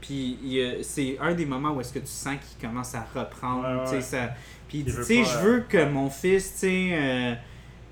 puis 0.00 0.60
c'est 0.82 1.16
un 1.20 1.34
des 1.34 1.46
moments 1.46 1.70
où 1.72 1.80
est-ce 1.80 1.92
que 1.92 1.98
tu 2.00 2.06
sens 2.06 2.36
qu'il 2.40 2.66
commence 2.68 2.94
à 2.94 3.06
reprendre. 3.14 3.62
Ouais, 3.68 3.76
ouais. 3.76 3.84
tu 3.84 3.90
sais, 3.90 4.00
ça- 4.00 4.34
Puis 4.70 4.84
tu 4.84 4.92
sais, 5.04 5.24
je 5.24 5.36
euh, 5.36 5.40
veux 5.42 5.60
que 5.68 5.84
mon 5.84 6.08
fils, 6.08 6.52
tu 6.54 6.58
sais, 6.60 6.88
euh, 6.92 7.34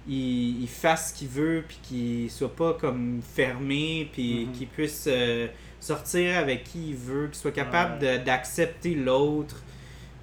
il, 0.08 0.62
il 0.62 0.68
fasse 0.68 1.10
ce 1.12 1.18
qu'il 1.18 1.28
veut, 1.28 1.62
puis 1.68 1.78
qu'il 1.82 2.30
soit 2.30 2.54
pas 2.56 2.72
comme 2.74 3.20
fermé, 3.22 4.08
puis 4.12 4.46
Mhm. 4.46 4.52
qu'il 4.52 4.68
puisse 4.68 5.04
euh, 5.06 5.48
sortir 5.80 6.38
avec 6.38 6.64
qui 6.64 6.90
il 6.90 6.96
veut, 6.96 7.26
qu'il 7.26 7.36
soit 7.36 7.50
capable 7.52 8.02
Ouais. 8.04 8.18
d'accepter 8.20 8.94
l'autre, 8.94 9.60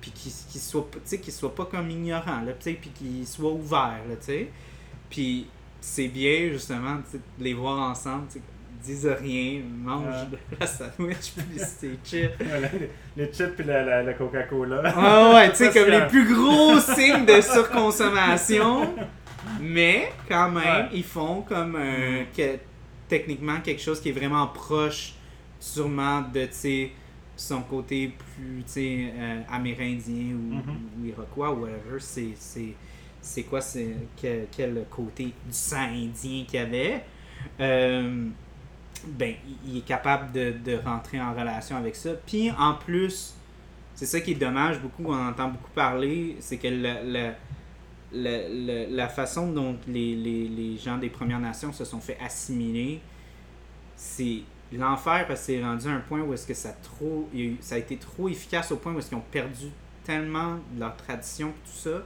puis 0.01 0.11
qu'il 0.11 0.31
qu'il 0.49 0.61
soit, 0.61 0.87
qu'il 1.21 1.33
soit 1.33 1.53
pas 1.53 1.65
comme 1.65 1.89
ignorant, 1.91 2.41
là, 2.41 2.53
tu 2.53 2.63
sais, 2.63 2.73
puis 2.73 2.89
qu'il 2.91 3.27
soit 3.27 3.51
ouvert, 3.51 3.99
là, 4.09 4.15
tu 4.17 4.25
sais. 4.25 4.49
Puis 5.09 5.47
c'est 5.81 6.07
bien, 6.07 6.49
justement, 6.51 6.95
de 7.13 7.19
les 7.43 7.53
voir 7.53 7.91
ensemble, 7.91 8.25
tu 8.27 8.33
sais, 8.33 8.39
ils 8.39 8.54
disent 8.85 9.07
rien, 9.21 9.61
mangent 9.83 10.05
Ouais. 10.31 10.37
de 10.51 10.57
la 10.59 10.67
sandwich, 10.67 11.33
puis 11.35 11.59
c'est. 11.59 12.35
Voilà, 12.43 12.67
les, 13.17 13.25
chips 13.33 13.59
et 13.59 13.63
la, 13.63 13.83
la, 13.83 14.03
la 14.03 14.13
Coca-Cola. 14.13 14.81
Ah 14.85 15.31
ouais, 15.33 15.49
tu 15.51 15.57
sais, 15.57 15.71
comme 15.71 15.89
les 15.89 16.07
plus 16.07 16.33
gros 16.33 16.79
signes 16.79 17.25
de 17.25 17.41
surconsommation. 17.41 18.93
Mais, 19.61 20.11
quand 20.27 20.49
même, 20.51 20.63
Ouais. 20.63 20.89
ils 20.93 21.03
font 21.03 21.41
comme 21.41 21.75
un, 21.75 22.21
Mhm. 22.21 22.25
que, 22.35 22.57
techniquement 23.07 23.59
quelque 23.61 23.81
chose 23.81 24.01
qui 24.01 24.09
est 24.09 24.13
vraiment 24.13 24.47
proche, 24.47 25.13
sûrement, 25.59 26.21
de, 26.33 26.47
son 27.37 27.61
côté 27.63 28.11
plus, 28.35 28.63
euh, 28.77 29.41
amérindien 29.51 30.33
ou, 30.35 30.55
Mhm. 30.55 30.77
ou 31.01 31.05
iroquois 31.05 31.51
ou 31.51 31.61
whatever. 31.63 31.99
C'est, 31.99 32.29
c'est, 32.35 32.73
c'est 33.21 33.43
quoi, 33.43 33.61
c'est, 33.61 33.95
quel, 34.15 34.47
quel 34.55 34.85
côté 34.89 35.25
du 35.25 35.31
sang 35.51 35.89
indien 35.91 36.43
qu'il 36.47 36.59
y 36.59 36.63
avait. 36.63 37.03
Euh, 37.59 38.27
ben, 39.07 39.33
il- 39.65 39.77
est 39.77 39.85
capable 39.85 40.31
de, 40.31 40.53
de 40.63 40.77
rentrer 40.77 41.19
en 41.21 41.33
relation 41.33 41.77
avec 41.77 41.95
ça. 41.95 42.11
Puis, 42.25 42.51
en 42.51 42.73
plus, 42.73 43.33
c'est 43.93 44.05
ça 44.05 44.19
qui 44.19 44.31
est 44.31 44.35
dommage, 44.35 44.79
beaucoup, 44.79 45.05
on 45.07 45.27
entend 45.27 45.49
beaucoup 45.49 45.71
parler, 45.73 46.37
c'est 46.39 46.57
que 46.57 46.67
la, 46.67 47.33
la, 48.13 49.07
façon 49.09 49.51
dont 49.51 49.77
les, 49.87 50.15
les, 50.15 50.47
les 50.47 50.77
gens 50.77 50.97
des 50.97 51.09
Premières 51.09 51.39
Nations 51.39 51.73
se 51.73 51.85
sont 51.85 51.99
fait 51.99 52.17
assimiler, 52.23 53.01
c'est 53.95 54.39
l'enfer 54.73 55.25
parce 55.27 55.41
que 55.41 55.45
c'est 55.47 55.63
rendu 55.63 55.87
à 55.87 55.91
un 55.91 55.99
point 55.99 56.19
où 56.21 56.33
est-ce 56.33 56.47
que 56.47 56.53
ça, 56.53 56.71
trop, 56.71 57.29
ça 57.61 57.75
a 57.75 57.77
été 57.77 57.97
trop 57.97 58.27
efficace 58.29 58.71
au 58.71 58.77
point 58.77 58.93
où 58.93 58.99
est-ce 58.99 59.09
qu'ils 59.09 59.17
ont 59.17 59.23
perdu 59.31 59.67
tellement 60.03 60.55
de 60.73 60.79
leur 60.79 60.95
tradition 60.97 61.49
et 61.49 61.69
tout 61.69 61.77
ça. 61.89 62.03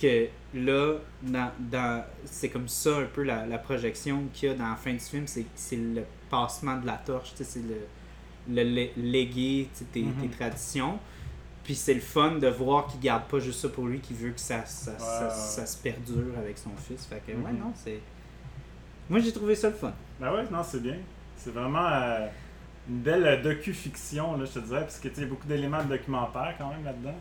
Que 0.00 0.28
là, 0.54 0.94
dans, 1.22 1.50
dans- 1.58 2.04
c'est 2.24 2.48
comme 2.48 2.68
ça 2.68 2.96
un 2.98 3.04
peu 3.06 3.22
la, 3.22 3.46
la 3.46 3.58
projection 3.58 4.24
qu'il 4.32 4.48
y 4.48 4.52
a 4.52 4.54
dans 4.54 4.68
la 4.70 4.76
fin 4.76 4.92
du 4.92 4.98
film, 5.00 5.26
c'est 5.26 5.76
le 5.76 6.02
passement 6.30 6.76
de 6.78 6.86
la 6.86 6.94
torche, 6.94 7.32
c'est 7.36 7.62
le, 7.62 7.76
le 8.48 8.62
lé- 8.62 8.92
léguer 8.96 9.68
sais, 9.72 9.84
tes, 9.92 10.04
tes 10.20 10.28
traditions. 10.28 10.98
Puis 11.64 11.74
c'est 11.74 11.94
le 11.94 12.00
fun 12.00 12.32
de 12.32 12.48
voir 12.48 12.86
qu'il 12.86 13.00
garde 13.00 13.24
pas 13.24 13.38
juste 13.38 13.60
ça 13.60 13.68
pour 13.68 13.86
lui, 13.86 14.00
qu'il 14.00 14.16
veut 14.16 14.30
que 14.30 14.40
ça, 14.40 14.64
ça, 14.64 14.98
ça, 14.98 15.30
se 15.66 15.76
perdure 15.76 16.36
avec 16.38 16.56
son 16.58 16.70
fils. 16.76 17.04
Fait 17.06 17.22
que, 17.24 17.32
ouais, 17.32 17.52
Mhm. 17.52 17.58
non, 17.58 17.72
c'est. 17.76 18.00
Moi, 19.08 19.20
j'ai 19.20 19.32
trouvé 19.32 19.54
ça 19.54 19.68
le 19.68 19.74
fun. 19.74 19.92
Ben 20.18 20.32
ouais, 20.32 20.44
non, 20.50 20.62
c'est 20.64 20.80
bien. 20.82 20.96
C'est 21.36 21.50
vraiment 21.52 21.86
euh, 21.86 22.26
une 22.88 23.00
belle 23.00 23.26
euh, 23.26 23.42
docu-fiction, 23.42 24.36
là, 24.36 24.44
je 24.46 24.52
te 24.58 24.64
dirais, 24.64 24.80
parce 24.80 24.98
que 24.98 25.08
tu 25.08 25.26
beaucoup 25.26 25.46
d'éléments 25.46 25.82
de 25.84 25.88
documentaire 25.90 26.54
quand 26.58 26.70
même 26.70 26.84
là-dedans. 26.84 27.14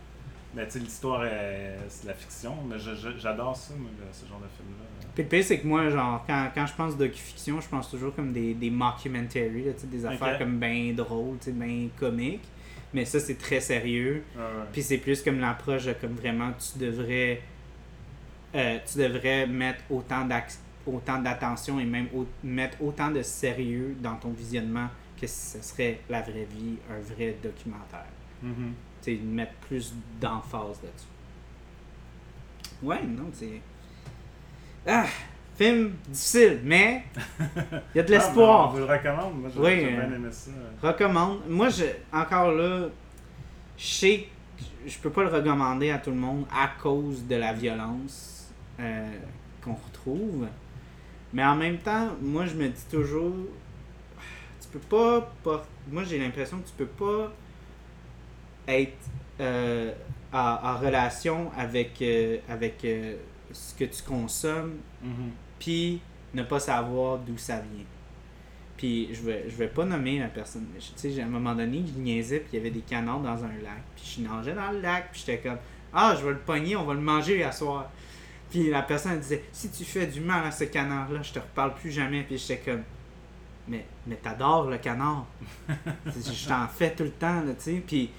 Mais 0.55 0.65
tu 0.65 0.71
sais, 0.73 0.79
l'histoire, 0.79 1.23
est- 1.25 1.77
c'est 1.89 2.03
de 2.03 2.07
la 2.07 2.13
fiction, 2.15 2.55
mais 2.67 2.75
j'adore 3.19 3.55
ça, 3.55 3.73
moi, 3.77 3.89
ce 4.11 4.25
genre 4.27 4.39
de 4.39 4.47
film-là. 4.57 4.85
Puis 5.13 5.23
le 5.23 5.29
pire, 5.29 5.43
c'est 5.43 5.59
que 5.59 5.67
moi, 5.67 5.89
genre, 5.89 6.23
quand, 6.25 6.49
quand 6.55 6.65
je 6.65 6.73
pense 6.73 6.97
docu-fiction, 6.97 7.61
je 7.61 7.67
pense 7.67 7.89
toujours 7.91 8.15
comme 8.15 8.31
des, 8.33 8.53
des 8.55 8.69
mockumentaries, 8.71 9.65
là, 9.65 9.71
des 9.83 10.05
affaires 10.05 10.39
comme 10.39 10.59
bien 10.59 10.93
drôles, 10.93 11.37
bien 11.47 11.89
comiques. 11.99 12.47
Mais 12.93 13.05
ça, 13.05 13.19
c'est 13.19 13.37
très 13.37 13.59
sérieux. 13.61 14.23
Ouais. 14.35 14.41
Puis 14.73 14.81
c'est 14.81 14.97
plus 14.97 15.21
comme 15.21 15.39
l'approche 15.39 15.85
de 15.85 15.93
comme 15.93 16.13
vraiment 16.15 16.51
tu 16.53 16.79
devrais 16.79 17.41
euh, 18.55 18.79
tu 18.91 18.97
devrais 18.97 19.45
mettre 19.45 19.83
autant 19.91 20.25
d'attention 21.21 21.79
et 21.79 21.85
même 21.85 22.07
au- 22.15 22.25
mettre 22.43 22.81
autant 22.81 23.11
de 23.11 23.21
sérieux 23.21 23.95
dans 24.01 24.15
ton 24.15 24.29
visionnement 24.31 24.87
que 25.21 25.27
si 25.27 25.57
ce 25.57 25.61
serait 25.61 25.99
la 26.09 26.21
vraie 26.21 26.47
vie, 26.49 26.77
un 26.89 26.99
vrai 27.13 27.35
documentaire. 27.43 28.05
Mhm. 28.41 28.73
Sais, 28.73 28.88
mettre 29.07 29.53
plus 29.67 29.93
d'emphase 30.19 30.79
là-dessus. 30.83 31.07
Ouais, 32.81 33.01
non, 33.03 33.29
c'est. 33.33 33.61
Ah! 34.87 35.05
Film 35.57 35.91
difficile, 36.07 36.61
mais 36.63 37.03
il 37.93 37.97
y 37.97 37.99
a 37.99 38.03
de 38.03 38.13
Ah, 38.13 38.17
l'espoir. 38.17 38.71
vous 38.71 38.77
le 38.77 38.85
recommande, 38.85 39.41
moi 39.41 39.49
j'ai 39.53 39.59
Oui, 39.59 39.69
j'ai 39.81 39.87
euh, 39.87 40.05
bien 40.07 40.15
aimé 40.15 40.29
ça. 40.31 40.51
recommande. 40.81 41.39
Moi, 41.49 41.67
je, 41.67 41.83
encore 42.13 42.51
là, 42.53 42.87
je 43.77 43.85
sais 43.85 44.27
que 44.57 44.89
je 44.89 44.97
peux 44.99 45.09
pas 45.09 45.23
le 45.23 45.27
recommander 45.29 45.89
à 45.91 45.97
tout 45.97 46.11
le 46.11 46.15
monde 46.15 46.45
à 46.49 46.69
cause 46.81 47.27
de 47.27 47.35
la 47.35 47.51
violence 47.51 48.53
euh, 48.79 49.11
qu'on 49.61 49.73
retrouve. 49.73 50.47
Mais 51.33 51.43
en 51.43 51.57
même 51.57 51.77
temps, 51.79 52.07
moi, 52.21 52.45
je 52.45 52.53
me 52.55 52.69
dis 52.69 52.85
toujours, 52.89 53.35
tu 54.61 54.67
peux 54.71 54.79
pas, 54.79 55.29
moi, 55.91 56.05
j'ai 56.05 56.19
l'impression 56.19 56.59
que 56.59 56.67
tu 56.67 56.73
peux 56.77 56.85
pas 56.85 57.33
être 58.69 58.97
euh, 59.41 59.91
en, 60.33 60.57
en 60.63 60.77
relation 60.77 61.51
avec, 61.57 62.01
euh, 62.01 62.37
avec 62.49 62.83
euh, 62.85 63.15
ce 63.51 63.73
que 63.73 63.85
tu 63.85 64.03
consommes 64.03 64.77
Mhm. 65.01 65.31
puis 65.59 66.01
ne 66.33 66.43
pas 66.43 66.59
savoir 66.59 67.17
d'où 67.19 67.37
ça 67.37 67.55
vient. 67.55 67.85
Puis 68.77 69.09
je 69.13 69.21
vais, 69.21 69.45
je 69.49 69.55
vais 69.55 69.67
pas 69.67 69.83
nommer 69.85 70.19
la 70.19 70.27
personne. 70.27 70.65
mais 70.73 70.79
Tu 70.79 70.91
sais, 71.13 71.21
à 71.21 71.25
un 71.25 71.29
moment 71.29 71.55
donné, 71.55 71.83
je 71.85 71.99
niaisais, 71.99 72.39
puis 72.39 72.49
il 72.53 72.55
y 72.57 72.59
avait 72.59 72.69
des 72.71 72.81
canards 72.81 73.19
dans 73.21 73.43
un 73.43 73.47
lac. 73.63 73.81
Puis 73.95 74.17
je 74.17 74.21
nageais 74.27 74.53
dans 74.53 74.71
le 74.71 74.79
lac, 74.81 75.09
puis 75.11 75.23
j'étais 75.25 75.39
comme 75.39 75.57
Ah, 75.93 76.15
je 76.19 76.25
vais 76.25 76.31
le 76.31 76.39
pogner, 76.39 76.75
on 76.75 76.83
va 76.85 76.93
le 76.93 76.99
manger 77.01 77.43
à 77.43 77.51
soir. 77.51 77.89
Puis 78.49 78.69
la 78.69 78.81
personne 78.83 79.13
elle 79.13 79.19
disait 79.19 79.43
Si 79.51 79.69
tu 79.69 79.83
fais 79.85 80.05
du 80.07 80.21
mal 80.21 80.45
à 80.45 80.51
ce 80.51 80.65
canard-là, 80.65 81.21
je 81.21 81.31
te 81.33 81.39
reparle 81.39 81.73
plus 81.75 81.91
jamais. 81.91 82.23
Puis 82.23 82.37
j'étais 82.37 82.57
comme 82.71 82.83
Mais, 83.67 83.85
mais 84.07 84.15
t'adores 84.15 84.69
le 84.69 84.77
canard. 84.77 85.25
je 86.05 86.47
t'en 86.47 86.67
fais 86.67 86.93
tout 86.95 87.03
le 87.03 87.11
temps, 87.11 87.41
là, 87.41 87.53
tu 87.55 87.63
sais. 87.63 87.83
Puis, 87.85 88.09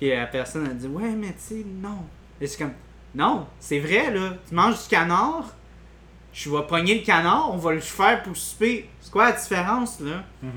puis 0.00 0.08
la 0.10 0.26
personne 0.26 0.66
a 0.66 0.72
dit 0.74 0.86
Ouais, 0.88 1.10
mais 1.10 1.28
tu 1.34 1.34
sais, 1.38 1.64
non. 1.66 2.04
Et 2.40 2.46
c'est 2.46 2.58
comme 2.58 2.72
Non, 3.14 3.46
c'est 3.58 3.78
vrai, 3.80 4.10
là. 4.10 4.34
Tu 4.48 4.54
manges 4.54 4.82
du 4.82 4.88
canard, 4.88 5.54
je 6.32 6.48
vais 6.48 6.62
pogner 6.66 6.98
le 7.00 7.04
canard, 7.04 7.52
on 7.52 7.56
va 7.58 7.72
le 7.72 7.80
faire 7.80 8.22
pour 8.22 8.36
souper. 8.36 8.88
C'est 9.00 9.10
quoi 9.12 9.30
la 9.30 9.32
différence, 9.32 10.00
là? 10.00 10.24
Tu 10.42 10.48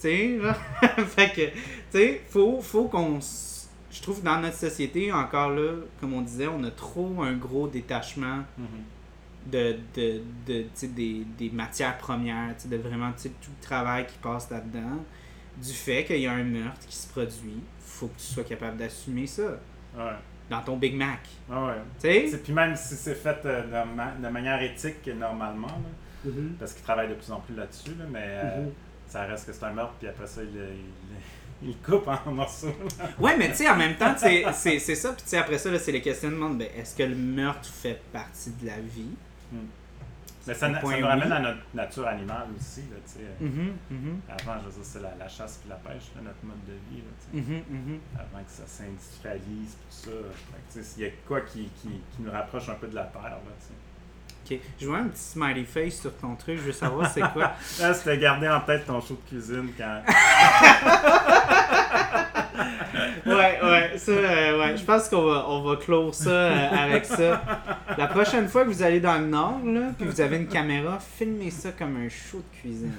sais, 0.00 0.38
là? 0.40 0.54
fait 1.06 1.32
que, 1.32 1.46
tu 1.50 1.58
sais, 1.90 2.22
faut, 2.30 2.60
faut 2.60 2.84
qu'on. 2.84 3.18
Je 3.90 4.02
trouve 4.02 4.20
que 4.20 4.24
dans 4.24 4.38
notre 4.40 4.56
société, 4.56 5.12
encore 5.12 5.50
là, 5.50 5.72
comme 6.00 6.12
on 6.14 6.20
disait, 6.20 6.46
on 6.46 6.62
a 6.64 6.70
trop 6.70 7.22
un 7.22 7.32
gros 7.34 7.66
détachement 7.68 8.44
Mhm. 8.56 8.66
de, 9.50 9.76
de, 9.96 10.22
de, 10.46 10.64
des, 10.88 11.26
des 11.38 11.50
matières 11.50 11.96
premières, 11.98 12.54
de 12.64 12.76
vraiment 12.76 13.10
tout 13.12 13.28
le 13.28 13.66
travail 13.66 14.06
qui 14.06 14.18
passe 14.18 14.50
là-dedans. 14.50 14.98
Du 15.62 15.72
fait 15.72 16.04
qu'il 16.04 16.20
y 16.20 16.26
a 16.26 16.32
un 16.32 16.44
meurtre 16.44 16.86
qui 16.86 16.96
se 16.96 17.08
produit, 17.08 17.62
faut 17.80 18.06
que 18.08 18.18
tu 18.18 18.24
sois 18.26 18.44
capable 18.44 18.76
d'assumer 18.76 19.26
ça 19.26 19.58
Ouais. 19.96 20.12
dans 20.50 20.62
ton 20.62 20.76
Big 20.76 20.94
Mac. 20.94 21.20
Ah 21.50 21.66
ouais. 21.66 21.72
Tu 22.22 22.30
sais? 22.30 22.38
Puis 22.38 22.52
même 22.52 22.76
si 22.76 22.94
c'est 22.94 23.14
fait 23.14 23.38
euh, 23.44 23.62
de, 23.62 23.94
ma- 23.96 24.12
de 24.12 24.28
manière 24.32 24.62
éthique 24.62 25.06
normalement, 25.18 25.66
là, 25.66 25.74
Mhm. 26.30 26.56
parce 26.58 26.72
qu'ils 26.74 26.82
travaillent 26.82 27.08
de 27.08 27.14
plus 27.14 27.30
en 27.32 27.40
plus 27.40 27.54
là-dessus, 27.54 27.90
là, 27.98 28.04
mais 28.10 28.24
euh, 28.24 28.60
Mhm. 28.66 28.72
ça 29.08 29.22
reste 29.24 29.46
que 29.46 29.52
c'est 29.52 29.64
un 29.64 29.72
meurtre, 29.72 29.94
puis 29.98 30.08
après 30.08 30.26
ça, 30.26 30.42
il, 30.42 31.68
il, 31.68 31.76
coupe 31.84 32.06
en 32.08 32.30
morceaux. 32.32 32.68
Ouais, 33.18 33.36
mais 33.36 33.50
tu 33.50 33.56
sais, 33.56 33.68
en 33.68 33.76
même 33.76 33.96
temps, 33.96 34.12
tu 34.14 34.20
sais, 34.20 34.44
c'est 34.52 34.78
c'est 34.78 34.94
ça. 34.94 35.12
Puis 35.12 35.22
tu 35.24 35.30
sais, 35.30 35.38
après 35.38 35.58
ça, 35.58 35.76
c'est 35.78 35.92
le 35.92 36.00
questionnement 36.00 36.50
de 36.50 36.58
ben, 36.58 36.68
est-ce 36.76 36.94
que 36.96 37.02
le 37.02 37.16
meurtre 37.16 37.68
fait 37.68 38.00
partie 38.12 38.50
de 38.60 38.66
la 38.66 38.78
vie? 38.78 39.10
Mais 40.48 40.54
ça, 40.54 40.72
ça 40.72 40.80
nous 41.00 41.06
ramène 41.06 41.32
à 41.32 41.40
notre 41.40 41.58
nature 41.74 42.06
animale 42.08 42.48
aussi. 42.58 42.80
Là, 42.80 42.96
tu 43.06 43.12
sais. 43.20 43.44
Mhm, 43.44 44.20
Avant, 44.28 44.58
je 44.60 44.64
veux 44.66 44.72
dire, 44.72 44.80
c'est 44.84 45.00
la, 45.02 45.14
la 45.18 45.28
chasse 45.28 45.58
puis 45.58 45.68
la 45.68 45.76
pêche, 45.76 46.10
là, 46.16 46.22
notre 46.24 46.42
mode 46.44 46.64
de 46.66 46.72
vie. 46.90 47.02
Là, 47.02 47.40
mhm, 47.40 47.62
mhm. 47.68 48.00
Avant 48.18 48.42
que 48.44 48.50
ça 48.50 48.66
s'industrialise, 48.66 49.76
tout 49.76 50.10
ça. 50.70 50.82
S'il 50.82 51.02
y 51.04 51.06
a 51.06 51.10
quoi 51.26 51.42
qui, 51.42 51.68
qui, 51.80 51.88
qui 51.88 52.22
nous 52.22 52.30
rapproche 52.30 52.68
un 52.68 52.74
peu 52.74 52.88
de 52.88 52.94
la 52.94 53.04
terre, 53.04 53.22
là. 53.22 53.38
Ok. 54.50 54.58
Je 54.80 54.86
vois 54.86 54.98
un 54.98 55.08
petit 55.08 55.22
smiley 55.22 55.64
face 55.64 56.00
sur 56.00 56.14
ton 56.16 56.34
truc, 56.34 56.58
je 56.58 56.62
veux 56.62 56.72
savoir 56.72 57.10
c'est 57.10 57.20
quoi. 57.20 57.52
Là, 57.80 57.94
c'était 57.94 58.18
garder 58.18 58.48
en 58.48 58.60
tête 58.60 58.86
ton 58.86 59.00
show 59.00 59.18
de 59.24 59.28
cuisine 59.28 59.70
quand. 59.76 60.02
ouais, 63.26 63.58
ouais, 63.62 63.92
ça, 63.96 64.12
euh, 64.12 64.58
ouais. 64.58 64.76
Je 64.76 64.84
pense 64.84 65.08
qu'on 65.08 65.22
va, 65.22 65.44
on 65.48 65.62
va 65.62 65.76
clore 65.76 66.14
ça 66.14 66.30
euh, 66.30 66.68
avec 66.70 67.04
ça. 67.04 67.42
La 67.96 68.06
prochaine 68.06 68.48
fois 68.48 68.64
que 68.64 68.70
vous 68.70 68.82
allez 68.82 69.00
dans 69.00 69.18
le 69.18 69.26
Nord, 69.26 69.60
là, 69.64 69.92
puis 69.96 70.06
vous 70.06 70.20
avez 70.20 70.36
une 70.36 70.48
caméra, 70.48 70.98
filmez 71.16 71.50
ça 71.50 71.70
comme 71.72 71.96
un 71.96 72.08
show 72.08 72.38
de 72.38 72.60
cuisine. 72.60 72.92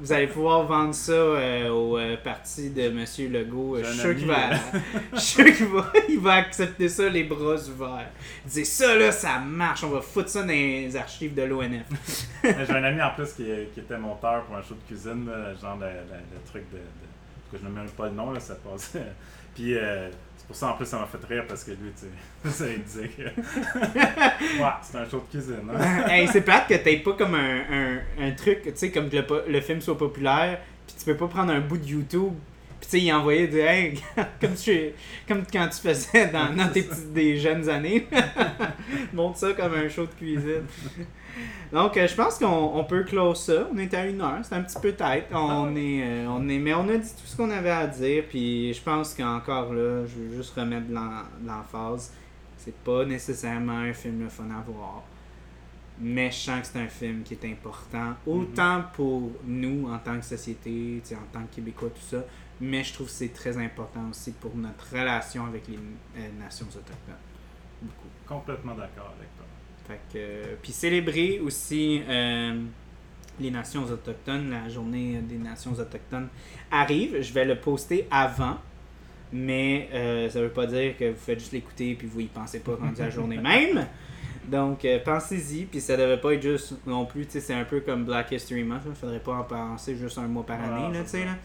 Vous 0.00 0.12
allez 0.12 0.26
pouvoir 0.26 0.64
vendre 0.64 0.94
ça 0.94 1.12
euh, 1.12 1.70
au 1.70 1.98
euh, 1.98 2.16
parti 2.16 2.70
de 2.70 2.90
Monsieur 2.90 3.28
Legault. 3.28 3.78
Je 3.78 3.84
suis 3.84 4.00
sûr 4.00 4.16
qu'il 4.16 4.26
va, 4.26 4.50
je 5.12 5.20
suis 5.20 5.42
sûr 5.42 5.56
qu'il 5.56 5.66
va, 5.66 5.92
il 6.08 6.18
va 6.18 6.34
accepter 6.34 6.88
ça 6.88 7.08
les 7.08 7.24
bras 7.24 7.54
ouverts. 7.54 8.10
Il 8.44 8.50
dit 8.50 8.64
ça 8.64 8.94
là, 8.96 9.12
ça 9.12 9.38
marche, 9.38 9.84
on 9.84 9.90
va 9.90 10.00
foutre 10.00 10.28
ça 10.28 10.41
dans 10.42 10.48
les 10.52 10.94
archives 10.96 11.34
de 11.34 11.42
l'ONF. 11.42 11.86
J'ai 12.42 12.50
un 12.72 12.84
ami 12.84 13.00
en 13.02 13.10
plus 13.10 13.32
qui, 13.32 13.44
qui 13.74 13.80
était 13.80 13.98
monteur 13.98 14.42
pour 14.44 14.56
un 14.56 14.62
show 14.62 14.74
de 14.74 14.86
cuisine, 14.86 15.26
là, 15.26 15.54
genre 15.60 15.76
le, 15.80 15.86
le- 15.86 15.92
le 16.34 16.40
truc 16.50 16.64
de, 16.70 16.76
de- 16.78 16.82
que 17.52 17.58
je 17.62 17.68
ne 17.68 17.74
même 17.74 17.88
pas 17.90 18.06
le 18.06 18.12
nom, 18.14 18.30
là, 18.32 18.40
ça 18.40 18.54
passait. 18.56 19.02
Puis 19.54 19.76
euh, 19.76 20.08
c'est 20.38 20.46
pour 20.46 20.56
ça 20.56 20.68
en 20.68 20.72
plus 20.72 20.86
ça 20.86 20.98
m'a 20.98 21.06
fait 21.06 21.24
rire 21.28 21.44
parce 21.46 21.62
que 21.64 21.72
lui, 21.72 21.92
tu 21.94 22.06
sais, 22.06 22.50
ça 22.50 22.64
il 22.72 22.82
disait 22.82 23.08
que. 23.08 23.22
ouais, 23.22 24.70
c'est 24.82 24.96
un 24.98 25.08
show 25.08 25.18
de 25.26 25.30
cuisine. 25.30 25.68
Hein? 25.74 26.06
hey, 26.08 26.28
c'est 26.28 26.40
plate 26.42 26.68
que 26.68 26.74
t'aies 26.74 26.98
pas 26.98 27.12
comme 27.12 27.34
un, 27.34 27.60
un, 27.70 27.98
un 28.20 28.30
truc, 28.32 28.62
tu 28.62 28.72
sais, 28.74 28.90
comme 28.90 29.08
que 29.10 29.16
le, 29.16 29.44
le 29.48 29.60
film 29.60 29.80
soit 29.80 29.96
populaire, 29.98 30.58
puis 30.86 30.96
tu 30.98 31.04
peux 31.04 31.16
pas 31.16 31.28
prendre 31.28 31.52
un 31.52 31.60
bout 31.60 31.78
de 31.78 31.86
YouTube, 31.86 32.32
puis 32.82 32.90
tu 32.90 32.98
sais, 32.98 33.04
il 33.04 33.12
envoyait 33.12 33.46
de 33.46 33.58
hey, 33.58 33.94
comme, 34.40 34.54
tu, 34.54 34.90
comme 35.28 35.44
quand 35.52 35.68
tu 35.68 35.78
faisais 35.78 36.26
dans, 36.26 36.52
dans 36.52 36.68
tes 36.68 36.82
petites, 36.82 37.12
des 37.12 37.38
jeunes 37.38 37.68
années. 37.68 38.08
Montre 39.12 39.38
ça 39.38 39.52
comme 39.52 39.74
un 39.74 39.88
show 39.88 40.02
de 40.02 40.14
cuisine. 40.14 40.64
Donc, 41.72 41.96
euh, 41.96 42.08
je 42.08 42.14
pense 42.16 42.38
qu'on 42.38 42.72
on 42.74 42.82
peut 42.82 43.04
close 43.04 43.44
ça. 43.44 43.68
On 43.72 43.78
est 43.78 43.94
à 43.94 44.04
une 44.04 44.20
heure, 44.20 44.40
c'est 44.42 44.56
un 44.56 44.62
petit 44.62 44.80
peu 44.80 44.90
tête. 44.90 45.28
On 45.32 45.76
est, 45.76 46.02
euh, 46.02 46.26
on 46.28 46.48
est, 46.48 46.58
mais 46.58 46.74
on 46.74 46.88
a 46.88 46.96
dit 46.96 47.10
tout 47.10 47.24
ce 47.24 47.36
qu'on 47.36 47.52
avait 47.52 47.70
à 47.70 47.86
dire, 47.86 48.24
puis 48.28 48.74
je 48.74 48.82
pense 48.82 49.14
qu'encore 49.14 49.72
là, 49.72 50.04
je 50.04 50.16
veux 50.16 50.36
juste 50.36 50.52
remettre 50.56 50.86
l'emphase. 51.46 52.12
C'est 52.58 52.74
pas 52.74 53.04
nécessairement 53.04 53.78
un 53.78 53.92
film 53.92 54.24
le 54.24 54.28
fun 54.28 54.48
à 54.50 54.60
voir 54.68 55.04
mais 56.02 56.30
je 56.30 56.36
sens 56.36 56.60
que 56.60 56.66
c'est 56.66 56.78
un 56.80 56.88
film 56.88 57.22
qui 57.22 57.34
est 57.34 57.44
important, 57.46 58.14
autant 58.26 58.84
pour 58.92 59.30
nous 59.44 59.88
en 59.88 59.98
tant 59.98 60.18
que 60.18 60.24
société, 60.24 61.00
en 61.12 61.32
tant 61.32 61.44
que 61.46 61.54
Québécois, 61.56 61.90
tout 61.90 62.16
ça, 62.16 62.24
mais 62.60 62.82
je 62.84 62.92
trouve 62.92 63.06
que 63.06 63.12
c'est 63.12 63.32
très 63.32 63.56
important 63.56 64.10
aussi 64.10 64.32
pour 64.32 64.54
notre 64.56 64.84
relation 64.92 65.46
avec 65.46 65.68
les 65.68 65.76
euh, 65.76 66.28
nations 66.38 66.66
autochtones. 66.66 67.14
Beaucoup. 67.80 68.08
Complètement 68.26 68.74
d'accord 68.74 69.14
avec 69.16 69.34
toi. 69.36 69.46
Fait 69.86 70.00
que, 70.12 70.18
euh, 70.18 70.54
puis 70.62 70.72
célébrer 70.72 71.40
aussi 71.40 72.02
euh, 72.08 72.60
les 73.40 73.50
nations 73.50 73.84
autochtones, 73.84 74.50
la 74.50 74.68
journée 74.68 75.18
des 75.22 75.38
nations 75.38 75.72
autochtones 75.72 76.28
arrive. 76.70 77.20
Je 77.20 77.32
vais 77.32 77.44
le 77.44 77.56
poster 77.56 78.06
avant, 78.10 78.58
mais 79.32 79.88
euh, 79.92 80.28
ça 80.28 80.40
veut 80.40 80.50
pas 80.50 80.66
dire 80.66 80.96
que 80.96 81.10
vous 81.10 81.18
faites 81.18 81.38
juste 81.38 81.52
l'écouter 81.52 81.94
puis 81.94 82.06
vous 82.06 82.20
y 82.20 82.26
pensez 82.26 82.60
pas 82.60 82.76
rendu 82.76 83.00
la 83.00 83.10
journée 83.10 83.38
même. 83.42 83.86
Donc 84.48 84.84
euh, 84.84 84.98
pensez-y, 85.04 85.66
puis 85.66 85.80
ça 85.80 85.96
devrait 85.96 86.20
pas 86.20 86.34
être 86.34 86.42
juste 86.42 86.74
non 86.86 87.06
plus, 87.06 87.26
tu 87.26 87.32
sais, 87.32 87.40
c'est 87.40 87.54
un 87.54 87.64
peu 87.64 87.80
comme 87.80 88.04
Black 88.04 88.32
History 88.32 88.64
Month, 88.64 88.82
il 88.86 88.94
faudrait 88.94 89.20
pas 89.20 89.34
en 89.34 89.44
penser 89.44 89.94
juste 89.96 90.18
un 90.18 90.26
mois 90.26 90.44
par 90.44 90.58
Voilà, 90.58 90.86
année, 90.86 90.98
là, 90.98 91.04
tu 91.04 91.10
sais, 91.10 91.24
là. 91.24 91.36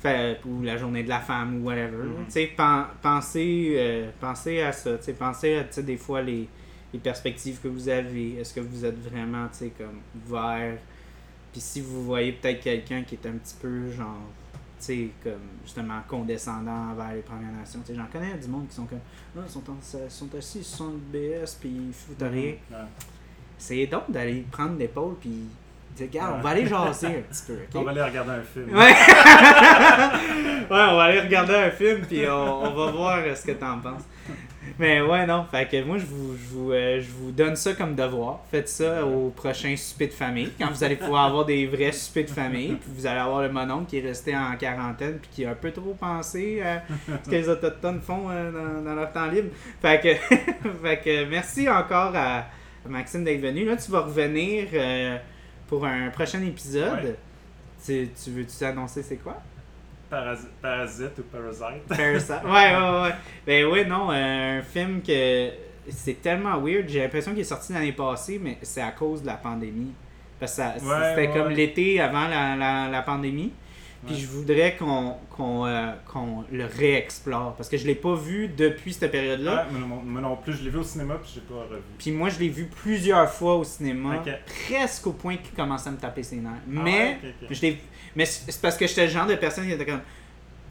Fait, 0.00 0.38
ou 0.44 0.62
la 0.62 0.76
journée 0.76 1.02
de 1.02 1.08
la 1.08 1.20
femme 1.20 1.62
ou 1.62 1.66
whatever. 1.66 2.04
Mhm. 2.04 2.26
Tu 2.26 2.32
sais, 2.32 2.46
pen- 2.56 2.86
pensez, 3.00 3.74
euh, 3.78 4.10
pensez 4.20 4.60
à 4.60 4.70
ça, 4.72 4.98
tu 4.98 5.04
sais, 5.04 5.12
pensez 5.14 5.56
à, 5.56 5.64
tu 5.64 5.72
sais, 5.72 5.82
des 5.82 5.96
fois 5.96 6.20
les, 6.20 6.46
les 6.92 6.98
perspectives 6.98 7.58
que 7.60 7.68
vous 7.68 7.88
avez. 7.88 8.36
Est-ce 8.40 8.52
que 8.52 8.60
vous 8.60 8.84
êtes 8.84 8.98
vraiment, 9.02 9.46
tu 9.48 9.58
sais, 9.58 9.72
comme 9.78 10.00
ouvert? 10.28 10.76
Puis 11.52 11.60
si 11.60 11.80
vous 11.80 12.04
voyez 12.04 12.32
peut-être 12.32 12.60
quelqu'un 12.60 13.02
qui 13.02 13.14
est 13.14 13.26
un 13.26 13.32
petit 13.32 13.56
peu, 13.60 13.90
genre, 13.90 14.20
sais, 14.84 15.08
comme 15.22 15.32
justement 15.64 16.00
condescendant 16.08 16.90
envers 16.92 17.12
les 17.14 17.22
Premières 17.22 17.52
Nations. 17.52 17.80
Tu 17.86 17.92
sais, 17.92 17.98
j'en 17.98 18.06
connais 18.06 18.34
du 18.34 18.48
monde 18.48 18.68
qui 18.68 18.74
sont 18.74 18.84
comme, 18.86 19.00
ah, 19.36 19.40
ils 19.46 19.50
sont, 19.52 19.62
en- 19.70 19.76
ils 20.04 20.10
sont 20.10 20.28
assis 20.36 20.62
sur 20.64 20.86
le 20.86 20.98
BS, 21.12 21.56
puis 21.60 21.70
ils 21.88 21.92
foutent 21.92 22.22
rien. 22.30 22.54
Ouais. 22.70 22.76
C'est 23.58 23.86
donc 23.86 24.10
d'aller 24.10 24.44
prendre 24.50 24.76
l'épaule, 24.78 25.14
puis 25.20 25.30
dire, 25.96 26.06
regarde, 26.08 26.36
on 26.38 26.40
va 26.42 26.48
aller 26.50 26.66
jaser 26.66 27.06
un 27.06 27.10
petit 27.30 27.42
peu? 27.46 27.58
On 27.78 27.82
va 27.82 27.90
aller 27.92 28.02
regarder 28.02 28.30
un 28.30 28.42
film. 28.42 28.74
Ouais. 28.74 28.92
ouais, 28.92 30.66
on 30.70 30.96
va 30.96 31.02
aller 31.04 31.20
regarder 31.20 31.54
un 31.54 31.70
film 31.70 32.00
puis 32.08 32.26
on, 32.28 32.64
on 32.64 32.74
va 32.74 32.90
voir 32.90 33.18
ce 33.36 33.44
que 33.46 33.52
t'en 33.52 33.78
penses. 33.78 34.02
Mais 34.78 35.00
ouais, 35.00 35.26
non. 35.26 35.44
Fait 35.50 35.68
que 35.68 35.82
moi, 35.82 35.98
je 35.98 36.06
vous, 36.06 36.36
je, 36.36 36.54
vous, 36.54 36.72
euh, 36.72 37.00
je 37.00 37.10
vous 37.10 37.32
donne 37.32 37.56
ça 37.56 37.74
comme 37.74 37.94
devoir. 37.94 38.40
Faites 38.50 38.68
ça 38.68 39.04
au 39.04 39.30
prochain 39.30 39.74
souper 39.76 40.06
de 40.06 40.12
famille. 40.12 40.50
Quand 40.58 40.70
vous 40.70 40.84
allez 40.84 40.96
pouvoir 40.96 41.26
avoir 41.26 41.44
des 41.44 41.66
vrais 41.66 41.92
soupers 41.92 42.24
de 42.24 42.30
famille. 42.30 42.74
Puis 42.74 42.90
vous 42.94 43.06
allez 43.06 43.20
avoir 43.20 43.42
le 43.42 43.50
mononcle 43.50 43.86
qui 43.86 43.98
est 43.98 44.06
resté 44.06 44.36
en 44.36 44.56
quarantaine 44.56 45.18
puis 45.20 45.30
qui 45.32 45.44
a 45.44 45.50
un 45.50 45.54
peu 45.54 45.70
trop 45.70 45.94
pensé 45.94 46.62
à 46.62 46.82
ce 47.24 47.30
que 47.30 47.34
les 47.34 47.48
Autochtones 47.48 48.00
font 48.00 48.30
euh, 48.30 48.50
dans, 48.52 48.82
dans 48.82 48.94
leur 48.94 49.12
temps 49.12 49.26
libre. 49.26 49.50
Fait 49.80 50.00
que, 50.00 50.14
fait 50.82 50.98
que 50.98 51.24
merci 51.26 51.68
encore 51.68 52.12
à, 52.14 52.46
Maxime 52.88 53.22
d'être 53.22 53.40
venu. 53.40 53.64
Là, 53.64 53.76
tu 53.76 53.92
vas 53.92 54.00
revenir 54.00 54.66
euh, 54.74 55.16
pour 55.68 55.86
un 55.86 56.10
prochain 56.10 56.42
épisode. 56.42 57.04
Ouais. 57.04 57.16
Tu, 57.84 58.08
tu 58.12 58.30
veux-tu 58.30 58.64
annoncer 58.64 59.02
c'est 59.02 59.16
quoi? 59.16 59.40
Parasi- 60.12 60.48
Parasite 60.60 61.18
ou 61.18 61.22
Parasite. 61.22 61.82
Parasite. 61.88 62.44
Ouais, 62.44 62.76
ouais, 62.76 63.02
ouais. 63.02 63.14
Ben 63.46 63.66
ouais, 63.66 63.84
non, 63.86 64.10
euh, 64.12 64.58
un 64.58 64.62
film 64.62 65.00
que 65.02 65.48
c'est 65.88 66.20
tellement 66.20 66.58
weird. 66.60 66.88
J'ai 66.88 67.00
l'impression 67.00 67.32
qu'il 67.32 67.40
est 67.40 67.44
sorti 67.44 67.72
l'année 67.72 67.92
passée, 67.92 68.38
mais 68.42 68.58
c'est 68.62 68.82
à 68.82 68.90
cause 68.92 69.22
de 69.22 69.26
la 69.28 69.34
pandémie. 69.36 69.92
Parce 70.38 70.56
que 70.56 70.62
Ouais, 70.62 71.14
c'était 71.14 71.28
ouais, 71.28 71.32
comme 71.32 71.52
l'été 71.52 72.00
avant 72.00 72.28
la, 72.28 72.56
la, 72.56 72.88
la 72.88 73.02
pandémie. 73.02 73.52
Puis 74.04 74.16
Ouais. 74.16 74.20
je 74.20 74.26
voudrais 74.26 74.76
qu'on 74.76 75.14
euh, 75.66 75.92
qu'on 76.12 76.44
le 76.50 76.64
réexplore. 76.66 77.54
Parce 77.54 77.68
que 77.68 77.76
je 77.76 77.86
l'ai 77.86 77.94
pas 77.94 78.16
vu 78.16 78.48
depuis 78.48 78.92
cette 78.92 79.12
période-là. 79.12 79.66
Ouais, 79.72 79.78
moi, 79.78 79.88
non- 79.88 80.02
moi 80.02 80.20
non 80.20 80.34
plus, 80.36 80.54
je 80.54 80.64
l'ai 80.64 80.70
vu 80.70 80.78
au 80.78 80.82
cinéma 80.82 81.14
puis 81.22 81.30
je 81.36 81.40
l'ai 81.40 81.46
pas 81.46 81.62
revu. 81.70 81.80
Puis 81.98 82.10
moi, 82.10 82.28
je 82.28 82.40
l'ai 82.40 82.48
vu 82.48 82.64
plusieurs 82.64 83.30
fois 83.30 83.54
au 83.54 83.62
cinéma. 83.62 84.20
Presque 84.68 85.06
au 85.06 85.12
point 85.12 85.36
qu'il 85.36 85.54
commençait 85.54 85.88
à 85.88 85.92
me 85.92 85.98
taper 85.98 86.24
ses 86.24 86.36
nerfs. 86.36 86.50
Ah 86.56 86.64
Mais 86.66 87.18
ouais, 87.22 87.34
je 87.48 87.62
l'ai- 87.62 87.80
mais 88.16 88.24
c'est 88.24 88.60
parce 88.60 88.76
que 88.76 88.86
j'étais 88.86 89.04
le 89.06 89.10
genre 89.12 89.26
de 89.26 89.34
personne 89.34 89.64
qui 89.66 89.72
était 89.72 89.86
comme 89.86 90.00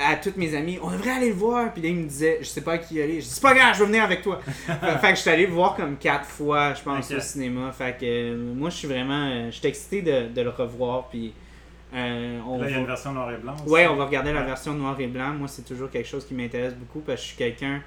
à 0.04 0.16
toutes 0.16 0.38
mes 0.38 0.56
amis, 0.56 0.80
on 0.82 0.90
devrait 0.90 1.12
aller 1.12 1.28
le 1.30 1.36
voir. 1.36 1.72
Puis 1.74 1.84
là, 1.84 1.90
ils 1.90 1.96
me 1.96 2.08
disaient, 2.08 2.40
je 2.42 2.48
sais 2.48 2.62
pas 2.62 2.74
à 2.74 2.78
qui 2.80 2.96
y 2.96 3.02
aller. 3.04 3.22
Je 3.22 3.26
dis, 3.26 3.32
c'est 3.32 3.42
pas 3.42 3.54
grave, 3.54 3.76
je 3.76 3.80
vais 3.82 3.86
venir 3.86 4.04
avec 4.04 4.24
toi. 4.24 4.40
fait, 4.66 5.10
que 5.10 5.16
je 5.16 5.22
suis 5.22 5.30
allé 5.30 5.46
le 5.46 5.54
voir 5.54 5.76
comme 5.76 5.96
quatre 5.98 6.26
fois, 6.26 6.74
je 6.74 6.82
pense, 6.82 7.12
au 7.12 7.20
cinéma. 7.20 7.72
Fait 7.72 7.96
que 8.00 8.06
euh, 8.06 8.54
moi, 8.56 8.72
je 8.72 8.78
suis 8.78 8.88
vraiment. 8.88 9.28
euh, 9.30 9.52
je 9.52 9.58
suis 9.58 9.68
excité 9.68 10.02
de, 10.02 10.34
de 10.34 10.42
le 10.42 10.50
revoir. 10.50 11.08
Puis 11.10 11.34
euh, 11.94 12.40
on 12.48 12.60
Là, 12.60 12.68
il 12.70 12.72
y 12.72 12.74
a 12.74 12.78
une 12.80 12.84
va- 12.86 12.94
version 12.94 13.12
noir 13.12 13.32
et 13.32 13.38
blanc 13.38 13.54
aussi. 13.64 13.72
Ouais, 13.72 13.86
on 13.88 13.96
va 13.96 14.06
regarder 14.06 14.34
la 14.34 14.42
version 14.42 14.74
noir 14.74 15.00
et 15.00 15.06
blanc. 15.08 15.34
Moi, 15.34 15.48
c'est 15.48 15.66
toujours 15.66 15.92
quelque 15.92 16.08
chose 16.08 16.26
qui 16.26 16.34
m'intéresse 16.34 16.74
beaucoup 16.74 17.02
parce 17.02 17.18
que 17.20 17.22
je 17.24 17.28
suis 17.28 17.38
quelqu'un 17.38 17.82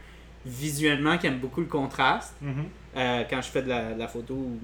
visuellement 0.46 1.18
qui 1.18 1.26
aime 1.26 1.38
beaucoup 1.38 1.61
le 1.62 1.66
contraste. 1.66 2.34
Mhm. 2.40 2.64
Euh, 2.96 3.22
quand 3.28 3.42
je 3.42 3.48
fais 3.48 3.62
de 3.62 3.68
la, 3.68 3.92
de 3.92 3.98
la 3.98 4.07
photo 4.07 4.34
ou 4.34 4.59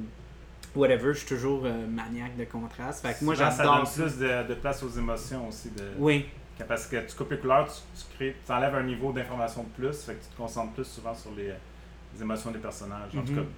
whatever, 0.75 1.13
je 1.15 1.19
suis 1.21 1.29
toujours 1.29 1.63
euh, 1.65 1.87
maniaque 1.87 2.37
de 2.37 2.45
contraste. 2.45 3.05
Fait 3.07 3.19
que 3.19 3.25
moi, 3.25 3.35
Souvent, 3.35 3.51
Ça 3.51 3.57
j'adore 3.59 3.77
donne 3.85 3.93
plus 3.93 4.19
de, 4.19 4.49
de 4.49 4.55
place 4.55 4.83
aux 4.83 4.89
émotions 4.91 5.49
aussi. 5.49 5.71
De... 5.71 5.83
Oui, 5.99 6.27
Parce 6.69 6.87
que 6.87 6.97
tu 7.09 7.17
coupes 7.17 7.31
les 7.31 7.39
couleurs, 7.39 7.67
tu, 7.67 7.81
tu 7.99 8.15
crées, 8.17 8.37
tu 8.45 8.53
enlèves 8.53 8.75
un 8.75 8.83
niveau 8.83 9.13
d'information 9.13 9.63
de 9.65 9.69
plus, 9.69 9.97
fait 10.03 10.15
que 10.15 10.23
tu 10.25 10.31
te 10.31 10.37
concentres 10.37 10.73
plus 10.73 10.85
souvent 10.85 11.15
sur 11.15 11.31
les, 11.37 11.47
les 12.15 12.23
émotions 12.23 12.51
des 12.51 12.59
personnages. 12.59 13.17
En 13.17 13.23
tout 13.23 13.33
Mhm. 13.33 13.39
cas, 13.39 13.49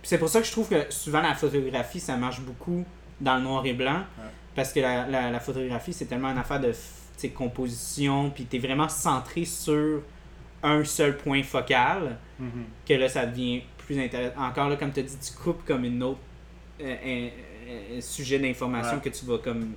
Puis 0.00 0.08
c'est 0.08 0.18
pour 0.18 0.28
ça 0.28 0.40
que 0.40 0.46
je 0.46 0.52
trouve 0.52 0.68
que 0.68 0.90
souvent 0.90 1.20
la 1.22 1.34
photographie, 1.34 2.00
ça 2.00 2.16
marche 2.16 2.40
beaucoup 2.40 2.84
dans 3.20 3.36
le 3.36 3.42
noir 3.42 3.64
et 3.66 3.72
blanc. 3.74 3.98
Ouais. 4.18 4.24
Parce 4.54 4.72
que 4.72 4.80
la, 4.80 5.06
la, 5.06 5.30
la 5.30 5.40
photographie, 5.40 5.92
c'est 5.92 6.06
tellement 6.06 6.30
une 6.30 6.38
affaire 6.38 6.60
de 6.60 6.72
tu 7.18 7.30
composition, 7.30 8.30
puis 8.30 8.44
t'es 8.46 8.58
vraiment 8.58 8.88
centré 8.88 9.44
sur 9.44 10.00
un 10.62 10.84
seul 10.84 11.16
point 11.18 11.42
focal, 11.42 12.16
mhm. 12.38 12.64
que 12.86 12.94
là, 12.94 13.08
ça 13.08 13.26
devient 13.26 13.62
plus 13.78 13.98
intéressant. 13.98 14.40
Encore 14.40 14.68
là, 14.70 14.76
comme 14.76 14.90
tu 14.92 15.00
as 15.00 15.02
dit, 15.02 15.16
tu 15.18 15.32
coupes 15.32 15.64
comme 15.66 15.84
une 15.84 16.02
autre 16.02 16.18
un- 16.84 17.96
un 17.96 18.00
sujet 18.00 18.38
d'information 18.38 18.96
Ouais. 18.96 19.02
que 19.02 19.08
tu 19.10 19.24
vas 19.26 19.38
comme 19.38 19.72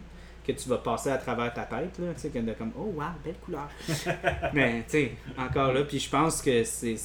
que 0.45 0.51
tu 0.51 0.67
vas 0.67 0.77
passer 0.79 1.09
à 1.09 1.17
travers 1.17 1.53
ta 1.53 1.63
tête 1.63 1.97
là, 1.99 2.13
tu 2.13 2.19
sais 2.19 2.29
comme 2.29 2.43
de 2.45 2.51
comme 2.53 2.71
oh 2.77 2.91
wow 2.97 3.05
belle 3.23 3.35
couleur 3.45 3.69
mais 4.53 4.83
tu 4.83 4.89
sais 4.91 5.11
encore 5.37 5.71
là 5.73 5.83
puis 5.83 5.99
je 5.99 6.09
pense 6.09 6.41
que 6.41 6.63
c'est 6.65 6.97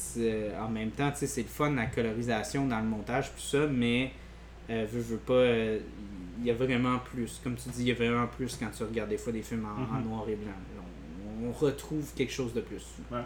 en 0.59 0.67
même 0.67 0.91
temps 0.91 1.09
tu 1.11 1.19
sais 1.19 1.27
c'est 1.27 1.41
le 1.43 1.47
fun 1.47 1.71
la 1.71 1.85
colorisation 1.85 2.65
dans 2.67 2.79
le 2.79 2.85
montage 2.85 3.31
tout 3.33 3.39
ça 3.41 3.65
mais 3.67 4.11
euh, 4.69 4.85
veux, 4.91 4.99
veux 5.01 5.17
pas 5.17 5.33
euh, 5.33 5.79
il 6.39 6.45
y 6.47 6.51
a 6.51 6.53
vraiment 6.53 6.99
plus 6.99 7.39
comme 7.43 7.55
tu 7.55 7.69
dis 7.69 7.83
il 7.83 7.87
y 7.87 7.91
a 7.91 7.95
vraiment 7.95 8.27
plus 8.27 8.57
quand 8.57 8.69
tu 8.75 8.83
regardes 8.83 9.09
des 9.09 9.17
fois 9.17 9.31
des 9.31 9.41
films 9.41 9.65
en, 9.65 9.95
en 9.95 9.99
Mhm. 9.99 10.07
noir 10.09 10.25
et 10.27 10.35
blanc 10.35 10.51
on, 11.41 11.47
on 11.47 11.51
retrouve 11.53 12.13
quelque 12.15 12.33
chose 12.33 12.53
de 12.53 12.61
plus 12.61 12.83
Ouais. 13.09 13.19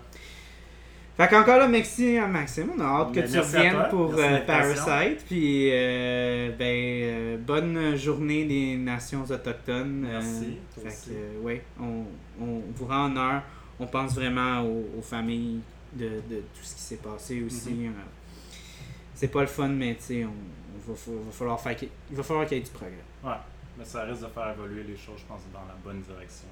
Fait 1.17 1.27
qu'encore 1.29 1.57
là, 1.57 1.67
merci 1.67 2.17
à 2.17 2.27
Maxime. 2.27 2.71
On 2.75 2.79
a 2.81 2.83
hâte 2.85 3.13
que 3.13 3.19
tu 3.19 3.31
merci 3.33 3.37
reviennes 3.39 3.87
pour 3.89 4.13
Merci 4.13 4.33
euh. 4.33 4.45
Parasite. 4.45 5.25
Puis, 5.27 5.69
euh, 5.71 6.51
ben, 6.57 6.65
euh, 6.65 7.37
bonne 7.37 7.95
journée 7.95 8.45
des 8.45 8.75
nations 8.77 9.23
autochtones. 9.23 10.01
Merci, 10.09 10.27
Euh, 10.27 10.73
toi 10.81 10.83
fait 10.83 10.89
aussi. 10.89 11.09
que, 11.11 11.39
ouais, 11.43 11.63
on, 11.79 12.05
on 12.41 12.61
vous 12.75 12.85
rend 12.85 13.05
honneur. 13.05 13.43
On 13.79 13.85
pense 13.87 14.15
vraiment 14.15 14.61
aux, 14.61 14.85
aux 14.97 15.01
familles 15.01 15.59
de, 15.93 16.05
de 16.29 16.37
tout 16.37 16.63
ce 16.63 16.75
qui 16.75 16.81
s'est 16.81 16.95
passé 16.97 17.43
aussi. 17.43 17.71
Mhm. 17.71 17.87
Euh, 17.87 17.89
c'est 19.13 19.27
pas 19.27 19.41
le 19.41 19.47
fun, 19.47 19.67
mais 19.69 19.95
tu 19.95 20.03
sais, 20.03 20.25
on, 20.25 20.29
on 20.29 20.93
va, 20.93 21.23
va 21.25 21.31
falloir 21.31 21.59
faire 21.61 21.75
qu'il- 21.75 21.89
il 22.09 22.17
va 22.17 22.23
falloir 22.23 22.45
qu'il 22.47 22.57
y 22.57 22.61
ait 22.61 22.63
du 22.63 22.71
progrès. 22.71 22.93
Ouais. 23.23 23.31
Mais 23.77 23.85
ça 23.85 24.03
risque 24.03 24.21
de 24.21 24.27
faire 24.27 24.51
évoluer 24.57 24.83
les 24.83 24.95
choses, 24.97 25.19
je 25.19 25.25
pense, 25.25 25.41
dans 25.53 25.59
la 25.67 25.75
bonne 25.83 26.01
direction. 26.01 26.47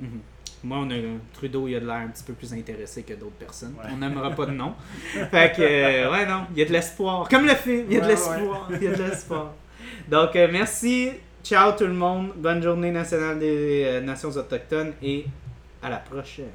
Mhm. 0.00 0.20
Moi, 0.66 0.78
on 0.80 0.90
a 0.90 0.94
Trudeau, 1.32 1.68
il 1.68 1.76
a 1.76 1.80
de 1.80 1.86
l'air 1.86 1.94
un 1.94 2.08
petit 2.08 2.24
peu 2.24 2.32
plus 2.32 2.52
intéressé 2.52 3.04
que 3.04 3.14
d'autres 3.14 3.36
personnes. 3.36 3.74
Ouais. 3.78 3.88
On 3.92 3.98
n'aimera 3.98 4.32
pas 4.32 4.46
de 4.46 4.50
nom. 4.50 4.74
fait 5.30 5.54
que, 5.54 5.62
euh, 5.62 6.10
ouais, 6.10 6.26
non, 6.26 6.46
il 6.50 6.58
y 6.58 6.62
a 6.62 6.64
de 6.64 6.72
l'espoir. 6.72 7.28
Comme 7.28 7.46
le 7.46 7.54
film, 7.54 7.84
il 7.88 7.94
y 7.94 7.98
a 7.98 8.00
de 8.00 8.08
l'espoir. 8.08 8.68
Il 8.72 8.82
y 8.82 8.88
a 8.88 8.92
de 8.92 9.02
l'espoir. 9.04 9.54
Donc, 10.08 10.34
euh, 10.34 10.48
merci. 10.50 11.12
Ciao 11.44 11.70
tout 11.78 11.86
le 11.86 11.92
monde. 11.92 12.32
Bonne 12.34 12.60
journée 12.60 12.90
nationale 12.90 13.38
des 13.38 13.84
euh, 13.84 14.00
Nations 14.00 14.30
Autochtones 14.30 14.94
et 15.00 15.26
à 15.80 15.88
la 15.88 15.98
prochaine. 15.98 16.50